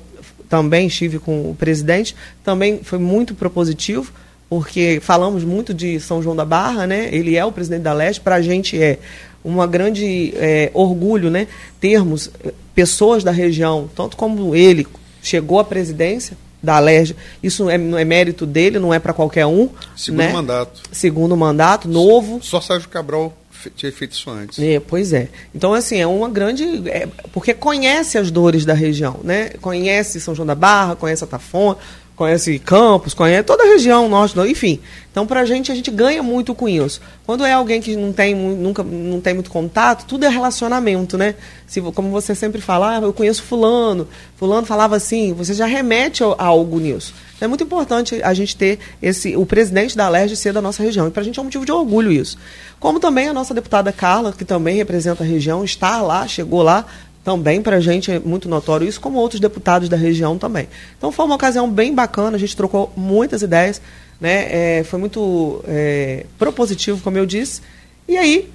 também 0.47 0.89
estive 0.89 1.19
com 1.19 1.53
o 1.53 1.55
presidente, 1.55 2.15
também 2.45 2.81
foi 2.83 2.99
muito 2.99 3.35
propositivo, 3.35 4.12
porque 4.47 5.01
falamos 5.01 5.43
muito 5.43 5.73
de 5.73 5.99
São 5.99 6.23
João 6.23 6.37
da 6.37 6.45
Barra, 6.45 6.87
né? 6.87 7.09
Ele 7.11 7.37
é 7.37 7.45
o 7.47 7.51
presidente 7.51 7.81
da 7.81 7.95
Leste, 7.95 8.21
para 8.21 8.35
a 8.35 8.43
gente 8.43 8.79
é 8.79 8.99
uma 9.43 9.66
grande 9.66 10.35
é, 10.37 10.71
orgulho, 10.75 11.31
né? 11.31 11.49
Termos 11.81 12.31
é, 12.45 12.53
pessoas 12.75 13.25
da 13.25 13.31
região, 13.31 13.89
tanto 13.97 14.19
como 14.19 14.55
ele 14.55 14.87
chegou 15.23 15.59
à 15.59 15.65
presidência 15.65 16.37
da 16.65 16.78
Leste, 16.78 17.16
isso 17.43 17.69
é, 17.69 17.78
não 17.78 17.99
é 17.99 18.05
mérito 18.05 18.47
dele, 18.47 18.78
não 18.78 18.93
é 18.93 18.99
para 18.99 19.12
qualquer 19.12 19.47
um. 19.47 19.69
Segundo 19.97 20.19
né? 20.19 20.32
mandato. 20.32 20.81
Segundo 20.91 21.36
mandato, 21.36 21.89
novo. 21.89 22.41
Só 22.43 22.61
Sérgio 22.61 22.89
Cabral 22.89 23.36
tinha 23.70 23.91
feito 23.93 24.12
isso 24.12 24.31
antes. 24.31 24.59
É, 24.59 24.81
pois 24.81 25.12
é. 25.12 25.28
Então, 25.55 25.73
assim, 25.73 25.99
é 25.99 26.07
uma 26.07 26.28
grande. 26.28 26.89
É, 26.89 27.09
porque 27.32 27.55
conhece 27.55 28.19
as 28.19 28.31
dores 28.31 28.65
da 28.65 28.74
região, 28.74 29.20
né? 29.23 29.51
Conhece 29.61 30.20
São 30.20 30.35
João 30.35 30.47
da 30.47 30.55
Barra, 30.55 30.97
conhece 30.97 31.24
a 31.24 31.27
Tafona, 31.27 31.78
conhece 32.16 32.59
Campos, 32.59 33.15
conhece 33.15 33.43
toda 33.43 33.65
a 33.65 33.66
região 33.66 34.09
norte, 34.09 34.39
enfim. 34.41 34.81
Então, 35.11 35.27
para 35.27 35.41
a 35.41 35.45
gente, 35.45 35.70
a 35.70 35.74
gente 35.74 35.91
ganha 35.91 36.23
muito 36.23 36.55
com 36.55 36.69
isso. 36.69 37.01
Quando 37.24 37.45
é 37.45 37.53
alguém 37.53 37.81
que 37.81 37.95
não 37.95 38.12
tem, 38.12 38.35
nunca, 38.35 38.82
não 38.82 39.20
tem 39.20 39.35
muito 39.35 39.51
contato, 39.51 40.05
tudo 40.07 40.24
é 40.24 40.28
relacionamento, 40.28 41.16
né? 41.16 41.36
Se, 41.66 41.81
como 41.81 42.11
você 42.11 42.35
sempre 42.35 42.61
fala, 42.61 42.99
ah, 42.99 43.01
eu 43.01 43.12
conheço 43.12 43.43
fulano, 43.43 44.09
fulano 44.36 44.66
falava 44.66 44.97
assim, 44.97 45.32
você 45.32 45.55
já 45.55 45.66
remete 45.66 46.24
a, 46.24 46.35
a 46.39 46.47
algo 46.47 46.81
nisso. 46.81 47.15
Então, 47.36 47.47
é 47.47 47.49
muito 47.49 47.65
importante 47.65 48.20
a 48.23 48.35
gente 48.35 48.57
ter 48.57 48.78
esse, 49.01 49.36
o 49.36 49.47
presidente 49.47 49.97
da 49.97 50.09
LERJ 50.09 50.36
ser 50.36 50.53
da 50.53 50.61
nossa 50.61 50.82
região. 50.82 51.07
E 51.07 51.11
para 51.11 51.23
a 51.23 51.24
gente 51.24 51.39
é 51.39 51.43
um 51.43 51.45
motivo 51.45 51.65
de 51.65 51.73
orgulho 51.73 52.11
isso. 52.11 52.36
Como 52.81 53.01
também 53.01 53.28
a 53.28 53.32
nossa 53.32 53.55
deputada 53.55 53.93
Carla, 53.93 54.32
que 54.32 54.45
também 54.45 54.77
representa 54.77 55.23
a 55.23 55.27
região, 55.27 55.65
está 55.65 56.03
lá, 56.03 56.27
chegou 56.27 56.62
lá, 56.62 56.85
também 57.25 57.63
para 57.63 57.77
a 57.77 57.81
gente 57.81 58.13
é 58.13 58.19
muito 58.19 58.49
notório 58.49 58.87
isso, 58.87 59.01
como 59.01 59.19
outros 59.19 59.41
deputados 59.41 59.89
da 59.89 59.97
região 59.97 60.37
também. 60.37 60.69
Então 60.97 61.11
foi 61.11 61.25
uma 61.25 61.35
ocasião 61.35 61.69
bem 61.69 61.95
bacana, 61.95 62.37
a 62.37 62.39
gente 62.39 62.55
trocou 62.55 62.93
muitas 62.95 63.41
ideias, 63.41 63.81
né? 64.21 64.79
É, 64.79 64.85
foi 64.85 65.01
muito 65.01 65.65
é, 65.67 66.27
propositivo, 66.39 67.01
como 67.01 67.17
eu 67.17 67.25
disse. 67.25 67.63
E 68.07 68.19
aí 68.19 68.53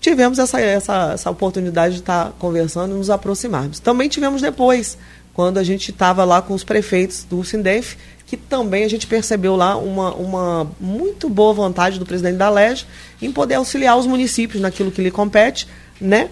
tivemos 0.00 0.38
essa, 0.38 0.60
essa, 0.60 1.12
essa 1.14 1.30
oportunidade 1.30 1.94
de 1.94 2.00
estar 2.00 2.32
conversando 2.38 2.94
e 2.94 2.98
nos 2.98 3.10
aproximarmos. 3.10 3.80
Também 3.80 4.08
tivemos 4.08 4.40
depois, 4.40 4.96
quando 5.34 5.58
a 5.58 5.64
gente 5.64 5.90
estava 5.90 6.24
lá 6.24 6.40
com 6.40 6.54
os 6.54 6.62
prefeitos 6.62 7.24
do 7.24 7.42
Sindef, 7.44 7.96
que 8.24 8.36
também 8.36 8.84
a 8.84 8.88
gente 8.88 9.08
percebeu 9.08 9.56
lá 9.56 9.76
uma, 9.76 10.14
uma 10.14 10.70
muito 10.78 11.28
boa 11.28 11.52
vontade 11.52 11.98
do 11.98 12.06
presidente 12.06 12.36
da 12.36 12.48
LEG 12.48 12.84
em 13.20 13.32
poder 13.32 13.56
auxiliar 13.56 13.98
os 13.98 14.06
municípios 14.06 14.62
naquilo 14.62 14.92
que 14.92 15.02
lhe 15.02 15.10
compete, 15.10 15.66
né? 16.00 16.30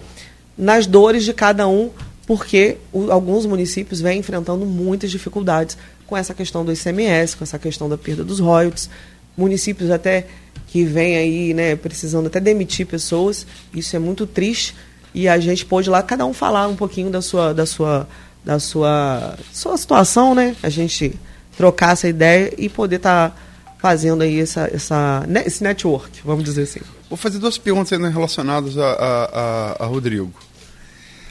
Nas 0.59 0.85
dores 0.85 1.23
de 1.23 1.33
cada 1.33 1.67
um, 1.67 1.89
porque 2.27 2.77
o, 2.91 3.11
alguns 3.11 3.45
municípios 3.45 4.01
vêm 4.01 4.19
enfrentando 4.19 4.65
muitas 4.65 5.09
dificuldades 5.09 5.77
com 6.05 6.17
essa 6.17 6.33
questão 6.33 6.65
do 6.65 6.73
ICMS, 6.73 7.37
com 7.37 7.43
essa 7.43 7.57
questão 7.57 7.87
da 7.87 7.97
perda 7.97 8.23
dos 8.23 8.39
royalties, 8.39 8.89
municípios 9.37 9.89
até 9.89 10.27
que 10.67 10.83
vêm 10.83 11.15
aí, 11.15 11.53
né, 11.53 11.75
precisando 11.75 12.27
até 12.27 12.39
demitir 12.39 12.85
pessoas, 12.85 13.47
isso 13.73 13.95
é 13.95 13.99
muito 13.99 14.27
triste, 14.27 14.75
e 15.13 15.27
a 15.27 15.39
gente 15.39 15.65
pôde 15.65 15.89
lá 15.89 16.03
cada 16.03 16.25
um 16.25 16.33
falar 16.33 16.67
um 16.67 16.75
pouquinho 16.75 17.09
da 17.09 17.21
sua 17.21 17.53
da 17.53 17.65
sua 17.65 18.07
da 18.45 18.59
sua 18.59 19.37
sua 19.51 19.77
situação, 19.77 20.35
né? 20.35 20.55
A 20.61 20.69
gente 20.69 21.17
trocar 21.57 21.93
essa 21.93 22.07
ideia 22.07 22.53
e 22.57 22.69
poder 22.69 22.97
estar 22.97 23.29
tá 23.29 23.35
fazendo 23.79 24.21
aí 24.21 24.39
essa, 24.39 24.69
essa, 24.71 25.23
né, 25.27 25.43
esse 25.45 25.63
network, 25.63 26.21
vamos 26.23 26.43
dizer 26.43 26.63
assim. 26.63 26.81
Vou 27.09 27.17
fazer 27.17 27.39
duas 27.39 27.57
perguntas 27.57 27.91
ainda 27.91 28.09
relacionadas 28.09 28.77
a, 28.77 28.91
a, 28.91 29.23
a, 29.23 29.83
a 29.83 29.85
Rodrigo. 29.87 30.31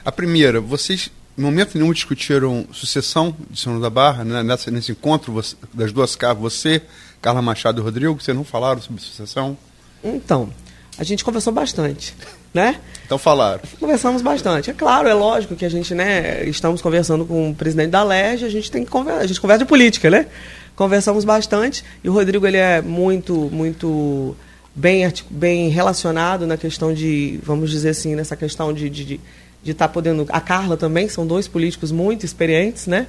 A 0.09 0.11
primeira, 0.11 0.59
vocês 0.59 1.11
em 1.37 1.43
momento 1.43 1.77
nenhum 1.77 1.93
discutiram 1.93 2.67
sucessão 2.73 3.37
de 3.51 3.61
São 3.61 3.79
da 3.79 3.91
Barra, 3.91 4.25
né? 4.25 4.43
Nessa, 4.43 4.71
nesse 4.71 4.91
encontro 4.91 5.35
você, 5.35 5.55
das 5.75 5.93
duas 5.93 6.17
casas, 6.17 6.39
você, 6.39 6.81
Carla 7.21 7.43
Machado 7.43 7.83
e 7.83 7.85
Rodrigo, 7.85 8.19
vocês 8.19 8.35
não 8.35 8.43
falaram 8.43 8.81
sobre 8.81 9.03
sucessão? 9.03 9.55
Então, 10.03 10.49
a 10.97 11.05
gente 11.05 11.23
conversou 11.23 11.53
bastante, 11.53 12.15
né? 12.55 12.81
Então 13.05 13.19
falaram. 13.19 13.61
Conversamos 13.79 14.23
bastante. 14.23 14.71
É 14.71 14.73
claro, 14.73 15.09
é 15.09 15.13
lógico 15.13 15.55
que 15.55 15.67
a 15.67 15.69
gente, 15.69 15.95
né, 15.95 16.43
estamos 16.45 16.81
conversando 16.81 17.27
com 17.27 17.51
o 17.51 17.55
presidente 17.55 17.91
da 17.91 18.03
LERJ, 18.03 18.47
a 18.47 18.51
gente 18.51 18.71
tem 18.71 18.87
que 18.87 18.91
conversar, 18.91 19.21
a 19.21 19.27
gente 19.27 19.43
conversa 19.43 19.63
de 19.63 19.69
política, 19.69 20.09
né? 20.09 20.27
Conversamos 20.75 21.23
bastante 21.23 21.85
e 22.03 22.09
o 22.09 22.15
Rodrigo 22.15 22.47
ele 22.47 22.57
é 22.57 22.81
muito, 22.81 23.35
muito 23.53 24.35
bem, 24.75 25.13
bem 25.29 25.69
relacionado 25.69 26.47
na 26.47 26.57
questão 26.57 26.95
de, 26.95 27.39
vamos 27.43 27.71
dizer 27.71 27.91
assim, 27.91 28.15
nessa 28.15 28.37
questão 28.37 28.73
de, 28.73 28.89
de, 28.89 29.05
de 29.05 29.21
de 29.69 29.73
estar 29.73 29.89
tá 29.89 29.93
podendo. 29.93 30.27
A 30.31 30.41
Carla 30.41 30.77
também, 30.77 31.09
são 31.09 31.27
dois 31.27 31.47
políticos 31.47 31.93
muito 31.93 32.25
experientes, 32.25 32.87
né? 32.87 33.07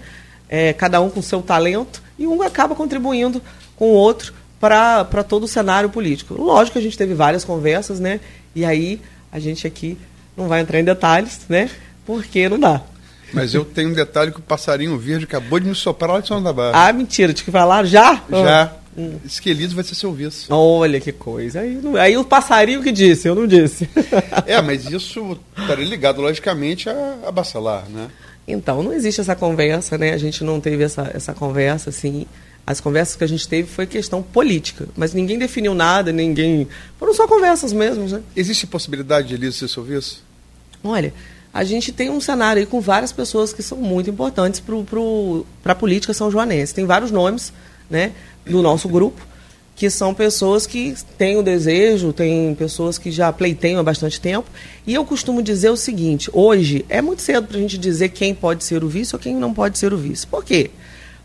É, 0.50 0.74
cada 0.74 1.00
um 1.00 1.10
com 1.10 1.22
seu 1.22 1.42
talento, 1.42 2.02
e 2.18 2.28
um 2.28 2.42
acaba 2.42 2.76
contribuindo 2.76 3.42
com 3.76 3.86
o 3.86 3.94
outro 3.94 4.34
para 4.60 5.24
todo 5.28 5.44
o 5.44 5.48
cenário 5.48 5.90
político. 5.90 6.34
Lógico 6.34 6.74
que 6.74 6.80
a 6.80 6.82
gente 6.82 6.98
teve 6.98 7.14
várias 7.14 7.46
conversas, 7.46 8.00
né? 8.00 8.20
E 8.54 8.66
aí 8.66 9.00
a 9.32 9.40
gente 9.40 9.66
aqui 9.66 9.98
não 10.36 10.48
vai 10.48 10.60
entrar 10.60 10.80
em 10.80 10.84
detalhes, 10.84 11.42
né? 11.48 11.70
Porque 12.06 12.50
não 12.50 12.60
dá. 12.60 12.82
Mas 13.32 13.54
eu 13.54 13.64
tenho 13.64 13.90
um 13.90 13.94
detalhe 13.94 14.32
que 14.32 14.40
o 14.40 14.44
passarinho 14.44 14.98
verde 14.98 15.26
acabou 15.26 15.60
de 15.60 15.68
me 15.68 15.76
soprar 15.76 16.12
lá 16.12 16.20
de 16.20 16.28
São 16.28 16.42
da 16.42 16.52
Barra. 16.52 16.88
Ah, 16.88 16.92
mentira, 16.92 17.32
te 17.32 17.44
que 17.44 17.52
falar 17.52 17.86
já? 17.86 18.24
Já. 18.30 18.74
Hum. 19.00 19.18
Esquelido 19.24 19.74
vai 19.74 19.84
ser 19.86 19.96
seu 19.96 20.12
vice. 20.12 20.48
Olha 20.50 21.00
que 21.00 21.14
coisa. 21.14 21.62
Aí, 21.62 21.80
aí 21.98 22.18
o 22.18 22.26
passarinho 22.26 22.84
que 22.84 22.92
disse, 22.92 23.30
eu 23.30 23.36
não 23.36 23.48
disse. 23.48 23.90
é, 24.46 24.62
mas 24.62 24.86
isso 24.86 25.40
estaria 25.58 25.86
ligado, 25.86 26.22
logicamente, 26.22 26.90
a, 26.90 27.20
a 27.26 27.32
Bacelar, 27.32 27.88
né? 27.90 28.10
Então, 28.46 28.84
não 28.84 28.92
existe 28.92 29.22
essa 29.22 29.38
conversa, 29.38 29.98
né? 29.98 30.12
A 30.12 30.18
gente 30.18 30.44
não 30.44 30.60
teve 30.60 30.84
essa, 30.84 31.10
essa 31.14 31.34
conversa, 31.34 31.92
assim. 31.92 32.26
As 32.68 32.82
conversas 32.82 33.16
que 33.16 33.24
a 33.24 33.28
gente 33.28 33.48
teve 33.48 33.70
foi 33.70 33.88
questão 33.88 34.22
política, 34.22 34.88
mas 34.98 35.14
ninguém 35.14 35.40
definiu 35.40 35.74
nada, 35.74 36.12
ninguém. 36.12 36.68
Foram 37.00 37.14
só 37.14 37.26
conversas 37.26 37.72
mesmo, 37.72 38.06
né? 38.08 38.22
Existe 38.36 38.68
possibilidade 38.68 39.30
de 39.30 39.36
Elisa 39.36 39.60
ser 39.60 39.70
seu 39.70 39.84
vice? 39.84 40.18
Olha, 40.84 41.14
a 41.54 41.64
gente 41.64 41.92
tem 41.92 42.10
um 42.10 42.20
cenário 42.20 42.60
aí 42.60 42.66
com 42.66 42.82
várias 42.82 43.12
pessoas 43.12 43.54
que 43.54 43.64
são 43.64 43.78
muito 43.78 44.10
importantes 44.10 44.62
para 44.62 45.72
a 45.72 45.76
política 45.76 46.14
são 46.14 46.30
joanense. 46.30 46.74
Tem 46.74 46.86
vários 46.86 47.12
nomes, 47.12 47.54
né? 47.90 48.12
Do 48.50 48.62
nosso 48.62 48.90
grupo, 48.90 49.22
que 49.76 49.90
são 49.90 50.14
pessoas 50.14 50.68
que 50.68 50.94
têm 51.18 51.38
o 51.38 51.44
desejo, 51.44 52.12
tem 52.12 52.54
pessoas 52.56 52.98
que 52.98 53.12
já 53.12 53.32
pleiteiam 53.32 53.80
há 53.80 53.84
bastante 53.84 54.20
tempo. 54.20 54.50
E 54.86 54.94
eu 54.94 55.06
costumo 55.06 55.42
dizer 55.42 55.70
o 55.70 55.78
seguinte: 55.78 56.30
hoje 56.34 56.86
é 56.90 57.02
muito 57.02 57.22
cedo 57.22 57.48
para 57.48 57.58
a 57.58 57.62
gente 57.62 57.78
dizer 57.78 58.10
quem 58.10 58.36
pode 58.36 58.64
ser 58.64 58.84
o 58.84 58.90
vice 58.90 59.16
ou 59.16 59.20
quem 59.20 59.36
não 59.36 59.54
pode 59.54 59.78
ser 59.78 59.94
o 59.94 59.98
vice. 59.98 60.28
Por 60.28 60.44
quê? 60.44 60.72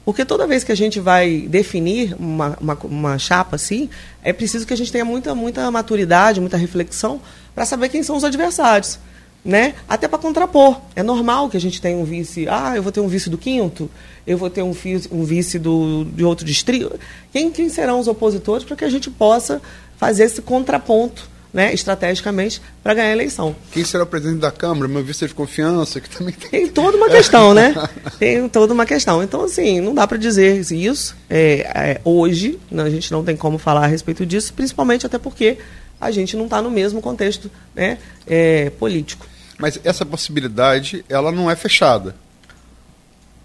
Porque 0.04 0.24
toda 0.24 0.46
vez 0.46 0.62
que 0.62 0.70
a 0.70 0.76
gente 0.76 1.00
vai 1.00 1.40
definir 1.48 2.14
uma, 2.18 2.56
uma, 2.60 2.78
uma 2.84 3.18
chapa 3.18 3.56
assim, 3.56 3.88
é 4.22 4.32
preciso 4.32 4.66
que 4.66 4.74
a 4.74 4.76
gente 4.76 4.92
tenha 4.92 5.04
muita, 5.04 5.34
muita 5.34 5.68
maturidade, 5.70 6.40
muita 6.40 6.58
reflexão 6.58 7.20
para 7.54 7.64
saber 7.64 7.88
quem 7.88 8.02
são 8.02 8.14
os 8.14 8.22
adversários 8.22 8.98
né? 9.44 9.74
Até 9.88 10.08
para 10.08 10.18
contrapor. 10.18 10.80
É 10.96 11.02
normal 11.02 11.50
que 11.50 11.56
a 11.56 11.60
gente 11.60 11.80
tenha 11.80 11.98
um 11.98 12.04
vice. 12.04 12.48
Ah, 12.48 12.72
eu 12.74 12.82
vou 12.82 12.90
ter 12.90 13.00
um 13.00 13.08
vice 13.08 13.28
do 13.28 13.36
quinto, 13.36 13.90
eu 14.26 14.38
vou 14.38 14.48
ter 14.48 14.62
um 14.62 14.72
vice, 14.72 15.08
um 15.12 15.22
vice 15.22 15.58
do, 15.58 16.04
de 16.04 16.24
outro 16.24 16.46
distrito. 16.46 16.98
Quem, 17.30 17.50
quem 17.50 17.68
serão 17.68 18.00
os 18.00 18.08
opositores 18.08 18.64
para 18.64 18.76
que 18.76 18.84
a 18.84 18.88
gente 18.88 19.10
possa 19.10 19.60
fazer 19.98 20.24
esse 20.24 20.40
contraponto, 20.40 21.28
né, 21.52 21.72
estrategicamente, 21.72 22.60
para 22.82 22.94
ganhar 22.94 23.10
a 23.10 23.12
eleição? 23.12 23.54
Quem 23.70 23.84
será 23.84 24.04
o 24.04 24.06
presidente 24.06 24.40
da 24.40 24.50
Câmara? 24.50 24.88
Meu 24.88 25.04
vice 25.04 25.26
de 25.26 25.34
confiança, 25.34 26.00
que 26.00 26.08
também 26.08 26.34
tem. 26.34 26.50
Tem 26.50 26.68
toda 26.68 26.96
uma 26.96 27.10
questão, 27.10 27.52
né? 27.52 27.74
tem 28.18 28.48
toda 28.48 28.72
uma 28.72 28.86
questão. 28.86 29.22
Então, 29.22 29.44
assim, 29.44 29.80
não 29.80 29.94
dá 29.94 30.06
para 30.06 30.16
dizer 30.16 30.58
isso. 30.72 31.14
É, 31.28 31.70
é, 31.74 32.00
hoje, 32.02 32.58
a 32.72 32.88
gente 32.88 33.12
não 33.12 33.22
tem 33.22 33.36
como 33.36 33.58
falar 33.58 33.84
a 33.84 33.86
respeito 33.86 34.24
disso, 34.24 34.54
principalmente 34.54 35.04
até 35.04 35.18
porque 35.18 35.58
a 36.00 36.10
gente 36.10 36.36
não 36.36 36.44
está 36.44 36.60
no 36.60 36.70
mesmo 36.70 37.00
contexto 37.00 37.50
né, 37.74 37.98
é, 38.26 38.70
político. 38.70 39.26
Mas 39.58 39.78
essa 39.84 40.04
possibilidade, 40.04 41.04
ela 41.08 41.30
não 41.30 41.50
é 41.50 41.56
fechada. 41.56 42.14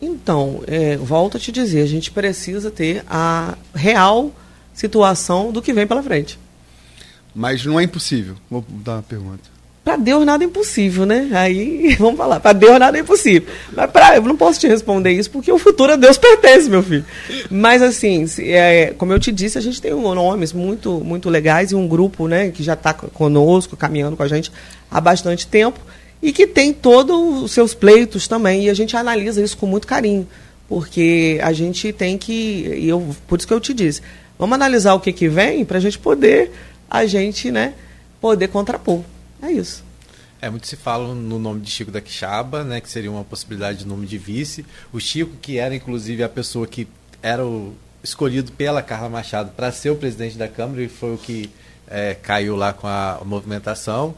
Então, 0.01 0.63
é, 0.65 0.95
volto 0.95 1.37
a 1.37 1.39
te 1.39 1.51
dizer, 1.51 1.81
a 1.81 1.87
gente 1.87 2.09
precisa 2.09 2.71
ter 2.71 3.03
a 3.09 3.57
real 3.75 4.31
situação 4.73 5.51
do 5.51 5.61
que 5.61 5.73
vem 5.73 5.85
pela 5.85 6.01
frente. 6.01 6.39
Mas 7.35 7.65
não 7.65 7.79
é 7.79 7.83
impossível. 7.83 8.35
Vou 8.49 8.63
dar 8.69 8.93
uma 8.93 9.03
pergunta. 9.03 9.59
Para 9.83 9.97
Deus 9.97 10.25
nada 10.25 10.43
é 10.43 10.47
impossível, 10.47 11.05
né? 11.05 11.29
Aí, 11.33 11.95
vamos 11.99 12.17
falar, 12.17 12.39
para 12.39 12.53
Deus 12.53 12.79
nada 12.79 12.97
é 12.97 13.01
impossível. 13.01 13.47
Mas 13.75 13.91
pra, 13.91 14.15
eu 14.15 14.21
não 14.21 14.37
posso 14.37 14.59
te 14.59 14.67
responder 14.67 15.11
isso 15.11 15.31
porque 15.31 15.51
o 15.51 15.57
futuro 15.57 15.93
a 15.93 15.95
Deus 15.95 16.15
pertence, 16.19 16.69
meu 16.69 16.83
filho. 16.83 17.05
Mas 17.49 17.81
assim, 17.81 18.25
é, 18.39 18.93
como 18.97 19.11
eu 19.11 19.19
te 19.19 19.31
disse, 19.31 19.57
a 19.57 19.61
gente 19.61 19.81
tem 19.81 19.91
nomes 19.91 20.53
muito, 20.53 20.99
muito 21.03 21.29
legais 21.29 21.71
e 21.71 21.75
um 21.75 21.87
grupo, 21.87 22.27
né, 22.27 22.51
que 22.51 22.63
já 22.63 22.73
está 22.73 22.93
conosco, 22.93 23.75
caminhando 23.75 24.15
com 24.15 24.23
a 24.23 24.27
gente 24.27 24.51
há 24.89 25.01
bastante 25.01 25.45
tempo 25.47 25.79
e 26.21 26.31
que 26.31 26.45
tem 26.45 26.73
todos 26.73 27.43
os 27.43 27.51
seus 27.51 27.73
pleitos 27.73 28.27
também. 28.27 28.65
E 28.65 28.69
a 28.69 28.73
gente 28.73 28.95
analisa 28.95 29.41
isso 29.41 29.57
com 29.57 29.65
muito 29.65 29.87
carinho, 29.87 30.27
porque 30.67 31.39
a 31.41 31.53
gente 31.53 31.91
tem 31.93 32.17
que, 32.17 32.33
e 32.77 32.89
eu, 32.89 33.15
por 33.27 33.39
isso 33.39 33.47
que 33.47 33.53
eu 33.53 33.59
te 33.59 33.73
disse, 33.73 34.01
vamos 34.37 34.55
analisar 34.55 34.93
o 34.93 34.99
que, 34.99 35.11
que 35.13 35.27
vem 35.27 35.65
para 35.65 35.77
a 35.77 35.81
gente 35.81 35.97
poder, 35.97 36.51
a 36.89 37.05
gente, 37.05 37.51
né, 37.51 37.73
poder 38.19 38.47
contrapor. 38.47 39.01
É 39.41 39.51
isso. 39.51 39.83
É, 40.41 40.49
muito 40.49 40.67
se 40.67 40.77
fala 40.77 41.13
no 41.13 41.37
nome 41.37 41.59
de 41.59 41.69
Chico 41.69 41.91
da 41.91 41.99
Quixaba, 41.99 42.63
né, 42.63 42.79
que 42.79 42.89
seria 42.89 43.11
uma 43.11 43.25
possibilidade 43.25 43.79
de 43.79 43.87
nome 43.87 44.07
de 44.07 44.17
vice. 44.17 44.65
O 44.93 44.99
Chico, 44.99 45.35
que 45.41 45.57
era 45.57 45.75
inclusive 45.75 46.23
a 46.23 46.29
pessoa 46.29 46.65
que 46.65 46.87
era 47.21 47.45
o 47.45 47.73
escolhido 48.01 48.51
pela 48.53 48.81
Carla 48.81 49.09
Machado 49.09 49.51
para 49.51 49.71
ser 49.71 49.89
o 49.89 49.95
presidente 49.95 50.37
da 50.37 50.47
Câmara 50.47 50.81
e 50.81 50.87
foi 50.87 51.13
o 51.13 51.17
que 51.17 51.49
é, 51.87 52.13
caiu 52.13 52.55
lá 52.55 52.71
com 52.71 52.87
a 52.87 53.19
movimentação. 53.25 54.15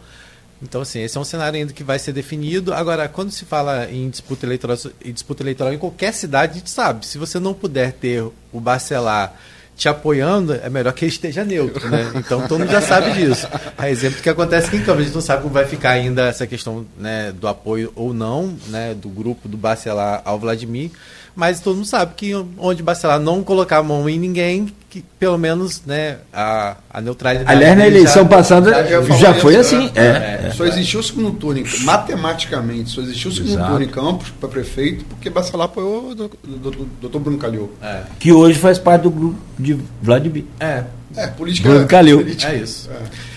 Então, 0.61 0.81
assim, 0.81 1.01
esse 1.01 1.17
é 1.17 1.19
um 1.19 1.23
cenário 1.23 1.57
ainda 1.57 1.73
que 1.73 1.83
vai 1.83 1.97
ser 1.97 2.13
definido. 2.13 2.73
Agora, 2.73 3.07
quando 3.07 3.31
se 3.31 3.45
fala 3.45 3.89
em 3.89 4.09
disputa 4.09 4.45
eleitoral, 4.45 4.77
em 5.03 5.11
disputa 5.11 5.41
eleitoral 5.41 5.73
em 5.73 5.77
qualquer 5.77 6.13
cidade, 6.13 6.53
a 6.53 6.55
gente 6.59 6.69
sabe, 6.69 7.05
se 7.05 7.17
você 7.17 7.39
não 7.39 7.53
puder 7.53 7.93
ter 7.93 8.23
o 8.51 8.59
Bacelar 8.59 9.35
te 9.75 9.89
apoiando, 9.89 10.53
é 10.53 10.69
melhor 10.69 10.93
que 10.93 11.05
ele 11.05 11.11
esteja 11.11 11.43
neutro, 11.43 11.89
né? 11.89 12.11
Então 12.15 12.47
todo 12.47 12.59
mundo 12.59 12.71
já 12.71 12.81
sabe 12.81 13.13
disso. 13.13 13.47
É 13.79 13.89
exemplo 13.89 14.21
que 14.21 14.29
acontece 14.29 14.67
aqui 14.67 14.77
em 14.77 14.81
Câmara. 14.81 15.01
A 15.01 15.05
gente 15.05 15.15
não 15.15 15.21
sabe 15.21 15.41
como 15.41 15.53
vai 15.53 15.65
ficar 15.65 15.91
ainda 15.91 16.27
essa 16.27 16.45
questão 16.45 16.85
né, 16.97 17.31
do 17.31 17.47
apoio 17.47 17.91
ou 17.95 18.13
não, 18.13 18.55
né, 18.67 18.93
do 18.93 19.09
grupo 19.09 19.47
do 19.47 19.57
Bacelar 19.57 20.21
ao 20.23 20.37
Vladimir 20.37 20.91
mas 21.35 21.59
todo 21.59 21.75
mundo 21.75 21.85
sabe 21.85 22.13
que 22.15 22.33
onde 22.57 22.83
Bacelar 22.83 23.19
não 23.19 23.43
colocar 23.43 23.77
a 23.77 23.83
mão 23.83 24.07
em 24.09 24.19
ninguém, 24.19 24.67
que 24.89 25.03
pelo 25.17 25.37
menos 25.37 25.83
né, 25.85 26.17
a, 26.33 26.75
a 26.89 26.99
neutralidade. 26.99 27.49
Aliás, 27.49 27.77
na 27.77 27.87
eleição 27.87 28.23
já, 28.23 28.29
passada 28.29 28.87
já, 28.87 29.01
já 29.01 29.33
foi 29.35 29.53
isso, 29.53 29.75
assim. 29.75 29.91
É, 29.95 30.47
é, 30.47 30.51
só 30.53 30.65
existiu 30.65 30.99
o 30.99 31.03
segundo 31.03 31.31
turno, 31.31 31.63
matematicamente, 31.83 32.89
só 32.89 33.01
existiu 33.01 33.31
o 33.31 33.33
segundo 33.33 33.53
Exato. 33.53 33.69
turno 33.69 33.85
em 33.85 33.89
Campos 33.89 34.29
para 34.39 34.49
prefeito, 34.49 35.05
porque 35.05 35.29
Bacelar 35.29 35.65
apoiou 35.67 36.11
o 36.11 36.15
doutor 36.15 37.19
Bruno 37.19 37.37
Calil. 37.37 37.71
É. 37.81 38.01
Que 38.19 38.33
hoje 38.33 38.59
faz 38.59 38.77
parte 38.77 39.03
do 39.03 39.11
grupo 39.11 39.39
de 39.57 39.79
Vladimir. 40.01 40.43
É. 40.59 40.83
É, 41.15 41.27
política. 41.27 41.69
Bruno 41.69 41.87
Calil. 41.87 42.17
Política. 42.19 42.51
É 42.51 42.57
isso. 42.57 42.89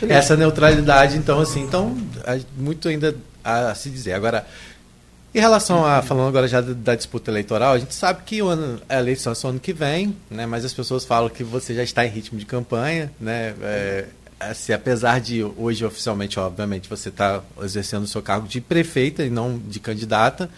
É. 0.03 0.13
Essa 0.13 0.37
neutralidade, 0.37 1.17
então, 1.17 1.41
assim, 1.41 1.63
então, 1.63 1.97
muito 2.57 2.89
ainda 2.89 3.15
a 3.45 3.75
se 3.75 3.89
dizer. 3.91 4.13
Agora. 4.13 4.45
Em 5.35 5.41
relação 5.41 5.85
a, 5.85 6.01
falando 6.01 6.29
agora 6.29 6.47
já 6.47 6.61
da, 6.61 6.95
disputa 6.95 7.29
eleitoral, 7.29 7.73
a 7.73 7.79
gente 7.79 7.93
sabe 7.93 8.23
que 8.25 8.41
o 8.41 8.47
ano, 8.47 8.81
a 8.89 9.01
eleição 9.01 9.33
é 9.33 9.35
só 9.35 9.49
ano 9.49 9.59
que 9.59 9.73
vem, 9.73 10.15
né? 10.31 10.47
Mas 10.47 10.65
as 10.65 10.73
pessoas 10.73 11.05
falam 11.05 11.29
que 11.29 11.43
você 11.43 11.75
já 11.75 11.83
está 11.83 12.07
em 12.07 12.09
ritmo 12.09 12.39
de 12.39 12.47
campanha, 12.47 13.11
né? 13.21 13.53
É, 13.61 14.07
assim, 14.39 14.73
apesar 14.73 15.21
de 15.21 15.43
hoje 15.43 15.85
oficialmente, 15.85 16.39
obviamente, 16.39 16.89
você 16.89 17.09
está 17.09 17.43
exercendo 17.61 18.05
o 18.05 18.07
seu 18.07 18.23
cargo 18.23 18.47
de 18.47 18.61
prefeita 18.61 19.25
e 19.25 19.31
não 19.31 19.59
de 19.59 19.81
candidata, 19.81 20.49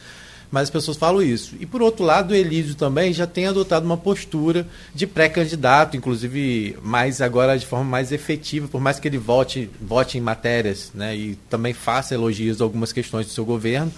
mas 0.51 0.65
as 0.65 0.71
pessoas 0.71 0.99
falam 0.99 1.23
isso. 1.23 1.55
E 1.59 1.65
por 1.65 1.81
outro 1.81 2.05
lado, 2.05 2.33
o 2.33 2.35
Elísio 2.35 2.75
também 2.75 3.15
já 3.15 3.27
tem 3.27 3.47
adotado 3.47 3.87
uma 3.87 3.97
postura 3.97 4.67
de 4.95 5.07
pré-candidato, 5.07 5.97
inclusive 5.97 6.77
mais 6.83 7.23
agora 7.23 7.59
de 7.59 7.65
forma 7.65 7.87
mais 7.87 8.13
efetiva, 8.13 8.69
por 8.69 8.83
mais 8.83 9.01
que 9.01 9.09
ele 9.09 9.17
vote, 9.17 9.71
vote 9.81 10.19
em 10.19 10.21
matérias, 10.21 10.91
né? 10.93 11.17
E 11.17 11.35
também 11.49 11.73
faça 11.73 12.13
elogios 12.13 12.61
a 12.61 12.65
algumas 12.65 12.93
questões 12.93 13.25
do 13.25 13.33
seu 13.33 13.47
governo 13.47 13.91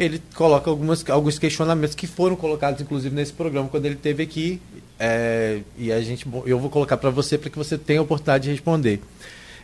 ele 0.00 0.22
coloca 0.34 0.70
algumas, 0.70 1.08
alguns 1.10 1.38
questionamentos 1.38 1.94
que 1.94 2.06
foram 2.06 2.34
colocados, 2.34 2.80
inclusive, 2.80 3.14
nesse 3.14 3.34
programa 3.34 3.68
quando 3.68 3.84
ele 3.84 3.96
teve 3.96 4.22
aqui. 4.22 4.60
É, 4.98 5.60
e 5.76 5.92
a 5.92 6.00
gente, 6.00 6.26
eu 6.46 6.58
vou 6.58 6.70
colocar 6.70 6.96
para 6.96 7.10
você 7.10 7.36
para 7.36 7.50
que 7.50 7.58
você 7.58 7.76
tenha 7.76 8.00
a 8.00 8.02
oportunidade 8.02 8.44
de 8.44 8.50
responder. 8.50 9.00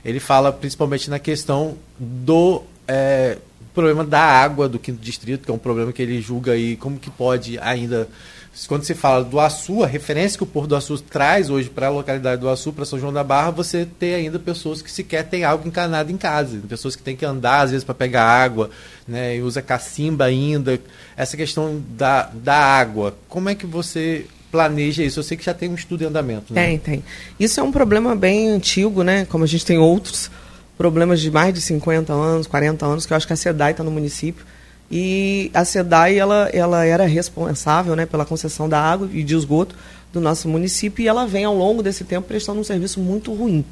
Ele 0.04 0.20
fala 0.20 0.52
principalmente 0.52 1.08
na 1.08 1.18
questão 1.18 1.78
do 1.98 2.62
é, 2.86 3.38
problema 3.74 4.04
da 4.04 4.20
água 4.20 4.68
do 4.68 4.78
quinto 4.78 5.00
distrito, 5.02 5.46
que 5.46 5.50
é 5.50 5.54
um 5.54 5.58
problema 5.58 5.90
que 5.90 6.02
ele 6.02 6.20
julga 6.20 6.52
aí 6.52 6.76
como 6.76 6.98
que 6.98 7.10
pode 7.10 7.58
ainda 7.58 8.06
quando 8.66 8.84
se 8.84 8.94
fala 8.94 9.22
do 9.22 9.38
Açu, 9.38 9.82
a 9.82 9.86
referência 9.86 10.38
que 10.38 10.44
o 10.44 10.46
Porto 10.46 10.68
do 10.68 10.76
Açu 10.76 10.98
traz 10.98 11.50
hoje 11.50 11.68
para 11.68 11.88
a 11.88 11.90
localidade 11.90 12.40
do 12.40 12.48
Açu, 12.48 12.72
para 12.72 12.86
São 12.86 12.98
João 12.98 13.12
da 13.12 13.22
Barra, 13.22 13.50
você 13.50 13.86
tem 13.98 14.14
ainda 14.14 14.38
pessoas 14.38 14.80
que 14.80 14.90
sequer 14.90 15.24
têm 15.24 15.44
água 15.44 15.66
encanada 15.66 16.10
em 16.10 16.16
casa, 16.16 16.58
pessoas 16.66 16.96
que 16.96 17.02
têm 17.02 17.14
que 17.14 17.24
andar 17.26 17.62
às 17.62 17.72
vezes 17.72 17.84
para 17.84 17.94
pegar 17.94 18.24
água, 18.24 18.70
né, 19.06 19.36
e 19.36 19.42
usa 19.42 19.60
cacimba 19.60 20.24
ainda. 20.24 20.80
Essa 21.16 21.36
questão 21.36 21.82
da, 21.90 22.30
da 22.32 22.56
água, 22.56 23.14
como 23.28 23.50
é 23.50 23.54
que 23.54 23.66
você 23.66 24.26
planeja 24.50 25.02
isso? 25.02 25.18
Eu 25.18 25.24
sei 25.24 25.36
que 25.36 25.44
já 25.44 25.52
tem 25.52 25.68
um 25.68 25.74
estudo 25.74 26.04
em 26.04 26.06
andamento. 26.06 26.54
Né? 26.54 26.66
Tem, 26.66 26.78
tem. 26.78 27.04
Isso 27.38 27.60
é 27.60 27.62
um 27.62 27.72
problema 27.72 28.14
bem 28.14 28.48
antigo, 28.48 29.02
né? 29.02 29.26
Como 29.26 29.44
a 29.44 29.46
gente 29.46 29.66
tem 29.66 29.76
outros 29.76 30.30
problemas 30.78 31.20
de 31.20 31.30
mais 31.30 31.52
de 31.52 31.60
50 31.60 32.12
anos, 32.12 32.46
40 32.46 32.86
anos, 32.86 33.04
que 33.04 33.12
eu 33.12 33.16
acho 33.16 33.26
que 33.26 33.32
a 33.32 33.36
SEDAI 33.36 33.72
está 33.72 33.84
no 33.84 33.90
município 33.90 34.46
e 34.90 35.50
a 35.52 35.64
SEDAI 35.64 36.18
ela, 36.18 36.48
ela 36.52 36.84
era 36.84 37.06
responsável 37.06 37.96
né, 37.96 38.06
pela 38.06 38.24
concessão 38.24 38.68
da 38.68 38.80
água 38.80 39.08
e 39.12 39.22
de 39.22 39.34
esgoto 39.34 39.74
do 40.12 40.20
nosso 40.20 40.48
município 40.48 41.02
e 41.02 41.08
ela 41.08 41.26
vem 41.26 41.44
ao 41.44 41.56
longo 41.56 41.82
desse 41.82 42.04
tempo 42.04 42.28
prestando 42.28 42.60
um 42.60 42.64
serviço 42.64 43.00
muito 43.00 43.32
ruim. 43.34 43.64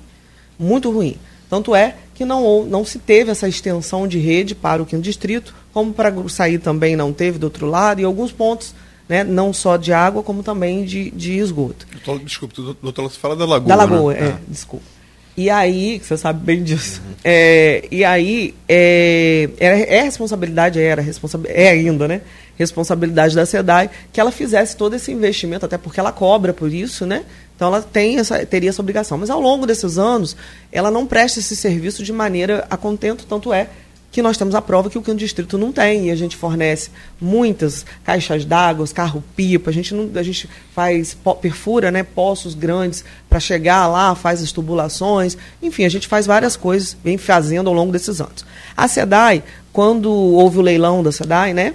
Muito 0.59 0.91
ruim. 0.91 1.17
Tanto 1.49 1.75
é 1.75 1.95
que 2.15 2.25
não, 2.25 2.65
não 2.65 2.85
se 2.85 2.99
teve 2.99 3.31
essa 3.31 3.49
extensão 3.49 4.09
de 4.09 4.19
rede 4.19 4.55
para 4.55 4.83
o 4.83 4.87
quinto 4.87 5.03
distrito, 5.03 5.55
como 5.73 5.93
para 5.93 6.13
sair 6.29 6.59
também 6.59 6.97
não 6.97 7.13
teve 7.13 7.39
do 7.39 7.45
outro 7.45 7.67
lado, 7.67 8.01
e 8.01 8.05
alguns 8.05 8.33
pontos, 8.33 8.75
né, 9.09 9.23
não 9.23 9.53
só 9.53 9.77
de 9.77 9.93
água, 9.93 10.23
como 10.23 10.43
também 10.43 10.85
de, 10.85 11.11
de 11.11 11.39
esgoto. 11.39 11.87
Desculpa, 12.25 12.55
doutor, 12.83 13.03
você 13.11 13.19
fala 13.19 13.37
da 13.37 13.45
lagoa. 13.45 13.69
Da 13.69 13.77
lagoa, 13.77 14.15
né? 14.15 14.21
é, 14.21 14.29
ah. 14.31 14.39
desculpa. 14.49 14.94
E 15.37 15.51
aí, 15.51 16.01
você 16.03 16.17
sabe 16.17 16.45
bem 16.45 16.63
disso. 16.63 17.03
É, 17.25 17.87
e 17.91 18.05
aí, 18.05 18.55
é, 18.69 19.49
é, 19.59 19.97
é 19.97 20.03
responsabilidade, 20.03 20.81
era, 20.81 21.03
responsabilidade, 21.03 21.61
é 21.61 21.71
ainda, 21.71 22.07
né? 22.07 22.21
Responsabilidade 22.57 23.35
da 23.35 23.45
SEDAI 23.45 23.91
que 24.13 24.21
ela 24.21 24.31
fizesse 24.31 24.77
todo 24.77 24.95
esse 24.95 25.11
investimento, 25.11 25.67
até 25.67 25.77
porque 25.77 25.99
ela 25.99 26.13
cobra 26.13 26.53
por 26.53 26.73
isso, 26.73 27.05
né? 27.05 27.25
Então 27.57 27.69
ela 27.69 27.83
tem 27.83 28.19
essa, 28.19 28.47
teria 28.47 28.71
essa 28.71 28.81
obrigação. 28.81 29.19
Mas 29.19 29.29
ao 29.29 29.41
longo 29.41 29.67
desses 29.67 29.99
anos, 29.99 30.37
ela 30.71 30.91
não 30.91 31.05
presta 31.05 31.41
esse 31.41 31.57
serviço 31.57 32.05
de 32.05 32.13
maneira 32.13 32.65
a 32.71 32.77
contento, 32.77 33.27
tanto 33.27 33.53
é 33.53 33.69
que 34.15 34.23
nós 34.23 34.37
temos 34.37 34.55
a 34.55 34.63
prova 34.63 34.89
que 34.89 34.97
o 34.97 35.03
Quinto 35.03 35.19
Distrito 35.19 35.59
não 35.59 35.73
tem, 35.73 36.07
e 36.07 36.11
a 36.13 36.15
gente 36.15 36.37
fornece 36.37 36.89
muitas 37.21 37.85
caixas 38.05 38.45
d'água, 38.45 38.87
carro-pipa, 38.87 39.71
a 39.71 39.73
gente, 39.73 39.93
não, 39.93 40.09
a 40.15 40.23
gente 40.23 40.49
faz, 40.73 41.17
perfura 41.43 41.91
né, 41.91 42.05
poços 42.05 42.55
grandes 42.55 43.05
para 43.29 43.41
chegar 43.41 43.89
lá, 43.89 44.15
faz 44.15 44.41
as 44.41 44.53
tubulações, 44.53 45.37
enfim, 45.61 45.85
a 45.85 45.89
gente 45.89 46.07
faz 46.07 46.27
várias 46.27 46.55
coisas, 46.55 46.97
vem 47.03 47.19
fazendo 47.19 47.67
ao 47.67 47.75
longo 47.75 47.91
desses 47.91 48.21
anos. 48.21 48.47
A 48.77 48.87
SEDAI, 48.87 49.43
quando 49.73 50.13
houve 50.13 50.59
o 50.59 50.63
leilão 50.63 51.03
da 51.03 51.11
SEDAI, 51.11 51.53
né, 51.53 51.75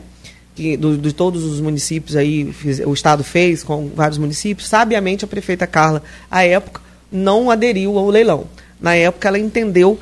que, 0.56 0.78
do, 0.78 0.98
de 0.98 1.12
todos 1.12 1.44
os 1.44 1.60
municípios 1.60 2.16
aí, 2.16 2.56
o 2.86 2.94
Estado 2.94 3.22
fez 3.22 3.64
com 3.64 3.90
vários 3.94 4.18
municípios, 4.18 4.70
sabiamente 4.70 5.26
a 5.26 5.28
prefeita 5.28 5.68
Carla, 5.68 6.02
à 6.32 6.46
época, 6.46 6.80
não 7.12 7.52
aderiu 7.52 8.00
ao 8.00 8.08
leilão. 8.08 8.46
Na 8.80 8.96
época, 8.96 9.28
ela 9.28 9.38
entendeu 9.38 10.00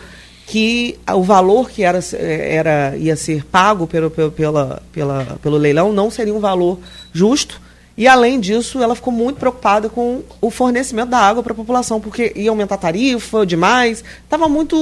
que 0.47 0.97
o 1.13 1.21
valor 1.21 1.69
que 1.69 1.83
era, 1.83 1.99
era 2.17 2.95
ia 2.95 3.17
ser 3.17 3.43
pago 3.43 3.85
pelo, 3.85 4.09
pelo, 4.09 4.31
pela, 4.31 4.81
pela, 4.93 5.37
pelo 5.43 5.57
leilão 5.57 5.91
não 5.91 6.09
seria 6.09 6.33
um 6.33 6.39
valor 6.39 6.79
justo. 7.11 7.61
E, 7.97 8.07
além 8.07 8.39
disso, 8.39 8.81
ela 8.81 8.95
ficou 8.95 9.11
muito 9.11 9.39
preocupada 9.39 9.89
com 9.89 10.21
o 10.39 10.49
fornecimento 10.49 11.09
da 11.09 11.17
água 11.17 11.43
para 11.43 11.51
a 11.51 11.55
população, 11.55 11.99
porque 11.99 12.31
ia 12.35 12.49
aumentar 12.49 12.75
a 12.75 12.77
tarifa 12.77 13.45
demais. 13.45 14.03
Estava 14.23 14.47
muito. 14.47 14.77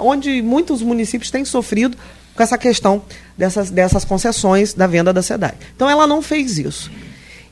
onde 0.00 0.40
muitos 0.40 0.80
municípios 0.80 1.30
têm 1.30 1.44
sofrido 1.44 1.96
com 2.34 2.42
essa 2.42 2.56
questão 2.56 3.02
dessas, 3.36 3.68
dessas 3.68 4.04
concessões 4.06 4.72
da 4.72 4.86
venda 4.86 5.12
da 5.12 5.20
SEDAI. 5.20 5.54
Então, 5.76 5.90
ela 5.90 6.06
não 6.06 6.22
fez 6.22 6.56
isso. 6.56 6.90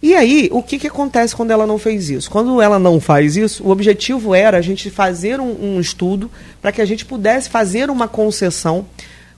E 0.02 0.14
aí, 0.14 0.48
o 0.51 0.62
que, 0.62 0.78
que 0.78 0.86
acontece 0.86 1.36
quando 1.36 1.51
ela 1.51 1.66
não 1.66 1.78
fez 1.78 2.09
isso? 2.09 2.31
Quando 2.31 2.60
ela 2.62 2.78
não 2.78 2.98
faz 2.98 3.36
isso, 3.36 3.62
o 3.62 3.70
objetivo 3.70 4.35
era 4.35 4.56
a 4.56 4.62
gente 4.62 4.89
fazer 4.89 5.39
um, 5.39 5.77
um 5.77 5.81
estudo 5.81 6.31
para 6.60 6.72
que 6.72 6.81
a 6.81 6.86
gente 6.86 7.05
pudesse 7.05 7.51
fazer 7.51 7.90
uma 7.90 8.09
concessão 8.09 8.86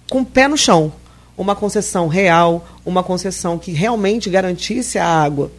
com 0.09 0.22
pé 0.22 0.47
no 0.47 0.56
chão. 0.56 0.93
Uma 1.36 1.56
concessão 1.56 2.06
real, 2.06 2.68
uma 2.84 3.02
concessão 3.02 3.59
que 3.59 3.72
realmente 3.72 4.30
garantisse 4.30 4.98
a 4.98 5.06
água 5.06 5.51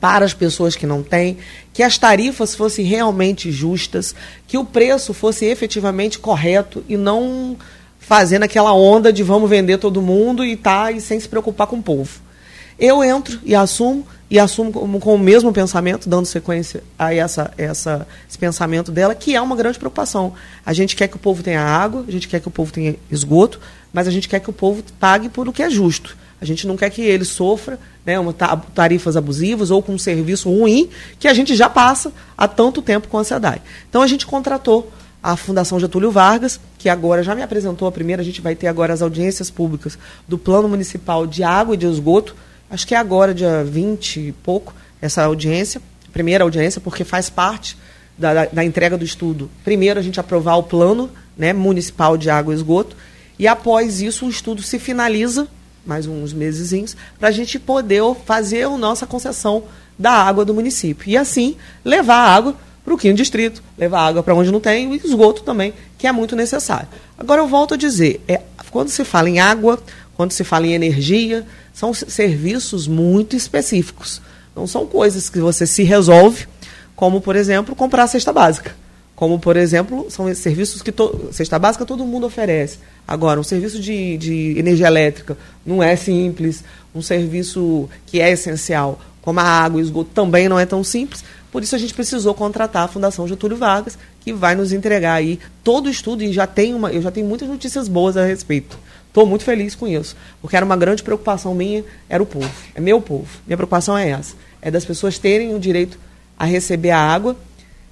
para 0.00 0.24
as 0.24 0.32
pessoas 0.32 0.76
que 0.76 0.86
não 0.86 1.02
têm, 1.02 1.38
que 1.72 1.82
as 1.82 1.98
tarifas 1.98 2.54
fossem 2.54 2.84
realmente 2.84 3.50
justas, 3.50 4.14
que 4.46 4.56
o 4.56 4.64
preço 4.64 5.12
fosse 5.12 5.44
efetivamente 5.44 6.18
correto 6.18 6.84
e 6.88 6.96
não 6.96 7.56
fazendo 7.98 8.44
aquela 8.44 8.72
onda 8.72 9.12
de 9.12 9.22
vamos 9.22 9.50
vender 9.50 9.78
todo 9.78 10.00
mundo 10.00 10.44
e 10.44 10.56
tá 10.56 10.92
e 10.92 11.00
sem 11.00 11.18
se 11.18 11.28
preocupar 11.28 11.66
com 11.66 11.76
o 11.76 11.82
povo. 11.82 12.23
Eu 12.78 13.02
entro 13.04 13.38
e 13.44 13.54
assumo, 13.54 14.06
e 14.30 14.38
assumo 14.38 14.72
com, 14.72 15.00
com, 15.00 15.14
o 15.14 15.18
mesmo 15.18 15.52
pensamento, 15.52 16.08
dando 16.08 16.26
sequência 16.26 16.82
a 16.98 17.14
essa, 17.14 17.52
essa, 17.56 18.06
esse 18.28 18.38
pensamento 18.38 18.90
dela, 18.90 19.14
que 19.14 19.34
é 19.34 19.40
uma 19.40 19.56
grande 19.56 19.78
preocupação. 19.78 20.32
A 20.64 20.72
gente 20.72 20.96
quer 20.96 21.08
que 21.08 21.16
o 21.16 21.18
povo 21.18 21.42
tenha 21.42 21.62
água, 21.62 22.04
a 22.06 22.10
gente 22.10 22.28
quer 22.28 22.40
que 22.40 22.48
o 22.48 22.50
povo 22.50 22.72
tenha 22.72 22.96
esgoto, 23.10 23.60
mas 23.92 24.08
a 24.08 24.10
gente 24.10 24.28
quer 24.28 24.40
que 24.40 24.50
o 24.50 24.52
povo 24.52 24.82
pague 24.98 25.28
por 25.28 25.48
o 25.48 25.52
que 25.52 25.62
é 25.62 25.70
justo. 25.70 26.16
A 26.40 26.44
gente 26.44 26.66
não 26.66 26.76
quer 26.76 26.90
que 26.90 27.00
ele 27.00 27.24
sofra 27.24 27.78
né, 28.04 28.18
uma 28.18 28.32
tarifas 28.32 29.16
abusivas 29.16 29.70
ou 29.70 29.82
com 29.82 29.94
um 29.94 29.98
serviço 29.98 30.50
ruim 30.50 30.90
que 31.18 31.28
a 31.28 31.32
gente 31.32 31.54
já 31.54 31.70
passa 31.70 32.12
há 32.36 32.46
tanto 32.46 32.82
tempo 32.82 33.08
com 33.08 33.18
a 33.18 33.24
SEDAI. 33.24 33.62
Então 33.88 34.02
a 34.02 34.06
gente 34.06 34.26
contratou 34.26 34.92
a 35.22 35.36
Fundação 35.36 35.80
Getúlio 35.80 36.10
Vargas, 36.10 36.60
que 36.76 36.86
agora 36.86 37.22
já 37.22 37.34
me 37.34 37.40
apresentou 37.40 37.88
a 37.88 37.92
primeira, 37.92 38.20
a 38.20 38.24
gente 38.24 38.42
vai 38.42 38.54
ter 38.54 38.66
agora 38.66 38.92
as 38.92 39.00
audiências 39.00 39.48
públicas 39.48 39.98
do 40.28 40.36
Plano 40.36 40.68
Municipal 40.68 41.26
de 41.26 41.42
Água 41.42 41.74
e 41.74 41.78
de 41.78 41.86
Esgoto, 41.86 42.36
acho 42.70 42.86
que 42.86 42.94
é 42.94 42.98
agora, 42.98 43.34
dia 43.34 43.64
20 43.64 44.20
e 44.20 44.32
pouco, 44.32 44.74
essa 45.00 45.24
audiência, 45.24 45.80
primeira 46.12 46.44
audiência, 46.44 46.80
porque 46.80 47.04
faz 47.04 47.28
parte 47.28 47.76
da, 48.16 48.34
da, 48.34 48.44
da, 48.46 48.64
entrega 48.64 48.96
do 48.96 49.04
estudo. 49.04 49.50
Primeiro, 49.64 49.98
a 49.98 50.02
gente 50.02 50.20
aprovar 50.20 50.56
o 50.56 50.62
plano 50.62 51.10
né, 51.36 51.52
municipal 51.52 52.16
de 52.16 52.30
água 52.30 52.54
e 52.54 52.56
esgoto, 52.56 52.96
e 53.38 53.46
após 53.48 54.00
isso, 54.00 54.26
o 54.26 54.30
estudo 54.30 54.62
se 54.62 54.78
finaliza, 54.78 55.48
mais 55.84 56.06
uns 56.06 56.32
mesezinhos, 56.32 56.96
para 57.18 57.28
a 57.28 57.32
gente 57.32 57.58
poder 57.58 58.02
fazer 58.24 58.64
a 58.64 58.70
nossa 58.70 59.06
concessão 59.06 59.64
da 59.98 60.12
água 60.12 60.44
do 60.44 60.54
município. 60.54 61.10
E 61.10 61.16
assim 61.16 61.56
levar 61.84 62.16
a 62.16 62.34
água 62.34 62.56
para 62.84 62.94
o 62.94 62.98
quinto 62.98 63.16
distrito, 63.16 63.62
levar 63.78 64.06
água 64.06 64.22
para 64.22 64.34
onde 64.34 64.52
não 64.52 64.60
tem, 64.60 64.94
e 64.94 64.96
esgoto 64.98 65.42
também, 65.42 65.72
que 65.98 66.06
é 66.06 66.12
muito 66.12 66.36
necessário. 66.36 66.86
Agora 67.18 67.40
eu 67.40 67.48
volto 67.48 67.74
a 67.74 67.76
dizer, 67.76 68.22
é, 68.28 68.42
quando 68.70 68.90
se 68.90 69.04
fala 69.04 69.30
em 69.30 69.40
água, 69.40 69.82
quando 70.16 70.32
se 70.32 70.44
fala 70.44 70.66
em 70.66 70.72
energia, 70.72 71.44
são 71.72 71.92
serviços 71.92 72.86
muito 72.86 73.36
específicos. 73.36 74.20
Não 74.54 74.66
são 74.66 74.86
coisas 74.86 75.28
que 75.28 75.40
você 75.40 75.66
se 75.66 75.82
resolve, 75.82 76.46
como, 76.94 77.20
por 77.20 77.36
exemplo, 77.36 77.74
comprar 77.74 78.04
a 78.04 78.06
cesta 78.06 78.32
básica. 78.32 78.74
Como, 79.16 79.38
por 79.38 79.56
exemplo, 79.56 80.06
são 80.10 80.32
serviços 80.34 80.82
que 80.82 80.90
to... 80.90 81.28
cesta 81.32 81.58
básica 81.58 81.84
todo 81.84 82.04
mundo 82.04 82.26
oferece. 82.26 82.78
Agora, 83.06 83.38
um 83.38 83.44
serviço 83.44 83.80
de, 83.80 84.16
de 84.16 84.58
energia 84.58 84.86
elétrica 84.86 85.36
não 85.64 85.82
é 85.82 85.94
simples, 85.94 86.64
um 86.94 87.02
serviço 87.02 87.88
que 88.06 88.20
é 88.20 88.30
essencial, 88.30 89.00
como 89.22 89.40
a 89.40 89.44
água 89.44 89.80
e 89.80 89.82
o 89.82 89.86
esgoto, 89.86 90.10
também 90.12 90.48
não 90.48 90.58
é 90.58 90.66
tão 90.66 90.82
simples. 90.82 91.24
Por 91.50 91.62
isso 91.62 91.74
a 91.74 91.78
gente 91.78 91.94
precisou 91.94 92.34
contratar 92.34 92.84
a 92.84 92.88
Fundação 92.88 93.28
Getúlio 93.28 93.56
Vargas, 93.56 93.96
que 94.20 94.32
vai 94.32 94.56
nos 94.56 94.72
entregar 94.72 95.14
aí 95.14 95.38
todo 95.62 95.86
o 95.86 95.90
estudo 95.90 96.22
e 96.24 96.32
já 96.32 96.46
tem 96.46 96.74
uma, 96.74 96.90
eu 96.92 97.00
já 97.00 97.10
tenho 97.10 97.26
muitas 97.26 97.48
notícias 97.48 97.86
boas 97.86 98.16
a 98.16 98.24
respeito. 98.24 98.76
Estou 99.14 99.24
muito 99.24 99.44
feliz 99.44 99.76
com 99.76 99.86
isso, 99.86 100.16
porque 100.42 100.56
era 100.56 100.66
uma 100.66 100.76
grande 100.76 101.00
preocupação 101.00 101.54
minha, 101.54 101.84
era 102.08 102.20
o 102.20 102.26
povo, 102.26 102.50
é 102.74 102.80
meu 102.80 103.00
povo. 103.00 103.28
Minha 103.46 103.56
preocupação 103.56 103.96
é 103.96 104.10
essa, 104.10 104.34
é 104.60 104.72
das 104.72 104.84
pessoas 104.84 105.18
terem 105.18 105.54
o 105.54 105.58
direito 105.60 105.96
a 106.36 106.44
receber 106.44 106.90
a 106.90 106.98
água 106.98 107.36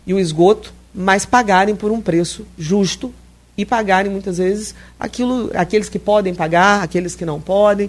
e 0.05 0.12
o 0.12 0.19
esgoto, 0.19 0.74
mas 0.93 1.24
pagarem 1.24 1.77
por 1.77 1.93
um 1.93 2.01
preço 2.01 2.44
justo 2.59 3.15
e 3.57 3.65
pagarem 3.65 4.11
muitas 4.11 4.39
vezes 4.39 4.74
aquilo, 4.99 5.49
aqueles 5.55 5.89
que 5.89 5.97
podem 5.97 6.35
pagar, 6.35 6.82
aqueles 6.82 7.15
que 7.15 7.24
não 7.24 7.40
podem, 7.40 7.89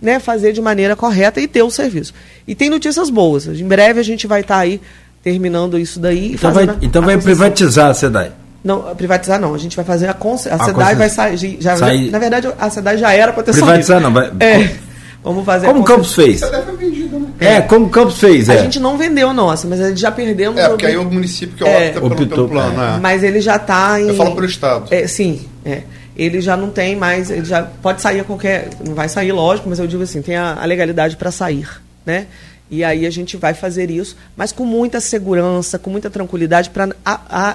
né, 0.00 0.18
fazer 0.18 0.52
de 0.52 0.60
maneira 0.60 0.96
correta 0.96 1.40
e 1.40 1.46
ter 1.46 1.62
o 1.62 1.70
serviço. 1.70 2.12
E 2.48 2.52
tem 2.56 2.68
notícias 2.68 3.10
boas. 3.10 3.46
Em 3.46 3.64
breve 3.64 4.00
a 4.00 4.02
gente 4.02 4.26
vai 4.26 4.40
estar 4.40 4.56
tá 4.56 4.60
aí 4.60 4.80
terminando 5.22 5.78
isso 5.78 6.00
daí. 6.00 6.32
Então 6.32 6.52
vai, 6.52 6.66
então 6.82 7.00
vai 7.00 7.16
privatizar 7.16 7.90
a 7.90 7.94
SEDAI. 7.94 8.41
Não, 8.64 8.94
privatizar 8.94 9.40
não. 9.40 9.54
A 9.54 9.58
gente 9.58 9.74
vai 9.74 9.84
fazer 9.84 10.08
a, 10.08 10.14
conce... 10.14 10.48
a, 10.48 10.54
a 10.54 10.64
SEDAI 10.64 10.94
vai 10.94 11.08
sair. 11.08 11.58
Já, 11.60 11.76
sair... 11.76 12.10
Na 12.10 12.18
verdade, 12.18 12.48
a 12.58 12.70
SEDAI 12.70 12.98
já 12.98 13.12
era 13.12 13.32
para 13.32 13.42
ter 13.42 13.52
privatizar, 13.52 14.00
saído. 14.00 14.12
Privatizar 14.12 14.30
não. 14.30 14.38
Vai... 14.38 14.48
É. 14.48 14.92
Vamos 15.24 15.44
fazer 15.44 15.66
Como 15.68 15.80
o 15.80 15.84
Campos 15.84 16.14
fez? 16.14 16.40
Vendido, 16.76 17.18
né? 17.20 17.28
É, 17.38 17.60
como 17.60 17.86
o 17.86 17.88
Campos 17.88 18.18
fez. 18.18 18.48
É. 18.48 18.54
A 18.54 18.62
gente 18.62 18.80
não 18.80 18.98
vendeu 18.98 19.28
a 19.28 19.34
nossa, 19.34 19.68
mas 19.68 19.80
a 19.80 19.88
gente 19.88 20.00
já 20.00 20.10
perdemos. 20.10 20.58
É, 20.60 20.68
porque 20.68 20.86
aí 20.86 20.96
o 20.96 21.04
município 21.04 21.56
que 21.56 21.64
é, 21.64 21.88
opta 21.88 21.92
pelo, 21.92 22.06
Optou, 22.06 22.26
pelo 22.26 22.48
plano. 22.48 22.82
É. 22.82 22.98
Mas 22.98 23.22
ele 23.22 23.40
já 23.40 23.56
está 23.56 24.00
em. 24.00 24.08
Eu 24.08 24.16
falo 24.16 24.34
pelo 24.34 24.46
Estado. 24.46 24.92
É, 24.92 25.06
sim, 25.06 25.46
é. 25.64 25.82
Ele 26.16 26.40
já 26.40 26.56
não 26.56 26.70
tem 26.70 26.96
mais. 26.96 27.30
Ele 27.30 27.44
já 27.44 27.62
pode 27.62 28.02
sair 28.02 28.20
a 28.20 28.24
qualquer. 28.24 28.70
Não 28.84 28.94
vai 28.94 29.08
sair, 29.08 29.30
lógico, 29.30 29.68
mas 29.68 29.78
eu 29.78 29.86
digo 29.86 30.02
assim: 30.02 30.20
tem 30.22 30.34
a, 30.34 30.58
a 30.60 30.64
legalidade 30.64 31.16
para 31.16 31.30
sair. 31.30 31.68
Né? 32.04 32.26
E 32.72 32.82
aí 32.82 33.04
a 33.04 33.10
gente 33.10 33.36
vai 33.36 33.52
fazer 33.52 33.90
isso, 33.90 34.16
mas 34.34 34.50
com 34.50 34.64
muita 34.64 34.98
segurança, 34.98 35.78
com 35.78 35.90
muita 35.90 36.08
tranquilidade, 36.08 36.70
para 36.70 36.88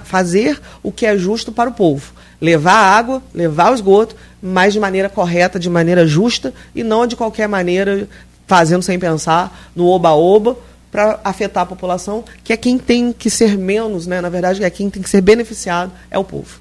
fazer 0.04 0.62
o 0.84 0.92
que 0.92 1.08
é 1.08 1.18
justo 1.18 1.52
para 1.52 1.72
o 1.72 1.74
povo. 1.74 2.14
Levar 2.40 2.74
a 2.74 2.96
água, 2.96 3.24
levar 3.34 3.72
o 3.72 3.74
esgoto, 3.74 4.16
mas 4.40 4.74
de 4.74 4.80
maneira 4.80 5.10
correta, 5.10 5.60
de 5.60 5.72
maneira 5.72 6.06
justa, 6.06 6.54
e 6.76 6.84
não 6.84 7.08
de 7.08 7.16
qualquer 7.16 7.50
maneira 7.50 8.08
fazendo 8.46 8.84
sem 8.84 9.00
pensar, 9.00 9.72
no 9.76 9.88
oba-oba, 9.88 10.56
para 10.92 11.20
afetar 11.24 11.64
a 11.64 11.66
população, 11.66 12.24
que 12.44 12.54
é 12.54 12.58
quem 12.58 12.78
tem 12.78 13.12
que 13.12 13.32
ser 13.32 13.58
menos, 13.58 14.06
né? 14.06 14.22
na 14.22 14.30
verdade, 14.30 14.64
é 14.64 14.70
quem 14.70 14.88
tem 14.88 15.02
que 15.02 15.10
ser 15.10 15.22
beneficiado, 15.22 15.92
é 16.12 16.20
o 16.20 16.24
povo. 16.24 16.60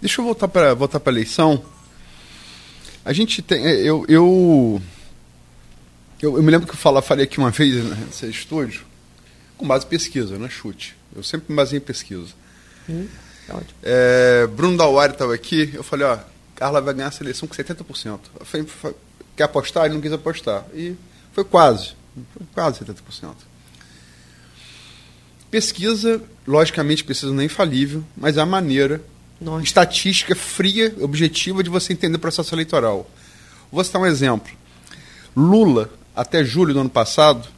Deixa 0.00 0.20
eu 0.20 0.24
voltar 0.24 0.46
para 0.46 0.72
voltar 0.72 1.02
a 1.04 1.10
eleição. 1.10 1.60
A 3.04 3.12
gente 3.12 3.42
tem. 3.42 3.60
Eu, 3.64 4.04
eu 4.08 4.80
eu, 6.20 6.36
eu 6.36 6.42
me 6.42 6.50
lembro 6.50 6.66
que 6.66 6.74
eu 6.74 6.78
fala, 6.78 7.00
falei 7.00 7.24
aqui 7.24 7.38
uma 7.38 7.50
vez 7.50 7.84
nesse 7.84 8.28
estúdio, 8.28 8.84
com 9.56 9.66
base 9.66 9.86
em 9.86 9.88
pesquisa, 9.88 10.38
não 10.38 10.46
é 10.46 10.50
chute. 10.50 10.96
Eu 11.14 11.22
sempre 11.22 11.50
me 11.50 11.56
baseio 11.56 11.78
em 11.78 11.84
pesquisa. 11.84 12.28
Hum, 12.88 13.06
é, 13.82 14.46
Bruno 14.46 14.76
Dauari 14.76 15.12
estava 15.12 15.34
aqui, 15.34 15.70
eu 15.74 15.82
falei, 15.82 16.06
ó, 16.06 16.18
Carla 16.54 16.80
vai 16.80 16.94
ganhar 16.94 17.08
a 17.08 17.12
seleção 17.12 17.48
com 17.48 17.54
70%. 17.54 18.20
Eu 18.38 18.46
falei, 18.46 18.66
quer 19.36 19.44
apostar? 19.44 19.86
Ele 19.86 19.94
não 19.94 20.00
quis 20.00 20.12
apostar. 20.12 20.64
E 20.74 20.94
foi 21.32 21.44
quase, 21.44 21.94
foi 22.14 22.46
quase 22.54 22.80
70%. 22.80 23.34
Pesquisa, 25.50 26.22
logicamente, 26.46 27.02
pesquisa 27.02 27.32
não 27.32 27.42
é 27.42 27.46
infalível, 27.46 28.04
mas 28.16 28.36
é 28.36 28.40
a 28.40 28.46
maneira, 28.46 29.02
Nossa. 29.40 29.64
estatística 29.64 30.36
fria, 30.36 30.94
objetiva 31.00 31.62
de 31.62 31.70
você 31.70 31.92
entender 31.92 32.16
o 32.16 32.20
processo 32.20 32.54
eleitoral. 32.54 33.10
Vou 33.72 33.82
citar 33.82 34.00
um 34.00 34.06
exemplo. 34.06 34.52
Lula 35.34 35.90
até 36.20 36.44
julho 36.44 36.74
do 36.74 36.80
ano 36.80 36.90
passado, 36.90 37.48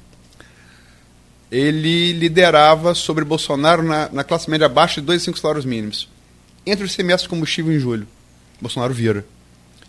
ele 1.51 2.12
liderava 2.12 2.94
sobre 2.94 3.24
Bolsonaro 3.24 3.82
na, 3.82 4.09
na 4.10 4.22
classe 4.22 4.48
média 4.48 4.66
abaixo 4.66 5.01
de 5.01 5.06
2,5 5.12 5.36
salários 5.36 5.64
mínimos. 5.64 6.09
Entre 6.64 6.84
os 6.84 6.93
semestres 6.93 7.24
de 7.24 7.28
combustível 7.28 7.72
em 7.72 7.80
julho, 7.80 8.06
Bolsonaro 8.60 8.94
vira. 8.94 9.26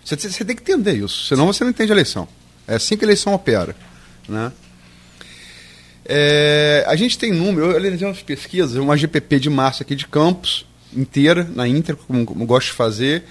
Você, 0.03 0.43
tem 0.43 0.55
que 0.55 0.63
entender 0.63 0.93
isso, 0.93 1.27
senão 1.27 1.45
você 1.45 1.63
não 1.63 1.69
entende 1.69 1.91
a 1.91 1.95
eleição. 1.95 2.27
É 2.67 2.75
assim 2.75 2.97
que 2.97 3.05
a 3.05 3.07
eleição 3.07 3.33
opera. 3.35 3.75
Né? 4.27 4.51
É, 6.03 6.83
a 6.87 6.95
gente 6.95 7.17
tem 7.17 7.31
número, 7.31 7.67
eu 7.67 7.77
analisei 7.77 8.07
umas 8.07 8.23
pesquisas, 8.23 8.75
uma 8.75 8.97
GPP 8.97 9.39
de 9.39 9.49
março 9.51 9.83
aqui 9.83 9.95
de 9.95 10.07
Campos, 10.07 10.65
inteira, 10.91 11.47
na 11.55 11.67
íntegra, 11.67 12.01
como, 12.07 12.25
como 12.25 12.45
gosto 12.47 12.67
de 12.69 12.73
fazer, 12.73 13.23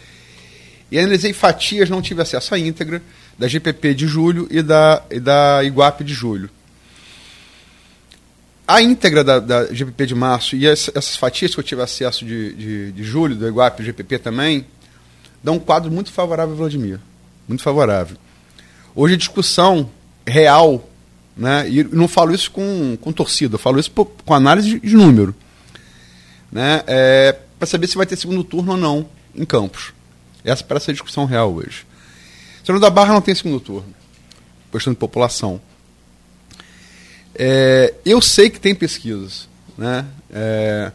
e 0.89 0.99
analisei 1.01 1.33
fatias, 1.33 1.91
não 1.91 2.01
tive 2.01 2.23
acesso 2.23 2.55
à 2.55 2.59
íntegra, 2.59 3.03
da 3.39 3.49
GPP 3.49 3.95
de 3.95 4.07
julho 4.07 4.47
e 4.51 4.63
da, 4.63 5.03
e 5.11 5.19
da 5.19 5.63
Iguape 5.65 6.05
de 6.05 6.15
julho. 6.15 6.51
A 8.67 8.81
íntegra 8.81 9.25
da, 9.25 9.39
da 9.39 9.67
GPP 9.67 10.07
de 10.07 10.15
março 10.15 10.57
e 10.57 10.69
as, 10.69 10.89
essas 10.95 11.17
fatias 11.17 11.55
que 11.55 11.61
eu 11.61 11.65
tive 11.65 11.83
acesso 11.83 12.25
de, 12.25 12.55
de, 12.55 12.93
de 12.93 13.03
julho, 13.03 13.35
do 13.35 13.47
Iguape 13.47 13.83
e 13.83 13.87
GPP 13.87 14.19
também, 14.19 14.67
dão 15.43 15.55
um 15.55 15.59
quadro 15.59 15.91
muito 15.91 16.13
favorável 16.13 16.53
ao 16.53 16.59
Vladimir. 16.59 17.01
Muito 17.49 17.63
favorável. 17.63 18.17
Hoje 18.95 19.15
a 19.15 19.19
discussão 19.19 19.91
real, 20.27 20.89
né, 21.37 21.69
e 21.69 21.83
não 21.85 22.07
falo 22.07 22.35
isso 22.35 22.51
com, 22.51 22.97
com 23.01 23.13
torcida, 23.13 23.55
eu 23.55 23.59
falo 23.59 23.81
isso 23.81 23.91
com 23.91 24.35
análise 24.35 24.69
de, 24.69 24.81
de 24.81 24.95
número, 24.95 25.35
né, 26.51 26.83
é, 26.87 27.37
para 27.59 27.67
saber 27.67 27.87
se 27.87 27.97
vai 27.97 28.07
ter 28.07 28.17
segundo 28.17 28.45
turno 28.45 28.73
ou 28.73 28.79
não 28.79 29.09
em 29.35 29.45
Campos. 29.45 29.93
Essa 30.45 30.63
parece 30.63 30.91
a 30.91 30.95
discussão 30.95 31.25
real 31.25 31.53
hoje. 31.53 31.87
Senhor 32.65 32.79
da 32.79 32.91
Barra 32.91 33.13
não 33.15 33.21
tem 33.21 33.35
segundo 33.35 33.61
turno, 33.61 33.95
questão 34.71 34.93
de 34.93 34.99
população. 34.99 35.61
É, 37.35 37.95
eu 38.05 38.21
sei 38.21 38.51
que 38.51 38.61
tem 38.61 38.75
pesquisas, 38.75 39.49
né? 39.77 40.07
É, 40.31 40.93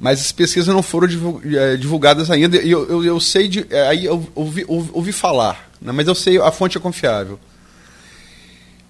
mas 0.00 0.20
as 0.20 0.32
pesquisas 0.32 0.72
não 0.72 0.82
foram 0.82 1.08
é, 1.44 1.76
divulgadas 1.76 2.30
ainda. 2.30 2.56
E 2.62 2.70
eu, 2.70 2.88
eu, 2.88 3.04
eu, 3.04 3.20
sei 3.20 3.48
de. 3.48 3.66
É, 3.70 3.88
aí 3.88 4.04
eu 4.04 4.26
ouvi, 4.34 4.64
ouvi, 4.68 5.12
falar, 5.12 5.70
né? 5.80 5.92
mas 5.92 6.06
eu 6.06 6.14
sei, 6.14 6.38
a 6.38 6.50
fonte 6.50 6.76
é 6.76 6.80
confiável. 6.80 7.38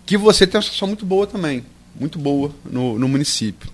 Que 0.04 0.16
você 0.16 0.46
tem 0.46 0.58
uma 0.58 0.62
situação 0.62 0.88
muito 0.88 1.04
boa 1.04 1.26
também, 1.26 1.64
muito 1.98 2.18
boa 2.18 2.50
no, 2.64 2.98
no 2.98 3.08
município. 3.08 3.70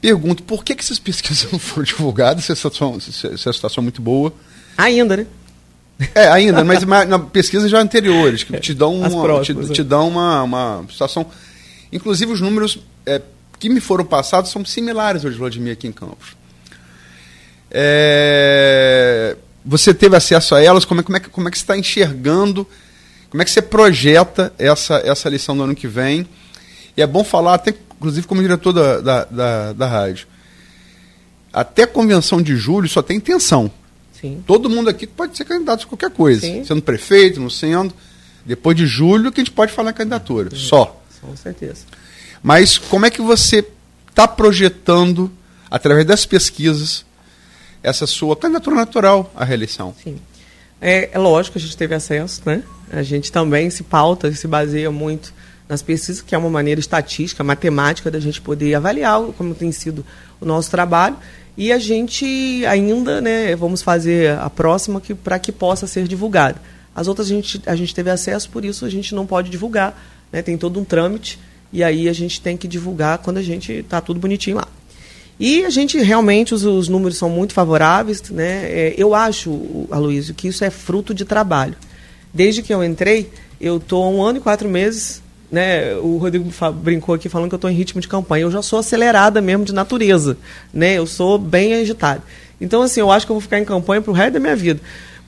Pergunto, 0.00 0.44
por 0.44 0.62
que, 0.62 0.76
que 0.76 0.82
essas 0.82 0.98
pesquisas 0.98 1.50
não 1.50 1.58
foram 1.58 1.84
divulgadas 1.84 2.44
se 2.44 2.52
a 2.52 2.56
situação, 2.56 3.00
se 3.00 3.26
a 3.26 3.52
situação 3.52 3.82
é 3.82 3.84
muito 3.84 4.02
boa? 4.02 4.32
Ainda, 4.76 5.16
né? 5.16 5.26
É, 6.14 6.28
ainda, 6.28 6.64
mas 6.64 6.84
na 6.84 7.18
pesquisa 7.18 7.68
já 7.68 7.80
anteriores, 7.80 8.44
que 8.44 8.58
te 8.60 8.72
dão 8.72 8.94
uma, 9.00 9.22
próximas, 9.22 9.66
te, 9.66 9.72
te, 9.74 9.80
é. 9.80 9.84
dão 9.84 10.08
uma, 10.08 10.42
uma 10.42 10.84
situação. 10.90 11.26
Inclusive, 11.92 12.32
os 12.32 12.40
números 12.40 12.78
é, 13.04 13.20
que 13.58 13.68
me 13.68 13.80
foram 13.80 14.04
passados 14.04 14.50
são 14.50 14.64
similares 14.64 15.24
aos 15.24 15.34
de 15.34 15.40
Vladimir 15.40 15.72
aqui 15.72 15.88
em 15.88 15.92
Campos. 15.92 16.36
É, 17.70 19.36
você 19.64 19.92
teve 19.92 20.16
acesso 20.16 20.54
a 20.54 20.62
elas? 20.62 20.84
Como 20.84 21.00
é, 21.00 21.04
como 21.04 21.16
é, 21.16 21.20
como 21.20 21.48
é 21.48 21.50
que 21.50 21.58
você 21.58 21.64
está 21.64 21.76
enxergando? 21.76 22.66
Como 23.28 23.42
é 23.42 23.44
que 23.44 23.50
você 23.50 23.60
projeta 23.60 24.52
essa, 24.58 25.02
essa 25.04 25.28
lição 25.28 25.56
do 25.56 25.64
ano 25.64 25.74
que 25.74 25.88
vem? 25.88 26.26
E 26.96 27.02
é 27.02 27.06
bom 27.06 27.22
falar, 27.24 27.54
até 27.54 27.74
inclusive 27.96 28.26
como 28.26 28.40
diretor 28.40 28.72
da, 28.72 29.00
da, 29.00 29.24
da, 29.24 29.72
da 29.72 29.86
rádio. 29.86 30.26
Até 31.52 31.82
a 31.82 31.86
convenção 31.86 32.40
de 32.40 32.56
julho 32.56 32.88
só 32.88 33.02
tem 33.02 33.16
intenção. 33.16 33.70
Sim. 34.20 34.42
Todo 34.46 34.68
mundo 34.68 34.90
aqui 34.90 35.06
pode 35.06 35.36
ser 35.36 35.44
candidato 35.44 35.84
a 35.84 35.86
qualquer 35.86 36.10
coisa. 36.10 36.40
Sim. 36.40 36.64
Sendo 36.64 36.82
prefeito, 36.82 37.40
não 37.40 37.50
sendo. 37.50 37.94
Depois 38.44 38.76
de 38.76 38.86
julho 38.86 39.30
que 39.30 39.40
a 39.40 39.44
gente 39.44 39.52
pode 39.52 39.72
falar 39.72 39.90
em 39.90 39.94
candidatura. 39.94 40.50
Sim. 40.50 40.56
Só. 40.56 41.00
Com 41.20 41.36
certeza. 41.36 41.84
Mas 42.42 42.78
como 42.78 43.06
é 43.06 43.10
que 43.10 43.20
você 43.20 43.64
está 44.08 44.26
projetando, 44.26 45.30
através 45.70 46.06
das 46.06 46.26
pesquisas, 46.26 47.04
essa 47.82 48.06
sua 48.06 48.36
candidatura 48.36 48.76
natural 48.76 49.32
à 49.34 49.44
reeleição? 49.44 49.94
Sim. 50.02 50.18
É, 50.80 51.10
é 51.12 51.18
lógico 51.18 51.54
que 51.54 51.58
a 51.58 51.62
gente 51.62 51.76
teve 51.76 51.94
acesso, 51.94 52.42
né? 52.46 52.62
A 52.90 53.02
gente 53.02 53.30
também 53.30 53.68
se 53.70 53.82
pauta, 53.82 54.32
se 54.32 54.46
baseia 54.46 54.90
muito 54.90 55.32
nas 55.68 55.82
pesquisas, 55.82 56.22
que 56.22 56.34
é 56.34 56.38
uma 56.38 56.48
maneira 56.48 56.80
estatística, 56.80 57.44
matemática 57.44 58.10
da 58.10 58.18
gente 58.18 58.40
poder 58.40 58.74
avaliar 58.74 59.20
como 59.36 59.54
tem 59.54 59.70
sido 59.70 60.04
o 60.40 60.46
nosso 60.46 60.70
trabalho. 60.70 61.16
E 61.58 61.72
a 61.72 61.78
gente 61.80 62.64
ainda, 62.66 63.20
né, 63.20 63.56
vamos 63.56 63.82
fazer 63.82 64.38
a 64.38 64.48
próxima 64.48 65.00
que, 65.00 65.12
para 65.12 65.40
que 65.40 65.50
possa 65.50 65.88
ser 65.88 66.06
divulgada. 66.06 66.62
As 66.94 67.08
outras 67.08 67.26
a 67.26 67.30
gente, 67.30 67.60
a 67.66 67.74
gente 67.74 67.92
teve 67.92 68.10
acesso, 68.10 68.48
por 68.48 68.64
isso 68.64 68.84
a 68.84 68.88
gente 68.88 69.12
não 69.12 69.26
pode 69.26 69.50
divulgar. 69.50 70.00
Né, 70.30 70.40
tem 70.40 70.56
todo 70.56 70.78
um 70.78 70.84
trâmite 70.84 71.36
e 71.72 71.82
aí 71.82 72.08
a 72.08 72.12
gente 72.12 72.40
tem 72.40 72.56
que 72.56 72.68
divulgar 72.68 73.18
quando 73.18 73.38
a 73.38 73.42
gente 73.42 73.72
está 73.72 74.00
tudo 74.00 74.20
bonitinho 74.20 74.58
lá. 74.58 74.68
E 75.40 75.64
a 75.64 75.70
gente 75.70 75.98
realmente, 75.98 76.54
os, 76.54 76.62
os 76.62 76.88
números 76.88 77.18
são 77.18 77.28
muito 77.28 77.54
favoráveis. 77.54 78.22
Né? 78.30 78.70
É, 78.70 78.94
eu 78.96 79.12
acho, 79.12 79.86
Aloysio, 79.90 80.34
que 80.34 80.46
isso 80.46 80.64
é 80.64 80.70
fruto 80.70 81.12
de 81.12 81.24
trabalho. 81.24 81.74
Desde 82.32 82.62
que 82.62 82.72
eu 82.72 82.84
entrei, 82.84 83.32
eu 83.60 83.78
estou 83.78 84.14
um 84.14 84.22
ano 84.22 84.38
e 84.38 84.40
quatro 84.40 84.68
meses. 84.68 85.20
Né? 85.50 85.94
O 85.96 86.18
Rodrigo 86.18 86.50
brincou 86.74 87.14
aqui 87.14 87.28
falando 87.28 87.48
que 87.48 87.54
eu 87.54 87.58
estou 87.58 87.70
em 87.70 87.74
ritmo 87.74 88.00
de 88.00 88.08
campanha. 88.08 88.42
Eu 88.42 88.50
já 88.50 88.62
sou 88.62 88.78
acelerada 88.78 89.40
mesmo 89.40 89.64
de 89.64 89.72
natureza. 89.72 90.36
Né? 90.72 90.94
Eu 90.94 91.06
sou 91.06 91.38
bem 91.38 91.74
agitada. 91.74 92.22
Então, 92.60 92.82
assim, 92.82 93.00
eu 93.00 93.10
acho 93.10 93.24
que 93.24 93.32
eu 93.32 93.34
vou 93.34 93.40
ficar 93.40 93.58
em 93.58 93.64
campanha 93.64 94.02
para 94.02 94.10
o 94.10 94.14
resto 94.14 94.34
da 94.34 94.40
minha 94.40 94.56
vida. 94.56 94.80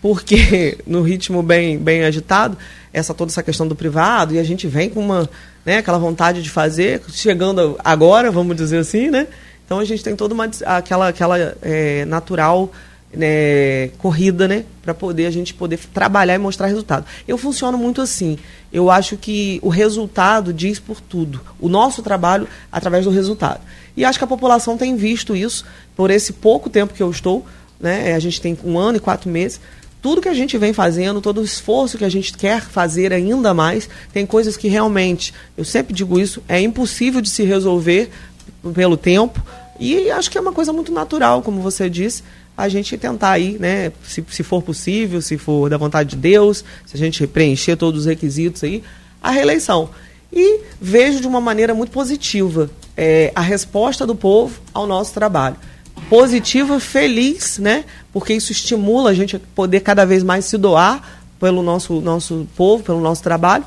Porque 0.03 0.79
no 0.87 1.03
ritmo 1.03 1.43
bem, 1.43 1.79
bem 1.79 2.05
agitado, 2.05 2.57
essa 2.93 3.15
toda 3.15 3.31
essa 3.31 3.43
questão 3.43 3.67
do 3.67 3.77
privado, 3.77 4.35
e 4.35 4.39
a 4.39 4.45
gente 4.45 4.67
vem 4.67 4.91
com 4.91 5.01
uma, 5.01 5.29
né, 5.65 5.79
aquela 5.79 5.99
vontade 5.99 6.43
de 6.43 6.51
fazer, 6.51 7.03
chegando 7.09 7.79
agora, 7.85 8.31
vamos 8.31 8.57
dizer 8.57 8.79
assim, 8.79 9.11
né? 9.11 9.27
Então 9.65 9.79
a 9.79 9.85
gente 9.85 10.03
tem 10.03 10.17
toda 10.17 10.35
uma 10.35 10.51
aquela 10.67 11.09
aquela 11.09 11.57
é, 11.63 12.05
natural 12.05 12.73
né, 13.13 13.89
corrida, 13.99 14.47
né, 14.47 14.65
para 14.83 14.95
poder 14.95 15.27
a 15.27 15.31
gente 15.31 15.53
poder 15.53 15.79
trabalhar 15.93 16.35
e 16.35 16.39
mostrar 16.39 16.67
resultado. 16.67 17.05
Eu 17.27 17.37
funciono 17.37 17.77
muito 17.77 18.01
assim. 18.01 18.39
Eu 18.73 18.91
acho 18.91 19.17
que 19.17 19.59
o 19.63 19.69
resultado 19.69 20.53
diz 20.53 20.79
por 20.79 21.01
tudo. 21.01 21.41
O 21.59 21.69
nosso 21.69 22.03
trabalho 22.03 22.47
através 22.71 23.05
do 23.05 23.11
resultado. 23.11 23.61
E 23.97 24.05
acho 24.05 24.19
que 24.19 24.25
a 24.25 24.29
população 24.29 24.77
tem 24.77 24.97
visto 24.97 25.35
isso 25.35 25.65
por 25.97 26.11
esse 26.11 26.35
pouco 26.35 26.71
tempo 26.71 26.95
que 26.95 27.03
eu 27.03 27.11
estou, 27.11 27.45
né? 27.81 28.15
A 28.15 28.19
gente 28.21 28.41
tem 28.41 28.57
um 28.65 28.79
ano 28.79 28.99
e 28.99 29.01
quatro 29.01 29.29
meses. 29.29 29.61
Tudo 30.01 30.23
que 30.23 30.29
a 30.29 30.35
gente 30.35 30.57
vem 30.57 30.73
fazendo, 30.73 31.21
todo 31.21 31.41
o 31.41 31.45
esforço 31.45 31.99
que 31.99 32.05
a 32.05 32.09
gente 32.09 32.33
quer 32.33 32.63
fazer 32.63 33.13
ainda 33.13 33.53
mais, 33.53 33.89
tem 34.13 34.25
coisas 34.25 34.57
que 34.57 34.69
realmente, 34.69 35.35
eu 35.59 35.65
sempre 35.65 35.93
digo 35.93 36.19
isso, 36.19 36.43
é 36.49 36.59
impossível 36.61 37.21
de 37.21 37.29
se 37.29 37.43
resolver 37.43 38.11
pelo 38.75 38.97
tempo, 38.97 39.43
e 39.79 40.11
acho 40.11 40.31
que 40.31 40.39
é 40.39 40.41
uma 40.41 40.53
coisa 40.53 40.73
muito 40.73 40.91
natural, 40.91 41.43
como 41.43 41.61
você 41.61 41.91
disse, 41.91 42.23
a 42.63 42.69
gente 42.69 42.97
tentar 42.97 43.31
aí, 43.31 43.57
né, 43.59 43.93
se, 44.07 44.25
se 44.29 44.43
for 44.43 44.63
possível, 44.63 45.21
se 45.21 45.37
for 45.37 45.69
da 45.69 45.77
vontade 45.77 46.11
de 46.11 46.17
Deus, 46.17 46.65
se 46.87 46.97
a 46.97 46.99
gente 46.99 47.27
preencher 47.27 47.77
todos 47.77 48.01
os 48.01 48.07
requisitos 48.07 48.63
aí, 48.65 48.83
a 49.23 49.31
reeleição. 49.31 49.91
E 50.33 50.61
vejo 50.81 51.21
de 51.21 51.27
uma 51.27 51.41
maneira 51.41 51.75
muito 51.75 51.91
positiva 51.91 52.71
é, 52.97 53.33
a 53.35 53.41
resposta 53.41 54.07
do 54.07 54.15
povo 54.15 54.61
ao 54.73 54.87
nosso 54.87 55.13
trabalho. 55.13 55.57
Positiva, 56.09 56.79
feliz, 56.81 57.59
né? 57.59 57.85
Porque 58.13 58.33
isso 58.33 58.53
estimula 58.53 59.11
a 59.11 59.15
gente 59.15 59.37
a 59.37 59.41
poder 59.55 59.81
cada 59.81 60.05
vez 60.05 60.23
mais 60.23 60.45
se 60.45 60.57
doar 60.57 61.21
pelo 61.39 61.63
nosso, 61.63 62.01
nosso 62.01 62.47
povo, 62.57 62.83
pelo 62.83 63.01
nosso 63.01 63.23
trabalho. 63.23 63.65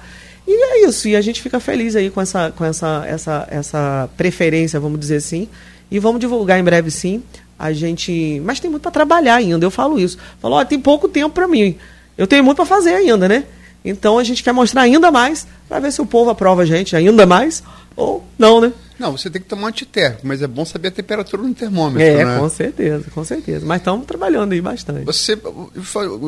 E 0.48 0.52
é 0.52 0.88
isso, 0.88 1.08
e 1.08 1.16
a 1.16 1.22
gente 1.22 1.42
fica 1.42 1.60
feliz 1.60 1.96
aí 1.96 2.10
com 2.10 2.22
essa, 2.22 2.52
com 2.52 2.66
essa, 2.66 3.06
essa, 3.08 3.48
essa 3.50 4.10
preferência, 4.18 4.80
vamos 4.80 5.00
dizer 5.00 5.18
assim, 5.18 5.48
e 5.90 6.00
vamos 6.00 6.20
divulgar 6.20 6.60
em 6.60 6.64
breve 6.64 6.92
sim. 6.92 7.24
A 7.64 7.72
gente. 7.72 8.42
Mas 8.44 8.60
tem 8.60 8.70
muito 8.70 8.84
para 8.84 8.92
trabalhar 8.92 9.36
ainda, 9.36 9.66
eu 9.66 9.72
falo 9.72 9.98
isso. 10.00 10.18
Falou, 10.40 10.60
ó, 10.60 10.66
tem 10.66 10.80
pouco 10.80 11.08
tempo 11.08 11.30
para 11.30 11.48
mim. 11.48 11.78
Eu 12.18 12.28
tenho 12.28 12.44
muito 12.44 12.58
para 12.58 12.66
fazer 12.66 12.94
ainda, 12.94 13.28
né? 13.28 13.46
Então 13.86 14.18
a 14.18 14.24
gente 14.24 14.44
quer 14.44 14.52
mostrar 14.52 14.82
ainda 14.82 15.10
mais 15.12 15.48
para 15.70 15.80
ver 15.80 15.92
se 15.92 16.02
o 16.02 16.06
povo 16.06 16.30
aprova 16.30 16.64
a 16.64 16.66
gente 16.66 16.96
ainda 16.96 17.26
mais 17.26 17.64
ou 17.96 18.22
não, 18.38 18.60
né? 18.60 18.74
Não, 19.00 19.12
você 19.12 19.30
tem 19.30 19.42
que 19.42 19.48
tomar 19.48 19.70
antitérmico, 19.70 20.26
mas 20.28 20.42
é 20.42 20.48
bom 20.48 20.66
saber 20.66 20.90
a 20.90 20.92
temperatura 20.92 21.42
no 21.42 21.54
termômetro. 21.54 22.02
É, 22.02 22.24
né? 22.24 22.38
com 22.38 22.50
certeza, 22.50 23.06
com 23.14 23.24
certeza. 23.24 23.66
Mas 23.66 23.80
estamos 23.80 24.06
trabalhando 24.06 24.52
aí 24.52 24.62
bastante. 24.62 25.06
Você, 25.06 25.38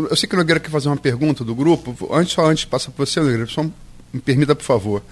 eu 0.09 0.15
sei 0.15 0.27
que 0.27 0.35
o 0.35 0.37
Nogueira 0.37 0.59
quer 0.59 0.69
fazer 0.69 0.87
uma 0.87 0.97
pergunta 0.97 1.43
do 1.43 1.53
grupo. 1.53 1.95
Antes, 2.11 2.33
só 2.33 2.45
antes 2.45 2.61
de 2.61 2.67
passar 2.67 2.91
para 2.91 3.05
você, 3.05 3.19
Nogueira, 3.19 3.45
só 3.45 3.63
me 4.13 4.21
permita, 4.23 4.55
por 4.55 4.63
favor. 4.63 5.03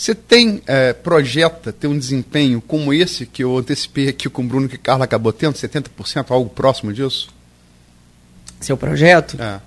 Você 0.00 0.14
tem, 0.14 0.62
é, 0.66 0.94
projeta 0.94 1.74
ter 1.74 1.86
um 1.86 1.98
desempenho 1.98 2.62
como 2.66 2.90
esse 2.90 3.26
que 3.26 3.44
eu 3.44 3.58
antecipei 3.58 4.08
aqui 4.08 4.30
com 4.30 4.40
o 4.40 4.46
Bruno 4.46 4.66
que 4.66 4.78
Carla 4.78 5.04
acabou 5.04 5.30
tendo, 5.30 5.52
70%, 5.56 6.30
algo 6.30 6.48
próximo 6.48 6.90
disso? 6.90 7.28
Seu 8.58 8.78
projeto? 8.78 9.36
É. 9.38 9.60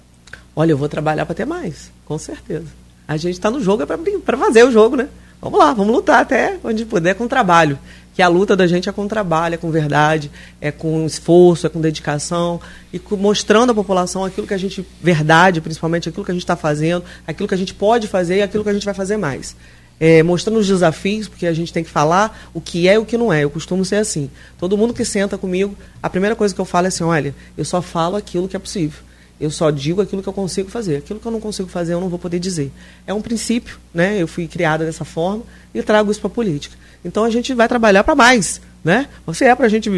Olha, 0.55 0.71
eu 0.71 0.77
vou 0.77 0.89
trabalhar 0.89 1.27
para 1.27 1.35
ter 1.35 1.45
mais, 1.45 1.91
com 2.03 2.17
certeza. 2.17 2.65
A 3.07 3.15
gente 3.15 3.35
está 3.35 3.51
no 3.51 3.61
jogo 3.61 3.83
é 3.83 3.85
para 3.85 4.35
fazer 4.35 4.63
o 4.63 4.71
jogo, 4.71 4.95
né? 4.95 5.07
Vamos 5.39 5.59
lá, 5.59 5.71
vamos 5.71 5.93
lutar 5.93 6.23
até 6.23 6.57
onde 6.63 6.83
puder 6.83 7.13
com 7.13 7.27
trabalho. 7.27 7.77
Que 8.15 8.21
a 8.23 8.27
luta 8.27 8.55
da 8.55 8.65
gente 8.65 8.89
é 8.89 8.91
com 8.91 9.07
trabalho, 9.07 9.53
é 9.53 9.57
com 9.57 9.69
verdade, 9.69 10.31
é 10.59 10.71
com 10.71 11.05
esforço, 11.05 11.67
é 11.67 11.69
com 11.69 11.79
dedicação 11.79 12.59
e 12.91 12.97
com, 12.97 13.15
mostrando 13.15 13.71
à 13.71 13.75
população 13.75 14.25
aquilo 14.25 14.47
que 14.47 14.53
a 14.55 14.57
gente, 14.57 14.83
verdade, 14.99 15.61
principalmente 15.61 16.09
aquilo 16.09 16.25
que 16.25 16.31
a 16.31 16.33
gente 16.33 16.43
está 16.43 16.55
fazendo, 16.55 17.05
aquilo 17.27 17.47
que 17.47 17.53
a 17.53 17.57
gente 17.57 17.75
pode 17.75 18.07
fazer 18.07 18.37
e 18.37 18.41
aquilo 18.41 18.63
que 18.63 18.69
a 18.71 18.73
gente 18.73 18.85
vai 18.85 18.95
fazer 18.95 19.17
mais 19.17 19.55
é, 20.03 20.21
mostrando 20.21 20.59
os 20.59 20.67
desafios, 20.67 21.29
porque 21.29 21.47
a 21.47 21.53
gente 21.53 21.71
tem 21.71 21.81
que 21.81 21.89
falar 21.89 22.49
o 22.53 22.59
que 22.59 22.89
é 22.89 22.95
e 22.95 22.97
o 22.97 23.05
que 23.05 23.17
não 23.17 23.31
é. 23.31 23.45
Eu 23.45 23.49
costumo 23.49 23.85
ser 23.85 23.95
assim. 23.95 24.29
Todo 24.57 24.77
mundo 24.77 24.93
que 24.93 25.05
senta 25.05 25.37
comigo, 25.37 25.77
a 26.01 26.09
primeira 26.09 26.35
coisa 26.35 26.53
que 26.53 26.59
eu 26.59 26.65
falo 26.65 26.87
é 26.87 26.89
assim: 26.89 27.05
olha, 27.05 27.33
eu 27.57 27.63
só 27.63 27.81
falo 27.81 28.17
aquilo 28.17 28.49
que 28.49 28.55
é 28.57 28.59
possível. 28.59 28.99
Eu 29.39 29.49
só 29.49 29.71
digo 29.71 30.01
aquilo 30.01 30.21
que 30.21 30.27
eu 30.27 30.33
consigo 30.33 30.69
fazer. 30.69 30.97
Aquilo 30.97 31.21
que 31.21 31.25
eu 31.25 31.31
não 31.31 31.39
consigo 31.39 31.69
fazer, 31.69 31.93
eu 31.93 32.01
não 32.01 32.09
vou 32.09 32.19
poder 32.19 32.37
dizer. 32.37 32.69
É 33.07 33.13
um 33.13 33.21
princípio, 33.21 33.77
né? 33.93 34.21
Eu 34.21 34.27
fui 34.27 34.45
criada 34.45 34.83
dessa 34.83 35.05
forma 35.05 35.43
e 35.73 35.81
trago 35.81 36.11
isso 36.11 36.19
para 36.19 36.27
a 36.27 36.33
política. 36.33 36.75
Então 37.05 37.23
a 37.23 37.29
gente 37.29 37.53
vai 37.53 37.69
trabalhar 37.69 38.03
para 38.03 38.13
mais, 38.13 38.59
né? 38.83 39.07
Você 39.25 39.45
é 39.45 39.55
para 39.55 39.67
a 39.67 39.69
gente, 39.69 39.89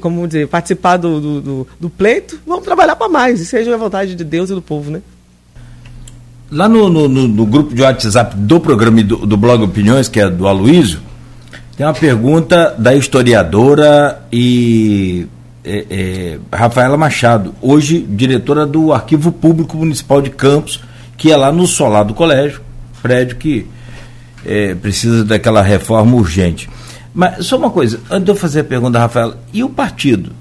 como 0.00 0.26
dizer, 0.26 0.48
participar 0.48 0.96
do, 0.96 1.20
do, 1.20 1.40
do, 1.40 1.68
do 1.78 1.88
pleito, 1.88 2.40
vamos 2.44 2.64
trabalhar 2.64 2.96
para 2.96 3.08
mais. 3.08 3.40
E 3.40 3.46
seja 3.46 3.72
a 3.72 3.78
vontade 3.78 4.16
de 4.16 4.24
Deus 4.24 4.50
e 4.50 4.54
do 4.54 4.62
povo, 4.62 4.90
né? 4.90 5.02
Lá 6.50 6.68
no, 6.68 6.88
no, 6.88 7.08
no, 7.08 7.46
grupo 7.46 7.74
de 7.74 7.82
WhatsApp 7.82 8.36
do 8.36 8.60
programa 8.60 9.02
do, 9.02 9.26
do 9.26 9.36
blog 9.36 9.62
Opiniões, 9.64 10.08
que 10.08 10.20
é 10.20 10.28
do 10.28 10.46
Aloísio, 10.46 11.00
tem 11.76 11.86
uma 11.86 11.94
pergunta 11.94 12.74
da 12.78 12.94
historiadora 12.94 14.22
e 14.30 15.26
é, 15.64 15.86
é, 15.90 16.38
Rafaela 16.56 16.96
Machado, 16.96 17.54
hoje 17.60 18.06
diretora 18.08 18.66
do 18.66 18.92
Arquivo 18.92 19.32
Público 19.32 19.76
Municipal 19.76 20.22
de 20.22 20.30
Campos, 20.30 20.80
que 21.16 21.32
é 21.32 21.36
lá 21.36 21.50
no 21.50 21.66
solar 21.66 22.04
do 22.04 22.14
colégio, 22.14 22.60
prédio 23.02 23.36
que 23.36 23.66
é, 24.44 24.74
precisa 24.74 25.24
daquela 25.24 25.62
reforma 25.62 26.14
urgente. 26.14 26.68
Mas 27.12 27.46
só 27.46 27.56
uma 27.56 27.70
coisa, 27.70 27.98
antes 28.10 28.24
de 28.24 28.30
eu 28.30 28.36
fazer 28.36 28.60
a 28.60 28.64
pergunta, 28.64 28.98
Rafaela, 28.98 29.38
e 29.52 29.64
o 29.64 29.68
partido? 29.68 30.32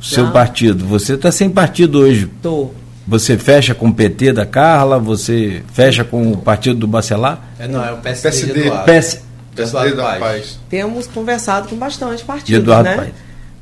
O 0.00 0.04
seu 0.04 0.26
ah. 0.26 0.30
partido? 0.30 0.84
Você 0.86 1.14
está 1.14 1.30
sem 1.30 1.50
partido 1.50 1.98
hoje? 1.98 2.24
Estou. 2.24 2.74
Você 3.10 3.36
fecha 3.36 3.74
com 3.74 3.88
o 3.88 3.92
PT 3.92 4.32
da 4.32 4.46
Carla, 4.46 4.96
você 4.96 5.64
fecha 5.72 6.04
com 6.04 6.30
o 6.30 6.36
partido 6.36 6.78
do 6.78 6.86
Bacelar? 6.86 7.42
É, 7.58 7.66
não, 7.66 7.84
é 7.84 7.90
o 7.90 7.96
PSD, 7.96 8.52
PSD. 8.52 8.70
PS... 8.86 9.22
PSD 9.56 9.94
da 9.96 10.14
Paz. 10.14 10.60
Temos 10.70 11.08
conversado 11.08 11.68
com 11.68 11.74
bastante 11.74 12.22
partidos, 12.22 12.62
Eduardo 12.62 12.88
né? 12.88 12.96
Paz. 12.96 13.08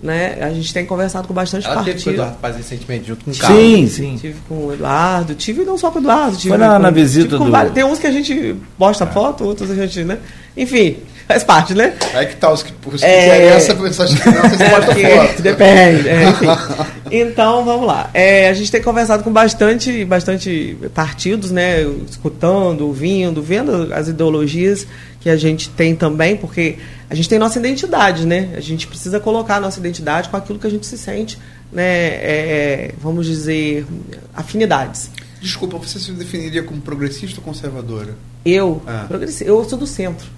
Né? 0.03 0.39
A 0.43 0.51
gente 0.51 0.73
tem 0.75 0.85
conversado 0.85 1.27
com 1.27 1.33
bastante 1.33 1.65
Ela 1.65 1.77
partidos. 1.77 2.05
Teve 2.05 2.17
com 2.17 2.21
o 2.21 2.25
Eduardo 2.25 2.41
Paz 2.43 2.57
recentemente, 2.59 3.09
junto 3.09 3.25
com 3.25 3.31
o 3.31 3.37
Carlos. 3.39 3.59
Sim, 3.59 3.89
sim. 3.89 4.17
Tive 4.21 4.39
com 4.47 4.67
o 4.67 4.75
Eduardo, 4.75 5.35
tive 5.35 5.65
não 5.65 5.79
só 5.79 5.91
com 5.91 5.99
o 5.99 6.03
Eduardo. 6.03 6.37
Tive 6.37 6.51
Foi 6.51 6.59
na, 6.59 6.77
com, 6.77 6.79
na 6.81 6.91
visita 6.91 7.39
do... 7.39 7.51
Vários, 7.51 7.73
tem 7.73 7.85
uns 7.85 7.99
que 7.99 8.07
a 8.07 8.13
gente 8.13 8.55
posta 8.77 9.05
é. 9.05 9.07
foto, 9.07 9.45
outros 9.45 9.71
a 9.71 9.75
gente, 9.75 10.05
né? 10.05 10.19
Enfim, 10.55 10.99
faz 11.29 11.45
parte, 11.45 11.75
né? 11.75 11.95
Aí 12.15 12.27
que 12.27 12.37
tá 12.37 12.51
os 12.51 12.63
que, 12.63 12.73
os 12.87 13.01
que 13.01 13.07
é, 13.07 13.49
essa 13.49 13.75
mensagem 13.75 14.17
que 14.17 14.31
não, 14.31 14.43
vocês 14.49 14.71
foto. 15.15 15.43
Depende, 15.43 16.09
é, 16.09 16.29
enfim. 16.31 16.47
Então, 17.11 17.65
vamos 17.65 17.87
lá. 17.87 18.11
É, 18.13 18.51
a 18.51 18.53
gente 18.53 18.71
tem 18.71 18.83
conversado 18.83 19.25
com 19.25 19.33
bastante, 19.33 20.05
bastante 20.05 20.77
partidos, 20.93 21.51
né? 21.51 21.81
Escutando, 22.07 22.83
ouvindo, 22.83 23.43
vendo 23.43 23.95
as 23.95 24.09
ideologias 24.09 24.87
que 25.19 25.31
a 25.31 25.37
gente 25.37 25.71
tem 25.71 25.97
também, 25.97 26.37
porque 26.37 26.77
a 27.09 27.15
gente 27.15 27.27
tem 27.27 27.39
nossa 27.39 27.59
identidade, 27.59 28.27
né? 28.27 28.51
A 28.55 28.61
gente 28.61 28.87
precisa 28.87 29.19
colocar 29.19 29.57
a 29.57 29.61
nossa 29.61 29.81
identidade 29.81 30.29
com 30.29 30.37
aquilo 30.37 30.59
que 30.59 30.67
a 30.67 30.71
gente 30.71 30.87
se 30.87 30.99
sente, 30.99 31.39
né? 31.73 31.83
É, 31.83 32.95
vamos 33.01 33.25
dizer, 33.25 33.87
afinidades. 34.35 35.11
Desculpa, 35.41 35.79
você 35.79 35.99
se 35.99 36.13
definiria 36.13 36.63
como 36.63 36.81
progressista 36.83 37.41
ou 37.41 37.45
conservadora? 37.45 38.15
Eu? 38.45 38.83
Ah. 38.87 39.07
Eu 39.41 39.65
sou 39.65 39.79
do 39.79 39.87
centro. 39.87 40.38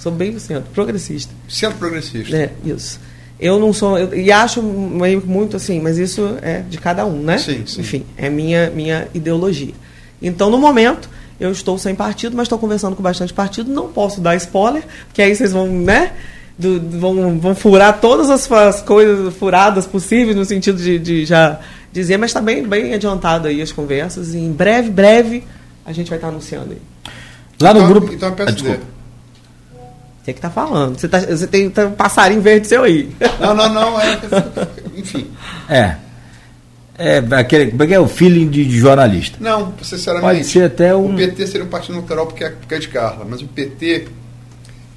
Sou 0.00 0.10
bem 0.10 0.32
do 0.32 0.40
centro, 0.40 0.70
progressista. 0.72 1.32
Centro 1.46 1.78
progressista. 1.78 2.34
É, 2.34 2.50
isso. 2.64 2.98
Eu 3.38 3.58
não 3.58 3.70
sou. 3.70 3.98
Eu, 3.98 4.14
e 4.14 4.32
acho 4.32 4.62
meio 4.62 5.22
muito 5.26 5.56
assim, 5.56 5.78
mas 5.78 5.98
isso 5.98 6.38
é 6.40 6.60
de 6.60 6.78
cada 6.78 7.04
um, 7.04 7.22
né? 7.22 7.36
Sim, 7.36 7.64
sim. 7.66 7.82
Enfim, 7.82 8.06
é 8.16 8.30
minha, 8.30 8.70
minha 8.70 9.08
ideologia. 9.12 9.74
Então, 10.22 10.48
no 10.48 10.56
momento, 10.56 11.08
eu 11.38 11.52
estou 11.52 11.76
sem 11.76 11.94
partido, 11.94 12.34
mas 12.34 12.46
estou 12.46 12.58
conversando 12.58 12.96
com 12.96 13.02
bastante 13.02 13.34
partido. 13.34 13.70
Não 13.70 13.88
posso 13.88 14.22
dar 14.22 14.34
spoiler, 14.36 14.84
porque 15.06 15.20
aí 15.20 15.34
vocês 15.34 15.52
vão, 15.52 15.66
né? 15.66 16.12
Do, 16.58 16.80
vão, 16.98 17.38
vão 17.38 17.54
furar 17.54 18.00
todas 18.00 18.30
as, 18.30 18.50
as, 18.50 18.80
coisas 18.80 19.34
furadas 19.34 19.86
possíveis, 19.86 20.34
no 20.34 20.46
sentido 20.46 20.82
de, 20.82 20.98
de 20.98 21.26
já 21.26 21.60
dizer, 21.92 22.16
mas 22.16 22.30
está 22.30 22.40
bem, 22.40 22.66
bem 22.66 22.94
adiantado 22.94 23.48
aí 23.48 23.60
as 23.60 23.70
conversas. 23.72 24.32
E 24.32 24.38
em 24.38 24.52
breve, 24.52 24.88
breve, 24.88 25.44
a 25.84 25.92
gente 25.92 26.08
vai 26.08 26.16
estar 26.16 26.28
anunciando 26.28 26.72
aí. 26.72 27.12
Lá 27.60 27.74
no 27.74 27.80
então, 27.80 27.90
grupo. 27.90 28.12
Então, 28.14 28.32
peço 28.32 28.64
ah, 28.66 28.99
que 30.32 30.38
está 30.38 30.50
falando. 30.50 30.98
Você, 30.98 31.08
tá, 31.08 31.20
você 31.20 31.46
tem 31.46 31.68
tá 31.70 31.86
um 31.86 31.92
passarinho 31.92 32.40
verde 32.40 32.66
seu 32.66 32.82
aí. 32.84 33.10
Não, 33.40 33.54
não, 33.54 33.72
não. 33.72 34.00
É, 34.00 34.20
enfim. 34.96 35.30
É. 35.68 35.96
É, 36.98 37.16
aquele, 37.34 37.70
como 37.70 37.82
é 37.82 37.86
que 37.86 37.94
é 37.94 37.98
o 37.98 38.06
feeling 38.06 38.48
de, 38.50 38.62
de, 38.62 38.78
jornalista? 38.78 39.38
Não, 39.40 39.72
sinceramente. 39.82 40.22
Pode 40.22 40.44
ser 40.44 40.64
até 40.64 40.94
um... 40.94 41.14
O 41.14 41.16
PT 41.16 41.46
seria 41.46 41.64
um 41.66 41.70
partido 41.70 41.94
natural 41.96 42.26
porque 42.26 42.44
é, 42.44 42.50
porque 42.50 42.74
é 42.74 42.78
de 42.78 42.88
Carla, 42.88 43.26
mas 43.28 43.40
o 43.40 43.46
PT 43.46 44.08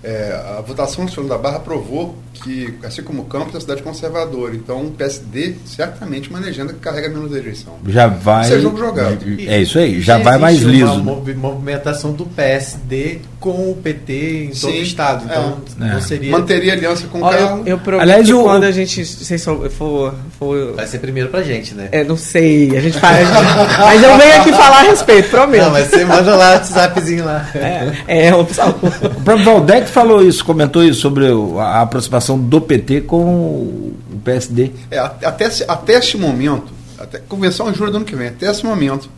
É, 0.03 0.57
a 0.57 0.61
votação 0.61 1.05
do 1.05 1.23
da 1.29 1.37
Barra 1.37 1.59
provou 1.59 2.17
que, 2.33 2.73
assim 2.83 3.01
como 3.01 3.21
o 3.21 3.25
Campos, 3.25 3.53
é 3.53 3.55
uma 3.55 3.61
cidade 3.61 3.81
conservadora. 3.81 4.53
Então, 4.53 4.87
o 4.87 4.91
PSD, 4.91 5.55
certamente, 5.65 6.29
uma 6.29 6.39
legenda 6.39 6.73
que 6.73 6.79
carrega 6.79 7.07
menos 7.07 7.31
eleição. 7.31 7.77
Já 7.87 8.07
vai. 8.07 8.43
Isso 8.43 8.53
é 8.55 8.59
jogo 8.59 8.77
jogado. 8.77 9.25
É 9.47 9.61
isso 9.61 9.79
aí, 9.79 10.01
já 10.01 10.17
vai 10.17 10.37
mais 10.37 10.59
liso. 10.59 10.91
uma 10.95 11.23
movimentação 11.35 12.11
do 12.11 12.25
PSD 12.25 13.21
com 13.43 13.71
o 13.71 13.75
PT 13.75 14.45
em 14.45 14.53
Sim, 14.53 14.67
todo 14.67 14.71
o 14.71 14.81
Estado. 14.81 15.25
Então, 15.25 15.57
é. 15.81 15.93
não 15.95 16.01
seria. 16.01 16.31
Manteria 16.31 16.71
aliança 16.71 17.07
com 17.07 17.17
o 17.17 17.29
Carlos. 17.29 17.67
Eu, 17.67 17.77
eu 17.85 17.99
Aliás, 17.99 18.29
o... 18.29 18.41
quando 18.41 18.63
a 18.63 18.71
gente 18.71 19.05
se 19.05 19.37
for, 19.37 20.13
for. 20.39 20.73
Vai 20.75 20.87
ser 20.87 20.99
primeiro 20.99 21.27
pra 21.27 21.43
gente, 21.43 21.75
né? 21.75 21.89
É, 21.91 22.05
não 22.05 22.15
sei. 22.15 22.77
A 22.77 22.79
gente 22.79 22.97
faz. 22.97 23.27
Mas 23.79 24.01
eu 24.01 24.17
venho 24.17 24.35
aqui 24.39 24.51
falar 24.53 24.79
a 24.79 24.83
respeito, 24.83 25.29
prometo. 25.29 25.61
Não, 25.61 25.71
mas 25.71 25.89
você 25.89 26.05
manda 26.05 26.37
lá 26.37 26.51
o 26.51 26.53
WhatsAppzinho 26.53 27.25
lá. 27.25 27.49
É, 27.53 28.27
é 28.27 28.33
opção. 28.33 28.69
O 28.69 29.21
próprio 29.23 29.43
Valdec 29.43 29.89
falou 29.89 30.23
isso, 30.23 30.45
comentou 30.45 30.81
isso 30.81 31.01
sobre 31.01 31.25
a 31.59 31.81
aproximação 31.81 32.39
do 32.39 32.61
PT 32.61 33.01
com 33.01 33.25
o 33.25 34.21
PSD. 34.23 34.71
É, 34.89 34.99
até, 34.99 35.49
até 35.67 35.93
este 35.95 36.17
momento, 36.17 36.71
até, 36.97 37.19
convenção 37.19 37.69
em 37.69 37.73
julho 37.73 37.91
do 37.91 37.97
ano 37.97 38.05
que 38.05 38.15
vem, 38.15 38.29
até 38.29 38.49
esse 38.49 38.65
momento, 38.65 39.09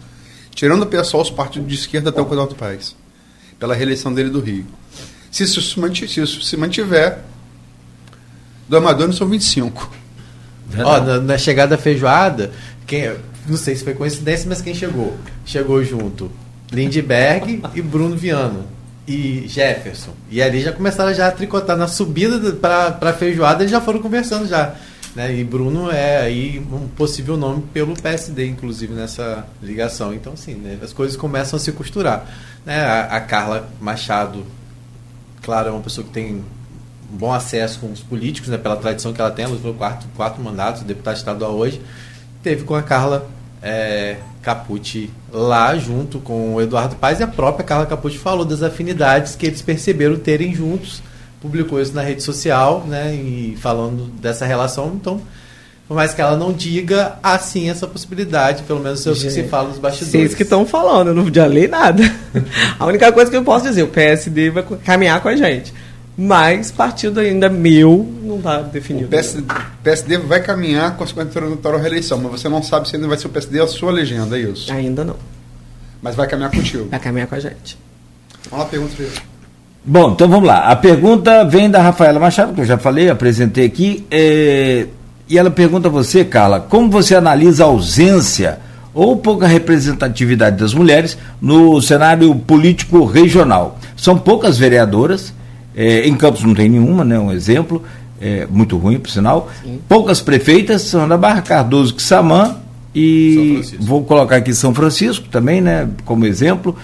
tirando 0.49 0.81
o 0.81 0.88
pessoal, 0.88 1.22
os 1.22 1.30
partidos 1.30 1.69
de 1.69 1.76
esquerda 1.76 2.10
até 2.10 2.19
o 2.19 2.26
cuidado 2.26 2.49
do 2.49 2.56
país, 2.56 2.95
pela 3.60 3.76
reeleição 3.76 4.14
dele 4.14 4.30
do 4.30 4.40
Rio. 4.40 4.65
Se 5.32 5.44
isso 5.44 5.61
se 5.61 5.80
mantiver, 5.80 6.10
se, 6.10 6.22
isso 6.22 6.41
se 6.41 6.57
mantiver 6.57 7.19
do 8.68 8.77
Amador 8.77 9.11
são 9.14 9.27
25. 9.27 9.91
Ó, 10.84 10.99
na, 11.02 11.19
na 11.19 11.38
chegada 11.38 11.77
feijoada, 11.77 12.52
quem, 12.88 13.15
não 13.48 13.57
sei 13.57 13.76
se 13.76 13.84
foi 13.84 13.94
coincidência, 13.94 14.48
mas 14.48 14.61
quem 14.61 14.73
chegou? 14.73 15.15
Chegou 15.45 15.84
junto 15.84 16.32
Lindbergh 16.72 17.61
e 17.73 17.82
Bruno 17.82 18.15
Viana 18.15 18.65
e 19.07 19.45
Jefferson. 19.48 20.14
E 20.30 20.41
ali 20.41 20.61
já 20.61 20.72
começaram 20.72 21.14
já 21.14 21.27
a 21.27 21.32
tricotar. 21.32 21.77
Na 21.77 21.88
subida 21.88 22.52
para 22.53 22.98
a 23.02 23.14
feijoada 23.14 23.64
eles 23.64 23.72
já 23.72 23.80
foram 23.80 24.02
conversando 24.02 24.48
já. 24.48 24.76
Né? 25.15 25.38
E 25.38 25.44
Bruno 25.44 25.90
é 25.90 26.18
aí 26.18 26.60
um 26.60 26.88
possível 26.90 27.38
nome 27.38 27.64
pelo 27.73 27.94
PSD, 27.94 28.48
inclusive, 28.48 28.94
nessa 28.94 29.48
ligação. 29.64 30.14
Então, 30.14 30.34
assim, 30.34 30.56
né? 30.56 30.77
as 30.84 30.91
coisas 30.91 31.15
começam 31.15 31.56
a 31.56 31.60
se 31.60 31.72
costurar. 31.72 32.27
Né? 32.66 32.82
A, 32.84 33.18
a, 33.18 33.22
Carla 33.22 33.70
Machado, 33.80 34.46
claro, 35.42 35.70
é 35.70 35.72
uma 35.72 35.82
pessoa 35.82 36.06
que 36.06 36.12
tem 36.12 36.36
um 36.36 36.44
bom 37.18 37.32
acesso 37.32 37.80
com 37.80 37.92
os 37.92 38.02
políticos, 38.02 38.50
né? 38.50 38.58
pela 38.58 38.76
tradição 38.76 39.14
que 39.14 39.22
ela 39.22 39.32
tem, 39.32 39.46
ela 39.46 39.58
foi 39.58 39.74
quatro, 39.74 40.08
quatro 40.16 40.44
mandatos, 40.44 40.82
deputada 40.82 41.18
estadual 41.18 41.54
hoje. 41.54 41.82
Teve 42.42 42.64
com 42.64 42.76
a 42.76 42.82
Carla 42.82 43.28
é, 43.62 44.18
Capucci 44.42 45.10
lá 45.32 45.76
junto 45.76 46.20
com 46.20 46.56
o 46.56 46.62
Eduardo 46.62 46.96
Paes 46.96 47.20
e 47.20 47.24
a 47.24 47.28
própria 47.28 47.66
Carla 47.66 47.86
Capucci 47.86 48.18
falou 48.18 48.46
das 48.46 48.62
afinidades 48.62 49.36
que 49.36 49.46
eles 49.46 49.62
perceberam 49.62 50.18
terem 50.18 50.54
juntos, 50.54 51.02
publicou 51.42 51.82
isso 51.82 51.94
na 51.94 52.02
rede 52.02 52.22
social, 52.22 52.86
né, 52.86 53.16
e 53.16 53.58
falando 53.60 54.06
dessa 54.20 54.46
relação, 54.46 54.94
então 54.96 55.22
por 55.88 55.95
mais 55.95 56.14
que 56.14 56.22
ela 56.22 56.36
não 56.36 56.52
diga 56.52 57.18
assim 57.22 57.70
essa 57.70 57.86
possibilidade, 57.86 58.64
pelo 58.64 58.80
menos 58.80 59.02
seus 59.02 59.22
que 59.22 59.30
se 59.30 59.44
fala 59.44 59.70
nos 59.70 59.78
bastidores. 59.78 60.12
Vocês 60.12 60.34
que 60.34 60.44
estão 60.44 60.66
falando, 60.66 61.10
eu 61.10 61.14
não 61.14 61.32
já 61.32 61.48
li 61.48 61.68
nada. 61.68 62.03
a 62.80 62.86
única 62.86 63.12
coisa 63.12 63.30
que 63.30 63.38
eu 63.38 63.44
posso 63.44 63.66
dizer, 63.66 63.84
o 63.84 63.88
PSD 63.88 64.49
vai 64.49 64.64
caminhar 64.84 65.22
com 65.22 65.30
a 65.30 65.36
gente. 65.36 65.74
Mas 66.18 66.72
partido 66.72 67.20
ainda 67.20 67.49
meu 67.49 68.10
não 68.24 68.38
está 68.38 68.62
definido. 68.62 69.06
O 69.06 69.10
PSD, 69.10 69.44
PSD, 69.84 70.18
vai 70.18 70.41
caminhar 70.41 70.95
com 70.95 71.03
a 71.03 71.07
sua 71.07 71.26
candidatura 71.26 71.78
à 71.78 71.80
reeleição, 71.80 72.18
mas 72.18 72.41
você 72.41 72.49
não 72.49 72.64
sabe 72.64 72.88
se 72.88 72.95
ainda 72.95 73.07
vai 73.07 73.18
ser 73.18 73.28
o 73.28 73.30
PSD 73.30 73.62
a 73.62 73.68
sua 73.68 73.91
legenda, 73.91 74.38
é 74.38 74.41
isso? 74.41 74.72
Ainda 74.72 75.03
não. 75.03 75.18
Mas 76.02 76.16
vai 76.16 76.28
caminhar 76.28 76.52
contigo. 76.52 76.88
Vai 76.90 76.99
caminhar 76.99 77.28
com 77.28 77.36
a 77.36 77.40
gente. 77.40 77.78
Vamos 78.49 78.66
lá, 78.66 78.72
pergunta 78.72 78.94
aí. 78.99 79.10
Bom, 79.84 80.12
então 80.14 80.28
vamos 80.28 80.48
lá. 80.48 80.70
A 80.70 80.76
pergunta 80.76 81.44
vem 81.44 81.70
da 81.70 81.82
Rafaela 81.82 82.20
Machado, 82.20 82.53
que 82.53 82.62
eu 82.62 82.66
já 82.66 82.78
falei, 82.78 83.10
apresentei 83.10 83.66
aqui. 83.66 84.06
É... 84.10 84.88
E 85.27 85.38
ela 85.38 85.49
pergunta 85.49 85.88
a 85.88 85.91
você, 85.91 86.23
Carla, 86.23 86.60
como 86.60 86.89
você 86.89 87.15
analisa 87.15 87.64
a 87.64 87.68
ausência 87.68 88.60
ou 88.93 89.18
pouca 89.18 89.47
representatividade 89.47 90.57
das 90.57 90.73
mulheres 90.73 91.18
no 91.41 91.81
cenário 91.81 92.34
político 92.35 93.06
regional? 93.06 93.80
São 93.95 94.18
poucas 94.18 94.57
vereadoras 94.57 95.34
é, 95.76 96.07
em 96.07 96.15
Campos 96.15 96.43
não 96.43 96.56
tem 96.56 96.69
nenhuma, 96.69 97.03
né? 97.03 97.19
Um 97.19 97.31
exemplo, 97.31 97.84
é, 98.22 98.47
muito 98.49 98.77
ruim, 98.77 98.97
por 98.97 99.10
sinal. 99.10 99.52
Sim. 99.61 99.80
Poucas 99.89 100.22
prefeitas 100.22 100.84
são 100.84 101.07
da 101.07 101.18
Barra 101.18 101.41
Cardoso, 101.41 101.93
Quissamã 101.93 102.56
e 102.93 103.61
vou 103.81 104.06
colocar 104.06 104.38
aqui 104.38 104.53
São 104.53 104.73
Francisco 104.73 105.26
também, 105.30 105.60
né? 105.60 105.89
Como 106.06 106.26
exemplo. 106.26 106.77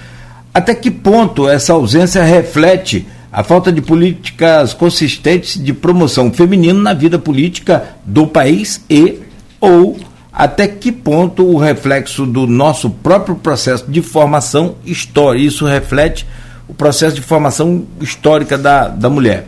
Até 0.53 0.75
que 0.75 0.91
ponto 0.91 1.47
essa 1.47 1.71
ausência 1.71 2.21
reflete 2.21 3.07
a 3.31 3.43
falta 3.43 3.71
de 3.71 3.81
políticas 3.81 4.73
consistentes 4.73 5.61
de 5.61 5.73
promoção 5.73 6.31
feminina 6.31 6.79
na 6.79 6.93
vida 6.93 7.17
política 7.17 7.95
do 8.05 8.27
país 8.27 8.83
e 8.89 9.19
ou 9.59 9.97
até 10.33 10.67
que 10.67 10.91
ponto 10.91 11.45
o 11.45 11.57
reflexo 11.57 12.25
do 12.25 12.47
nosso 12.47 12.89
próprio 12.89 13.35
processo 13.35 13.89
de 13.89 14.01
formação 14.01 14.75
histórica, 14.85 15.45
isso 15.45 15.65
reflete 15.65 16.25
o 16.67 16.73
processo 16.73 17.15
de 17.15 17.21
formação 17.21 17.85
histórica 17.99 18.57
da, 18.57 18.87
da 18.87 19.09
mulher. 19.09 19.47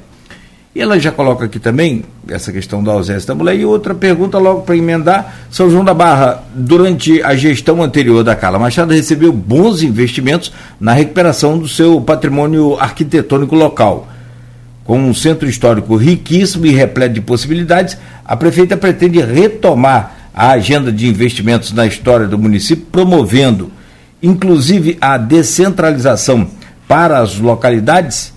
E 0.75 0.81
ela 0.81 0.99
já 0.99 1.11
coloca 1.11 1.45
aqui 1.45 1.59
também 1.59 2.03
essa 2.27 2.51
questão 2.51 2.83
da 2.83 2.91
ausência 2.91 3.27
da 3.27 3.35
mulher. 3.35 3.55
E 3.55 3.63
outra 3.63 3.93
pergunta, 3.93 4.39
logo 4.39 4.61
para 4.61 4.75
emendar: 4.75 5.35
São 5.51 5.69
João 5.69 5.85
da 5.85 5.93
Barra, 5.93 6.43
durante 6.55 7.21
a 7.21 7.35
gestão 7.35 7.83
anterior 7.83 8.23
da 8.23 8.35
Carla 8.35 8.57
Machado, 8.57 8.91
recebeu 8.91 9.31
bons 9.31 9.83
investimentos 9.83 10.51
na 10.79 10.93
recuperação 10.93 11.59
do 11.59 11.67
seu 11.67 12.01
patrimônio 12.01 12.75
arquitetônico 12.79 13.55
local. 13.55 14.07
Com 14.83 14.99
um 14.99 15.13
centro 15.13 15.47
histórico 15.47 15.95
riquíssimo 15.95 16.65
e 16.65 16.71
repleto 16.71 17.13
de 17.13 17.21
possibilidades, 17.21 17.95
a 18.25 18.35
prefeita 18.35 18.75
pretende 18.75 19.21
retomar 19.21 20.23
a 20.33 20.49
agenda 20.49 20.91
de 20.91 21.07
investimentos 21.07 21.71
na 21.71 21.85
história 21.85 22.27
do 22.27 22.39
município, 22.39 22.87
promovendo, 22.91 23.71
inclusive, 24.21 24.97
a 24.99 25.17
descentralização 25.17 26.47
para 26.87 27.19
as 27.19 27.37
localidades. 27.37 28.32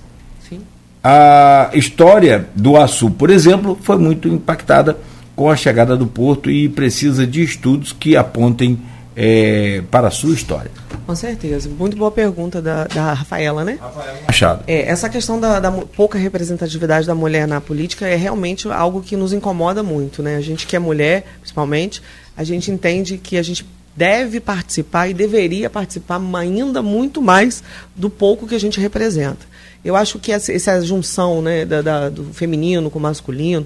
A 1.08 1.70
história 1.72 2.48
do 2.52 2.76
Açu, 2.76 3.12
por 3.12 3.30
exemplo, 3.30 3.78
foi 3.80 3.96
muito 3.96 4.26
impactada 4.26 4.98
com 5.36 5.48
a 5.48 5.54
chegada 5.54 5.96
do 5.96 6.04
porto 6.04 6.50
e 6.50 6.68
precisa 6.68 7.24
de 7.24 7.44
estudos 7.44 7.92
que 7.92 8.16
apontem 8.16 8.76
é, 9.14 9.84
para 9.88 10.08
a 10.08 10.10
sua 10.10 10.34
história. 10.34 10.70
Com 11.06 11.14
certeza. 11.14 11.68
Muito 11.68 11.96
boa 11.96 12.10
pergunta 12.10 12.60
da, 12.60 12.88
da 12.88 13.12
Rafaela, 13.12 13.64
né? 13.64 13.78
Rafaela 13.80 14.18
Machado. 14.26 14.64
É, 14.66 14.88
essa 14.88 15.08
questão 15.08 15.38
da, 15.38 15.60
da, 15.60 15.70
pouca 15.70 16.18
representatividade 16.18 17.06
da 17.06 17.14
mulher 17.14 17.46
na 17.46 17.60
política 17.60 18.08
é 18.08 18.16
realmente 18.16 18.68
algo 18.68 19.00
que 19.00 19.16
nos 19.16 19.32
incomoda 19.32 19.84
muito, 19.84 20.24
né? 20.24 20.34
A 20.34 20.40
gente 20.40 20.66
que 20.66 20.74
é 20.74 20.78
mulher, 20.80 21.24
principalmente, 21.40 22.02
a 22.36 22.42
gente 22.42 22.68
entende 22.72 23.16
que 23.16 23.36
a 23.36 23.42
gente 23.44 23.64
deve 23.94 24.40
participar 24.40 25.08
e 25.08 25.14
deveria 25.14 25.70
participar 25.70 26.20
ainda 26.36 26.82
muito 26.82 27.22
mais 27.22 27.62
do 27.94 28.10
pouco 28.10 28.44
que 28.44 28.56
a 28.56 28.60
gente 28.60 28.80
representa. 28.80 29.54
Eu 29.86 29.94
acho 29.94 30.18
que 30.18 30.32
essa, 30.32 30.52
essa 30.52 30.80
junção 30.82 31.40
né, 31.40 31.64
da, 31.64 31.80
da, 31.80 32.08
do 32.08 32.24
feminino 32.34 32.90
com 32.90 32.98
o 32.98 33.02
masculino 33.02 33.64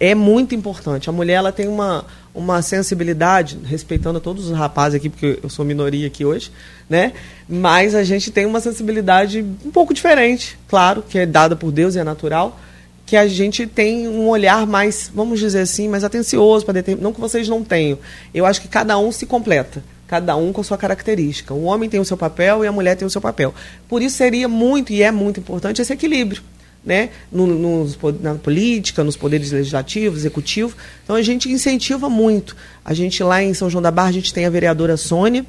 é 0.00 0.12
muito 0.12 0.52
importante. 0.52 1.08
A 1.08 1.12
mulher 1.12 1.34
ela 1.34 1.52
tem 1.52 1.68
uma, 1.68 2.04
uma 2.34 2.60
sensibilidade, 2.60 3.56
respeitando 3.64 4.18
todos 4.18 4.48
os 4.50 4.56
rapazes 4.56 4.96
aqui, 4.96 5.08
porque 5.08 5.38
eu 5.40 5.48
sou 5.48 5.64
minoria 5.64 6.08
aqui 6.08 6.24
hoje, 6.24 6.50
né? 6.90 7.12
mas 7.48 7.94
a 7.94 8.02
gente 8.02 8.32
tem 8.32 8.46
uma 8.46 8.58
sensibilidade 8.58 9.44
um 9.64 9.70
pouco 9.70 9.94
diferente, 9.94 10.58
claro, 10.66 11.04
que 11.08 11.20
é 11.20 11.24
dada 11.24 11.54
por 11.54 11.70
Deus 11.70 11.94
e 11.94 12.00
é 12.00 12.04
natural, 12.04 12.58
que 13.06 13.16
a 13.16 13.28
gente 13.28 13.64
tem 13.64 14.08
um 14.08 14.26
olhar 14.26 14.66
mais, 14.66 15.08
vamos 15.14 15.38
dizer 15.38 15.60
assim, 15.60 15.88
mais 15.88 16.02
atencioso 16.02 16.64
para 16.64 16.74
determinar. 16.74 17.04
Não 17.04 17.12
que 17.12 17.20
vocês 17.20 17.48
não 17.48 17.62
tenham. 17.62 17.96
Eu 18.34 18.44
acho 18.44 18.60
que 18.60 18.66
cada 18.66 18.98
um 18.98 19.12
se 19.12 19.24
completa. 19.24 19.84
Cada 20.06 20.36
um 20.36 20.52
com 20.52 20.62
sua 20.62 20.76
característica. 20.76 21.54
O 21.54 21.64
homem 21.64 21.88
tem 21.88 22.00
o 22.00 22.04
seu 22.04 22.16
papel 22.16 22.64
e 22.64 22.66
a 22.66 22.72
mulher 22.72 22.96
tem 22.96 23.06
o 23.06 23.10
seu 23.10 23.20
papel. 23.20 23.54
Por 23.88 24.02
isso 24.02 24.16
seria 24.16 24.48
muito 24.48 24.92
e 24.92 25.02
é 25.02 25.10
muito 25.10 25.40
importante 25.40 25.80
esse 25.80 25.92
equilíbrio. 25.92 26.42
Né? 26.84 27.08
No, 27.32 27.46
no, 27.46 27.88
na 28.20 28.34
política, 28.34 29.02
nos 29.02 29.16
poderes 29.16 29.50
legislativo, 29.50 30.16
executivo. 30.16 30.76
Então 31.02 31.16
a 31.16 31.22
gente 31.22 31.50
incentiva 31.50 32.10
muito. 32.10 32.54
A 32.84 32.92
gente 32.92 33.22
lá 33.22 33.42
em 33.42 33.54
São 33.54 33.70
João 33.70 33.80
da 33.80 33.90
Barra, 33.90 34.10
a 34.10 34.12
gente 34.12 34.34
tem 34.34 34.44
a 34.44 34.50
vereadora 34.50 34.96
Sônia, 34.96 35.46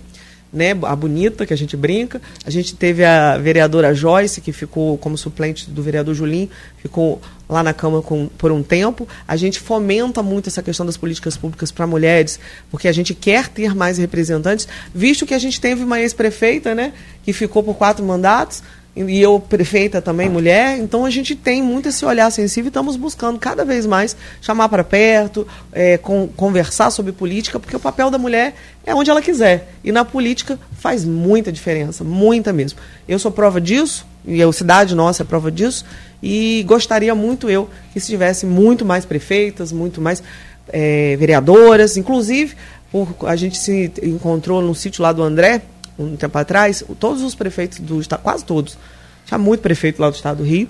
né, 0.56 0.72
a 0.84 0.95
bonita, 0.95 1.45
que 1.45 1.53
a 1.53 1.57
gente 1.57 1.76
brinca. 1.76 2.22
A 2.45 2.49
gente 2.49 2.76
teve 2.76 3.03
a 3.03 3.38
vereadora 3.38 3.94
Joyce, 3.94 4.40
que 4.40 4.53
ficou 4.53 4.98
como 4.98 5.18
suplente 5.18 5.69
do 5.69 5.84
vereador 5.84 6.15
Julinho, 6.15 6.49
ficou 6.77 7.22
lá 7.48 7.61
na 7.61 7.73
Câmara 7.73 8.02
com, 8.02 8.27
por 8.27 8.53
um 8.53 8.64
tempo. 8.64 9.06
A 9.27 9.36
gente 9.36 9.60
fomenta 9.60 10.23
muito 10.23 10.48
essa 10.48 10.64
questão 10.64 10.86
das 10.86 10.95
políticas 10.95 11.36
públicas 11.36 11.72
para 11.72 11.86
mulheres, 11.86 12.40
porque 12.72 12.88
a 12.88 12.94
gente 12.94 13.14
quer 13.14 13.49
ter 13.49 13.76
mais 13.76 13.98
representantes, 13.98 14.65
visto 14.94 15.26
que 15.26 15.34
a 15.34 15.40
gente 15.40 15.60
teve 15.60 15.84
uma 15.84 15.99
ex-prefeita, 15.99 16.73
né, 16.73 16.94
que 17.23 17.34
ficou 17.34 17.61
por 17.61 17.76
quatro 17.76 18.03
mandatos, 18.06 18.64
e 18.95 19.22
eu 19.22 19.39
prefeita 19.39 20.01
também 20.01 20.30
mulher, 20.30 20.77
então 20.77 21.03
a 21.03 21.09
gente 21.09 21.35
tem 21.35 21.61
muito 21.61 21.89
esse 21.89 22.05
olhar 22.05 22.31
sensível 22.31 22.67
e 22.67 22.69
estamos 22.69 22.95
buscando 22.95 23.38
cada 23.38 23.65
vez 23.65 23.85
mais 23.85 24.15
chamar 24.41 24.69
para 24.69 24.85
perto, 24.85 25.45
é, 25.73 25.97
com, 25.97 26.27
conversar 26.30 26.89
sobre 26.91 27.11
política, 27.11 27.59
porque 27.59 27.76
o 27.76 27.80
papel 27.80 28.09
da 28.09 28.17
mulher 28.17 28.55
é 28.85 28.95
onde 28.95 29.09
ela 29.09 29.22
quiser. 29.22 29.73
E 29.84 29.91
na 29.91 30.05
política 30.05 30.57
faz 30.80 31.03
muita 31.03 31.51
diferença, 31.51 32.05
muita 32.05 32.53
mesmo. 32.53 32.80
Eu 33.05 33.19
sou 33.19 33.31
prova 33.31 33.59
disso, 33.59 34.05
e 34.26 34.41
a 34.41 34.51
cidade 34.53 34.95
nossa 34.95 35.23
é 35.23 35.26
prova 35.26 35.51
disso, 35.51 35.85
E 36.23 36.63
gostaria 36.65 37.13
muito 37.13 37.49
eu 37.49 37.69
que 37.91 37.99
se 37.99 38.07
tivesse 38.07 38.45
muito 38.45 38.85
mais 38.85 39.05
prefeitas, 39.05 39.73
muito 39.73 39.99
mais 39.99 40.23
é, 40.69 41.15
vereadoras, 41.17 41.97
inclusive 41.97 42.55
por, 42.91 43.27
a 43.27 43.35
gente 43.35 43.57
se 43.57 43.91
encontrou 44.01 44.61
no 44.61 44.73
sítio 44.73 45.03
lá 45.03 45.11
do 45.11 45.22
André, 45.22 45.61
um 45.97 46.15
tempo 46.15 46.38
atrás, 46.38 46.84
todos 46.99 47.22
os 47.22 47.35
prefeitos 47.35 47.80
do 47.80 47.99
estado, 47.99 48.22
quase 48.22 48.43
todos, 48.43 48.77
tinha 49.26 49.38
muito 49.38 49.61
prefeito 49.61 50.01
lá 50.01 50.09
do 50.09 50.15
estado 50.15 50.38
do 50.38 50.43
Rio. 50.43 50.69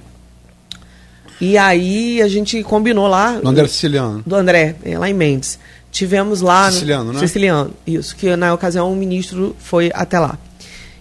E 1.39 1.57
aí 1.57 2.22
a 2.22 2.27
gente 2.27 2.64
combinou 2.64 3.07
lá. 3.07 3.39
Do 3.39 3.49
André 3.49 3.68
Siciliano. 3.68 4.23
Do 4.26 4.35
André, 4.35 4.76
é, 4.84 4.97
lá 4.97 5.10
em 5.10 5.14
Mendes. 5.14 5.60
Tivemos 5.91 6.41
lá. 6.41 6.72
Siciliano, 6.72 7.14
né? 7.14 7.19
Siciliano, 7.19 7.73
isso. 7.85 8.15
Que 8.15 8.35
na 8.35 8.53
ocasião 8.53 8.91
o 8.91 8.95
ministro 8.95 9.56
foi 9.60 9.91
até 9.93 10.19
lá. 10.19 10.38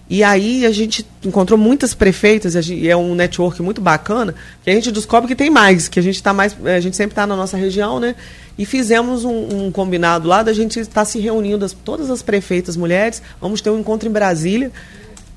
E 0.09 0.23
aí 0.23 0.65
a 0.65 0.71
gente 0.71 1.05
encontrou 1.23 1.57
muitas 1.57 1.95
prefeitas, 1.95 2.55
e 2.69 2.87
é 2.87 2.95
um 2.95 3.15
network 3.15 3.61
muito 3.63 3.81
bacana, 3.81 4.35
que 4.63 4.69
a 4.69 4.73
gente 4.73 4.91
descobre 4.91 5.27
que 5.27 5.35
tem 5.35 5.49
mais, 5.49 5.87
que 5.87 5.99
a 5.99 6.03
gente 6.03 6.21
tá 6.21 6.31
mais. 6.31 6.55
A 6.63 6.79
gente 6.79 6.95
sempre 6.95 7.13
está 7.13 7.25
na 7.25 7.35
nossa 7.35 7.57
região, 7.57 7.99
né? 7.99 8.15
E 8.57 8.65
fizemos 8.65 9.25
um, 9.25 9.65
um 9.65 9.71
combinado 9.71 10.27
lá 10.27 10.41
da 10.41 10.53
gente 10.53 10.79
estar 10.79 11.01
tá 11.01 11.05
se 11.05 11.19
reunindo, 11.19 11.65
as, 11.65 11.73
todas 11.73 12.09
as 12.09 12.21
prefeitas 12.21 12.77
mulheres. 12.77 13.21
Vamos 13.41 13.61
ter 13.61 13.69
um 13.69 13.79
encontro 13.79 14.07
em 14.07 14.11
Brasília 14.11 14.71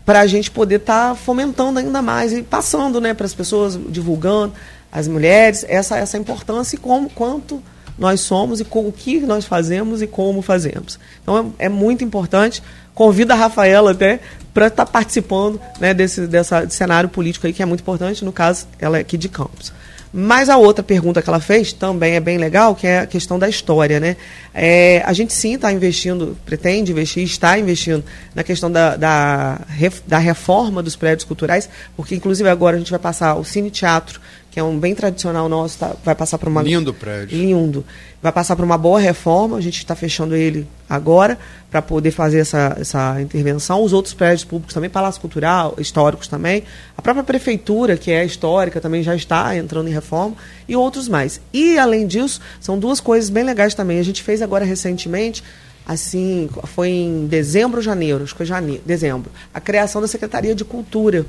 para 0.04 0.20
a 0.20 0.26
gente 0.26 0.50
poder 0.50 0.76
estar 0.76 1.10
tá 1.10 1.14
fomentando 1.14 1.78
ainda 1.78 2.00
mais 2.00 2.32
e 2.32 2.42
passando 2.42 3.00
né, 3.00 3.12
para 3.12 3.26
as 3.26 3.34
pessoas, 3.34 3.78
divulgando 3.88 4.54
as 4.90 5.06
mulheres, 5.06 5.64
essa, 5.68 5.98
essa 5.98 6.16
importância 6.16 6.76
e 6.76 6.78
como, 6.78 7.10
quanto 7.10 7.62
nós 7.98 8.20
somos 8.20 8.60
e 8.60 8.64
com 8.64 8.86
o 8.86 8.92
que 8.92 9.20
nós 9.20 9.44
fazemos 9.44 10.00
e 10.00 10.06
como 10.06 10.40
fazemos. 10.40 10.98
Então 11.22 11.52
é, 11.58 11.66
é 11.66 11.68
muito 11.68 12.04
importante. 12.04 12.62
Convido 12.94 13.32
a 13.32 13.36
Rafaela 13.36 13.90
até 13.90 14.20
para 14.54 14.68
estar 14.68 14.86
tá 14.86 14.90
participando 14.90 15.60
né, 15.80 15.92
desse, 15.92 16.26
dessa, 16.26 16.64
desse 16.64 16.76
cenário 16.76 17.08
político 17.08 17.46
aí, 17.46 17.52
que 17.52 17.62
é 17.62 17.66
muito 17.66 17.80
importante, 17.80 18.24
no 18.24 18.32
caso, 18.32 18.66
ela 18.78 18.96
é 18.96 19.00
aqui 19.00 19.16
de 19.16 19.28
Campos. 19.28 19.72
Mas 20.12 20.48
a 20.48 20.56
outra 20.56 20.82
pergunta 20.82 21.20
que 21.20 21.28
ela 21.28 21.40
fez 21.40 21.72
também 21.72 22.14
é 22.14 22.20
bem 22.20 22.38
legal, 22.38 22.74
que 22.74 22.86
é 22.86 23.00
a 23.00 23.06
questão 23.06 23.38
da 23.38 23.48
história. 23.48 24.00
Né? 24.00 24.16
É, 24.54 25.02
a 25.04 25.12
gente 25.12 25.32
sim 25.32 25.54
está 25.54 25.70
investindo, 25.72 26.36
pretende 26.46 26.92
investir, 26.92 27.22
está 27.22 27.58
investindo 27.58 28.02
na 28.34 28.42
questão 28.42 28.70
da, 28.70 28.96
da, 28.96 29.60
da 30.06 30.18
reforma 30.18 30.82
dos 30.82 30.96
prédios 30.96 31.24
culturais, 31.24 31.68
porque 31.96 32.14
inclusive 32.14 32.48
agora 32.48 32.76
a 32.76 32.78
gente 32.78 32.90
vai 32.90 33.00
passar 33.00 33.34
o 33.34 33.44
Cine 33.44 33.70
Teatro 33.70 34.20
que 34.50 34.58
é 34.58 34.62
um 34.62 34.78
bem 34.78 34.94
tradicional 34.94 35.48
nosso, 35.48 35.78
tá, 35.78 35.94
vai 36.04 36.14
passar 36.14 36.38
por 36.38 36.48
uma. 36.48 36.62
Lindo 36.62 36.94
prédio. 36.94 37.38
Lindo. 37.38 37.84
Vai 38.20 38.32
passar 38.32 38.56
por 38.56 38.64
uma 38.64 38.76
boa 38.76 38.98
reforma, 38.98 39.56
a 39.56 39.60
gente 39.60 39.78
está 39.78 39.94
fechando 39.94 40.34
ele 40.34 40.66
agora 40.90 41.38
para 41.70 41.80
poder 41.80 42.10
fazer 42.10 42.40
essa, 42.40 42.76
essa 42.80 43.20
intervenção. 43.20 43.82
Os 43.82 43.92
outros 43.92 44.12
prédios 44.12 44.44
públicos 44.44 44.74
também, 44.74 44.90
Palácio 44.90 45.20
Cultural, 45.20 45.76
históricos 45.78 46.26
também. 46.26 46.64
A 46.96 47.02
própria 47.02 47.22
prefeitura, 47.22 47.96
que 47.96 48.10
é 48.10 48.24
histórica, 48.24 48.80
também 48.80 49.02
já 49.02 49.14
está 49.14 49.54
entrando 49.56 49.88
em 49.88 49.92
reforma, 49.92 50.34
e 50.66 50.74
outros 50.74 51.08
mais. 51.08 51.40
E, 51.52 51.78
além 51.78 52.06
disso, 52.06 52.40
são 52.60 52.76
duas 52.76 52.98
coisas 52.98 53.30
bem 53.30 53.44
legais 53.44 53.74
também. 53.74 54.00
A 54.00 54.04
gente 54.04 54.22
fez 54.22 54.42
agora 54.42 54.64
recentemente 54.64 55.44
assim, 55.86 56.50
foi 56.64 56.90
em 56.90 57.26
dezembro 57.26 57.78
ou 57.78 57.82
janeiro, 57.82 58.22
acho 58.22 58.34
que 58.34 58.36
foi 58.36 58.46
janeiro, 58.46 58.82
dezembro, 58.84 59.32
a 59.54 59.58
criação 59.58 60.02
da 60.02 60.06
Secretaria 60.06 60.54
de 60.54 60.62
Cultura 60.62 61.24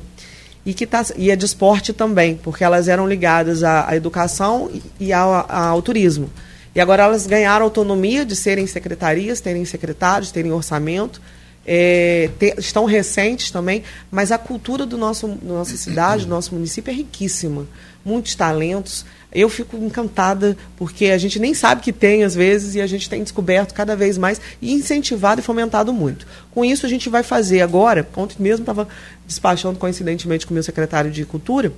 e 0.65 0.73
que 0.73 0.85
tá, 0.85 1.05
e 1.15 1.31
é 1.31 1.35
de 1.35 1.45
esporte 1.45 1.93
também, 1.93 2.35
porque 2.35 2.63
elas 2.63 2.87
eram 2.87 3.07
ligadas 3.07 3.63
à, 3.63 3.89
à 3.89 3.95
educação 3.95 4.69
e 4.99 5.13
ao, 5.13 5.45
ao, 5.49 5.81
turismo. 5.81 6.29
E 6.75 6.79
agora 6.79 7.03
elas 7.03 7.25
ganharam 7.25 7.65
autonomia 7.65 8.25
de 8.25 8.35
serem 8.35 8.67
secretarias, 8.67 9.39
terem 9.39 9.65
secretários, 9.65 10.31
terem 10.31 10.51
orçamento, 10.51 11.21
é, 11.65 12.29
ter, 12.37 12.57
estão 12.57 12.85
recentes 12.85 13.51
também, 13.51 13.83
mas 14.11 14.31
a 14.31 14.37
cultura 14.37 14.85
do 14.85 14.97
nosso, 14.97 15.27
da 15.27 15.53
nossa 15.53 15.77
cidade, 15.77 16.25
do 16.25 16.29
nosso 16.29 16.53
município 16.53 16.91
é 16.91 16.93
riquíssima. 16.93 17.65
Muitos 18.03 18.35
talentos. 18.35 19.05
Eu 19.31 19.47
fico 19.47 19.77
encantada, 19.77 20.57
porque 20.75 21.05
a 21.05 21.17
gente 21.17 21.39
nem 21.39 21.53
sabe 21.53 21.81
que 21.81 21.93
tem, 21.93 22.23
às 22.23 22.33
vezes, 22.33 22.73
e 22.73 22.81
a 22.81 22.87
gente 22.87 23.07
tem 23.07 23.21
descoberto 23.21 23.73
cada 23.73 23.95
vez 23.95 24.17
mais 24.17 24.41
e 24.59 24.73
incentivado 24.73 25.39
e 25.39 25.43
fomentado 25.43 25.93
muito. 25.93 26.25
Com 26.51 26.65
isso, 26.65 26.83
a 26.85 26.89
gente 26.89 27.09
vai 27.09 27.21
fazer 27.21 27.61
agora, 27.61 28.07
ontem 28.17 28.37
mesmo 28.39 28.63
estava 28.63 28.87
despachando 29.27 29.77
coincidentemente 29.77 30.47
com 30.47 30.51
o 30.51 30.55
meu 30.55 30.63
secretário 30.63 31.11
de 31.11 31.25
Cultura, 31.25 31.71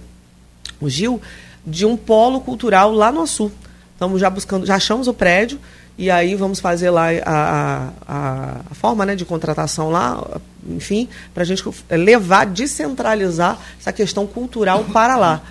o 0.79 0.89
Gil, 0.89 1.21
de 1.67 1.85
um 1.85 1.97
polo 1.97 2.39
cultural 2.39 2.91
lá 2.93 3.11
no 3.11 3.27
Sul. 3.27 3.51
Estamos 3.93 4.21
já 4.21 4.29
buscando, 4.29 4.65
já 4.65 4.75
achamos 4.75 5.09
o 5.09 5.13
prédio, 5.13 5.59
e 5.97 6.09
aí 6.09 6.35
vamos 6.35 6.61
fazer 6.61 6.89
lá 6.89 7.07
a, 7.25 7.89
a, 8.07 8.61
a 8.71 8.73
forma 8.75 9.05
né, 9.05 9.13
de 9.13 9.25
contratação 9.25 9.89
lá, 9.89 10.25
enfim, 10.69 11.09
para 11.33 11.43
a 11.43 11.45
gente 11.45 11.61
levar, 11.89 12.45
descentralizar 12.45 13.59
essa 13.77 13.91
questão 13.91 14.25
cultural 14.25 14.85
para 14.85 15.17
lá 15.17 15.43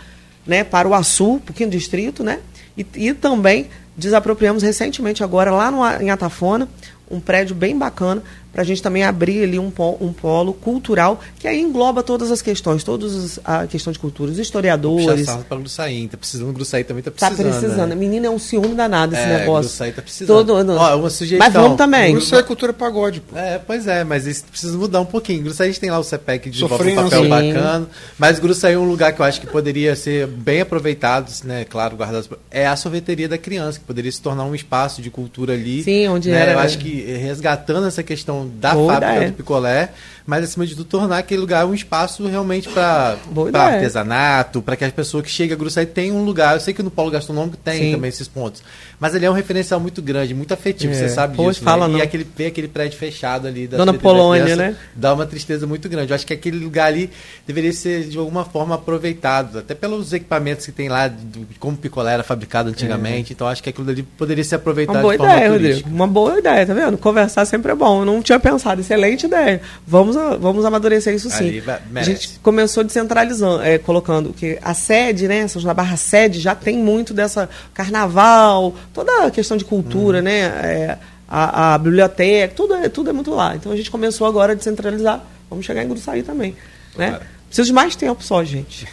né, 0.47 0.65
para 0.65 0.89
o 0.89 0.95
Açu, 0.95 1.41
Pouquinho 1.45 1.71
Distrito, 1.71 2.23
né? 2.23 2.41
E, 2.77 2.87
e, 2.95 3.15
também 3.15 3.69
desapropriamos 3.97 4.62
recentemente 4.62 5.23
agora 5.23 5.51
lá 5.51 5.71
no, 5.71 5.85
em 6.03 6.11
Atafona 6.11 6.69
um 7.11 7.19
prédio 7.19 7.55
bem 7.55 7.77
bacana 7.77 8.23
para 8.53 8.63
a 8.63 8.65
gente 8.65 8.83
também 8.83 9.05
abrir 9.05 9.45
ali 9.45 9.59
um 9.59 9.71
polo, 9.71 9.99
um 10.01 10.13
polo 10.13 10.53
cultural 10.53 11.21
que 11.39 11.47
aí 11.47 11.61
engloba 11.61 12.03
todas 12.03 12.31
as 12.31 12.43
questões, 12.43 12.83
todas 12.83 13.39
a 13.45 13.67
questão 13.67 13.93
de 13.93 13.99
cultura, 13.99 14.31
os 14.31 14.39
historiadores. 14.39 15.27
Puxa 15.27 15.45
para 15.49 15.59
Gruçaí, 15.59 16.09
tá 16.09 16.17
precisando, 16.17 16.53
Gruçaí 16.53 16.85
também 16.85 17.03
tá 17.03 17.11
precisando. 17.11 17.37
Tá 17.37 17.43
precisando. 17.43 17.89
Né? 17.91 17.95
Menina, 17.95 18.27
é 18.27 18.31
um 18.31 18.39
ciúme 18.39 18.75
danado 18.75 19.15
esse 19.15 19.23
é, 19.23 19.39
negócio. 19.39 19.71
Gruçaí 19.71 19.93
tá 19.93 20.03
precisando. 20.03 20.47
Todo, 20.47 20.73
Ó, 20.73 20.97
uma 20.97 21.11
sugestão. 21.11 21.47
Mas 21.47 21.53
vamos 21.53 21.77
também. 21.77 22.13
Gruçaí 22.13 22.41
é 22.41 22.43
cultura 22.43 22.73
pagode, 22.73 23.21
pô. 23.21 23.37
É, 23.37 23.59
pois 23.59 23.87
é, 23.87 24.05
mas 24.05 24.27
isso 24.27 24.45
precisa 24.45 24.77
mudar 24.77 25.01
um 25.01 25.07
pouquinho. 25.07 25.43
Gruçaí 25.45 25.69
a 25.69 25.71
gente 25.71 25.81
tem 25.81 25.91
lá 25.91 25.99
o 25.99 26.05
CPEC 26.05 26.51
de 26.51 26.61
volta 26.61 26.85
um 26.85 26.95
papel 26.95 27.23
sim. 27.23 27.29
bacana, 27.29 27.89
mas 28.19 28.39
Gruçaí 28.39 28.75
é 28.75 28.79
um 28.79 28.89
lugar 28.89 29.13
que 29.13 29.21
eu 29.21 29.25
acho 29.25 29.41
que 29.41 29.47
poderia 29.47 29.95
ser 29.95 30.27
bem 30.27 30.61
aproveitado, 30.61 31.31
né, 31.45 31.65
claro, 31.65 31.97
guardado. 31.97 32.39
É 32.51 32.67
a 32.67 32.77
sorveteria 32.77 33.29
da 33.29 33.39
criança, 33.39 33.79
que 33.79 33.85
poderia 33.85 34.11
se 34.11 34.21
tornar 34.21 34.45
um 34.45 34.55
espaço 34.55 35.01
de 35.01 35.11
cultura 35.11 35.55
ali. 35.55 35.83
Sim, 35.83 36.09
onde 36.09 36.31
né? 36.31 36.41
era. 36.41 36.53
Eu 36.53 36.59
acho 36.59 36.79
que 36.79 37.03
resgatando 37.03 37.87
essa 37.87 38.03
questão 38.03 38.40
da 38.47 38.75
Boa 38.75 38.95
fábrica 38.95 39.15
ideia. 39.15 39.31
do 39.31 39.37
picolé, 39.37 39.89
mas 40.31 40.44
acima 40.44 40.65
de 40.65 40.77
tudo 40.77 40.85
tornar 40.85 41.19
aquele 41.19 41.40
lugar 41.40 41.66
um 41.66 41.74
espaço 41.74 42.24
realmente 42.28 42.69
para 42.69 43.19
artesanato, 43.52 44.62
para 44.62 44.77
que 44.77 44.85
as 44.85 44.93
pessoas 44.93 45.24
que 45.24 45.31
chegam 45.31 45.57
a 45.57 45.59
Gruçaí 45.59 45.85
tenham 45.85 46.19
um 46.19 46.24
lugar. 46.24 46.55
Eu 46.55 46.61
sei 46.61 46.73
que 46.73 46.85
no 46.85 46.90
polo 46.90 47.11
gastronômico 47.11 47.57
tem 47.57 47.78
Sim. 47.81 47.93
também 47.94 48.09
esses 48.11 48.28
pontos, 48.28 48.62
mas 49.01 49.12
ele 49.12 49.27
é 49.27 49.31
um 49.31 49.35
referencial 49.35 49.81
muito 49.81 50.01
grande, 50.01 50.32
muito 50.32 50.55
afetivo, 50.55 50.93
é. 50.93 50.97
você 50.97 51.09
sabe 51.09 51.36
Pô, 51.36 51.51
disso. 51.51 51.65
Fala 51.65 51.89
né? 51.89 51.94
não. 51.94 51.98
E 51.98 52.02
aquele, 52.02 52.24
ver 52.36 52.47
aquele 52.47 52.69
prédio 52.69 52.97
fechado 52.97 53.48
ali 53.48 53.66
da 53.66 53.77
Dona 53.77 53.93
Polônia, 53.93 54.55
né? 54.55 54.77
Dá 54.94 55.12
uma 55.12 55.27
tristeza 55.27 55.66
muito 55.66 55.89
grande. 55.89 56.12
Eu 56.12 56.15
acho 56.15 56.24
que 56.24 56.32
aquele 56.32 56.62
lugar 56.62 56.86
ali 56.86 57.11
deveria 57.44 57.73
ser 57.73 58.05
de 58.05 58.16
alguma 58.16 58.44
forma 58.44 58.77
aproveitado, 58.77 59.59
até 59.59 59.74
pelos 59.74 60.12
equipamentos 60.12 60.65
que 60.65 60.70
tem 60.70 60.89
lá, 60.89 61.09
de 61.09 61.44
como 61.59 61.77
picolé 61.77 62.15
era 62.15 62.23
fabricado 62.23 62.69
antigamente. 62.69 63.32
É. 63.32 63.35
Então 63.35 63.48
acho 63.48 63.61
que 63.61 63.70
aquilo 63.70 63.90
ali 63.90 64.05
poderia 64.05 64.44
ser 64.44 64.55
aproveitado 64.55 64.94
uma 64.94 65.02
boa 65.02 65.15
ideia. 65.16 65.51
Rodrigo. 65.51 65.90
Uma 65.90 66.07
boa 66.07 66.39
ideia, 66.39 66.65
tá 66.65 66.73
vendo? 66.73 66.97
Conversar 66.97 67.44
sempre 67.47 67.73
é 67.73 67.74
bom. 67.74 68.02
Eu 68.02 68.05
não 68.05 68.23
tinha 68.23 68.39
pensado, 68.39 68.81
excelente 68.81 69.27
ideia. 69.27 69.61
Vamos, 69.85 70.20
vamos 70.39 70.65
amadurecer 70.65 71.15
isso 71.15 71.31
sim. 71.31 71.63
a 71.95 72.03
gente 72.03 72.39
começou 72.43 72.85
descentralizando, 72.85 73.63
é, 73.63 73.79
colocando 73.79 74.33
que 74.33 74.59
a 74.63 74.75
sede, 74.75 75.29
né, 75.29 75.47
São 75.49 75.61
João 75.61 75.71
da 75.71 75.75
Barra 75.75 75.97
sede 75.97 76.41
já 76.41 76.55
tem 76.55 76.79
muito 76.79 77.13
dessa 77.13 77.49
carnaval, 77.75 78.75
toda 78.93 79.27
a 79.27 79.31
questão 79.31 79.57
de 79.57 79.65
cultura, 79.65 80.19
uhum. 80.19 80.25
né, 80.25 80.41
é, 80.41 80.99
a, 81.29 81.75
a, 81.75 81.79
biblioteca, 81.79 82.55
tudo 82.55 82.75
é, 82.75 82.89
tudo 82.89 83.11
é 83.11 83.13
muito 83.13 83.31
lá. 83.33 83.55
Então 83.57 83.73
a 83.73 83.77
gente 83.77 83.91
começou 83.91 84.27
agora 84.27 84.53
a 84.53 84.55
descentralizar. 84.55 85.25
Vamos 85.49 85.65
chegar 85.65 85.83
em 85.83 85.89
Gruçaí 85.89 86.23
também, 86.23 86.57
né? 86.97 87.11
Claro. 87.11 87.25
Preciso 87.47 87.67
de 87.67 87.73
mais 87.73 87.97
tempo 87.97 88.23
só, 88.23 88.45
gente. 88.45 88.87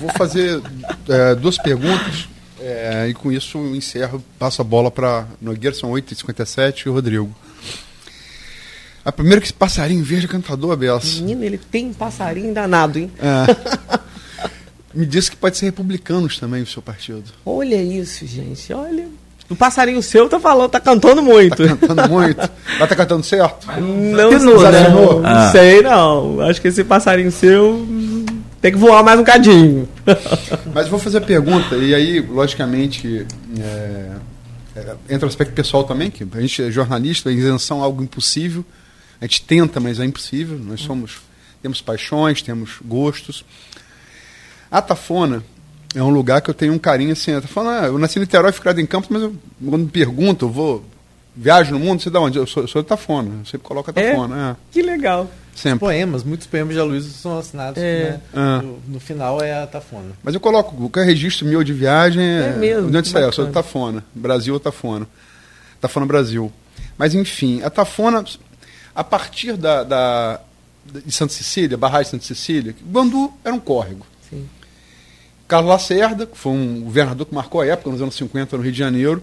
Vou 0.00 0.10
fazer 0.16 0.60
é, 1.08 1.34
duas 1.34 1.58
perguntas 1.58 2.28
é, 2.60 3.08
e 3.08 3.14
com 3.14 3.32
isso 3.32 3.58
encerro, 3.74 4.22
passo 4.38 4.60
a 4.60 4.64
bola 4.64 4.90
para 4.90 5.26
Nogueira, 5.40 5.74
são 5.74 5.90
8h57 5.90 6.86
e 6.86 6.88
o 6.88 6.92
Rodrigo. 6.92 7.34
A 9.04 9.10
primeira 9.10 9.40
que 9.40 9.46
esse 9.46 9.54
passarinho 9.54 10.04
verde 10.04 10.26
é 10.26 10.28
cantador, 10.28 10.76
Belsa. 10.76 11.20
Menino, 11.20 11.44
ele 11.44 11.58
tem 11.58 11.86
um 11.86 11.92
passarinho 11.92 12.52
danado, 12.52 12.98
hein? 12.98 13.10
É. 13.18 14.00
Me 14.92 15.06
disse 15.06 15.30
que 15.30 15.36
pode 15.36 15.56
ser 15.56 15.66
republicanos 15.66 16.38
também 16.38 16.62
o 16.62 16.66
seu 16.66 16.82
partido. 16.82 17.24
Olha 17.46 17.80
isso, 17.80 18.26
gente. 18.26 18.72
Olha. 18.72 19.06
O 19.48 19.56
passarinho 19.56 20.02
seu 20.02 20.28
tá 20.28 20.38
falando, 20.38 20.70
tá 20.70 20.80
cantando 20.80 21.22
muito. 21.22 21.56
Tá 21.56 21.76
cantando 21.76 22.08
muito. 22.08 22.50
Mas 22.78 22.88
tá 22.88 22.94
cantando 22.94 23.24
certo? 23.24 23.66
Não, 23.80 24.30
não, 24.30 24.70
né? 24.70 24.88
não, 24.88 25.26
ah. 25.26 25.50
sei 25.50 25.82
não. 25.82 26.40
Acho 26.40 26.60
que 26.60 26.68
esse 26.68 26.84
passarinho 26.84 27.32
seu 27.32 27.86
tem 28.60 28.72
que 28.72 28.78
voar 28.78 29.02
mais 29.02 29.18
um 29.18 29.24
cadinho. 29.24 29.88
Mas 30.74 30.86
vou 30.88 30.98
fazer 30.98 31.18
a 31.18 31.22
pergunta, 31.22 31.74
e 31.76 31.94
aí, 31.94 32.20
logicamente, 32.20 33.26
é, 33.58 34.10
é, 34.76 34.94
entra 35.08 35.26
o 35.26 35.28
aspecto 35.28 35.52
pessoal 35.52 35.82
também, 35.82 36.10
que 36.10 36.26
a 36.30 36.40
gente 36.40 36.62
é 36.62 36.70
jornalista, 36.70 37.30
a 37.30 37.32
isenção 37.32 37.80
é 37.80 37.84
algo 37.84 38.02
impossível. 38.02 38.64
A 39.20 39.24
gente 39.26 39.42
tenta, 39.42 39.78
mas 39.80 40.00
é 40.00 40.04
impossível. 40.04 40.58
Nós 40.58 40.80
somos, 40.80 41.18
temos 41.62 41.80
paixões, 41.80 42.40
temos 42.42 42.78
gostos. 42.84 43.44
A 44.70 44.80
Tafona 44.80 45.42
é 45.94 46.02
um 46.02 46.10
lugar 46.10 46.40
que 46.40 46.48
eu 46.50 46.54
tenho 46.54 46.72
um 46.72 46.78
carinho 46.78 47.12
assim. 47.12 47.32
A 47.34 47.40
Tafona, 47.40 47.86
eu 47.86 47.98
nasci 47.98 48.18
em 48.18 48.22
Niterói, 48.22 48.52
fui 48.52 48.60
criado 48.62 48.80
em 48.80 48.86
Campos, 48.86 49.10
mas 49.10 49.22
eu, 49.22 49.34
quando 49.68 49.84
me 49.84 49.90
pergunto, 49.90 50.46
eu 50.46 50.50
vou 50.50 50.84
viajo 51.36 51.72
no 51.72 51.78
mundo, 51.78 52.02
você 52.02 52.10
dá 52.10 52.20
onde? 52.20 52.38
Eu 52.38 52.46
sou, 52.46 52.62
eu 52.64 52.68
sou 52.68 52.82
de 52.82 52.88
Tafona, 52.88 53.30
eu 53.40 53.46
sempre 53.46 53.66
coloco 53.66 53.90
a 53.90 54.00
é? 54.00 54.10
Tafona. 54.10 54.50
É? 54.50 54.56
Que 54.72 54.82
legal. 54.82 55.30
Sempre. 55.54 55.80
Poemas, 55.80 56.24
muitos 56.24 56.46
poemas 56.46 56.74
de 56.74 56.80
Aloysio 56.80 57.10
são 57.10 57.38
assinados, 57.38 57.82
É. 57.82 58.12
né? 58.12 58.20
Ah. 58.32 58.62
No, 58.62 58.78
no 58.88 59.00
final 59.00 59.42
é 59.42 59.62
a 59.62 59.66
Tafona. 59.66 60.12
Mas 60.22 60.32
eu 60.34 60.40
coloco, 60.40 60.74
qualquer 60.76 61.04
registro 61.04 61.46
meu 61.46 61.62
de 61.62 61.72
viagem 61.72 62.22
é. 62.22 62.52
É 62.54 62.56
mesmo, 62.56 62.90
De 62.90 62.96
onde 62.96 63.08
saiu? 63.08 63.26
Eu 63.26 63.32
sou. 63.32 63.46
Tafona. 63.48 64.02
Brasil 64.14 64.54
ou 64.54 64.60
Tafona. 64.60 65.06
Tafona 65.80 66.06
Brasil. 66.06 66.50
Mas 66.96 67.14
enfim, 67.14 67.62
a 67.62 67.68
Tafona, 67.68 68.24
a 69.00 69.04
partir 69.04 69.56
da, 69.56 69.82
da- 69.82 70.40
de 70.84 71.12
Santa 71.12 71.32
Cecília, 71.32 71.76
barragem 71.78 72.04
de 72.04 72.10
Santa 72.10 72.24
Cecília, 72.24 72.74
Bandu 72.82 73.32
era 73.44 73.54
um 73.54 73.60
córrego. 73.60 74.04
Sim. 74.28 74.46
Carlos 75.48 75.70
Lacerda, 75.70 76.26
que 76.26 76.36
foi 76.36 76.52
um 76.52 76.80
governador 76.82 77.26
que 77.26 77.34
marcou 77.34 77.60
a 77.60 77.66
época, 77.66 77.90
nos 77.90 78.02
anos 78.02 78.14
50, 78.14 78.56
no 78.56 78.62
Rio 78.62 78.72
de 78.72 78.78
Janeiro. 78.78 79.22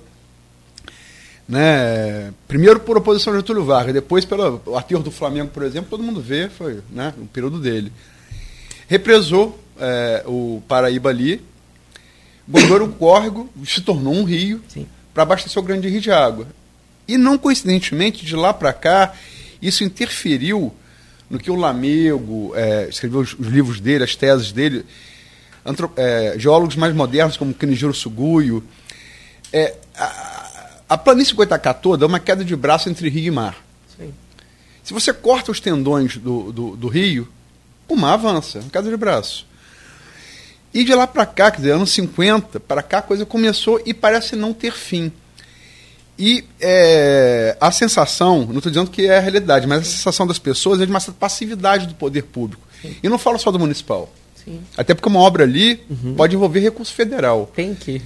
Né? 1.47 2.33
Primeiro 2.47 2.79
por 2.79 2.97
oposição 2.97 3.31
de 3.33 3.39
Getúlio 3.39 3.63
Vargas, 3.63 3.93
depois 3.93 4.25
pelo 4.25 4.61
aterro 4.75 5.01
do 5.03 5.11
Flamengo, 5.11 5.49
por 5.51 5.63
exemplo, 5.63 5.89
todo 5.89 6.03
mundo 6.03 6.21
vê, 6.21 6.49
foi 6.49 6.81
né, 6.91 7.13
o 7.17 7.25
período 7.27 7.59
dele. 7.59 7.91
Represou 8.87 9.57
eh, 9.79 10.23
o 10.25 10.61
Paraíba 10.67 11.09
ali, 11.09 11.41
era 12.73 12.83
um 12.83 12.91
córrego, 12.91 13.49
se 13.65 13.81
tornou 13.81 14.13
um 14.13 14.23
rio, 14.23 14.61
para 15.13 15.23
abastecer 15.23 15.61
o 15.61 15.65
grande 15.65 15.87
rio 15.87 16.01
de 16.01 16.11
água. 16.11 16.47
E 17.07 17.17
não 17.17 17.37
coincidentemente, 17.37 18.25
de 18.25 18.35
lá 18.35 18.53
para 18.53 18.73
cá, 18.73 19.13
isso 19.61 19.83
interferiu 19.83 20.73
no 21.29 21.37
que 21.37 21.51
o 21.51 21.55
Lamego 21.55 22.53
eh, 22.55 22.87
escreveu 22.89 23.19
os, 23.21 23.33
os 23.33 23.47
livros 23.47 23.79
dele, 23.79 24.03
as 24.03 24.15
teses 24.15 24.51
dele, 24.51 24.85
antro- 25.65 25.91
eh, 25.97 26.35
geólogos 26.37 26.75
mais 26.75 26.93
modernos 26.95 27.35
como 27.37 27.53
Canijiro 27.53 27.93
Suguio. 27.93 28.63
Eh, 29.51 29.75
a, 29.97 30.69
a 30.89 30.97
planície 30.97 31.33
Goitacá 31.33 31.73
toda 31.73 32.05
é 32.05 32.07
uma 32.07 32.19
queda 32.19 32.45
de 32.45 32.55
braço 32.55 32.89
entre 32.89 33.09
rio 33.09 33.25
e 33.25 33.31
mar. 33.31 33.57
Sim. 33.97 34.13
Se 34.83 34.93
você 34.93 35.11
corta 35.13 35.51
os 35.51 35.59
tendões 35.59 36.15
do, 36.17 36.51
do, 36.51 36.75
do 36.77 36.87
rio, 36.87 37.27
o 37.89 37.95
mar 37.95 38.13
avança, 38.13 38.59
uma 38.59 38.69
queda 38.69 38.89
de 38.89 38.95
braço. 38.95 39.45
E 40.73 40.83
de 40.83 40.93
lá 40.93 41.07
para 41.07 41.25
cá, 41.25 41.49
quer 41.51 41.57
dizer, 41.57 41.71
anos 41.71 41.91
50, 41.91 42.59
para 42.59 42.81
cá 42.83 42.99
a 42.99 43.01
coisa 43.01 43.25
começou 43.25 43.81
e 43.85 43.93
parece 43.93 44.35
não 44.35 44.53
ter 44.53 44.71
fim. 44.73 45.11
E 46.17 46.43
é, 46.59 47.55
a 47.61 47.71
sensação, 47.71 48.45
não 48.45 48.57
estou 48.57 48.71
dizendo 48.71 48.89
que 48.89 49.05
é 49.05 49.17
a 49.17 49.21
realidade, 49.21 49.67
mas 49.67 49.81
a 49.81 49.83
sensação 49.83 50.25
das 50.25 50.39
pessoas 50.39 50.81
é 50.81 50.85
de 50.85 50.91
uma 50.91 50.99
certa 50.99 51.19
passividade 51.19 51.85
do 51.85 51.93
poder 51.93 52.23
público. 52.23 52.67
E 53.03 53.07
não 53.07 53.17
falo 53.17 53.37
só 53.37 53.51
do 53.51 53.59
municipal. 53.59 54.11
Sim. 54.43 54.61
Até 54.75 54.93
porque 54.93 55.09
uma 55.09 55.19
obra 55.19 55.43
ali 55.43 55.75
pode 56.15 56.35
envolver 56.35 56.59
recurso 56.59 56.93
federal. 56.93 57.51
Tem 57.55 57.75
que. 57.75 58.01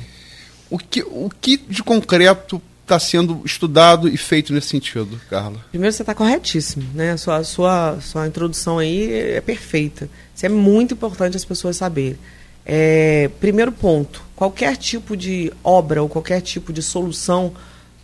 O 0.70 0.78
que, 0.78 1.04
o 1.04 1.30
que 1.40 1.58
de 1.58 1.84
concreto 1.84 2.62
está 2.82 3.00
sendo 3.00 3.42
estudado 3.46 4.08
e 4.08 4.18
feito 4.18 4.54
nesse 4.54 4.68
sentido, 4.68 5.20
Carla? 5.30 5.64
Primeiro, 5.70 5.94
você 5.94 6.02
está 6.02 6.14
corretíssimo, 6.14 6.86
né? 6.94 7.12
A 7.12 7.18
sua, 7.18 7.44
sua, 7.44 8.00
sua 8.02 8.28
introdução 8.28 8.80
aí 8.80 9.14
é 9.14 9.42
perfeita. 9.42 10.10
Isso 10.36 10.46
é 10.46 10.50
muito 10.50 10.94
importante 10.94 11.38
as 11.38 11.46
pessoas 11.46 11.78
saberem. 11.78 12.18
É, 12.66 13.30
primeiro 13.40 13.72
ponto, 13.72 14.24
qualquer 14.36 14.76
tipo 14.78 15.16
de 15.16 15.52
obra 15.64 16.02
ou 16.02 16.10
qualquer 16.10 16.42
tipo 16.42 16.72
de 16.72 16.82
solução 16.82 17.54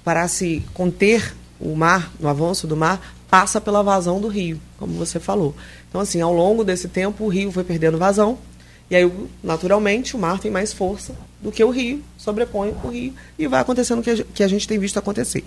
para 0.07 0.25
se 0.29 0.63
conter 0.73 1.35
o 1.59 1.75
mar, 1.75 2.13
no 2.17 2.29
avanço 2.29 2.65
do 2.65 2.77
mar, 2.77 3.13
passa 3.29 3.59
pela 3.59 3.83
vazão 3.83 4.21
do 4.21 4.29
rio, 4.29 4.57
como 4.77 4.93
você 4.93 5.19
falou. 5.19 5.53
Então, 5.89 5.99
assim, 5.99 6.21
ao 6.21 6.31
longo 6.31 6.63
desse 6.63 6.87
tempo, 6.87 7.25
o 7.25 7.27
rio 7.27 7.51
foi 7.51 7.65
perdendo 7.65 7.97
vazão, 7.97 8.37
e 8.89 8.95
aí, 8.95 9.11
naturalmente, 9.43 10.15
o 10.15 10.17
mar 10.17 10.39
tem 10.39 10.49
mais 10.49 10.71
força 10.71 11.13
do 11.41 11.51
que 11.51 11.61
o 11.61 11.69
rio, 11.69 12.01
sobrepõe 12.17 12.73
o 12.85 12.87
rio, 12.87 13.13
e 13.37 13.47
vai 13.47 13.59
acontecendo 13.59 13.99
o 13.99 14.25
que 14.33 14.43
a 14.43 14.47
gente 14.47 14.65
tem 14.65 14.79
visto 14.79 14.97
acontecer. 14.97 15.43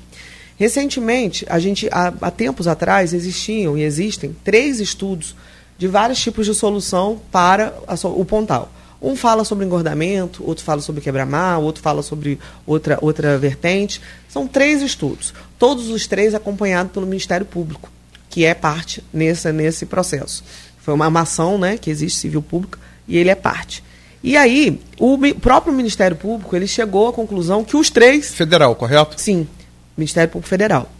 Recentemente, 0.58 1.46
a 1.48 1.58
gente, 1.58 1.88
há, 1.90 2.12
há 2.20 2.30
tempos 2.30 2.68
atrás, 2.68 3.14
existiam 3.14 3.78
e 3.78 3.82
existem 3.82 4.36
três 4.44 4.78
estudos 4.78 5.34
de 5.78 5.88
vários 5.88 6.20
tipos 6.20 6.44
de 6.44 6.54
solução 6.54 7.18
para 7.32 7.72
a 7.86 7.94
o 8.08 8.26
pontal. 8.26 8.70
Um 9.00 9.16
fala 9.16 9.44
sobre 9.44 9.64
engordamento, 9.64 10.44
outro 10.46 10.62
fala 10.62 10.80
sobre 10.82 11.00
quebra-mar, 11.00 11.58
outro 11.58 11.82
fala 11.82 12.02
sobre 12.02 12.38
outra, 12.66 12.98
outra 13.00 13.38
vertente. 13.38 14.00
São 14.28 14.46
três 14.46 14.82
estudos, 14.82 15.32
todos 15.58 15.88
os 15.88 16.06
três 16.06 16.34
acompanhados 16.34 16.92
pelo 16.92 17.06
Ministério 17.06 17.46
Público, 17.46 17.90
que 18.28 18.44
é 18.44 18.52
parte 18.52 19.02
nesse, 19.12 19.50
nesse 19.52 19.86
processo. 19.86 20.44
Foi 20.82 20.92
uma, 20.92 21.08
uma 21.08 21.20
ação 21.20 21.56
né, 21.56 21.78
que 21.78 21.90
existe, 21.90 22.18
civil 22.18 22.42
pública, 22.42 22.78
e 23.08 23.16
ele 23.16 23.30
é 23.30 23.34
parte. 23.34 23.82
E 24.22 24.36
aí, 24.36 24.78
o 24.98 25.18
próprio 25.40 25.72
Ministério 25.72 26.16
Público 26.16 26.54
ele 26.54 26.66
chegou 26.66 27.08
à 27.08 27.12
conclusão 27.12 27.64
que 27.64 27.76
os 27.76 27.88
três 27.88 28.34
Federal, 28.34 28.74
correto? 28.74 29.18
Sim, 29.18 29.48
Ministério 29.96 30.30
Público 30.30 30.48
Federal. 30.48 30.90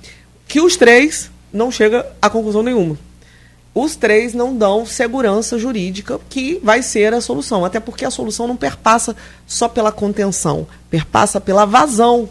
Que 0.49 0.61
os 0.61 0.75
três 0.77 1.31
não 1.53 1.71
chega 1.71 2.07
a 2.21 2.31
conclusão 2.31 2.63
nenhuma. 2.63 2.97
Os 3.75 3.95
três 3.95 4.35
não 4.35 4.57
dão 4.57 4.85
segurança 4.85 5.57
jurídica 5.57 6.19
que 6.29 6.61
vai 6.63 6.83
ser 6.83 7.15
a 7.15 7.21
solução, 7.21 7.65
até 7.65 7.79
porque 7.79 8.05
a 8.05 8.11
solução 8.11 8.49
não 8.49 8.57
perpassa 8.57 9.15
só 9.47 9.69
pela 9.69 9.93
contenção, 9.93 10.67
perpassa 10.91 11.41
pela 11.41 11.65
vazão. 11.65 12.29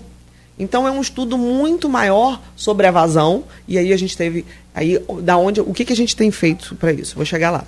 Então 0.58 0.86
é 0.86 0.92
um 0.92 1.00
estudo 1.00 1.38
muito 1.38 1.88
maior 1.88 2.42
sobre 2.58 2.86
a 2.86 2.92
vazão 2.92 3.46
e 3.66 3.78
aí 3.78 3.94
a 3.94 3.98
gente 3.98 4.18
teve 4.18 4.46
aí 4.76 5.02
da 5.22 5.38
onde 5.38 5.62
o 5.62 5.74
que, 5.74 5.86
que 5.86 5.94
a 5.94 5.96
gente 5.96 6.14
tem 6.14 6.30
feito 6.30 6.76
para 6.76 6.92
isso? 6.92 7.16
Vou 7.16 7.24
chegar 7.24 7.50
lá. 7.50 7.64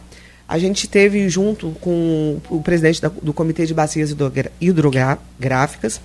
A 0.46 0.60
gente 0.60 0.86
teve 0.86 1.30
junto 1.30 1.70
com 1.80 2.42
o 2.50 2.62
presidente 2.62 3.02
do 3.22 3.32
Comitê 3.32 3.66
de 3.66 3.74
Bacias 3.74 4.14
Hidrográficas, 4.60 6.02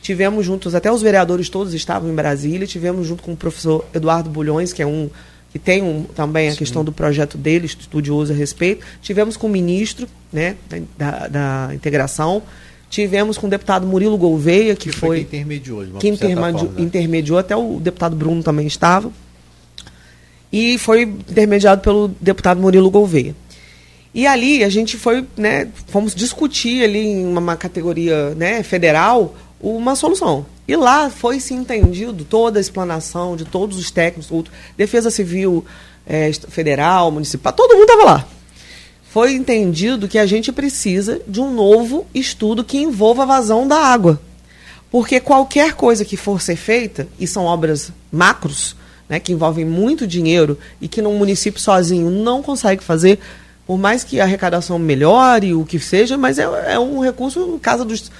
tivemos 0.00 0.46
juntos, 0.46 0.72
até 0.76 0.92
os 0.92 1.02
vereadores 1.02 1.48
todos 1.48 1.74
estavam 1.74 2.08
em 2.08 2.14
Brasília, 2.14 2.64
tivemos 2.64 3.08
junto 3.08 3.24
com 3.24 3.32
o 3.32 3.36
professor 3.36 3.84
Eduardo 3.92 4.30
Bulhões, 4.30 4.72
que 4.72 4.80
é 4.80 4.86
um 4.86 5.10
que 5.58 5.64
tem 5.64 5.82
um, 5.82 6.04
também 6.04 6.48
a 6.48 6.54
questão 6.54 6.84
do 6.84 6.92
projeto 6.92 7.36
dele, 7.36 7.66
estudioso 7.66 8.32
a 8.32 8.36
respeito. 8.36 8.84
Tivemos 9.02 9.36
com 9.36 9.48
o 9.48 9.50
ministro 9.50 10.06
né, 10.32 10.56
da, 10.96 11.26
da 11.26 11.70
integração, 11.74 12.42
tivemos 12.88 13.36
com 13.36 13.46
o 13.46 13.50
deputado 13.50 13.86
Murilo 13.86 14.16
Gouveia, 14.16 14.76
que, 14.76 14.90
Que 14.90 14.96
foi 14.96 15.16
quem 15.16 15.24
intermediou 15.24 15.84
de 15.84 15.90
uma 15.90 16.00
que 16.00 16.08
intermediou, 16.08 16.58
forma, 16.58 16.78
né? 16.78 16.82
intermediou, 16.82 17.38
até 17.38 17.56
o 17.56 17.80
deputado 17.80 18.14
Bruno 18.14 18.42
também 18.42 18.66
estava. 18.66 19.10
E 20.52 20.78
foi 20.78 21.02
intermediado 21.02 21.82
pelo 21.82 22.08
deputado 22.20 22.60
Murilo 22.60 22.90
Gouveia. 22.90 23.34
E 24.14 24.26
ali 24.26 24.64
a 24.64 24.68
gente 24.68 24.96
foi, 24.96 25.26
né, 25.36 25.68
fomos 25.88 26.14
discutir 26.14 26.82
ali 26.82 27.00
em 27.00 27.26
uma, 27.26 27.40
uma 27.40 27.56
categoria 27.56 28.34
né, 28.34 28.62
federal 28.62 29.34
uma 29.60 29.96
solução. 29.96 30.46
E 30.66 30.76
lá 30.76 31.10
foi 31.10 31.40
se 31.40 31.54
entendido 31.54 32.24
toda 32.24 32.58
a 32.58 32.60
explanação 32.60 33.36
de 33.36 33.44
todos 33.44 33.78
os 33.78 33.90
técnicos, 33.90 34.30
outro, 34.30 34.52
Defesa 34.76 35.10
Civil 35.10 35.64
est- 36.06 36.46
Federal, 36.48 37.10
Municipal, 37.10 37.52
todo 37.52 37.74
mundo 37.74 37.90
estava 37.90 38.04
lá. 38.04 38.26
Foi 39.10 39.32
entendido 39.32 40.06
que 40.06 40.18
a 40.18 40.26
gente 40.26 40.52
precisa 40.52 41.20
de 41.26 41.40
um 41.40 41.52
novo 41.52 42.06
estudo 42.14 42.62
que 42.62 42.78
envolva 42.78 43.22
a 43.22 43.26
vazão 43.26 43.66
da 43.66 43.78
água. 43.78 44.20
Porque 44.90 45.18
qualquer 45.20 45.72
coisa 45.74 46.04
que 46.04 46.16
for 46.16 46.40
ser 46.40 46.56
feita, 46.56 47.08
e 47.18 47.26
são 47.26 47.44
obras 47.44 47.90
macros, 48.12 48.76
né, 49.08 49.18
que 49.18 49.32
envolvem 49.32 49.64
muito 49.64 50.06
dinheiro 50.06 50.58
e 50.80 50.88
que 50.88 51.00
num 51.00 51.16
município 51.16 51.60
sozinho 51.60 52.10
não 52.10 52.42
consegue 52.42 52.84
fazer, 52.84 53.18
por 53.66 53.78
mais 53.78 54.04
que 54.04 54.20
a 54.20 54.24
arrecadação 54.24 54.78
melhore, 54.78 55.54
o 55.54 55.64
que 55.64 55.78
seja, 55.78 56.16
mas 56.16 56.38
é, 56.38 56.44
é 56.74 56.78
um 56.78 57.00
recurso 57.00 57.40
no 57.46 57.58
caso 57.58 57.84
dos 57.84 58.10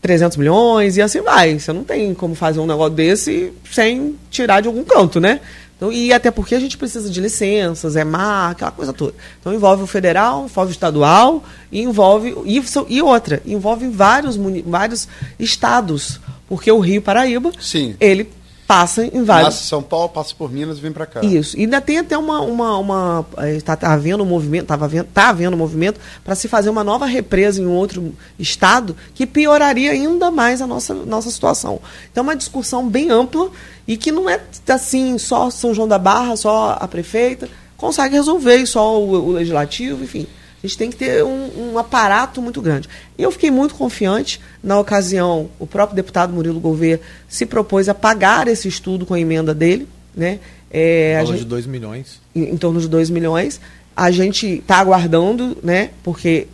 300 0.00 0.36
milhões 0.36 0.96
e 0.96 1.02
assim 1.02 1.20
vai. 1.20 1.58
Você 1.58 1.72
não 1.72 1.84
tem 1.84 2.14
como 2.14 2.34
fazer 2.34 2.60
um 2.60 2.66
negócio 2.66 2.94
desse 2.94 3.52
sem 3.70 4.16
tirar 4.30 4.60
de 4.60 4.68
algum 4.68 4.84
canto, 4.84 5.20
né? 5.20 5.40
Então, 5.76 5.90
e 5.90 6.12
até 6.12 6.30
porque 6.30 6.54
a 6.54 6.60
gente 6.60 6.76
precisa 6.76 7.08
de 7.08 7.20
licenças, 7.22 7.96
é 7.96 8.04
mar, 8.04 8.50
aquela 8.50 8.70
coisa 8.70 8.92
toda. 8.92 9.14
Então 9.40 9.54
envolve 9.54 9.82
o 9.82 9.86
federal, 9.86 10.44
envolve 10.44 10.72
o 10.72 10.74
estadual, 10.74 11.42
e 11.72 11.80
envolve. 11.80 12.34
E, 12.44 12.62
e 12.88 13.00
outra, 13.00 13.42
envolve 13.46 13.88
vários, 13.88 14.36
vários 14.66 15.08
estados. 15.38 16.20
Porque 16.46 16.70
o 16.70 16.80
Rio 16.80 17.00
Paraíba, 17.00 17.50
Sim. 17.58 17.94
ele 17.98 18.28
passa 18.70 19.04
em 19.04 19.24
vários. 19.24 19.46
Nasce 19.48 19.64
em 19.64 19.68
São 19.68 19.82
Paulo, 19.82 20.08
passa 20.10 20.32
por 20.32 20.48
Minas 20.48 20.78
e 20.78 20.80
vem 20.80 20.92
para 20.92 21.04
cá. 21.04 21.24
Isso. 21.24 21.58
E 21.58 21.62
ainda 21.62 21.80
tem 21.80 21.98
até 21.98 22.16
uma. 22.16 22.40
uma, 22.40 22.78
uma 22.78 23.26
está 23.56 23.74
tá 23.74 23.92
havendo 23.92 24.22
um 24.22 24.26
movimento, 24.26 24.66
tava 24.66 24.84
havendo, 24.84 25.08
tá 25.12 25.28
havendo 25.30 25.54
um 25.54 25.58
movimento 25.58 25.98
para 26.22 26.36
se 26.36 26.46
fazer 26.46 26.70
uma 26.70 26.84
nova 26.84 27.04
represa 27.04 27.60
em 27.60 27.66
outro 27.66 28.14
estado 28.38 28.94
que 29.12 29.26
pioraria 29.26 29.90
ainda 29.90 30.30
mais 30.30 30.62
a 30.62 30.68
nossa, 30.68 30.94
nossa 30.94 31.32
situação. 31.32 31.80
Então, 32.12 32.22
é 32.22 32.26
uma 32.28 32.36
discussão 32.36 32.88
bem 32.88 33.10
ampla 33.10 33.50
e 33.88 33.96
que 33.96 34.12
não 34.12 34.30
é 34.30 34.40
assim, 34.68 35.18
só 35.18 35.50
São 35.50 35.74
João 35.74 35.88
da 35.88 35.98
Barra, 35.98 36.36
só 36.36 36.78
a 36.80 36.86
prefeita, 36.86 37.48
consegue 37.76 38.14
resolver, 38.14 38.64
só 38.66 39.02
o, 39.02 39.30
o 39.30 39.32
legislativo, 39.32 40.04
enfim. 40.04 40.28
A 40.62 40.66
gente 40.66 40.76
tem 40.76 40.90
que 40.90 40.96
ter 40.96 41.24
um, 41.24 41.72
um 41.72 41.78
aparato 41.78 42.42
muito 42.42 42.60
grande. 42.60 42.88
E 43.16 43.22
eu 43.22 43.30
fiquei 43.32 43.50
muito 43.50 43.74
confiante. 43.74 44.40
Na 44.62 44.78
ocasião, 44.78 45.48
o 45.58 45.66
próprio 45.66 45.96
deputado 45.96 46.32
Murilo 46.32 46.60
Gouveia 46.60 47.00
se 47.28 47.46
propôs 47.46 47.88
a 47.88 47.94
pagar 47.94 48.46
esse 48.46 48.68
estudo 48.68 49.06
com 49.06 49.14
a 49.14 49.20
emenda 49.20 49.54
dele. 49.54 49.88
Né? 50.14 50.38
É, 50.70 51.14
a 51.16 51.20
Valor 51.20 51.32
gente- 51.32 51.42
de 51.44 51.48
2 51.48 51.66
milhões. 51.66 52.20
em, 52.34 52.42
em 52.50 52.56
torno 52.58 52.78
de 52.80 52.88
2 52.88 53.08
milhões. 53.08 53.58
A 53.96 54.10
gente 54.10 54.46
está 54.46 54.76
aguardando, 54.76 55.56
né? 55.62 55.90
Porque 56.02 56.46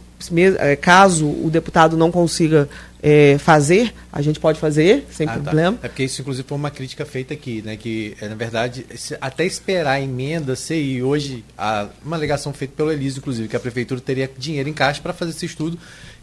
caso 0.81 1.27
o 1.27 1.51
deputado 1.51 1.97
não 1.97 2.11
consiga 2.11 2.69
é, 3.03 3.39
fazer, 3.39 3.95
a 4.13 4.21
gente 4.21 4.41
pode 4.41 4.59
fazer, 4.59 5.07
sem 5.11 5.29
ah, 5.29 5.35
tá. 5.35 5.41
problema. 5.41 5.77
Tá. 5.77 5.87
É 5.87 5.89
porque 5.89 6.05
isso, 6.05 6.21
inclusive, 6.21 6.47
foi 6.47 6.57
uma 6.57 6.71
crítica 6.71 7.05
feita 7.05 7.35
aqui, 7.35 7.63
né? 7.63 7.77
Que, 7.77 8.17
é, 8.21 8.29
na 8.29 8.35
verdade, 8.35 8.87
até 9.21 9.45
esperar 9.45 9.93
a 9.93 10.01
emenda 10.01 10.57
ser, 10.57 10.83
e 10.83 11.03
hoje, 11.03 11.45
a, 11.57 11.87
uma 12.05 12.17
alegação 12.17 12.53
feita 12.53 12.75
pelo 12.77 12.91
Elísio, 12.91 13.19
inclusive, 13.19 13.49
que 13.49 13.57
a 13.57 13.61
prefeitura 13.61 14.01
teria 14.01 14.31
dinheiro 14.37 14.69
em 14.69 14.73
caixa 14.73 15.01
para 15.01 15.13
fazer 15.13 15.31
esse 15.31 15.47
estudo 15.47 15.79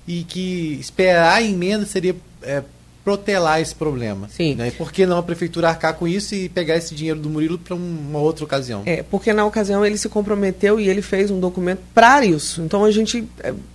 e 0.07 0.23
que 0.23 0.77
esperar 0.79 1.35
a 1.35 1.41
emenda 1.41 1.85
seria 1.85 2.15
é, 2.41 2.61
protelar 3.03 3.61
esse 3.61 3.75
problema. 3.75 4.29
Sim. 4.29 4.55
Né? 4.55 4.69
E 4.69 4.71
por 4.71 4.91
que 4.91 5.05
não 5.05 5.17
a 5.17 5.23
prefeitura 5.23 5.69
arcar 5.69 5.93
com 5.95 6.07
isso 6.07 6.33
e 6.33 6.47
pegar 6.47 6.77
esse 6.77 6.95
dinheiro 6.95 7.19
do 7.19 7.29
Murilo 7.29 7.57
para 7.57 7.75
uma 7.75 8.19
outra 8.19 8.45
ocasião? 8.45 8.83
É, 8.85 9.03
porque 9.03 9.33
na 9.33 9.45
ocasião 9.45 9.85
ele 9.85 9.97
se 9.97 10.07
comprometeu 10.07 10.79
e 10.79 10.87
ele 10.87 11.01
fez 11.01 11.29
um 11.29 11.39
documento 11.39 11.81
para 11.93 12.25
isso. 12.25 12.61
Então 12.61 12.85
a 12.85 12.91
gente 12.91 13.27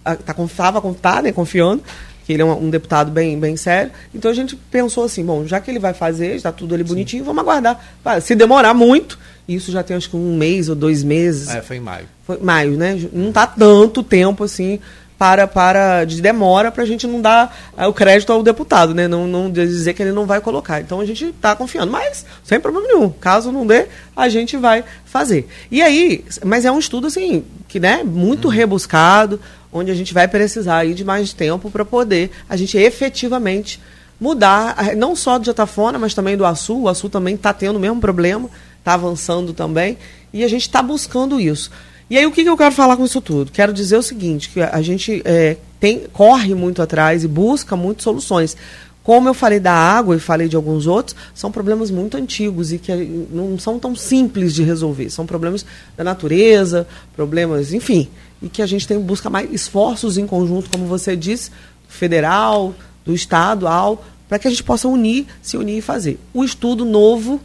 estava 0.04 0.78
é, 0.78 0.92
tá, 0.94 1.22
né, 1.22 1.32
confiando 1.32 1.82
que 2.24 2.32
ele 2.32 2.42
é 2.42 2.44
um, 2.44 2.64
um, 2.64 2.70
deputado 2.70 3.10
bem, 3.10 3.38
bem 3.38 3.56
sério. 3.56 3.90
Então 4.14 4.30
a 4.30 4.34
gente 4.34 4.56
pensou 4.70 5.04
assim, 5.04 5.24
bom, 5.24 5.46
já 5.46 5.60
que 5.60 5.70
ele 5.70 5.78
vai 5.78 5.94
fazer, 5.94 6.34
está 6.34 6.52
tudo 6.52 6.74
ali 6.74 6.84
bonitinho, 6.84 7.22
Sim. 7.22 7.26
vamos 7.26 7.42
aguardar. 7.42 7.80
Se 8.20 8.34
demorar 8.34 8.74
muito, 8.74 9.18
isso 9.48 9.72
já 9.72 9.82
tem 9.82 9.96
acho 9.96 10.10
que 10.10 10.16
um 10.16 10.36
mês 10.36 10.68
ou 10.68 10.74
dois 10.74 11.02
meses. 11.02 11.48
É, 11.48 11.62
foi 11.62 11.76
em 11.76 11.80
maio. 11.80 12.06
Foi 12.26 12.38
maio, 12.38 12.76
né? 12.76 12.98
Não 13.12 13.28
está 13.28 13.46
tanto 13.46 14.02
tempo 14.02 14.44
assim 14.44 14.78
para, 15.18 15.48
para 15.48 16.04
de 16.04 16.22
demora 16.22 16.70
para 16.70 16.84
a 16.84 16.86
gente 16.86 17.06
não 17.06 17.20
dar 17.20 17.54
é, 17.76 17.86
o 17.86 17.92
crédito 17.92 18.32
ao 18.32 18.42
deputado, 18.42 18.94
né? 18.94 19.08
Não, 19.08 19.26
não 19.26 19.50
dizer 19.50 19.92
que 19.92 20.02
ele 20.02 20.12
não 20.12 20.24
vai 20.24 20.40
colocar. 20.40 20.80
Então 20.80 21.00
a 21.00 21.04
gente 21.04 21.24
está 21.26 21.56
confiando, 21.56 21.90
mas 21.90 22.24
sem 22.44 22.60
problema 22.60 22.86
nenhum. 22.86 23.10
Caso 23.10 23.50
não 23.50 23.66
dê, 23.66 23.88
a 24.16 24.28
gente 24.28 24.56
vai 24.56 24.84
fazer. 25.04 25.48
E 25.70 25.82
aí, 25.82 26.24
mas 26.44 26.64
é 26.64 26.70
um 26.70 26.78
estudo 26.78 27.08
assim 27.08 27.44
que, 27.66 27.80
né, 27.80 28.02
muito 28.04 28.44
uhum. 28.44 28.54
rebuscado, 28.54 29.40
onde 29.72 29.90
a 29.90 29.94
gente 29.94 30.14
vai 30.14 30.28
precisar 30.28 30.78
aí 30.78 30.94
de 30.94 31.04
mais 31.04 31.32
tempo 31.32 31.68
para 31.68 31.84
poder 31.84 32.30
a 32.48 32.56
gente 32.56 32.78
efetivamente 32.78 33.80
mudar, 34.20 34.96
não 34.96 35.14
só 35.16 35.38
do 35.38 35.46
Jatafona, 35.46 35.98
mas 35.98 36.14
também 36.14 36.36
do 36.36 36.46
Açu. 36.46 36.82
O 36.82 36.88
Açu 36.88 37.08
também 37.08 37.34
está 37.34 37.52
tendo 37.52 37.76
o 37.76 37.80
mesmo 37.80 38.00
problema, 38.00 38.48
está 38.78 38.94
avançando 38.94 39.52
também, 39.52 39.98
e 40.32 40.44
a 40.44 40.48
gente 40.48 40.62
está 40.62 40.80
buscando 40.80 41.40
isso. 41.40 41.70
E 42.10 42.16
aí 42.16 42.24
o 42.24 42.32
que, 42.32 42.42
que 42.42 42.48
eu 42.48 42.56
quero 42.56 42.74
falar 42.74 42.96
com 42.96 43.04
isso 43.04 43.20
tudo? 43.20 43.52
Quero 43.52 43.72
dizer 43.72 43.96
o 43.96 44.02
seguinte, 44.02 44.48
que 44.48 44.60
a 44.60 44.80
gente 44.80 45.20
é, 45.24 45.56
tem, 45.78 46.06
corre 46.12 46.54
muito 46.54 46.80
atrás 46.80 47.22
e 47.22 47.28
busca 47.28 47.76
muitas 47.76 48.04
soluções. 48.04 48.56
Como 49.02 49.28
eu 49.28 49.34
falei 49.34 49.60
da 49.60 49.72
água 49.72 50.16
e 50.16 50.18
falei 50.18 50.48
de 50.48 50.56
alguns 50.56 50.86
outros, 50.86 51.16
são 51.34 51.50
problemas 51.50 51.90
muito 51.90 52.16
antigos 52.16 52.72
e 52.72 52.78
que 52.78 52.92
não 53.30 53.58
são 53.58 53.78
tão 53.78 53.94
simples 53.94 54.54
de 54.54 54.62
resolver. 54.62 55.10
São 55.10 55.26
problemas 55.26 55.64
da 55.96 56.04
natureza, 56.04 56.86
problemas, 57.14 57.72
enfim, 57.72 58.08
e 58.42 58.48
que 58.48 58.62
a 58.62 58.66
gente 58.66 58.86
tem 58.86 58.98
busca 58.98 59.30
mais 59.30 59.50
esforços 59.52 60.18
em 60.18 60.26
conjunto, 60.26 60.70
como 60.70 60.86
você 60.86 61.16
disse, 61.16 61.50
federal, 61.88 62.74
do 63.04 63.14
estado, 63.14 63.66
ao, 63.66 64.04
para 64.28 64.38
que 64.38 64.46
a 64.46 64.50
gente 64.50 64.62
possa 64.62 64.88
unir, 64.88 65.26
se 65.40 65.56
unir 65.56 65.78
e 65.78 65.82
fazer. 65.82 66.18
O 66.34 66.44
estudo 66.44 66.84
novo 66.84 67.40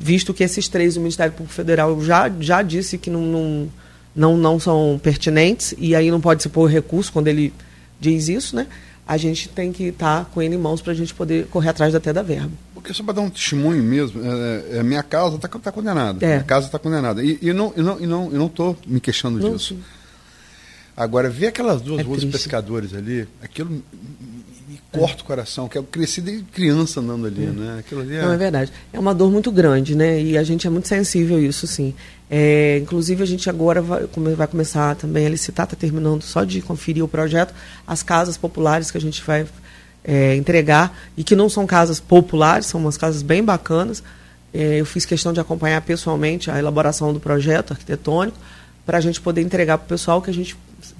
visto 0.00 0.32
que 0.32 0.42
esses 0.42 0.66
três 0.66 0.96
o 0.96 1.00
Ministério 1.00 1.32
Público 1.32 1.52
Federal 1.52 2.02
já, 2.02 2.32
já 2.40 2.62
disse 2.62 2.96
que 2.96 3.10
não, 3.10 3.20
não, 3.20 3.68
não, 4.16 4.36
não 4.38 4.58
são 4.58 4.98
pertinentes 5.02 5.74
e 5.76 5.94
aí 5.94 6.10
não 6.10 6.20
pode 6.20 6.42
se 6.42 6.48
pôr 6.48 6.66
recurso 6.66 7.12
quando 7.12 7.28
ele 7.28 7.52
diz 8.00 8.28
isso, 8.28 8.56
né? 8.56 8.66
A 9.06 9.16
gente 9.16 9.48
tem 9.48 9.72
que 9.72 9.84
estar 9.84 10.24
tá 10.24 10.30
com 10.30 10.40
ele 10.40 10.54
em 10.54 10.58
mãos 10.58 10.80
para 10.80 10.92
a 10.92 10.96
gente 10.96 11.12
poder 11.12 11.46
correr 11.48 11.68
atrás 11.68 11.94
até 11.94 12.12
da 12.12 12.22
verba. 12.22 12.52
Porque 12.72 12.94
só 12.94 13.02
para 13.02 13.14
dar 13.14 13.20
um 13.20 13.28
testemunho 13.28 13.82
mesmo, 13.82 14.22
é, 14.24 14.78
é, 14.78 14.82
minha 14.82 15.02
casa 15.02 15.36
está 15.36 15.48
tá 15.48 15.70
condenada. 15.70 16.24
É. 16.24 16.28
Minha 16.28 16.44
casa 16.44 16.66
está 16.66 16.78
condenada. 16.78 17.22
E, 17.22 17.38
e, 17.42 17.52
não, 17.52 17.74
e, 17.76 17.82
não, 17.82 18.00
e 18.00 18.06
não, 18.06 18.24
eu 18.32 18.38
não 18.38 18.46
estou 18.46 18.78
me 18.86 19.00
queixando 19.00 19.38
não, 19.38 19.52
disso. 19.52 19.74
Sim. 19.74 19.82
Agora, 20.96 21.28
ver 21.28 21.48
aquelas 21.48 21.82
duas 21.82 22.00
é 22.00 22.02
ruas 22.02 22.24
pescadores 22.24 22.94
ali, 22.94 23.26
aquilo 23.42 23.82
corta 24.92 25.22
o 25.22 25.24
coração, 25.24 25.68
que 25.68 25.78
eu 25.78 25.84
cresci 25.84 26.20
desde 26.20 26.44
criança 26.44 27.00
andando 27.00 27.26
ali, 27.26 27.44
é. 27.44 27.50
né? 27.50 27.76
Aquilo 27.78 28.00
ali 28.00 28.16
é... 28.16 28.22
Não, 28.22 28.32
é 28.32 28.36
verdade. 28.36 28.72
É 28.92 28.98
uma 28.98 29.14
dor 29.14 29.30
muito 29.30 29.50
grande, 29.52 29.94
né? 29.94 30.20
E 30.20 30.36
a 30.36 30.42
gente 30.42 30.66
é 30.66 30.70
muito 30.70 30.88
sensível 30.88 31.36
a 31.36 31.40
isso, 31.40 31.66
sim. 31.66 31.94
É, 32.28 32.78
inclusive, 32.82 33.22
a 33.22 33.26
gente 33.26 33.48
agora 33.48 33.80
vai, 33.80 34.06
vai 34.36 34.46
começar 34.46 34.94
também 34.96 35.26
a 35.26 35.28
licitar, 35.28 35.64
está 35.64 35.76
terminando 35.76 36.22
só 36.22 36.44
de 36.44 36.60
conferir 36.60 37.04
o 37.04 37.08
projeto, 37.08 37.54
as 37.86 38.02
casas 38.02 38.36
populares 38.36 38.90
que 38.90 38.98
a 38.98 39.00
gente 39.00 39.22
vai 39.22 39.46
é, 40.04 40.34
entregar, 40.36 40.96
e 41.16 41.22
que 41.22 41.36
não 41.36 41.48
são 41.48 41.66
casas 41.66 42.00
populares, 42.00 42.66
são 42.66 42.80
umas 42.80 42.96
casas 42.96 43.22
bem 43.22 43.44
bacanas. 43.44 44.02
É, 44.52 44.80
eu 44.80 44.86
fiz 44.86 45.04
questão 45.04 45.32
de 45.32 45.40
acompanhar 45.40 45.80
pessoalmente 45.82 46.50
a 46.50 46.58
elaboração 46.58 47.12
do 47.12 47.20
projeto 47.20 47.72
arquitetônico, 47.72 48.36
para 48.84 48.98
a 48.98 49.00
gente 49.00 49.20
poder 49.20 49.40
entregar 49.42 49.78
para 49.78 49.84
o 49.84 49.88
pessoal 49.88 50.20
que 50.20 50.30
a 50.30 50.34
gente 50.34 50.56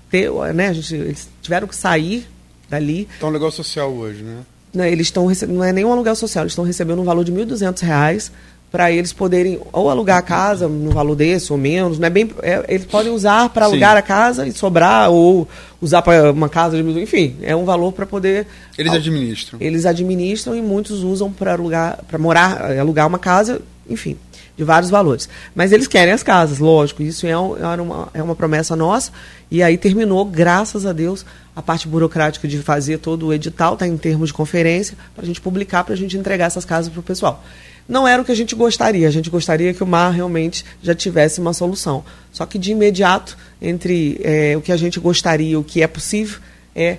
ter, 0.08 0.30
né? 0.54 0.68
A 0.68 0.72
gente, 0.72 0.94
eles 0.94 1.28
tiveram 1.42 1.66
que 1.66 1.74
sair 1.74 2.26
dali. 2.70 3.08
Então, 3.16 3.28
um 3.28 3.32
aluguel 3.32 3.50
social 3.50 3.92
hoje, 3.92 4.22
né? 4.22 4.38
Não, 4.72 4.84
eles 4.84 5.08
estão 5.08 5.26
não 5.48 5.64
é 5.64 5.72
nenhum 5.72 5.92
aluguel 5.92 6.14
social, 6.14 6.44
eles 6.44 6.52
estão 6.52 6.64
recebendo 6.64 7.00
um 7.00 7.04
valor 7.04 7.24
de 7.24 7.32
R$ 7.32 7.44
1.200 7.44 8.30
para 8.70 8.92
eles 8.92 9.12
poderem 9.12 9.60
ou 9.72 9.90
alugar 9.90 10.18
a 10.18 10.22
casa 10.22 10.68
no 10.68 10.92
valor 10.92 11.16
desse 11.16 11.52
ou 11.52 11.58
menos, 11.58 11.98
não 11.98 12.06
é 12.06 12.10
bem, 12.10 12.30
é, 12.40 12.64
eles 12.68 12.86
podem 12.86 13.10
usar 13.10 13.48
para 13.48 13.64
alugar 13.64 13.96
a 13.96 14.02
casa 14.02 14.46
e 14.46 14.52
sobrar 14.52 15.10
ou 15.10 15.48
usar 15.80 16.02
para 16.02 16.30
uma 16.30 16.48
casa, 16.48 16.80
de, 16.80 17.00
enfim, 17.00 17.34
é 17.42 17.54
um 17.56 17.64
valor 17.64 17.90
para 17.90 18.06
poder 18.06 18.46
eles 18.78 18.92
administram. 18.92 19.58
Eles 19.60 19.86
administram 19.86 20.54
e 20.54 20.62
muitos 20.62 21.02
usam 21.02 21.32
para 21.32 21.54
alugar, 21.54 21.98
para 22.06 22.16
morar, 22.16 22.78
alugar 22.78 23.08
uma 23.08 23.18
casa, 23.18 23.60
enfim 23.88 24.16
de 24.60 24.64
vários 24.64 24.90
valores. 24.90 25.26
Mas 25.54 25.72
eles 25.72 25.86
querem 25.86 26.12
as 26.12 26.22
casas, 26.22 26.58
lógico, 26.58 27.02
isso 27.02 27.26
é, 27.26 27.38
um, 27.38 27.56
é, 27.56 27.80
uma, 27.80 28.08
é 28.12 28.22
uma 28.22 28.36
promessa 28.36 28.76
nossa. 28.76 29.10
E 29.50 29.62
aí 29.62 29.78
terminou, 29.78 30.22
graças 30.22 30.84
a 30.84 30.92
Deus, 30.92 31.24
a 31.56 31.62
parte 31.62 31.88
burocrática 31.88 32.46
de 32.46 32.58
fazer 32.58 32.98
todo 32.98 33.28
o 33.28 33.32
edital, 33.32 33.72
está 33.72 33.86
em 33.86 33.96
termos 33.96 34.28
de 34.28 34.34
conferência, 34.34 34.98
para 35.14 35.24
a 35.24 35.26
gente 35.26 35.40
publicar, 35.40 35.82
para 35.82 35.94
a 35.94 35.96
gente 35.96 36.14
entregar 36.14 36.44
essas 36.44 36.66
casas 36.66 36.92
para 36.92 37.00
o 37.00 37.02
pessoal. 37.02 37.42
Não 37.88 38.06
era 38.06 38.20
o 38.20 38.24
que 38.24 38.32
a 38.32 38.36
gente 38.36 38.54
gostaria, 38.54 39.08
a 39.08 39.10
gente 39.10 39.30
gostaria 39.30 39.72
que 39.72 39.82
o 39.82 39.86
mar 39.86 40.10
realmente 40.10 40.62
já 40.82 40.94
tivesse 40.94 41.40
uma 41.40 41.54
solução. 41.54 42.04
Só 42.30 42.44
que 42.44 42.58
de 42.58 42.72
imediato, 42.72 43.34
entre 43.62 44.20
é, 44.22 44.54
o 44.58 44.60
que 44.60 44.72
a 44.72 44.76
gente 44.76 45.00
gostaria 45.00 45.52
e 45.52 45.56
o 45.56 45.64
que 45.64 45.82
é 45.82 45.86
possível, 45.86 46.38
é 46.76 46.98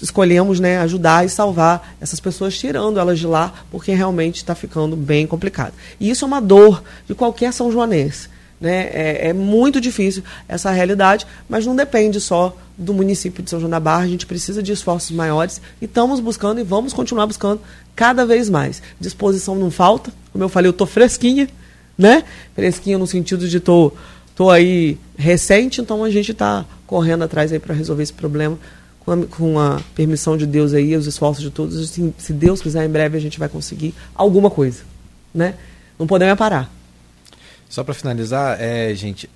escolhemos 0.00 0.60
né, 0.60 0.78
ajudar 0.78 1.24
e 1.24 1.28
salvar 1.28 1.94
essas 2.00 2.20
pessoas, 2.20 2.56
tirando 2.56 2.98
elas 2.98 3.18
de 3.18 3.26
lá, 3.26 3.52
porque 3.70 3.92
realmente 3.92 4.36
está 4.36 4.54
ficando 4.54 4.96
bem 4.96 5.26
complicado. 5.26 5.72
E 5.98 6.10
isso 6.10 6.24
é 6.24 6.28
uma 6.28 6.40
dor 6.40 6.82
de 7.06 7.14
qualquer 7.14 7.52
São 7.52 7.70
Joanense. 7.70 8.28
Né? 8.60 8.90
É, 8.92 9.28
é, 9.28 9.32
muito 9.32 9.80
difícil 9.80 10.22
essa 10.48 10.70
realidade, 10.70 11.26
mas 11.48 11.64
não 11.64 11.76
depende 11.76 12.20
só 12.20 12.56
do 12.76 12.92
município 12.92 13.42
de 13.42 13.50
São 13.50 13.60
João 13.60 13.70
da 13.70 13.78
Barra, 13.78 14.04
a 14.04 14.08
gente 14.08 14.26
precisa 14.26 14.62
de 14.62 14.72
esforços 14.72 15.10
maiores 15.12 15.60
e 15.80 15.84
estamos 15.84 16.18
buscando 16.20 16.60
e 16.60 16.64
vamos 16.64 16.92
continuar 16.92 17.26
buscando 17.26 17.60
cada 17.94 18.26
vez 18.26 18.48
mais. 18.48 18.82
Disposição 19.00 19.54
não 19.54 19.70
falta, 19.70 20.12
como 20.32 20.42
eu 20.42 20.48
falei, 20.48 20.68
eu 20.68 20.72
estou 20.72 20.86
fresquinha, 20.86 21.48
né? 21.96 22.24
Fresquinha 22.54 22.98
no 22.98 23.06
sentido 23.06 23.48
de 23.48 23.58
estou 23.58 23.90
tô, 23.90 23.96
tô 24.34 24.50
aí 24.50 24.98
recente, 25.16 25.80
então 25.80 26.02
a 26.02 26.10
gente 26.10 26.32
está 26.32 26.64
correndo 26.86 27.22
atrás 27.24 27.52
aí 27.52 27.58
para 27.58 27.74
resolver 27.74 28.02
esse 28.02 28.12
problema 28.12 28.58
com 29.08 29.12
a, 29.12 29.26
com 29.26 29.58
a, 29.58 29.80
permissão 29.94 30.36
de 30.36 30.46
Deus 30.46 30.74
aí, 30.74 30.94
os 30.94 31.06
esforços 31.06 31.42
de 31.42 31.50
todos, 31.50 31.78
assim, 31.78 32.12
se 32.18 32.32
Deus 32.32 32.60
quiser, 32.60 32.84
em 32.84 32.90
breve 32.90 33.16
a 33.16 33.20
gente 33.20 33.38
vai 33.38 33.48
conseguir 33.48 33.94
alguma 34.14 34.50
coisa, 34.50 34.82
né? 35.32 35.54
Não 35.98 36.06
podemos 36.06 36.36
parar. 36.36 36.70
Só 37.68 37.82
para 37.82 37.94
finalizar, 37.94 38.60
é, 38.60 38.94
gente, 38.94 39.28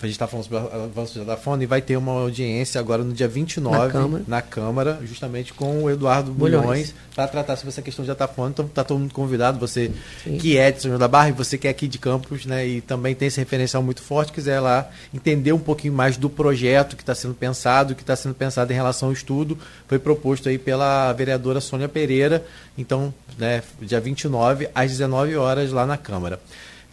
a 0.00 0.06
gente 0.06 0.14
está 0.14 0.26
falando 0.26 0.44
sobre 0.44 0.58
o 0.58 0.84
avanço 0.84 1.24
da 1.24 1.36
fone 1.36 1.64
e 1.64 1.66
vai 1.66 1.82
ter 1.82 1.96
uma 1.96 2.12
audiência 2.12 2.78
agora 2.78 3.02
no 3.02 3.12
dia 3.12 3.26
29 3.26 3.76
na 3.76 3.90
Câmara, 3.90 4.24
na 4.28 4.42
Câmara 4.42 4.98
justamente 5.04 5.52
com 5.52 5.82
o 5.82 5.90
Eduardo 5.90 6.32
Bulhões, 6.32 6.94
para 7.14 7.26
tratar 7.26 7.56
sobre 7.56 7.70
essa 7.70 7.82
questão 7.82 8.04
de 8.04 8.10
Atafone. 8.10 8.50
Então 8.50 8.66
está 8.66 8.84
todo 8.84 8.98
mundo 8.98 9.12
convidado, 9.12 9.58
você 9.58 9.90
Sim. 10.22 10.38
que 10.38 10.56
é 10.56 10.70
de 10.70 10.80
São 10.80 10.90
João 10.90 11.00
da 11.00 11.08
Barra 11.08 11.30
e 11.30 11.32
você 11.32 11.58
que 11.58 11.66
é 11.66 11.70
aqui 11.70 11.88
de 11.88 11.98
Campos, 11.98 12.46
né, 12.46 12.66
e 12.66 12.80
também 12.80 13.14
tem 13.14 13.26
esse 13.26 13.40
referencial 13.40 13.82
muito 13.82 14.00
forte, 14.00 14.32
quiser 14.32 14.60
lá 14.60 14.88
entender 15.12 15.52
um 15.52 15.58
pouquinho 15.58 15.92
mais 15.92 16.16
do 16.16 16.30
projeto 16.30 16.94
que 16.94 17.02
está 17.02 17.14
sendo 17.14 17.34
pensado, 17.34 17.94
que 17.94 18.02
está 18.02 18.14
sendo 18.14 18.34
pensado 18.34 18.72
em 18.72 18.76
relação 18.76 19.08
ao 19.08 19.12
estudo, 19.12 19.58
foi 19.88 19.98
proposto 19.98 20.48
aí 20.48 20.58
pela 20.58 21.12
vereadora 21.12 21.60
Sônia 21.60 21.88
Pereira, 21.88 22.44
então, 22.76 23.12
né, 23.36 23.62
dia 23.80 24.00
29 24.00 24.68
às 24.72 24.92
19 24.92 25.36
horas 25.36 25.72
lá 25.72 25.84
na 25.84 25.96
Câmara. 25.96 26.38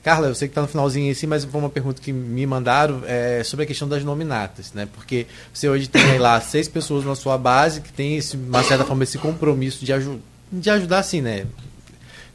Carla, 0.05 0.27
eu 0.27 0.35
sei 0.35 0.47
que 0.47 0.51
está 0.51 0.61
no 0.61 0.67
finalzinho 0.67 1.11
assim, 1.11 1.25
mas 1.25 1.43
foi 1.45 1.59
uma 1.59 1.67
pergunta 1.67 1.99
que 1.99 2.13
me 2.13 2.45
mandaram 2.45 3.01
é, 3.07 3.41
sobre 3.43 3.63
a 3.63 3.65
questão 3.65 3.89
das 3.89 4.03
nominatas, 4.03 4.71
né? 4.71 4.87
Porque 4.93 5.25
você 5.51 5.67
hoje 5.67 5.87
tem 5.87 6.19
lá 6.19 6.39
seis 6.39 6.67
pessoas 6.67 7.03
na 7.03 7.15
sua 7.15 7.39
base 7.39 7.81
que 7.81 7.91
tem, 7.91 8.15
esse, 8.15 8.37
uma 8.37 8.61
certa 8.61 8.85
forma, 8.85 9.03
esse 9.03 9.17
compromisso 9.17 9.83
de, 9.83 9.91
aju 9.91 10.19
de 10.51 10.69
ajudar, 10.69 10.99
assim, 10.99 11.21
né? 11.21 11.47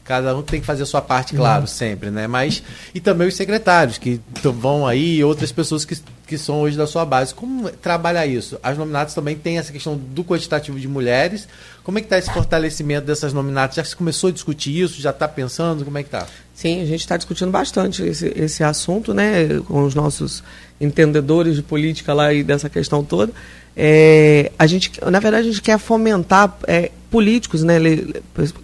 Cada 0.02 0.36
um 0.36 0.42
tem 0.42 0.59
que 0.59 0.66
fazer 0.66 0.82
a 0.82 0.86
sua 0.86 1.01
parte, 1.01 1.36
claro, 1.36 1.60
uhum. 1.60 1.66
sempre, 1.68 2.10
né? 2.10 2.26
Mas, 2.26 2.60
e 2.92 2.98
também 2.98 3.28
os 3.28 3.36
secretários 3.36 3.98
que 3.98 4.20
vão 4.42 4.84
aí 4.84 5.18
e 5.18 5.22
outras 5.24 5.52
pessoas 5.52 5.84
que, 5.84 5.97
que 6.26 6.36
são 6.36 6.62
hoje 6.62 6.76
da 6.76 6.88
sua 6.88 7.05
base. 7.05 7.32
Como 7.32 7.70
trabalhar 7.70 8.26
isso? 8.26 8.59
As 8.64 8.76
nominatas 8.76 9.14
também 9.14 9.36
têm 9.36 9.59
essa 9.59 9.70
questão 9.70 9.97
do 9.97 10.24
quantitativo 10.24 10.80
de 10.80 10.88
mulheres. 10.88 11.47
Como 11.82 11.98
é 11.98 12.01
que 12.01 12.07
está 12.07 12.19
esse 12.19 12.32
fortalecimento 12.32 13.07
dessas 13.07 13.32
nominatas? 13.32 13.77
Já 13.77 13.85
se 13.85 13.97
começou 13.97 14.28
a 14.28 14.32
discutir 14.32 14.78
isso? 14.78 15.01
Já 15.01 15.11
está 15.11 15.27
pensando? 15.27 15.85
Como 15.85 15.97
é 15.97 16.02
que 16.02 16.09
está? 16.09 16.27
Sim, 16.55 16.82
a 16.82 16.85
gente 16.85 17.01
está 17.01 17.16
discutindo 17.16 17.51
bastante 17.51 18.02
esse, 18.02 18.32
esse 18.36 18.62
assunto, 18.62 19.15
né, 19.15 19.61
com 19.66 19.82
os 19.85 19.94
nossos 19.94 20.44
entendedores 20.81 21.57
de 21.57 21.62
política 21.62 22.12
lá 22.12 22.32
e 22.35 22.43
dessa 22.43 22.69
questão 22.69 23.02
toda. 23.02 23.32
É, 23.74 24.52
a 24.59 24.66
gente, 24.66 24.93
na 25.11 25.20
verdade, 25.20 25.48
a 25.48 25.51
gente 25.51 25.62
quer 25.62 25.78
fomentar 25.78 26.59
é, 26.66 26.90
políticos, 27.11 27.62
né, 27.62 27.78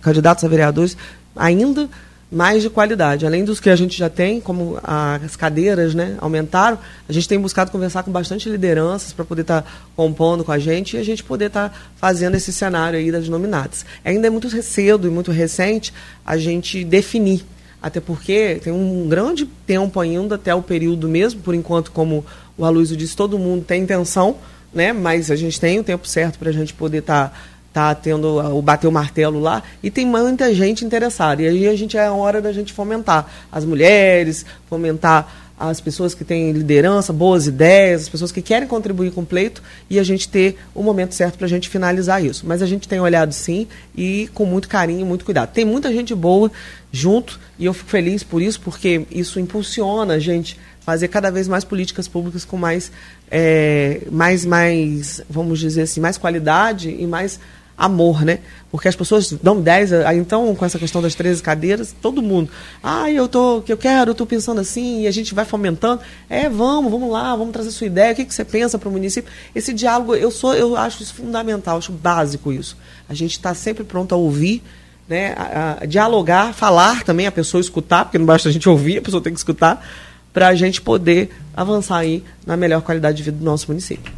candidatos 0.03 0.45
a 0.45 0.49
vereadores, 0.49 0.97
ainda 1.35 1.89
mais 2.37 2.63
de 2.63 2.69
qualidade. 2.69 3.25
Além 3.25 3.47
dos 3.47 3.59
que 3.59 3.71
a 3.71 3.75
gente 3.75 3.97
já 3.97 4.11
tem, 4.11 4.43
como 4.43 4.79
as 4.83 5.35
cadeiras 5.37 5.95
né, 5.95 6.17
aumentaram, 6.19 6.79
a 7.09 7.13
gente 7.13 7.27
tem 7.27 7.41
buscado 7.41 7.71
conversar 7.71 8.03
com 8.03 8.11
bastante 8.11 8.47
lideranças 8.47 9.11
para 9.11 9.25
poder 9.25 9.41
estar 9.41 9.63
tá 9.63 9.69
compondo 9.97 10.45
com 10.45 10.53
a 10.53 10.59
gente 10.59 10.97
e 10.97 11.01
a 11.01 11.03
gente 11.03 11.25
poder 11.25 11.47
estar 11.47 11.71
tá 11.71 11.75
fazendo 11.97 12.35
esse 12.35 12.53
cenário 12.53 12.99
aí 12.99 13.11
das 13.11 13.27
nominadas. 13.27 13.87
Ainda 14.05 14.27
é 14.27 14.31
muito 14.31 14.51
cedo 14.63 15.09
e 15.09 15.11
muito 15.11 15.33
recente 15.33 15.95
a 16.27 16.37
gente 16.37 16.85
definir, 16.85 17.43
até 17.83 18.01
porque 18.01 18.61
tem 18.63 18.73
um 18.73 19.09
grande 19.09 19.47
tempo 19.67 19.99
ainda 19.99 20.35
até 20.35 20.55
o 20.55 20.61
período 20.61 21.09
mesmo, 21.09 21.41
por 21.41 21.55
enquanto, 21.55 21.91
como 21.91 22.23
o 22.59 22.67
Aloysio 22.67 22.99
disse, 22.99 23.17
todo 23.17 23.39
mundo 23.39 23.65
tem 23.65 23.83
intenção, 23.83 24.37
né, 24.75 24.93
mas 24.93 25.31
a 25.31 25.37
gente 25.37 25.59
tem 25.59 25.79
o 25.79 25.85
tempo 25.85 26.07
certo 26.07 26.39
para 26.39 26.51
a 26.51 26.53
gente 26.53 26.75
poder 26.75 26.99
estar... 26.99 27.31
Tá 27.31 27.56
tá 27.77 27.95
tendo 27.95 28.39
o 28.57 28.63
bater 28.63 28.87
o 28.87 28.91
martelo 28.91 29.39
lá 29.39 29.63
e 29.83 29.91
tem 29.91 30.07
muita 30.07 30.55
gente 30.55 30.83
interessada. 30.83 31.43
E 31.43 31.47
aí 31.47 31.69
a 31.69 31.77
gente 31.77 31.95
é 31.95 32.07
a 32.07 32.13
hora 32.13 32.41
da 32.41 32.51
gente 32.51 32.73
fomentar 32.73 33.31
as 33.53 33.67
mulheres, 33.67 34.47
fomentar 34.67 35.47
as 35.61 35.79
pessoas 35.79 36.15
que 36.15 36.25
têm 36.25 36.53
liderança, 36.53 37.13
boas 37.13 37.47
ideias, 37.47 38.03
as 38.03 38.09
pessoas 38.09 38.33
que 38.33 38.41
querem 38.41 38.67
contribuir 38.67 39.11
com 39.11 39.21
o 39.21 39.27
pleito 39.27 39.63
e 39.91 39.99
a 39.99 40.03
gente 40.03 40.27
ter 40.27 40.57
o 40.75 40.83
momento 40.83 41.15
certo 41.15 41.37
para 41.37 41.45
a 41.45 41.49
gente 41.49 41.69
finalizar 41.69 42.25
isso. 42.25 42.47
Mas 42.47 42.63
a 42.63 42.67
gente 42.67 42.89
tem 42.89 42.99
olhado 42.99 43.35
sim 43.35 43.67
e 43.95 44.31
com 44.33 44.47
muito 44.47 44.71
carinho 44.71 45.01
e 45.01 45.05
muito 45.05 45.27
cuidado. 45.27 45.53
Tem 45.53 45.67
muita 45.67 45.93
gente 45.93 46.15
boa 46.15 46.51
junto 46.91 47.39
e 47.59 47.67
eu 47.67 47.75
fico 47.75 47.91
feliz 47.91 48.23
por 48.23 48.41
isso, 48.41 48.59
porque 48.63 49.07
isso 49.11 49.39
impulsiona 49.39 50.15
a 50.15 50.19
gente 50.19 50.59
fazer 50.81 51.09
cada 51.09 51.31
vez 51.31 51.47
mais 51.47 51.65
políticas 51.65 52.07
públicas 52.09 52.45
com 52.45 52.57
mais, 52.57 52.93
é, 53.31 54.03
mais, 54.11 54.47
mais, 54.47 55.21
vamos 55.29 55.59
dizer 55.59 55.83
assim, 55.83 56.01
mais 56.01 56.17
qualidade 56.17 56.89
e 56.89 57.07
mais 57.07 57.41
amor, 57.77 58.25
né? 58.25 58.39
Porque 58.71 58.89
as 58.89 58.97
pessoas 58.97 59.33
dão 59.33 59.61
10, 59.61 59.91
então 60.17 60.55
com 60.55 60.65
essa 60.65 60.79
questão 60.79 61.03
das 61.03 61.15
13 61.15 61.43
cadeiras, 61.43 61.95
todo 62.01 62.23
mundo, 62.23 62.51
ah, 62.83 63.11
eu 63.11 63.29
tô, 63.29 63.63
eu 63.69 63.77
quero, 63.77 64.11
eu 64.11 64.15
tô 64.15 64.25
pensando 64.25 64.61
assim, 64.61 65.03
e 65.03 65.07
a 65.07 65.11
gente 65.11 65.35
vai 65.35 65.45
fomentando, 65.45 66.01
é, 66.29 66.49
vamos, 66.49 66.91
vamos 66.91 67.11
lá, 67.11 67.37
vamos 67.37 67.53
trazer 67.53 67.71
sua 67.71 67.87
ideia, 67.87 68.13
o 68.13 68.17
que, 68.17 68.25
que 68.25 68.35
você 68.35 68.45
pensa 68.45 68.79
para 68.79 68.89
o 68.89 68.93
município? 68.93 69.31
Esse 69.55 69.73
diálogo, 69.73 70.15
eu 70.15 70.31
sou, 70.31 70.55
eu 70.55 70.77
acho 70.77 71.03
isso 71.03 71.15
fundamental, 71.15 71.79
acho 71.79 71.93
básico 71.93 72.53
isso. 72.53 72.77
A 73.09 73.15
gente 73.15 73.33
está 73.33 73.55
sempre 73.55 73.85
pronto 73.85 74.15
a 74.15 74.19
ouvir, 74.19 74.63
né, 75.09 75.35
a, 75.37 75.79
a 75.83 75.87
dialogar, 75.87 76.55
falar 76.55 77.05
também, 77.05 77.27
a 77.27 77.33
pessoa 77.33 77.61
escutar, 77.61 78.05
porque 78.07 78.19
não 78.19 78.27
basta 78.27 78.49
a 78.49 78.53
gente 78.53 78.69
ouvir, 78.71 78.99
a 78.99 79.03
pessoa 79.03 79.23
tem 79.23 79.33
que 79.33 79.39
escutar, 79.39 79.87
para 80.33 80.49
a 80.49 80.55
gente 80.55 80.83
poder 80.83 81.31
avançar 81.55 81.99
aí 81.99 82.23
na 82.47 82.57
melhor 82.57 82.83
qualidade 82.83 83.17
de 83.19 83.23
vida 83.23 83.39
do 83.39 83.45
nosso 83.45 83.69
município. 83.69 84.13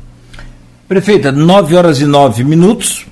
Prefeita, 0.89 1.31
9 1.31 1.77
horas 1.77 2.01
e 2.01 2.07
9 2.07 2.43
minutos 2.43 3.07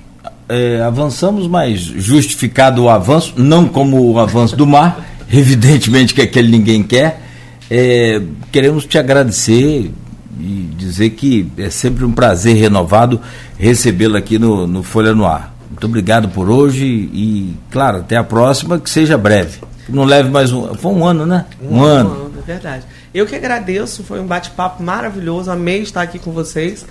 é, 0.49 0.81
avançamos, 0.81 1.47
mas 1.47 1.79
justificado 1.79 2.83
o 2.83 2.89
avanço, 2.89 3.33
não 3.37 3.67
como 3.67 4.11
o 4.11 4.19
avanço 4.19 4.55
do 4.55 4.65
mar, 4.65 5.05
evidentemente 5.31 6.13
que 6.13 6.21
aquele 6.21 6.49
ninguém 6.49 6.83
quer. 6.83 7.23
É, 7.69 8.21
queremos 8.51 8.85
te 8.85 8.97
agradecer 8.97 9.91
e 10.39 10.69
dizer 10.77 11.09
que 11.11 11.51
é 11.57 11.69
sempre 11.69 12.05
um 12.05 12.11
prazer 12.11 12.55
renovado 12.55 13.19
recebê-lo 13.57 14.15
aqui 14.15 14.39
no, 14.39 14.65
no 14.65 14.83
Folha 14.83 15.13
no 15.13 15.25
Ar. 15.25 15.53
Muito 15.69 15.85
obrigado 15.85 16.29
por 16.29 16.49
hoje 16.49 16.85
e, 16.85 17.55
claro, 17.69 17.97
até 17.97 18.15
a 18.15 18.23
próxima, 18.23 18.79
que 18.79 18.89
seja 18.89 19.17
breve. 19.17 19.59
Não 19.89 20.03
leve 20.03 20.29
mais 20.29 20.51
um. 20.51 20.73
Foi 20.75 20.91
um 20.91 21.05
ano, 21.05 21.25
né? 21.25 21.45
Um, 21.61 21.77
um 21.77 21.83
ano. 21.83 22.09
ano. 22.09 22.31
É 22.39 22.41
verdade. 22.41 22.85
Eu 23.13 23.25
que 23.25 23.35
agradeço, 23.35 24.03
foi 24.03 24.19
um 24.19 24.25
bate-papo 24.25 24.81
maravilhoso, 24.83 25.51
amei 25.51 25.81
estar 25.81 26.01
aqui 26.01 26.19
com 26.19 26.31
vocês. 26.31 26.85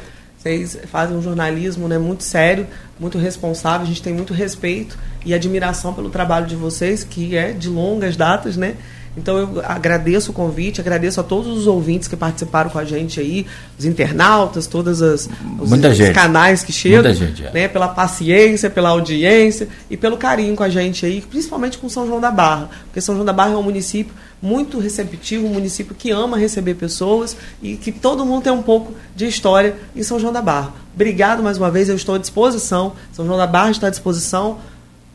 Vocês 0.47 0.79
fazem 0.87 1.17
um 1.17 1.21
jornalismo 1.21 1.89
né, 1.89 1.99
muito 1.99 2.23
sério, 2.23 2.69
muito 3.01 3.19
responsável, 3.19 3.85
a 3.85 3.89
gente 3.89 4.01
tem 4.01 4.15
muito 4.15 4.33
respeito 4.33 4.97
e 5.25 5.35
admiração 5.35 5.93
pelo 5.93 6.09
trabalho 6.09 6.47
de 6.47 6.55
vocês, 6.55 7.03
que 7.03 7.37
é 7.37 7.51
de 7.51 7.69
longas 7.69 8.17
datas, 8.17 8.57
né? 8.57 8.77
Então 9.17 9.39
eu 9.39 9.63
agradeço 9.65 10.31
o 10.31 10.35
convite, 10.35 10.81
agradeço 10.81 11.19
a 11.21 11.23
todos 11.23 11.57
os 11.57 11.67
ouvintes 11.67 12.07
que 12.07 12.15
participaram 12.15 12.69
com 12.69 12.79
a 12.79 12.85
gente 12.85 13.19
aí, 13.19 13.47
os 13.79 13.85
internautas, 13.85 14.67
todos 14.67 15.01
as, 15.01 15.29
os, 15.59 15.73
os 15.73 16.09
canais 16.13 16.63
que 16.63 16.73
chegam, 16.73 17.13
gente, 17.15 17.47
é. 17.47 17.51
né, 17.51 17.69
pela 17.69 17.89
paciência, 17.89 18.69
pela 18.69 18.91
audiência 18.91 19.69
e 19.91 19.97
pelo 19.97 20.19
carinho 20.19 20.55
com 20.55 20.63
a 20.63 20.69
gente 20.69 21.07
aí, 21.07 21.23
principalmente 21.23 21.79
com 21.79 21.89
São 21.89 22.07
João 22.07 22.21
da 22.21 22.31
Barra, 22.31 22.69
porque 22.85 23.01
São 23.01 23.15
João 23.15 23.25
da 23.25 23.33
Barra 23.33 23.53
é 23.53 23.57
um 23.57 23.63
município 23.63 24.15
muito 24.41 24.79
receptivo, 24.79 25.47
um 25.47 25.55
município 25.55 25.95
que 25.95 26.11
ama 26.11 26.37
receber 26.37 26.75
pessoas 26.75 27.37
e 27.63 27.77
que 27.77 27.91
todo 27.91 28.25
mundo 28.25 28.43
tem 28.43 28.53
um 28.53 28.63
pouco 28.63 28.93
de 29.15 29.27
história 29.27 29.75
em 29.95 30.03
São 30.03 30.21
João 30.21 30.33
da 30.33 30.43
Barra. 30.43 30.75
Obrigado 30.95 31.43
mais 31.43 31.57
uma 31.57 31.71
vez, 31.71 31.89
eu 31.89 31.97
estou 31.97 32.15
à 32.15 32.19
disposição. 32.19 32.93
São 33.13 33.25
João 33.25 33.39
da 33.39 33.47
Barra 33.47 33.71
está 33.71 33.87
à 33.87 33.91
disposição. 33.91 34.59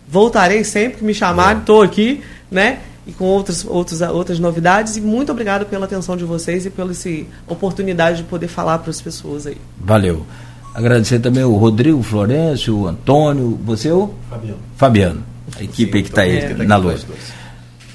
Voltarei 0.08 0.64
sempre 0.64 0.98
que 0.98 1.04
me 1.04 1.14
chamarem, 1.14 1.60
estou 1.60 1.82
aqui, 1.82 2.22
né? 2.50 2.80
E 3.06 3.12
com 3.12 3.26
outras, 3.26 3.66
outras, 3.66 4.02
outras 4.02 4.40
novidades. 4.40 4.96
E 4.96 5.02
muito 5.02 5.32
obrigado 5.32 5.66
pela 5.66 5.86
atenção 5.86 6.16
de 6.16 6.24
vocês 6.24 6.66
e 6.66 6.70
pela 6.70 6.92
essa 6.92 7.10
oportunidade 7.48 8.18
de 8.18 8.24
poder 8.24 8.48
falar 8.48 8.80
para 8.80 8.92
as 8.92 9.02
pessoas 9.02 9.48
aí. 9.48 9.58
Valeu. 9.80 10.26
Agradecer 10.74 11.20
também 11.20 11.44
o 11.44 11.56
Rodrigo 11.56 12.02
Florencio, 12.02 12.78
o 12.78 12.88
Antônio, 12.88 13.60
você 13.64 13.92
o? 13.92 14.14
Fabiano. 14.30 14.60
Fabiano, 14.78 15.24
a 15.58 15.64
equipe 15.64 15.98
Sim, 15.98 16.04
que 16.04 16.10
está 16.10 16.22
aí 16.22 16.38
é, 16.38 16.54
na 16.64 16.78
luz. 16.78 17.06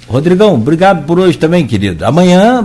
Rodrigão, 0.07 0.55
obrigado 0.55 1.07
por 1.07 1.19
hoje 1.19 1.39
também, 1.39 1.67
querido. 1.67 2.05
Amanhã 2.05 2.63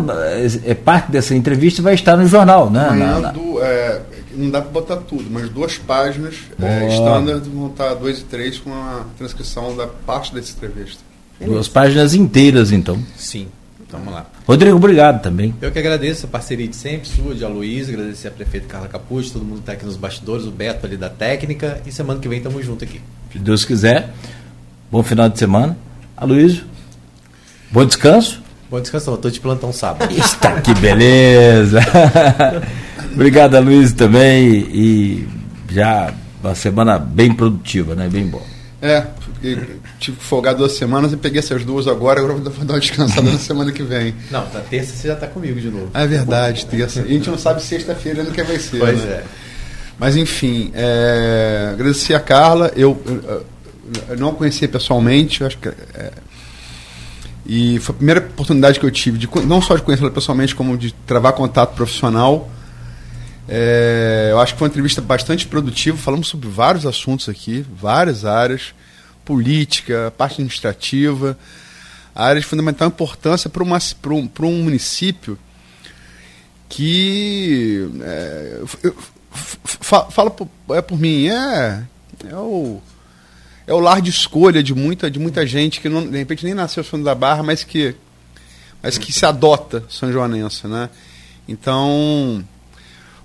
é, 0.66 0.72
é 0.72 0.74
parte 0.76 1.12
dessa 1.12 1.34
entrevista 1.34 1.82
vai 1.82 1.94
estar 1.94 2.18
no 2.18 2.28
jornal, 2.28 2.70
né? 2.70 2.88
Amanhã 2.88 3.14
na, 3.14 3.20
na... 3.20 3.32
Do, 3.32 3.64
é, 3.64 4.02
não 4.36 4.50
dá 4.50 4.62
para 4.62 4.72
botar 4.72 4.98
tudo, 4.98 5.26
mas 5.30 5.50
duas 5.50 5.78
páginas 5.78 6.36
é, 6.62 6.88
standard 6.90 7.50
vão 7.50 7.68
estar 7.68 7.94
dois 7.96 8.20
e 8.20 8.24
três 8.26 8.60
com 8.60 8.72
a 8.74 9.06
transcrição 9.18 9.76
da 9.76 9.88
parte 9.88 10.34
dessa 10.34 10.52
entrevista. 10.52 11.11
Duas 11.46 11.68
páginas 11.68 12.14
inteiras, 12.14 12.72
então. 12.72 13.00
Sim. 13.18 13.48
Então, 13.88 14.00
vamos 14.00 14.14
lá. 14.14 14.26
Rodrigo, 14.48 14.78
obrigado 14.78 15.22
também. 15.22 15.54
Eu 15.62 15.72
que 15.72 15.80
agradeço 15.80 16.26
a 16.26 16.30
parceria 16.30 16.68
de 16.68 16.76
sempre, 16.76 17.08
sua, 17.08 17.36
de 17.36 17.44
Aloysio, 17.44 17.94
agradecer 17.94 18.30
a 18.30 18.32
prefeita 18.32 18.68
Carla 18.68 18.88
Capucci, 18.88 19.34
todo 19.34 19.44
mundo 19.44 19.56
que 19.56 19.62
está 19.62 19.74
aqui 19.74 19.86
nos 19.86 19.98
bastidores, 19.98 20.46
o 20.46 20.52
Beto 20.52 20.86
ali 20.86 20.96
da 20.96 21.10
técnica, 21.10 21.82
e 21.86 21.92
semana 21.92 22.20
que 22.20 22.28
vem 22.28 22.38
estamos 22.38 22.66
juntos 22.66 22.88
aqui. 22.88 23.02
Se 23.34 23.40
Deus 23.40 23.66
quiser. 23.66 24.14
Bom 24.90 25.04
final 25.04 25.28
de 25.30 25.38
semana. 25.38 25.78
Aloysio. 26.16 26.64
Bom 27.72 27.86
descanso? 27.86 28.42
Bom 28.70 28.80
descanso, 28.80 29.14
estou 29.14 29.30
de 29.32 29.40
plantão 29.40 29.74
sábado. 29.74 30.10
Está 30.16 30.62
que 30.62 30.74
beleza! 30.76 31.80
Obrigado, 33.14 33.60
Luiz, 33.60 33.92
também. 33.92 34.68
E 34.72 35.28
já 35.70 36.14
uma 36.42 36.56
semana 36.56 36.98
bem 36.98 37.34
produtiva, 37.34 37.96
né? 37.96 38.08
Bem 38.10 38.26
boa. 38.28 38.44
É, 38.82 39.06
tive 40.00 40.18
que 40.18 40.24
folgar 40.24 40.54
duas 40.56 40.74
semanas 40.74 41.12
e 41.12 41.18
peguei 41.18 41.40
essas 41.40 41.66
duas 41.66 41.88
agora, 41.88 42.20
agora 42.20 42.34
vou 42.36 42.44
dar 42.44 42.74
uma 42.74 42.80
descansada 42.80 43.30
na 43.32 43.40
semana 43.40 43.72
que 43.72 43.84
vem. 43.84 44.14
Não, 44.30 44.42
na 44.54 44.60
terça 44.62 44.96
você 44.96 45.08
já 45.08 45.16
está 45.16 45.28
comigo 45.28 45.60
de 45.60 45.70
novo. 45.70 45.90
É 45.94 46.06
verdade, 46.06 46.66
terça. 46.66 47.02
E 47.02 47.04
a 47.04 47.08
gente 47.08 47.30
não 47.30 47.38
sabe 47.38 47.62
sexta-feira 47.62 48.24
no 48.24 48.32
que 48.32 48.44
vai 48.44 48.60
ser. 48.60 48.80
Pois 48.80 49.00
né? 49.04 49.12
é. 49.12 49.24
Mas 49.98 50.16
enfim, 50.16 50.72
é, 50.74 51.70
agradecer 51.74 52.14
a 52.16 52.20
Carla. 52.20 52.72
Eu, 52.76 53.02
eu, 53.06 53.46
eu 54.10 54.18
não 54.18 54.30
a 54.30 54.34
conhecia 54.34 54.68
pessoalmente, 54.68 55.44
acho 55.44 55.58
que. 55.58 55.68
É, 55.68 56.12
e 57.46 57.80
foi 57.80 57.94
a 57.94 57.98
primeira 57.98 58.20
oportunidade 58.20 58.80
que 58.80 58.86
eu 58.86 58.92
tive, 58.92 59.18
de, 59.18 59.28
não 59.46 59.62
só 59.62 59.76
de 59.76 59.82
conhecê-la 59.82 60.12
pessoalmente, 60.12 60.56
como 60.56 60.78
de 60.78 60.94
travar 61.06 61.34
contato 61.34 61.76
profissional. 61.76 62.50
É, 63.50 64.30
eu 64.32 64.40
acho 64.40 64.54
que 64.54 64.60
foi 64.60 64.68
uma 64.68 64.72
entrevista 64.72 65.02
bastante 65.02 65.48
produtiva. 65.48 65.98
Falamos 65.98 66.28
sobre 66.28 66.48
vários 66.48 66.86
assuntos 66.86 67.28
aqui, 67.28 67.66
várias 67.76 68.24
áreas: 68.24 68.74
política, 69.26 70.14
parte 70.18 70.34
administrativa, 70.36 71.38
áreas 72.14 72.44
de 72.44 72.50
fundamental 72.50 72.88
importância 72.88 73.50
para, 73.50 73.64
para, 74.02 74.14
um, 74.14 74.28
para 74.28 74.46
um 74.46 74.64
município 74.64 75.38
que. 76.70 77.90
É, 78.02 78.62
fala 79.32 80.30
por, 80.30 80.48
é 80.72 80.82
por 80.82 81.00
mim, 81.00 81.28
é, 81.28 81.84
é 82.30 82.36
o 82.36 82.82
é 83.72 83.74
o 83.74 83.80
lar 83.80 84.02
de 84.02 84.10
escolha 84.10 84.62
de 84.62 84.74
muita, 84.74 85.10
de 85.10 85.20
muita 85.20 85.46
gente 85.46 85.80
que 85.80 85.88
não, 85.88 86.06
de 86.06 86.18
repente 86.18 86.44
nem 86.44 86.54
nasceu 86.54 86.84
São 86.84 87.02
da 87.02 87.16
Barra, 87.16 87.42
mas 87.42 87.64
que, 87.64 87.96
mas 88.82 88.98
que 88.98 89.14
se 89.14 89.26
adota 89.26 89.84
São 89.90 90.12
Joanense, 90.12 90.68
né? 90.68 90.90
Então, 91.48 92.44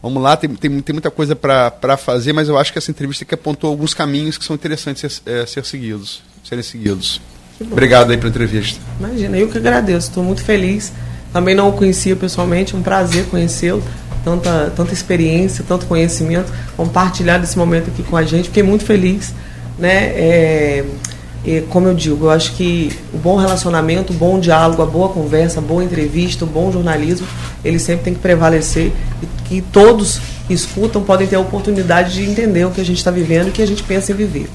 vamos 0.03 0.23
lá, 0.23 0.37
tem, 0.37 0.51
tem, 0.55 0.81
tem 0.81 0.93
muita 0.93 1.11
coisa 1.11 1.35
para 1.37 1.97
fazer, 1.97 2.33
mas 2.33 2.49
eu 2.49 2.59
acho 2.59 2.73
que 2.73 2.79
essa 2.79 2.91
entrevista 2.91 3.25
aqui 3.25 3.35
apontou 3.35 3.71
alguns 3.71 3.95
caminhos 3.95 4.39
que 4.39 4.45
são 4.45 4.55
interessantes 4.55 5.23
ser, 5.25 5.31
é, 5.31 5.47
ser 5.47 5.65
seguidos, 5.65 6.23
serem 6.45 6.63
seguidos. 6.63 7.21
Obrigado 7.61 8.11
aí 8.11 8.17
pela 8.19 8.29
entrevista. 8.29 8.81
Imagina, 9.01 9.37
eu 9.39 9.49
que 9.49 9.59
agradeço, 9.59 10.09
estou 10.09 10.23
muito 10.23 10.43
feliz. 10.43 10.93
Também 11.33 11.55
não 11.55 11.71
o 11.71 11.73
conhecia 11.73 12.15
pessoalmente, 12.15 12.75
é 12.75 12.79
um 12.79 12.83
prazer 12.83 13.27
conhecê-lo. 13.27 13.83
Tanta, 14.23 14.73
tanta 14.75 14.93
experiência, 14.93 15.65
tanto 15.67 15.87
conhecimento, 15.87 16.53
compartilhar 16.77 17.43
esse 17.43 17.57
momento 17.57 17.91
aqui 17.91 18.03
com 18.03 18.17
a 18.17 18.25
gente. 18.25 18.49
Fiquei 18.49 18.63
muito 18.63 18.85
feliz 18.85 19.33
né? 19.79 20.07
É, 20.15 20.85
é, 21.47 21.63
como 21.69 21.87
eu 21.87 21.95
digo, 21.95 22.27
eu 22.27 22.31
acho 22.31 22.53
que 22.55 22.91
o 23.15 23.19
bom 23.19 23.37
relacionamento, 23.37 24.13
o 24.13 24.17
bom 24.17 24.41
diálogo, 24.41 24.83
a 24.83 24.87
boa 24.87 25.09
conversa, 25.09 25.61
a 25.61 25.63
boa 25.63 25.85
entrevista, 25.85 26.45
o 26.45 26.49
bom 26.49 26.73
jornalismo, 26.73 27.27
ele 27.65 27.79
sempre 27.79 28.05
tem 28.05 28.15
que 28.15 28.21
prevalecer 28.21 28.93
e 29.23 29.27
que 29.45 29.61
todos 29.61 30.21
escutam 30.51 31.03
podem 31.03 31.27
ter 31.27 31.37
a 31.37 31.41
oportunidade 31.41 32.15
de 32.15 32.29
entender 32.29 32.65
o 32.65 32.71
que 32.71 32.81
a 32.81 32.85
gente 32.85 32.99
está 32.99 33.11
vivendo 33.11 33.47
e 33.47 33.51
o 33.51 33.53
que 33.53 33.63
a 33.63 33.67
gente 33.67 33.83
pensa 33.83 34.13
em 34.13 34.15
viver. 34.17 34.49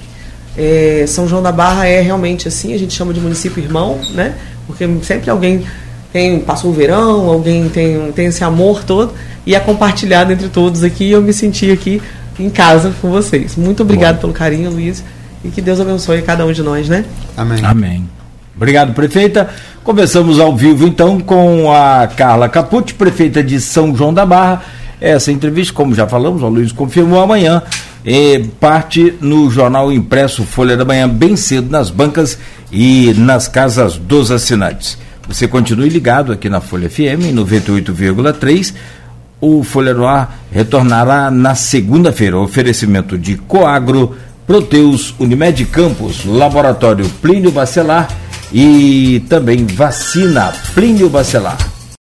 É, 0.57 1.05
São 1.07 1.27
João 1.27 1.41
da 1.41 1.51
Barra 1.51 1.87
é 1.87 2.01
realmente 2.01 2.47
assim, 2.47 2.73
a 2.73 2.77
gente 2.77 2.93
chama 2.93 3.13
de 3.13 3.21
município 3.21 3.63
irmão, 3.63 3.99
né? 4.13 4.35
Porque 4.67 4.87
sempre 5.03 5.29
alguém 5.29 5.63
tem 6.11 6.39
passou 6.41 6.71
o 6.71 6.73
verão, 6.73 7.29
alguém 7.29 7.69
tem, 7.69 8.11
tem 8.11 8.25
esse 8.27 8.43
amor 8.43 8.83
todo 8.83 9.13
e 9.45 9.55
é 9.55 9.59
compartilhado 9.59 10.33
entre 10.33 10.49
todos 10.49 10.83
aqui. 10.83 11.05
E 11.05 11.11
eu 11.11 11.21
me 11.21 11.31
senti 11.31 11.71
aqui 11.71 12.01
em 12.37 12.49
casa 12.49 12.93
com 13.01 13.09
vocês. 13.09 13.55
Muito 13.55 13.81
obrigado 13.83 14.15
Bom. 14.15 14.21
pelo 14.21 14.33
carinho, 14.33 14.69
Luiz, 14.71 15.03
e 15.43 15.49
que 15.49 15.61
Deus 15.61 15.79
abençoe 15.79 16.21
cada 16.21 16.45
um 16.45 16.51
de 16.51 16.61
nós, 16.61 16.87
né? 16.87 17.05
Amém. 17.35 17.59
Amém. 17.63 18.09
Obrigado, 18.55 18.93
prefeita. 18.93 19.49
Conversamos 19.83 20.39
ao 20.39 20.55
vivo 20.55 20.87
então 20.87 21.19
com 21.19 21.71
a 21.71 22.07
Carla 22.07 22.47
Capucci, 22.47 22.93
prefeita 22.93 23.43
de 23.43 23.59
São 23.59 23.95
João 23.95 24.13
da 24.13 24.25
Barra. 24.25 24.61
Essa 24.99 25.31
entrevista, 25.31 25.73
como 25.73 25.95
já 25.95 26.07
falamos, 26.07 26.43
o 26.43 26.47
Luiz 26.47 26.71
confirmou 26.71 27.19
amanhã, 27.19 27.63
é, 28.05 28.43
parte 28.59 29.15
no 29.19 29.49
jornal 29.49 29.91
impresso 29.91 30.43
Folha 30.43 30.77
da 30.77 30.85
Manhã, 30.85 31.09
bem 31.09 31.35
cedo 31.35 31.71
nas 31.71 31.89
bancas 31.89 32.37
e 32.71 33.11
nas 33.17 33.47
casas 33.47 33.97
dos 33.97 34.29
assinantes. 34.29 34.97
Você 35.27 35.47
continue 35.47 35.89
ligado 35.89 36.31
aqui 36.31 36.49
na 36.49 36.61
Folha 36.61 36.89
FM 36.89 37.33
98,3. 37.33 38.73
O 39.39 39.63
Folha 39.63 39.93
no 39.93 40.05
Ar 40.05 40.39
retornará 40.51 41.31
na 41.31 41.55
segunda-feira. 41.55 42.37
Oferecimento 42.37 43.17
de 43.17 43.37
Coagro, 43.37 44.15
Proteus, 44.51 45.15
Unimed 45.17 45.63
Campos, 45.67 46.25
Laboratório 46.25 47.09
Plínio 47.21 47.51
Bacelar 47.51 48.09
e 48.51 49.23
também 49.29 49.65
vacina 49.65 50.51
Plínio 50.73 51.07
Bacelar. 51.07 51.57